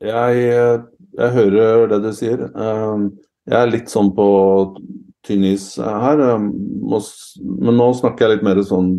jeg, 0.02 0.38
jeg, 0.48 1.30
hører 1.36 1.86
det 1.92 2.00
du 2.02 2.10
sier. 2.16 2.48
Um, 2.56 3.12
jeg 3.44 3.60
er 3.60 3.70
litt 3.70 3.92
sånn 3.92 4.10
på 4.16 4.26
tynn 5.26 5.46
is 5.48 5.74
her. 5.80 6.20
Men 6.38 7.78
nå 7.80 7.88
snakker 7.98 8.26
jeg 8.26 8.36
litt 8.36 8.46
mer 8.46 8.60
sånn 8.66 8.90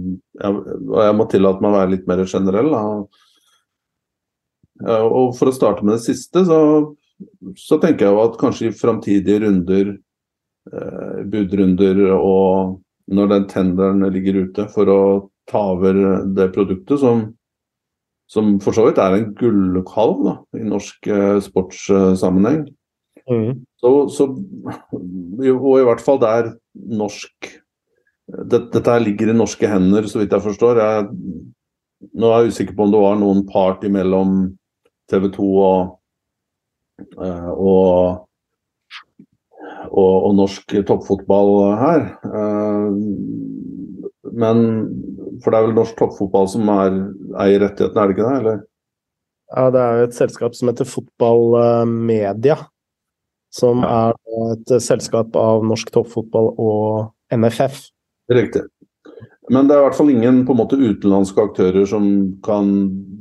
Og 0.42 0.98
jeg 1.00 1.16
må 1.18 1.28
tillate 1.32 1.64
meg 1.64 1.72
å 1.72 1.78
være 1.78 1.94
litt 1.94 2.10
mer 2.10 2.24
generell. 2.30 2.74
Og 4.86 5.36
for 5.38 5.50
å 5.50 5.56
starte 5.56 5.86
med 5.86 5.96
det 5.96 6.06
siste, 6.08 6.44
så, 6.48 6.60
så 7.56 7.80
tenker 7.80 8.10
jeg 8.10 8.24
at 8.26 8.40
kanskje 8.42 8.70
i 8.70 8.76
framtidige 8.76 9.46
runder, 9.46 9.94
eh, 10.74 11.22
budrunder 11.32 12.02
og 12.18 12.82
når 13.08 13.32
den 13.32 13.48
tenderen 13.52 14.04
ligger 14.12 14.42
ute 14.48 14.68
for 14.74 14.92
å 14.92 15.02
ta 15.50 15.62
over 15.76 16.26
det 16.36 16.50
produktet, 16.56 17.00
som, 17.00 17.28
som 18.28 18.56
for 18.64 18.76
så 18.76 18.88
vidt 18.88 19.00
er 19.02 19.16
en 19.16 19.30
gullkalv 19.38 20.32
i 20.58 20.66
norsk 20.66 21.08
eh, 21.14 21.38
sportssammenheng, 21.46 22.66
Mm. 23.30 23.66
Så, 23.82 23.92
så, 24.14 24.28
og 24.30 25.76
i 25.80 25.86
hvert 25.88 26.04
fall 26.04 26.20
der 26.22 26.52
norsk 26.76 27.48
det, 28.26 28.60
Dette 28.74 28.98
ligger 29.02 29.30
i 29.30 29.38
norske 29.38 29.70
hender, 29.70 30.08
så 30.10 30.22
vidt 30.22 30.34
jeg 30.34 30.42
forstår. 30.42 30.80
Jeg, 30.82 31.10
nå 32.18 32.30
er 32.30 32.44
jeg 32.46 32.54
usikker 32.54 32.78
på 32.78 32.88
om 32.88 32.94
det 32.94 33.02
var 33.04 33.20
noen 33.22 33.44
part 33.50 33.86
imellom 33.86 34.56
TV 35.12 35.30
2 35.36 35.50
og, 35.62 35.92
eh, 37.22 37.50
og, 37.54 38.26
og, 39.92 40.16
og 40.16 40.32
norsk 40.42 40.78
toppfotball 40.90 41.54
her. 41.82 42.08
Eh, 42.26 43.02
men 44.36 44.64
For 45.44 45.52
det 45.52 45.60
er 45.60 45.68
vel 45.68 45.78
norsk 45.78 45.98
toppfotball 46.00 46.50
som 46.50 46.70
er, 46.74 46.96
eier 47.46 47.62
rettighetene, 47.62 48.02
er 48.02 48.10
det 48.10 48.16
ikke 48.18 48.30
det? 48.30 48.40
eller? 48.42 48.64
Ja, 49.54 49.68
det 49.70 49.82
er 49.82 50.00
jo 50.00 50.08
et 50.08 50.18
selskap 50.18 50.56
som 50.58 50.72
heter 50.72 50.88
Fotballmedia. 50.90 52.58
Som 53.56 53.86
er 53.88 54.16
et 54.52 54.74
selskap 54.84 55.36
av 55.40 55.64
norsk 55.64 55.94
toppfotball 55.96 56.52
og 56.60 57.36
NFF. 57.36 57.86
Riktig. 58.36 58.66
Men 59.54 59.68
det 59.70 59.76
er 59.76 59.84
i 59.84 59.86
hvert 59.86 59.98
fall 59.98 60.10
ingen 60.10 60.42
på 60.46 60.56
en 60.56 60.60
måte 60.64 60.80
utenlandske 60.80 61.44
aktører 61.44 61.86
som 61.90 62.06
kan 62.46 62.72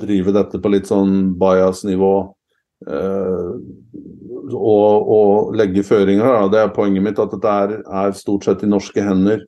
drive 0.01 0.33
dette 0.35 0.61
på 0.61 0.73
litt 0.73 0.89
sånn 0.89 1.35
bias-nivå 1.41 2.13
eh, 2.89 3.51
og, 4.55 5.11
og 5.17 5.59
legge 5.59 5.85
føringer. 5.85 6.25
Da. 6.25 6.53
Det 6.53 6.63
er 6.63 6.77
poenget 6.77 7.05
mitt, 7.05 7.21
at 7.21 7.35
dette 7.35 7.57
er, 7.65 7.75
er 7.85 8.17
stort 8.17 8.49
sett 8.49 8.65
i 8.65 8.71
norske 8.71 9.05
hender, 9.05 9.45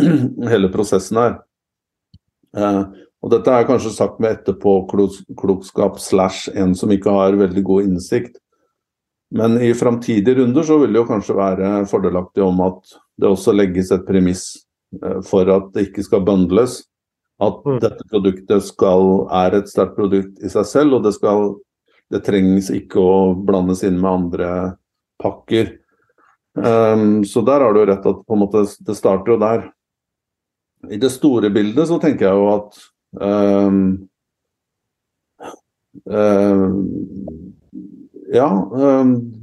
hele 0.52 0.72
prosessen 0.72 1.20
her. 1.20 1.36
Eh, 2.56 2.82
og 3.24 3.32
dette 3.32 3.52
er 3.52 3.68
kanskje 3.68 3.92
sagt 3.92 4.20
med 4.22 4.38
etterpåklokskap 4.38 6.00
slash 6.00 6.50
en 6.56 6.76
som 6.78 6.92
ikke 6.94 7.12
har 7.12 7.36
veldig 7.36 7.64
god 7.66 7.90
innsikt. 7.90 8.38
Men 9.36 9.58
i 9.62 9.74
framtidige 9.74 10.38
runder 10.40 10.62
så 10.66 10.78
vil 10.80 10.92
det 10.94 11.02
jo 11.02 11.08
kanskje 11.08 11.36
være 11.36 11.70
fordelaktig 11.90 12.44
om 12.44 12.60
at 12.64 12.96
det 13.20 13.28
også 13.28 13.54
legges 13.56 13.92
et 13.94 14.06
premiss 14.08 14.44
eh, 15.02 15.20
for 15.26 15.48
at 15.52 15.72
det 15.74 15.88
ikke 15.90 16.04
skal 16.06 16.24
bundles. 16.26 16.82
At 17.42 17.64
Mm. 17.66 17.80
dette 17.80 18.04
produktet 18.08 18.64
skal, 18.64 19.26
er 19.28 19.58
et 19.58 19.68
sterkt 19.68 19.96
produkt 19.96 20.38
i 20.40 20.48
seg 20.48 20.64
selv, 20.64 20.94
og 20.96 21.02
det, 21.04 21.12
skal, 21.18 21.56
det 22.10 22.24
trengs 22.24 22.70
ikke 22.72 22.96
å 22.96 23.34
blandes 23.36 23.82
inn 23.84 24.00
med 24.00 24.10
andre 24.10 24.50
pakker. 25.20 25.76
Um, 26.56 27.24
så 27.24 27.42
der 27.44 27.60
har 27.60 27.74
du 27.76 27.82
rett 27.84 28.06
at 28.08 28.22
måte 28.32 28.64
det 28.80 28.96
starter 28.96 29.34
jo 29.34 29.38
der. 29.42 29.66
I 30.88 30.96
det 30.96 31.10
store 31.12 31.50
bildet 31.52 31.88
så 31.88 31.98
tenker 32.00 32.30
jeg 32.30 32.40
jo 32.40 32.46
at 32.54 32.78
um, 33.20 34.08
um, 36.08 37.45
Ja. 38.32 38.48
Um, 38.72 39.34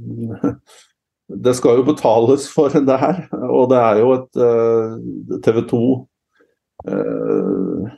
det 1.44 1.54
skal 1.56 1.80
jo 1.80 1.86
betales 1.88 2.48
for 2.52 2.72
det 2.74 2.98
her, 3.00 3.26
og 3.32 3.70
det 3.72 3.80
er 3.80 4.00
jo 4.02 4.10
et 4.18 4.40
uh, 4.40 5.38
TV 5.44 5.62
2 5.70 5.82
uh, 6.90 7.92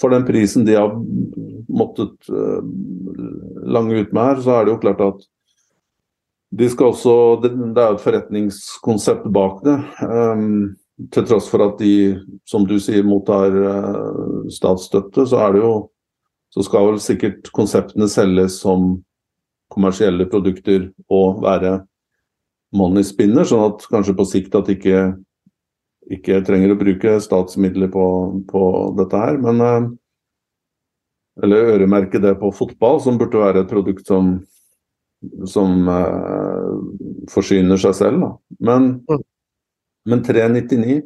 For 0.00 0.12
den 0.12 0.26
prisen 0.28 0.66
de 0.68 0.76
har 0.78 0.94
måttet 1.66 2.30
uh, 2.30 2.60
lange 3.66 4.02
ut 4.02 4.12
med 4.12 4.22
her, 4.22 4.44
så 4.44 4.56
er 4.56 4.66
det 4.66 4.76
jo 4.76 4.82
klart 4.84 5.02
at 5.06 5.26
de 6.56 6.68
skal 6.70 6.92
også, 6.92 7.40
Det 7.42 7.50
det 7.74 7.82
er 7.82 7.88
jo 7.90 7.96
et 7.96 8.04
forretningskonsept 8.04 9.26
bak 9.34 9.64
det. 9.66 9.80
Um, 10.06 10.76
til 11.12 11.26
tross 11.26 11.50
for 11.50 11.60
at 11.60 11.74
de, 11.82 12.16
som 12.48 12.64
du 12.64 12.78
sier, 12.80 13.02
mottar 13.04 13.52
statsstøtte, 14.48 15.26
så 15.28 15.42
er 15.42 15.52
det 15.52 15.60
jo 15.60 15.74
Så 16.54 16.62
skal 16.64 16.86
vel 16.86 17.00
sikkert 17.02 17.50
konseptene 17.52 18.06
selges 18.08 18.62
som 18.62 19.02
kommersielle 19.72 20.28
produkter 20.30 20.90
og 21.12 21.42
være 21.44 21.78
money 22.76 23.04
spinner, 23.06 23.46
sånn 23.46 23.70
at 23.70 23.86
kanskje 23.90 24.16
på 24.18 24.26
sikt 24.28 24.58
at 24.58 24.70
ikke 24.72 25.06
ikke 26.06 26.38
trenger 26.46 26.70
å 26.70 26.78
bruke 26.78 27.16
statsmidler 27.18 27.90
på, 27.90 28.02
på 28.46 28.60
dette 28.98 29.22
her. 29.22 29.40
Men 29.42 29.62
uh, 29.62 29.88
Eller 31.42 31.72
øremerke 31.74 32.20
det 32.22 32.36
på 32.40 32.52
fotball, 32.54 33.00
som 33.02 33.18
burde 33.18 33.42
være 33.42 33.64
et 33.64 33.72
produkt 33.72 34.06
som 34.06 34.36
som 35.48 35.88
eh, 35.88 36.72
forsyner 37.32 37.80
seg 37.80 37.94
selv. 37.98 38.20
Da. 38.20 38.30
Men, 38.60 38.88
Mm. 39.08 39.22
men 40.06 40.22
399 40.22 41.02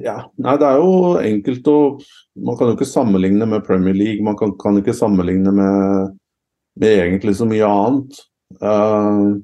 Ja, 0.00 0.30
nei, 0.38 0.56
det 0.56 0.66
er 0.66 0.78
jo 0.78 1.18
enkelt 1.18 1.66
å 1.68 1.76
Man 2.36 2.56
kan 2.56 2.70
jo 2.70 2.76
ikke 2.76 2.86
sammenligne 2.88 3.46
med 3.46 3.64
Premier 3.66 3.94
League. 3.94 4.24
Man 4.24 4.36
kan, 4.36 4.56
kan 4.58 4.78
ikke 4.78 4.94
sammenligne 4.96 5.52
med 5.52 6.18
egentlig 6.78 7.36
så 7.38 7.48
mye 7.48 7.66
annet. 7.66 8.20
Uh, 8.60 9.40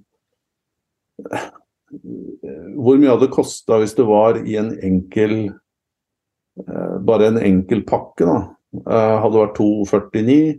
hvor 2.77 2.99
mye 2.99 3.11
hadde 3.13 3.27
det 3.27 3.35
kosta 3.35 3.79
hvis 3.81 3.97
det 3.97 4.07
var 4.07 4.41
i 4.43 4.57
en 4.59 4.73
enkel 4.85 5.37
uh, 5.47 6.97
Bare 7.07 7.31
en 7.31 7.39
enkel 7.41 7.85
pakke, 7.89 8.27
da. 8.27 8.39
Uh, 8.77 9.17
hadde 9.23 9.33
det 9.33 9.45
vært 9.47 9.61
249 9.61 10.57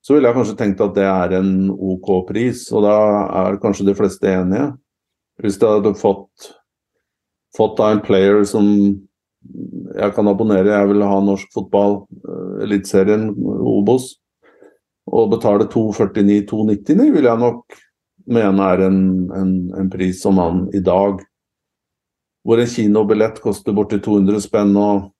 så 0.00 0.16
ville 0.16 0.30
jeg 0.30 0.36
kanskje 0.38 0.56
tenkt 0.56 0.80
at 0.80 0.94
det 0.96 1.04
er 1.04 1.34
en 1.40 1.52
OK 1.70 2.08
pris, 2.30 2.64
og 2.72 2.86
da 2.86 2.94
er 3.42 3.60
kanskje 3.60 3.90
de 3.90 3.96
fleste 3.96 4.32
enige. 4.32 4.70
Hvis 5.40 5.58
jeg 5.60 5.76
hadde 5.76 5.92
fått, 6.00 6.50
fått 7.56 7.80
en 7.84 8.00
player 8.04 8.40
som 8.48 8.64
jeg 9.96 10.14
kan 10.16 10.28
abonnere, 10.28 10.72
jeg 10.72 10.88
vil 10.90 11.04
ha 11.04 11.20
norsk 11.24 11.52
fotball, 11.52 12.02
Eliteserien, 12.64 13.30
Obos, 13.36 14.14
og 15.10 15.32
betale 15.32 15.66
249-299, 15.70 17.08
vil 17.14 17.26
jeg 17.26 17.42
nok 17.42 17.80
mene 18.30 18.68
er 18.74 18.84
en, 18.86 19.00
en, 19.34 19.52
en 19.78 19.90
pris 19.90 20.20
som 20.22 20.36
man 20.38 20.66
i 20.76 20.82
dag 20.84 21.22
Hvor 22.46 22.60
en 22.60 22.70
kinobillett 22.70 23.40
koster 23.42 23.74
borti 23.76 23.98
200 24.00 24.40
spenn, 24.40 24.70
og 24.80 25.10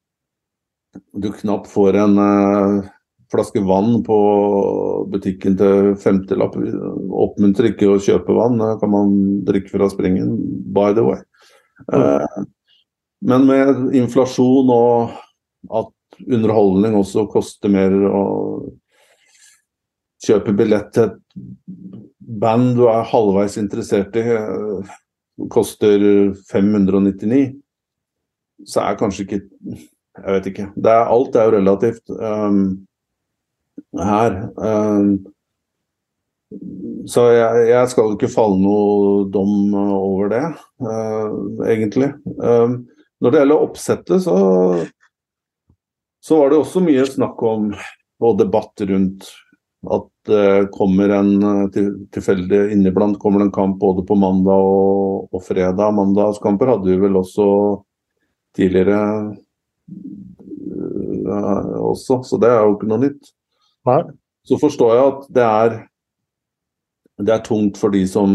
du 1.13 1.29
knapt 1.35 1.69
får 1.69 1.99
en 2.01 2.17
eh, 2.23 2.87
flaske 3.31 3.61
vann 3.61 3.99
på 4.07 4.17
butikken 5.13 5.59
til 5.61 5.91
50-lapp. 6.01 6.57
Oppmuntrer 7.13 7.71
ikke 7.71 7.91
å 7.93 8.01
kjøpe 8.01 8.35
vann, 8.35 8.57
det 8.59 8.79
kan 8.81 8.93
man 8.95 9.13
drikke 9.47 9.75
fra 9.75 9.91
springen, 9.93 10.33
by 10.73 10.95
the 10.97 11.05
way. 11.05 11.21
Eh, 11.93 12.41
men 13.29 13.47
med 13.47 13.95
inflasjon 14.01 14.73
og 14.73 15.21
at 15.83 16.23
underholdning 16.25 16.97
også 16.97 17.29
koster 17.31 17.73
mer 17.73 17.93
å 18.09 18.25
kjøpe 20.21 20.55
billett 20.57 20.91
til 20.95 21.09
et 21.09 21.19
band 22.41 22.75
du 22.79 22.87
er 22.91 23.09
halvveis 23.11 23.57
interessert 23.61 24.17
i, 24.19 24.25
eh, 24.37 24.93
koster 25.51 26.03
599, 26.51 27.57
så 28.69 28.85
er 28.85 29.01
kanskje 29.01 29.27
ikke 29.27 29.41
Jeg 30.21 30.35
vet 30.35 30.47
ikke. 30.51 30.65
Er, 30.85 31.07
alt 31.07 31.37
er 31.39 31.47
jo 31.47 31.53
relativt. 31.55 32.11
Um, 32.11 32.87
her. 33.97 34.35
Um, 34.59 35.27
så 37.09 37.29
jeg, 37.31 37.69
jeg, 37.71 37.91
skal 37.93 38.17
ikke 38.17 38.29
falle 38.29 38.59
noe 38.61 39.23
dom 39.33 39.73
over 39.79 40.33
det, 40.35 40.43
uh, 40.83 41.63
egentlig. 41.65 42.11
Um, 42.43 42.83
når 43.23 43.33
det 43.33 43.41
gjelder 43.45 43.65
oppsettet, 43.65 44.27
så, 44.27 44.37
så 46.21 46.43
var 46.43 46.51
det 46.51 46.59
også 46.59 46.83
mye 46.85 47.07
snakk 47.09 47.41
om 47.47 47.71
og 48.21 48.37
debatt 48.43 48.83
rundt 48.91 49.31
at 49.89 50.10
kommer 50.75 51.09
en 51.17 51.31
tilfeldig 51.73 52.73
inniblant 52.75 53.19
kommer 53.19 53.41
det 53.41 53.47
en 53.49 53.55
kamp 53.55 53.79
både 53.81 54.05
på 54.07 54.15
mandag 54.21 54.61
og, 54.61 55.29
og 55.33 55.45
fredag. 55.47 55.95
Mandagskamper 55.97 56.75
hadde 56.75 56.91
vi 56.91 56.99
vel 57.01 57.17
også 57.21 57.47
tidligere 58.57 59.01
uh, 61.25 61.77
også, 61.91 62.21
så 62.27 62.41
det 62.43 62.51
er 62.51 62.61
jo 62.65 62.75
ikke 62.77 62.91
noe 62.91 63.05
nytt. 63.07 63.33
Nei. 63.89 64.03
Så 64.45 64.59
forstår 64.61 64.95
jeg 64.97 65.07
at 65.07 65.31
det 65.37 65.47
er 65.47 65.79
det 67.21 67.35
er 67.35 67.43
tungt 67.45 67.77
for 67.77 67.93
de 67.93 68.01
som, 68.09 68.31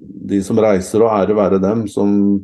de 0.00 0.38
som 0.44 0.60
reiser, 0.62 1.02
og 1.04 1.12
ære 1.12 1.36
være 1.36 1.58
dem, 1.62 1.84
som, 1.90 2.40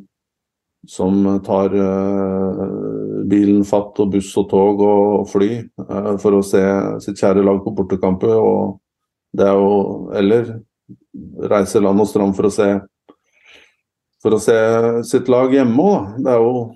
som 0.86 1.40
tar 1.44 1.74
uh, 1.74 3.22
bilen 3.28 3.64
fatt 3.66 3.98
og 3.98 4.12
buss 4.14 4.30
og 4.38 4.46
tog 4.50 4.82
og 4.84 5.26
fly 5.30 5.50
uh, 5.82 6.14
for 6.22 6.38
å 6.38 6.44
se 6.46 6.62
sitt 7.04 7.18
kjære 7.18 7.42
lag 7.44 7.58
på 7.64 7.74
bortekamper. 7.76 8.36
Og 8.38 8.78
det 9.36 9.48
er 9.48 9.58
jo 9.58 10.08
Eller 10.16 10.54
reise 11.50 11.82
land 11.82 12.00
og 12.00 12.08
strand 12.08 12.36
for 12.36 12.48
å 12.48 12.52
se 12.54 12.68
for 14.22 14.34
å 14.34 14.40
se 14.42 14.56
sitt 15.06 15.28
lag 15.30 15.52
hjemme 15.54 15.78
òg. 15.78 16.14
Det 16.24 16.34
er 16.34 16.42
jo 16.42 16.68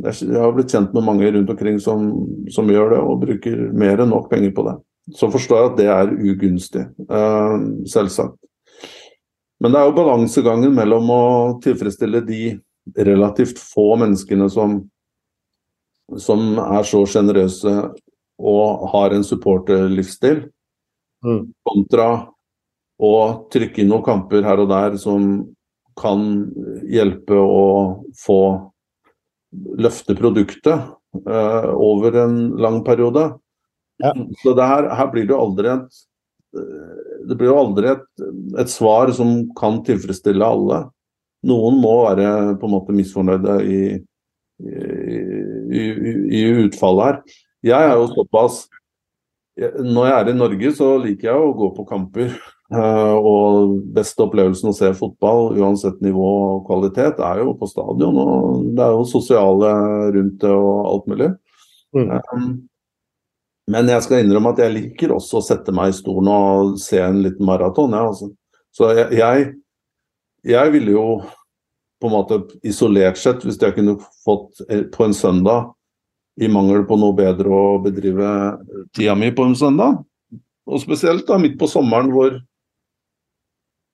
Jeg 0.00 0.40
har 0.40 0.54
blitt 0.56 0.72
kjent 0.72 0.94
med 0.96 1.04
mange 1.04 1.28
rundt 1.30 1.50
omkring 1.52 1.76
som, 1.78 2.06
som 2.50 2.70
gjør 2.72 2.94
det, 2.94 3.00
og 3.04 3.20
bruker 3.20 3.58
mer 3.76 4.00
enn 4.00 4.08
nok 4.08 4.30
penger 4.30 4.54
på 4.56 4.64
det. 4.64 4.72
Så 5.12 5.28
forstår 5.28 5.58
jeg 5.58 5.68
at 5.68 5.76
det 5.76 5.88
er 5.92 6.14
ugunstig, 6.32 6.84
uh, 7.10 7.60
selvsagt. 7.84 8.38
Men 9.60 9.74
det 9.74 9.80
er 9.80 9.90
jo 9.90 9.96
balansegangen 9.98 10.72
mellom 10.72 11.12
å 11.12 11.22
tilfredsstille 11.60 12.22
de 12.24 12.40
relativt 12.96 13.58
få 13.60 13.94
menneskene 14.00 14.48
som, 14.50 14.78
som 16.18 16.58
er 16.62 16.86
så 16.88 17.02
sjenerøse 17.08 17.74
og 18.40 18.88
har 18.94 19.14
en 19.14 19.26
supporterlivsstil, 19.26 20.46
Mm. 21.20 21.50
kontra 21.68 22.06
å 22.96 23.16
trykke 23.52 23.82
inn 23.82 23.90
noen 23.92 24.04
kamper 24.06 24.40
her 24.40 24.62
og 24.62 24.70
der 24.70 24.94
som 24.96 25.24
kan 26.00 26.22
hjelpe 26.88 27.36
å 27.36 27.64
få 28.16 28.40
løfte 29.76 30.16
produktet 30.16 30.86
uh, 31.28 31.68
over 31.76 32.16
en 32.22 32.38
lang 32.56 32.80
periode. 32.86 33.26
Ja. 34.00 34.14
Så 34.40 34.54
her, 34.56 34.88
her, 34.96 35.10
blir 35.12 35.26
det 35.28 35.34
jo 35.34 35.42
aldri 35.44 35.74
et 35.74 36.00
det 37.28 37.36
blir 37.38 37.52
jo 37.52 37.58
aldri 37.60 37.92
et, 37.92 38.06
et, 38.58 38.70
svar 38.72 39.12
som 39.14 39.44
kan 39.58 39.76
tilfredsstille 39.86 40.42
alle. 40.42 40.80
Noen 41.48 41.78
må 41.80 41.94
være 42.04 42.56
på 42.60 42.68
en 42.68 42.74
måte 42.74 42.94
misfornøyde 42.96 43.56
i, 43.64 43.80
i, 44.60 44.80
i, 45.80 45.84
i 46.40 46.42
utfallet 46.66 47.06
her. 47.06 47.40
Jeg 47.70 47.90
er 47.90 47.98
jo 48.00 48.06
såpass 48.14 48.62
Når 49.60 50.06
jeg 50.06 50.14
er 50.16 50.28
i 50.30 50.36
Norge, 50.36 50.72
så 50.72 50.94
liker 51.00 51.30
jeg 51.30 51.36
å 51.36 51.52
gå 51.56 51.70
på 51.76 51.84
kamper. 51.88 52.32
Uh, 52.70 53.16
og 53.18 53.72
beste 53.96 54.22
opplevelsen 54.22 54.70
å 54.70 54.74
se 54.76 54.92
fotball, 54.94 55.56
uansett 55.58 55.96
nivå 56.04 56.28
og 56.30 56.68
kvalitet, 56.68 57.18
er 57.18 57.40
jo 57.42 57.56
på 57.58 57.66
stadion. 57.68 58.20
Og 58.22 58.68
det 58.78 58.84
er 58.84 58.94
jo 58.94 59.08
sosiale 59.10 59.72
rundt 60.14 60.36
det 60.44 60.52
og 60.54 60.76
alt 60.92 61.08
mulig. 61.10 61.30
Mm. 61.96 62.12
Um, 62.14 62.52
men 63.74 63.90
jeg 63.90 64.06
skal 64.06 64.22
innrømme 64.22 64.54
at 64.54 64.62
jeg 64.62 64.74
liker 64.74 65.16
også 65.16 65.40
å 65.40 65.44
sette 65.44 65.74
meg 65.74 65.90
i 65.90 65.98
stolen 65.98 66.30
og 66.30 66.78
se 66.82 67.02
en 67.02 67.20
liten 67.24 67.46
maraton. 67.46 67.92
Ja, 67.94 68.06
altså. 68.12 68.30
Så 68.74 68.92
jeg, 68.94 69.18
jeg, 69.18 69.50
jeg 70.46 70.72
ville 70.74 70.94
jo 70.94 71.06
på 72.00 72.08
en 72.08 72.14
måte 72.14 72.40
isolert 72.64 73.18
sett, 73.20 73.44
hvis 73.44 73.60
jeg 73.60 73.76
kunne 73.76 73.98
fått 74.24 74.62
eh, 74.70 74.86
på 74.88 75.04
en 75.06 75.16
søndag, 75.16 75.72
i 76.40 76.48
mangel 76.48 76.86
på 76.88 76.96
noe 76.96 77.12
bedre 77.12 77.50
å 77.52 77.80
bedrive 77.84 78.28
tida 78.96 79.16
mi 79.18 79.28
på 79.36 79.44
en 79.44 79.56
søndag, 79.58 79.98
og 80.70 80.80
spesielt 80.80 81.26
da 81.28 81.36
midt 81.40 81.58
på 81.60 81.68
sommeren 81.68 82.08
hvor 82.14 82.38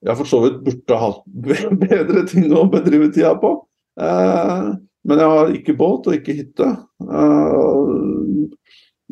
jeg 0.07 0.19
for 0.19 0.29
så 0.29 0.43
vidt 0.45 0.61
burde 0.63 0.99
hatt 1.01 1.23
bedre 1.87 2.27
ting 2.31 2.53
å 2.55 2.67
bedrive 2.71 3.09
tida 3.15 3.33
på. 3.41 3.57
Eh, 3.99 4.69
men 5.07 5.23
jeg 5.23 5.33
har 5.33 5.55
ikke 5.55 5.77
båt 5.79 6.07
og 6.11 6.19
ikke 6.19 6.37
hytte. 6.37 6.69
Eh, 7.03 8.47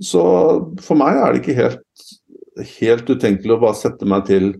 så 0.04 0.24
for 0.84 0.98
meg 1.00 1.18
er 1.18 1.32
det 1.32 1.42
ikke 1.42 1.58
helt, 1.58 2.06
helt 2.76 3.10
utenkelig 3.10 3.56
å 3.56 3.62
bare 3.64 3.78
sette 3.78 4.08
meg 4.10 4.26
til 4.28 4.52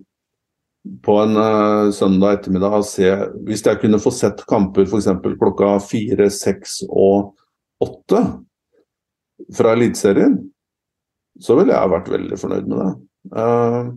på 1.05 1.17
en 1.23 1.37
uh, 1.37 1.91
søndag 1.97 2.39
ettermiddag 2.39 2.83
se 2.85 3.09
Hvis 3.47 3.65
jeg 3.65 3.81
kunne 3.81 4.01
få 4.03 4.13
sett 4.13 4.43
kamper 4.49 4.85
f.eks. 4.85 5.09
klokka 5.41 5.79
fire, 5.81 6.29
seks 6.33 6.83
og 6.89 7.33
åtte 7.85 8.21
fra 9.55 9.73
Eliteserien, 9.75 10.37
så 11.43 11.57
ville 11.59 11.75
jeg 11.75 11.93
vært 11.93 12.11
veldig 12.13 12.39
fornøyd 12.39 12.69
med 12.71 12.81
det. 12.81 12.93
Uh, 13.35 13.91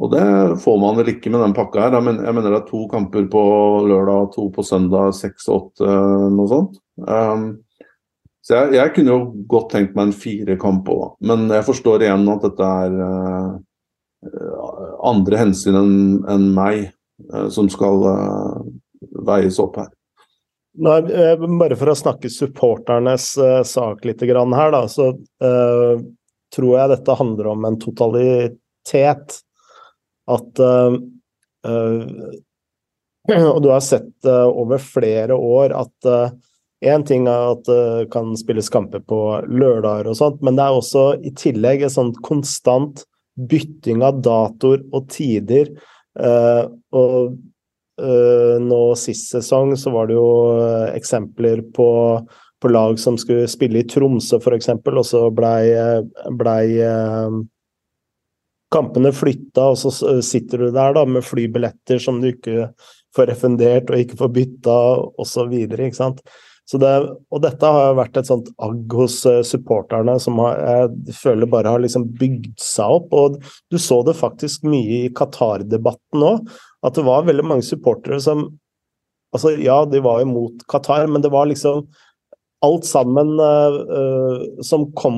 og 0.00 0.10
det 0.10 0.24
får 0.62 0.78
man 0.82 0.96
vel 0.98 1.12
ikke 1.12 1.30
med 1.30 1.42
den 1.44 1.56
pakka 1.56 1.84
her. 1.84 1.96
Mener, 2.02 2.26
jeg 2.26 2.36
mener 2.36 2.54
det 2.54 2.60
er 2.62 2.70
to 2.70 2.84
kamper 2.90 3.26
på 3.30 3.42
lørdag, 3.88 4.32
to 4.34 4.48
på 4.54 4.64
søndag, 4.66 5.12
seks 5.18 5.46
og 5.50 5.68
åtte, 5.68 5.98
noe 6.34 6.50
sånt. 6.50 6.80
Um, 6.98 7.46
så 8.44 8.58
jeg, 8.58 8.74
jeg, 8.76 8.94
kunne 8.96 9.14
jo 9.14 9.44
godt 9.50 9.70
tenkt 9.72 9.94
meg 9.96 10.10
en 10.10 10.18
firekamp 10.18 10.88
òg, 10.92 11.14
men 11.24 11.46
jeg 11.48 11.64
forstår 11.64 12.04
igjen 12.04 12.26
at 12.28 12.42
dette 12.44 12.72
er 12.84 12.98
uh, 13.00 13.54
andre 15.04 15.40
hensyn 15.40 15.78
enn 15.78 15.94
en 16.30 16.48
meg 16.56 16.86
uh, 17.32 17.48
som 17.52 17.68
skal 17.72 18.06
uh, 18.08 18.58
veies 19.26 19.60
opp 19.62 19.78
her. 19.82 19.92
Nei, 20.84 20.98
bare 21.60 21.76
for 21.78 21.92
å 21.92 21.94
snakke 21.94 22.26
supporternes 22.32 23.28
sak 23.68 24.00
litt 24.08 24.24
her, 24.26 24.72
da, 24.74 24.80
så 24.90 25.12
tror 26.54 26.72
jeg 26.78 26.90
dette 26.90 27.14
handler 27.18 27.50
om 27.52 27.68
en 27.68 27.76
totalitet 27.78 29.36
at 30.30 30.60
uh, 30.60 30.96
Og 33.54 33.62
du 33.62 33.70
har 33.70 33.80
sett 33.80 34.26
uh, 34.28 34.48
over 34.48 34.78
flere 34.78 35.34
år 35.34 35.72
at 35.76 36.10
Én 36.84 37.00
uh, 37.00 37.06
ting 37.08 37.28
er 37.30 37.54
at 37.54 37.64
det 37.68 38.10
kan 38.12 38.34
spilles 38.36 38.68
kamper 38.72 39.00
på 39.00 39.20
lørdager 39.48 40.10
og 40.10 40.18
sånt, 40.18 40.42
men 40.44 40.58
det 40.58 40.66
er 40.66 40.76
også 40.76 41.04
i 41.24 41.32
tillegg 41.38 41.86
en 41.86 41.94
sånn 41.94 42.12
konstant 42.26 43.06
bytting 43.34 44.04
av 44.06 44.22
datoer 44.22 44.84
og 44.92 45.10
tider. 45.10 45.74
og 46.94 47.36
nå 47.94 48.78
sist 48.98 49.30
sesong 49.30 49.76
så 49.78 49.90
var 49.94 50.08
det 50.10 50.16
jo 50.16 50.30
eksempler 50.94 51.60
på, 51.74 51.88
på 52.58 52.70
lag 52.70 52.98
som 52.98 53.18
skulle 53.18 53.46
spille 53.50 53.82
i 53.82 53.86
Tromsø 53.86 54.40
f.eks., 54.40 54.70
og 54.74 55.04
så 55.06 55.28
blei 55.30 55.70
ble, 56.34 56.56
kampene 58.74 59.12
flytta, 59.14 59.68
og 59.70 59.78
så 59.78 60.18
sitter 60.26 60.66
du 60.66 60.70
der 60.74 60.96
da 60.96 61.04
med 61.06 61.22
flybilletter 61.26 62.02
som 62.02 62.20
du 62.22 62.32
ikke 62.32 62.72
får 63.14 63.30
refundert 63.30 63.90
og 63.92 64.02
ikke 64.02 64.18
får 64.18 64.32
bytta, 64.34 64.78
osv. 65.22 65.54
Ikke 65.54 65.94
sant. 65.94 66.24
Det, 66.64 66.90
og 67.28 67.42
dette 67.44 67.70
har 67.76 67.96
vært 67.98 68.16
et 68.16 68.28
sånt 68.28 68.48
agg 68.64 68.94
hos 68.96 69.18
eh, 69.28 69.42
supporterne 69.44 70.14
som 70.22 70.38
har, 70.40 70.62
jeg 70.64 71.16
føler 71.18 71.50
bare 71.50 71.74
har 71.74 71.82
liksom 71.84 72.06
bygd 72.16 72.54
seg 72.62 72.94
opp. 72.98 73.12
Og 73.12 73.36
du 73.70 73.76
så 73.80 74.00
det 74.06 74.16
faktisk 74.16 74.64
mye 74.64 75.04
i 75.04 75.12
Qatar-debatten 75.14 76.24
òg, 76.24 76.48
at 76.84 76.96
det 76.96 77.04
var 77.04 77.28
veldig 77.28 77.46
mange 77.52 77.66
supportere 77.66 78.20
som 78.22 78.48
Altså, 79.34 79.50
ja, 79.58 79.80
de 79.90 79.98
var 79.98 80.20
imot 80.22 80.60
Qatar, 80.70 81.08
men 81.10 81.18
det 81.18 81.32
var 81.34 81.48
liksom 81.50 81.80
alt 82.62 82.84
sammen 82.86 83.32
uh, 83.42 83.80
uh, 83.82 84.44
som 84.62 84.84
kom 84.94 85.16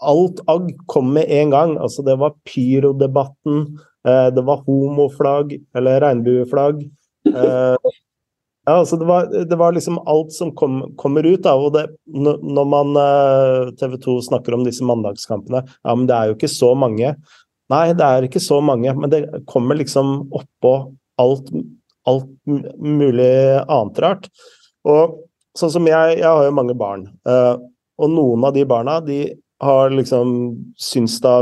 alt 0.00 0.40
agg 0.48 0.70
kom 0.88 1.10
med 1.12 1.28
en 1.28 1.52
gang. 1.52 1.74
Altså, 1.76 2.00
det 2.06 2.16
var 2.22 2.32
pyrodebatten, 2.48 3.66
uh, 4.08 4.30
det 4.32 4.46
var 4.48 4.64
homoflagg, 4.64 5.52
eller 5.76 6.00
regnbueflagg. 6.06 6.86
Eh, 7.24 7.76
ja, 8.64 8.78
altså 8.78 8.96
det 8.96 9.06
var, 9.08 9.26
det 9.28 9.56
var, 9.60 9.74
liksom 9.76 9.98
alt 10.08 10.32
som 10.32 10.54
kom, 10.56 10.80
kommer 10.96 11.26
ut. 11.26 11.42
Da, 11.44 11.52
og 11.52 11.74
det, 11.74 11.84
når 12.08 12.68
man 12.70 12.96
eh, 13.00 13.72
TV 13.80 13.98
2 14.00 14.18
snakker 14.30 14.56
om 14.56 14.64
disse 14.64 14.84
mandagskampene 14.86 15.60
Ja, 15.66 15.92
men 15.92 16.06
det 16.08 16.16
er 16.16 16.30
jo 16.30 16.38
ikke 16.38 16.52
så 16.52 16.72
mange. 16.78 17.14
Nei, 17.72 17.84
det 17.96 18.06
er 18.06 18.26
ikke 18.26 18.42
så 18.44 18.60
mange, 18.64 18.92
men 18.96 19.12
det 19.12 19.22
kommer 19.50 19.76
liksom 19.76 20.16
oppå 20.32 20.74
alt, 21.20 21.52
alt 22.08 22.28
mulig 22.44 23.30
annet 23.62 24.02
rart. 24.04 24.28
Og 24.88 25.20
sånn 25.56 25.72
som 25.76 25.88
jeg, 25.88 26.18
jeg 26.20 26.28
har 26.28 26.44
jo 26.48 26.56
mange 26.56 26.76
barn. 26.76 27.06
og 27.24 28.10
noen 28.10 28.44
av 28.44 28.56
de 28.56 28.64
barna 28.68 28.98
de 29.04 29.20
har 29.64 29.90
liksom 29.90 30.32
syns 30.80 31.20
det 31.24 31.34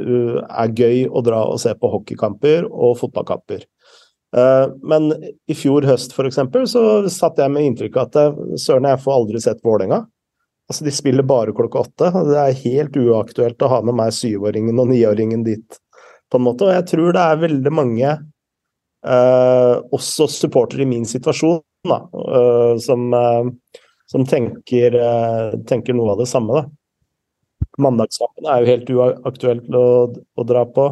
uh, 0.00 0.38
er 0.48 0.72
gøy 0.74 1.04
å 1.06 1.22
dra 1.24 1.42
og 1.50 1.60
se 1.62 1.74
på 1.76 1.90
hockeykamper 1.92 2.66
og 2.70 2.96
fotballkamper. 3.02 3.66
Uh, 4.36 4.70
men 4.86 5.10
i 5.50 5.56
fjor 5.58 5.82
høst 5.88 6.12
f.eks. 6.14 6.38
så 6.70 6.82
satt 7.10 7.40
jeg 7.42 7.50
med 7.50 7.66
inntrykk 7.66 7.96
av 7.98 8.08
at 8.08 8.18
uh, 8.20 8.56
søren, 8.60 8.86
jeg 8.86 9.02
får 9.02 9.16
aldri 9.16 9.42
sett 9.42 9.62
Vålerenga. 9.66 10.04
Altså, 10.70 10.84
de 10.86 10.92
spiller 10.94 11.26
bare 11.26 11.50
klokka 11.50 11.80
åtte. 11.82 12.08
Det 12.28 12.36
er 12.38 12.58
helt 12.62 12.96
uaktuelt 12.96 13.62
å 13.66 13.70
ha 13.72 13.80
med 13.82 13.96
meg 13.98 14.12
syvåringen 14.14 14.78
og 14.78 14.92
niåringen 14.92 15.42
dit, 15.42 15.78
på 16.30 16.38
en 16.38 16.44
måte. 16.46 16.68
Og 16.68 16.76
jeg 16.76 16.84
tror 16.92 17.16
det 17.16 17.24
er 17.24 17.40
veldig 17.40 17.72
mange, 17.74 18.12
eh, 19.02 19.72
også 19.98 20.28
supportere 20.30 20.84
i 20.84 20.86
min 20.86 21.08
situasjon, 21.10 21.58
da, 21.90 21.98
eh, 22.14 22.76
som, 22.86 23.08
eh, 23.14 23.50
som 24.06 24.22
tenker, 24.24 24.94
tenker, 25.66 25.92
noe 25.92 26.12
av 26.12 26.22
det 26.22 26.28
samme. 26.28 26.62
da. 26.62 26.64
Mandagskampene 27.78 28.54
er 28.54 28.62
jo 28.62 28.70
helt 28.70 28.94
uaktuelt 28.94 29.74
å, 29.74 30.14
å 30.38 30.46
dra 30.46 30.64
på. 30.66 30.86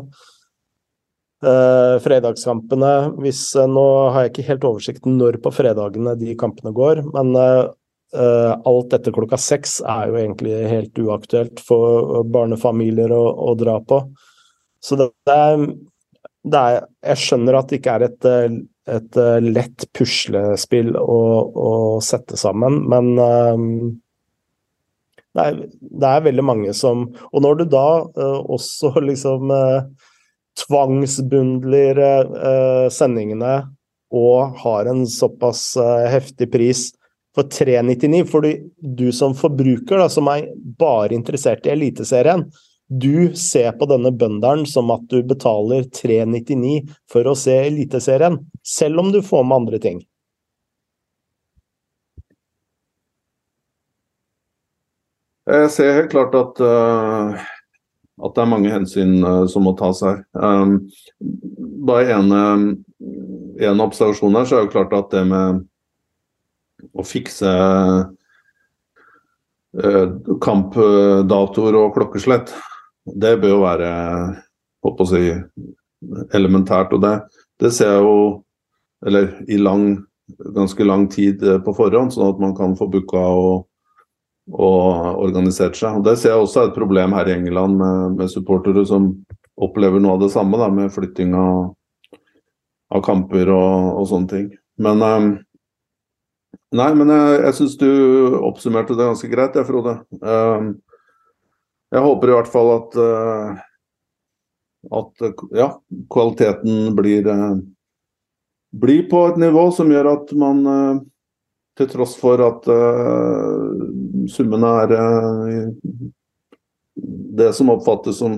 Uh, 1.39 2.01
fredagskampene 2.03 3.13
hvis, 3.23 3.53
uh, 3.55 3.69
Nå 3.71 3.83
har 4.11 4.25
jeg 4.25 4.33
ikke 4.33 4.47
helt 4.49 4.65
oversikten 4.67 5.21
når 5.21 5.37
på 5.45 5.53
fredagene 5.55 6.17
de 6.19 6.33
kampene 6.35 6.73
går, 6.75 7.05
men 7.15 7.31
uh, 7.39 8.55
alt 8.67 8.97
etter 8.97 9.15
klokka 9.15 9.39
seks 9.39 9.77
er 9.87 10.09
jo 10.11 10.17
egentlig 10.19 10.57
helt 10.67 10.99
uaktuelt 10.99 11.63
for 11.63 12.25
barnefamilier 12.27 13.15
å, 13.15 13.21
å 13.39 13.55
dra 13.61 13.77
på. 13.87 14.01
Så 14.83 14.99
det, 14.99 15.13
det, 15.31 15.37
er, 15.37 15.63
det, 16.43 16.65
er, 16.65 16.89
Jeg 17.13 17.23
skjønner 17.23 17.61
at 17.61 17.71
det 17.71 17.79
ikke 17.79 17.95
er 18.01 18.07
et, 18.09 18.29
et 18.99 19.21
lett 19.45 19.87
puslespill 19.95 20.91
å, 20.99 21.23
å, 21.55 21.71
sette 22.03 22.39
sammen, 22.41 22.81
men 22.91 23.13
det 25.39 25.45
er, 25.45 25.63
det 25.79 26.11
er, 26.11 26.27
veldig 26.27 26.47
mange 26.51 26.75
som 26.75 27.05
Og 27.31 27.43
når 27.45 27.61
du 27.61 27.67
da 27.77 27.89
også 28.57 28.97
liksom 29.13 29.53
tvangsbundler 30.65 32.01
eh, 32.05 32.87
sendingene 32.93 33.57
og 34.15 34.57
har 34.63 34.89
en 34.89 35.03
såpass 35.09 35.75
heftig 36.09 36.47
pris 36.53 36.87
for 37.37 37.45
399, 37.53 38.23
fordi 38.25 38.55
du 38.81 39.11
som 39.13 39.35
forbruker, 39.37 40.01
da, 40.01 40.09
som 40.09 40.31
er 40.33 40.49
bare 40.81 41.13
interessert 41.15 41.69
i 41.69 41.75
Eliteserien, 41.75 42.47
du 42.89 43.37
ser 43.37 43.75
på 43.77 43.87
denne 43.87 44.11
bønderen 44.17 44.65
som 44.67 44.89
at 44.91 45.05
du 45.13 45.21
betaler 45.23 45.85
399 45.93 46.89
for 47.13 47.29
å 47.29 47.37
se 47.37 47.53
Eliteserien, 47.67 48.41
selv 48.65 49.05
om 49.05 49.13
du 49.13 49.21
får 49.23 49.45
med 49.45 49.61
andre 49.61 49.81
ting. 49.83 50.01
Jeg 55.49 55.69
ser 55.73 55.95
helt 55.97 56.11
klart 56.13 56.35
at 56.37 56.59
uh, 56.61 57.45
at 58.25 58.35
det 58.35 58.43
er 58.43 58.51
mange 58.51 58.73
hensyn 58.73 59.25
uh, 59.25 59.47
som 59.51 59.67
må 59.67 59.73
tas 59.79 60.01
her. 60.05 60.23
Um, 60.35 60.81
bare 61.89 62.17
en, 62.17 62.33
en 63.63 63.85
observasjon 63.85 64.37
her, 64.39 64.47
så 64.49 64.57
er 64.57 64.61
det 64.63 64.69
jo 64.69 64.75
klart 64.75 64.97
at 64.97 65.13
det 65.15 65.25
med 65.31 65.45
å 66.99 67.03
fikse 67.07 67.51
uh, 69.79 70.09
kampdatoer 70.45 71.79
og 71.79 71.95
klokkeslett, 71.97 72.53
det 73.09 73.39
bør 73.41 73.55
jo 73.55 73.63
være 73.65 73.91
håper 74.85 75.05
å 75.05 75.09
si, 75.09 75.23
elementært. 76.37 76.93
Og 76.95 77.03
det, 77.03 77.15
det 77.63 77.73
ser 77.75 77.97
jeg 77.97 78.05
jo 78.05 78.19
eller 79.07 79.31
i 79.47 79.57
lang, 79.63 79.93
ganske 80.55 80.83
lang 80.83 81.07
tid 81.11 81.43
på 81.65 81.75
forhånd, 81.77 82.11
sånn 82.15 82.33
at 82.33 82.41
man 82.43 82.55
kan 82.59 82.75
få 82.79 82.89
booka 82.91 83.23
og 83.39 83.68
og 84.53 85.19
organisert 85.25 85.77
seg. 85.77 85.99
Og 85.99 86.07
Det 86.07 86.17
ser 86.19 86.35
jeg 86.35 86.45
også 86.45 86.69
et 86.69 86.77
problem 86.77 87.17
her 87.17 87.29
i 87.29 87.37
England 87.37 87.77
med, 87.81 88.17
med 88.21 88.33
supportere 88.33 88.85
som 88.89 89.11
opplever 89.59 90.01
noe 90.01 90.17
av 90.17 90.25
det 90.25 90.33
samme 90.33 90.61
da, 90.61 90.71
med 90.73 90.93
flytting 90.95 91.35
av, 91.37 91.73
av 92.95 93.05
kamper 93.05 93.51
og, 93.53 94.01
og, 94.01 94.09
sånne 94.11 94.33
ting. 94.33 94.49
Men 94.81 95.05
um, 95.05 95.31
Nei, 96.69 96.91
men 96.93 97.09
jeg, 97.09 97.37
jeg 97.47 97.57
syns 97.57 97.75
du 97.81 97.89
oppsummerte 98.45 98.93
det 98.93 99.07
ganske 99.09 99.29
greit, 99.33 99.55
jeg, 99.57 99.65
Frode. 99.65 99.95
Um, 100.21 100.75
jeg 101.89 102.05
håper 102.05 102.29
i 102.29 102.35
hvert 102.37 102.51
fall 102.53 102.73
at 102.75 102.99
uh, 103.01 103.63
at 104.95 105.25
ja, 105.57 105.69
kvaliteten 106.13 106.97
blir, 106.97 107.27
uh, 107.27 107.57
blir 108.73 109.09
på 109.11 109.25
et 109.29 109.41
nivå 109.41 109.69
som 109.75 109.91
gjør 109.93 110.13
at 110.13 110.35
man 110.39 110.61
uh, 110.67 111.01
til 111.79 111.89
tross 111.93 112.17
for 112.19 112.41
at 112.43 112.65
uh, 112.67 113.69
summene 114.31 114.71
er 114.83 114.95
uh, 114.99 115.69
det 117.39 117.53
som 117.55 117.71
oppfattes 117.71 118.19
som 118.19 118.33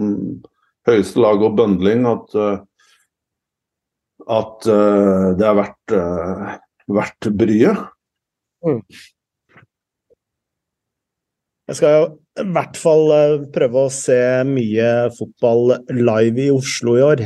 høyeste 0.89 1.21
lag 1.23 1.41
og 1.45 1.57
bøndling, 1.57 2.05
at, 2.09 2.35
uh, 2.37 2.59
at 4.31 4.67
det 5.41 5.47
er 5.49 5.57
verdt, 5.57 5.95
verdt 6.93 7.31
bryet. 7.41 7.81
Mm. 8.67 8.83
Jeg 11.71 11.79
skal 11.79 11.95
i 12.43 12.45
hvert 12.53 12.77
fall 12.79 13.05
prøve 13.55 13.87
å 13.87 13.95
se 13.95 14.21
mye 14.47 14.91
fotball 15.17 15.75
live 15.97 16.45
i 16.45 16.53
Oslo 16.53 16.95
i 16.99 17.05
år. 17.07 17.25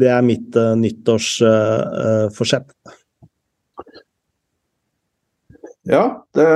Det 0.00 0.10
er 0.14 0.24
mitt 0.24 0.56
nyttårsforsett. 0.84 2.68
Ja, 5.88 6.26
det, 6.34 6.46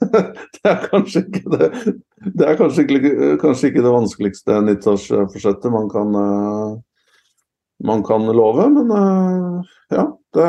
det, 0.56 0.64
er 0.64 0.78
kanskje 0.88 1.20
ikke 1.26 1.50
det 1.52 1.66
Det 2.32 2.46
er 2.48 2.56
kanskje 2.56 2.86
ikke, 2.86 3.32
kanskje 3.42 3.70
ikke 3.70 3.82
det 3.84 3.92
vanskeligste 3.92 4.60
nyttårsforsettet 4.64 5.72
man 5.72 5.90
kan 5.92 6.16
eh, 6.16 6.78
man 7.84 8.00
kan 8.08 8.24
love, 8.32 8.70
men 8.72 8.94
eh, 8.96 9.74
ja. 9.98 10.06
Det 10.36 10.48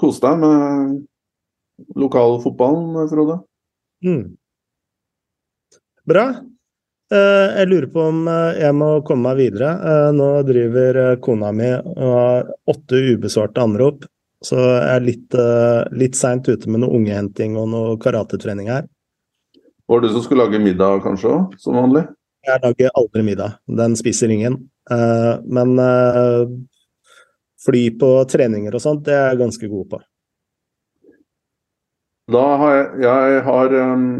Kos 0.00 0.20
deg 0.20 0.38
med 0.40 0.92
lokalfotballen, 1.96 3.08
Frode. 3.08 3.40
Mm. 4.04 4.36
Bra. 6.08 6.24
Eh, 7.12 7.48
jeg 7.58 7.68
lurer 7.68 7.88
på 7.92 8.06
om 8.12 8.22
jeg 8.28 8.76
må 8.76 8.90
komme 9.08 9.28
meg 9.28 9.40
videre. 9.40 9.74
Nå 10.16 10.30
driver 10.48 11.00
kona 11.24 11.52
mi 11.56 11.68
og 11.74 12.14
har 12.16 12.54
åtte 12.72 13.02
ubesvarte 13.10 13.64
anrop 13.64 14.08
så 14.44 14.56
jeg 14.56 14.94
er 14.94 15.04
litt, 15.04 15.36
uh, 15.36 15.82
litt 15.92 16.16
seint 16.16 16.48
ute 16.48 16.70
med 16.70 16.82
noe 16.82 16.96
ungehenting 16.96 17.58
og 17.60 17.68
noe 17.72 17.98
karatetrening 18.00 18.70
her. 18.72 18.88
Var 19.90 20.00
det 20.00 20.08
du 20.08 20.16
som 20.16 20.24
skulle 20.24 20.46
lage 20.46 20.62
middag 20.62 21.02
kanskje 21.04 21.32
òg, 21.34 21.56
som 21.60 21.76
vanlig? 21.76 22.06
Jeg 22.46 22.62
lager 22.62 22.92
aldri 22.96 23.24
middag. 23.26 23.58
Den 23.80 23.96
spiser 24.00 24.32
ingen. 24.32 24.56
Uh, 24.90 25.42
men 25.44 25.74
uh, 25.76 26.46
fly 27.60 27.84
på 28.00 28.12
treninger 28.30 28.74
og 28.74 28.84
sånt, 28.84 29.04
det 29.04 29.16
er 29.16 29.32
jeg 29.32 29.42
ganske 29.42 29.70
god 29.74 29.88
på. 29.92 30.02
Da 32.30 32.44
har 32.62 32.76
jeg, 32.76 32.90
jeg 33.04 33.40
har 33.44 33.74
um, 33.90 34.10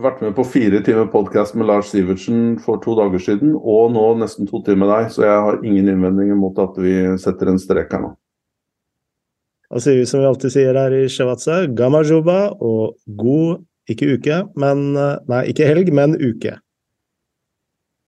vært 0.00 0.22
med 0.24 0.34
på 0.36 0.44
fire 0.48 0.80
timer 0.84 1.06
podkast 1.12 1.54
med 1.54 1.68
Lars 1.68 1.92
Sivertsen 1.92 2.56
for 2.64 2.80
to 2.82 2.96
dager 2.98 3.22
siden, 3.22 3.54
og 3.54 3.92
nå 3.94 4.06
nesten 4.22 4.48
to 4.48 4.64
timer 4.64 4.86
med 4.86 4.94
deg, 4.94 5.10
så 5.12 5.28
jeg 5.28 5.42
har 5.46 5.60
ingen 5.62 5.92
innvendinger 5.92 6.38
mot 6.40 6.58
at 6.64 6.78
vi 6.80 6.96
setter 7.20 7.52
en 7.52 7.60
strek 7.60 7.92
her 7.92 8.08
nå. 8.08 8.16
Sier 9.74 9.98
vi 9.98 10.06
som 10.06 10.22
vi 10.22 10.28
alltid 10.28 10.52
sier 10.54 10.76
her 10.78 10.94
i 10.94 11.06
Shavatsa, 11.10 11.64
gamajuba 11.74 12.52
og 12.62 12.94
god 13.18 13.64
ikke 13.90 14.12
uke, 14.14 14.38
men 14.58 14.92
Nei, 14.94 15.42
ikke 15.50 15.66
helg, 15.66 15.90
men 15.94 16.14
uke. 16.18 16.56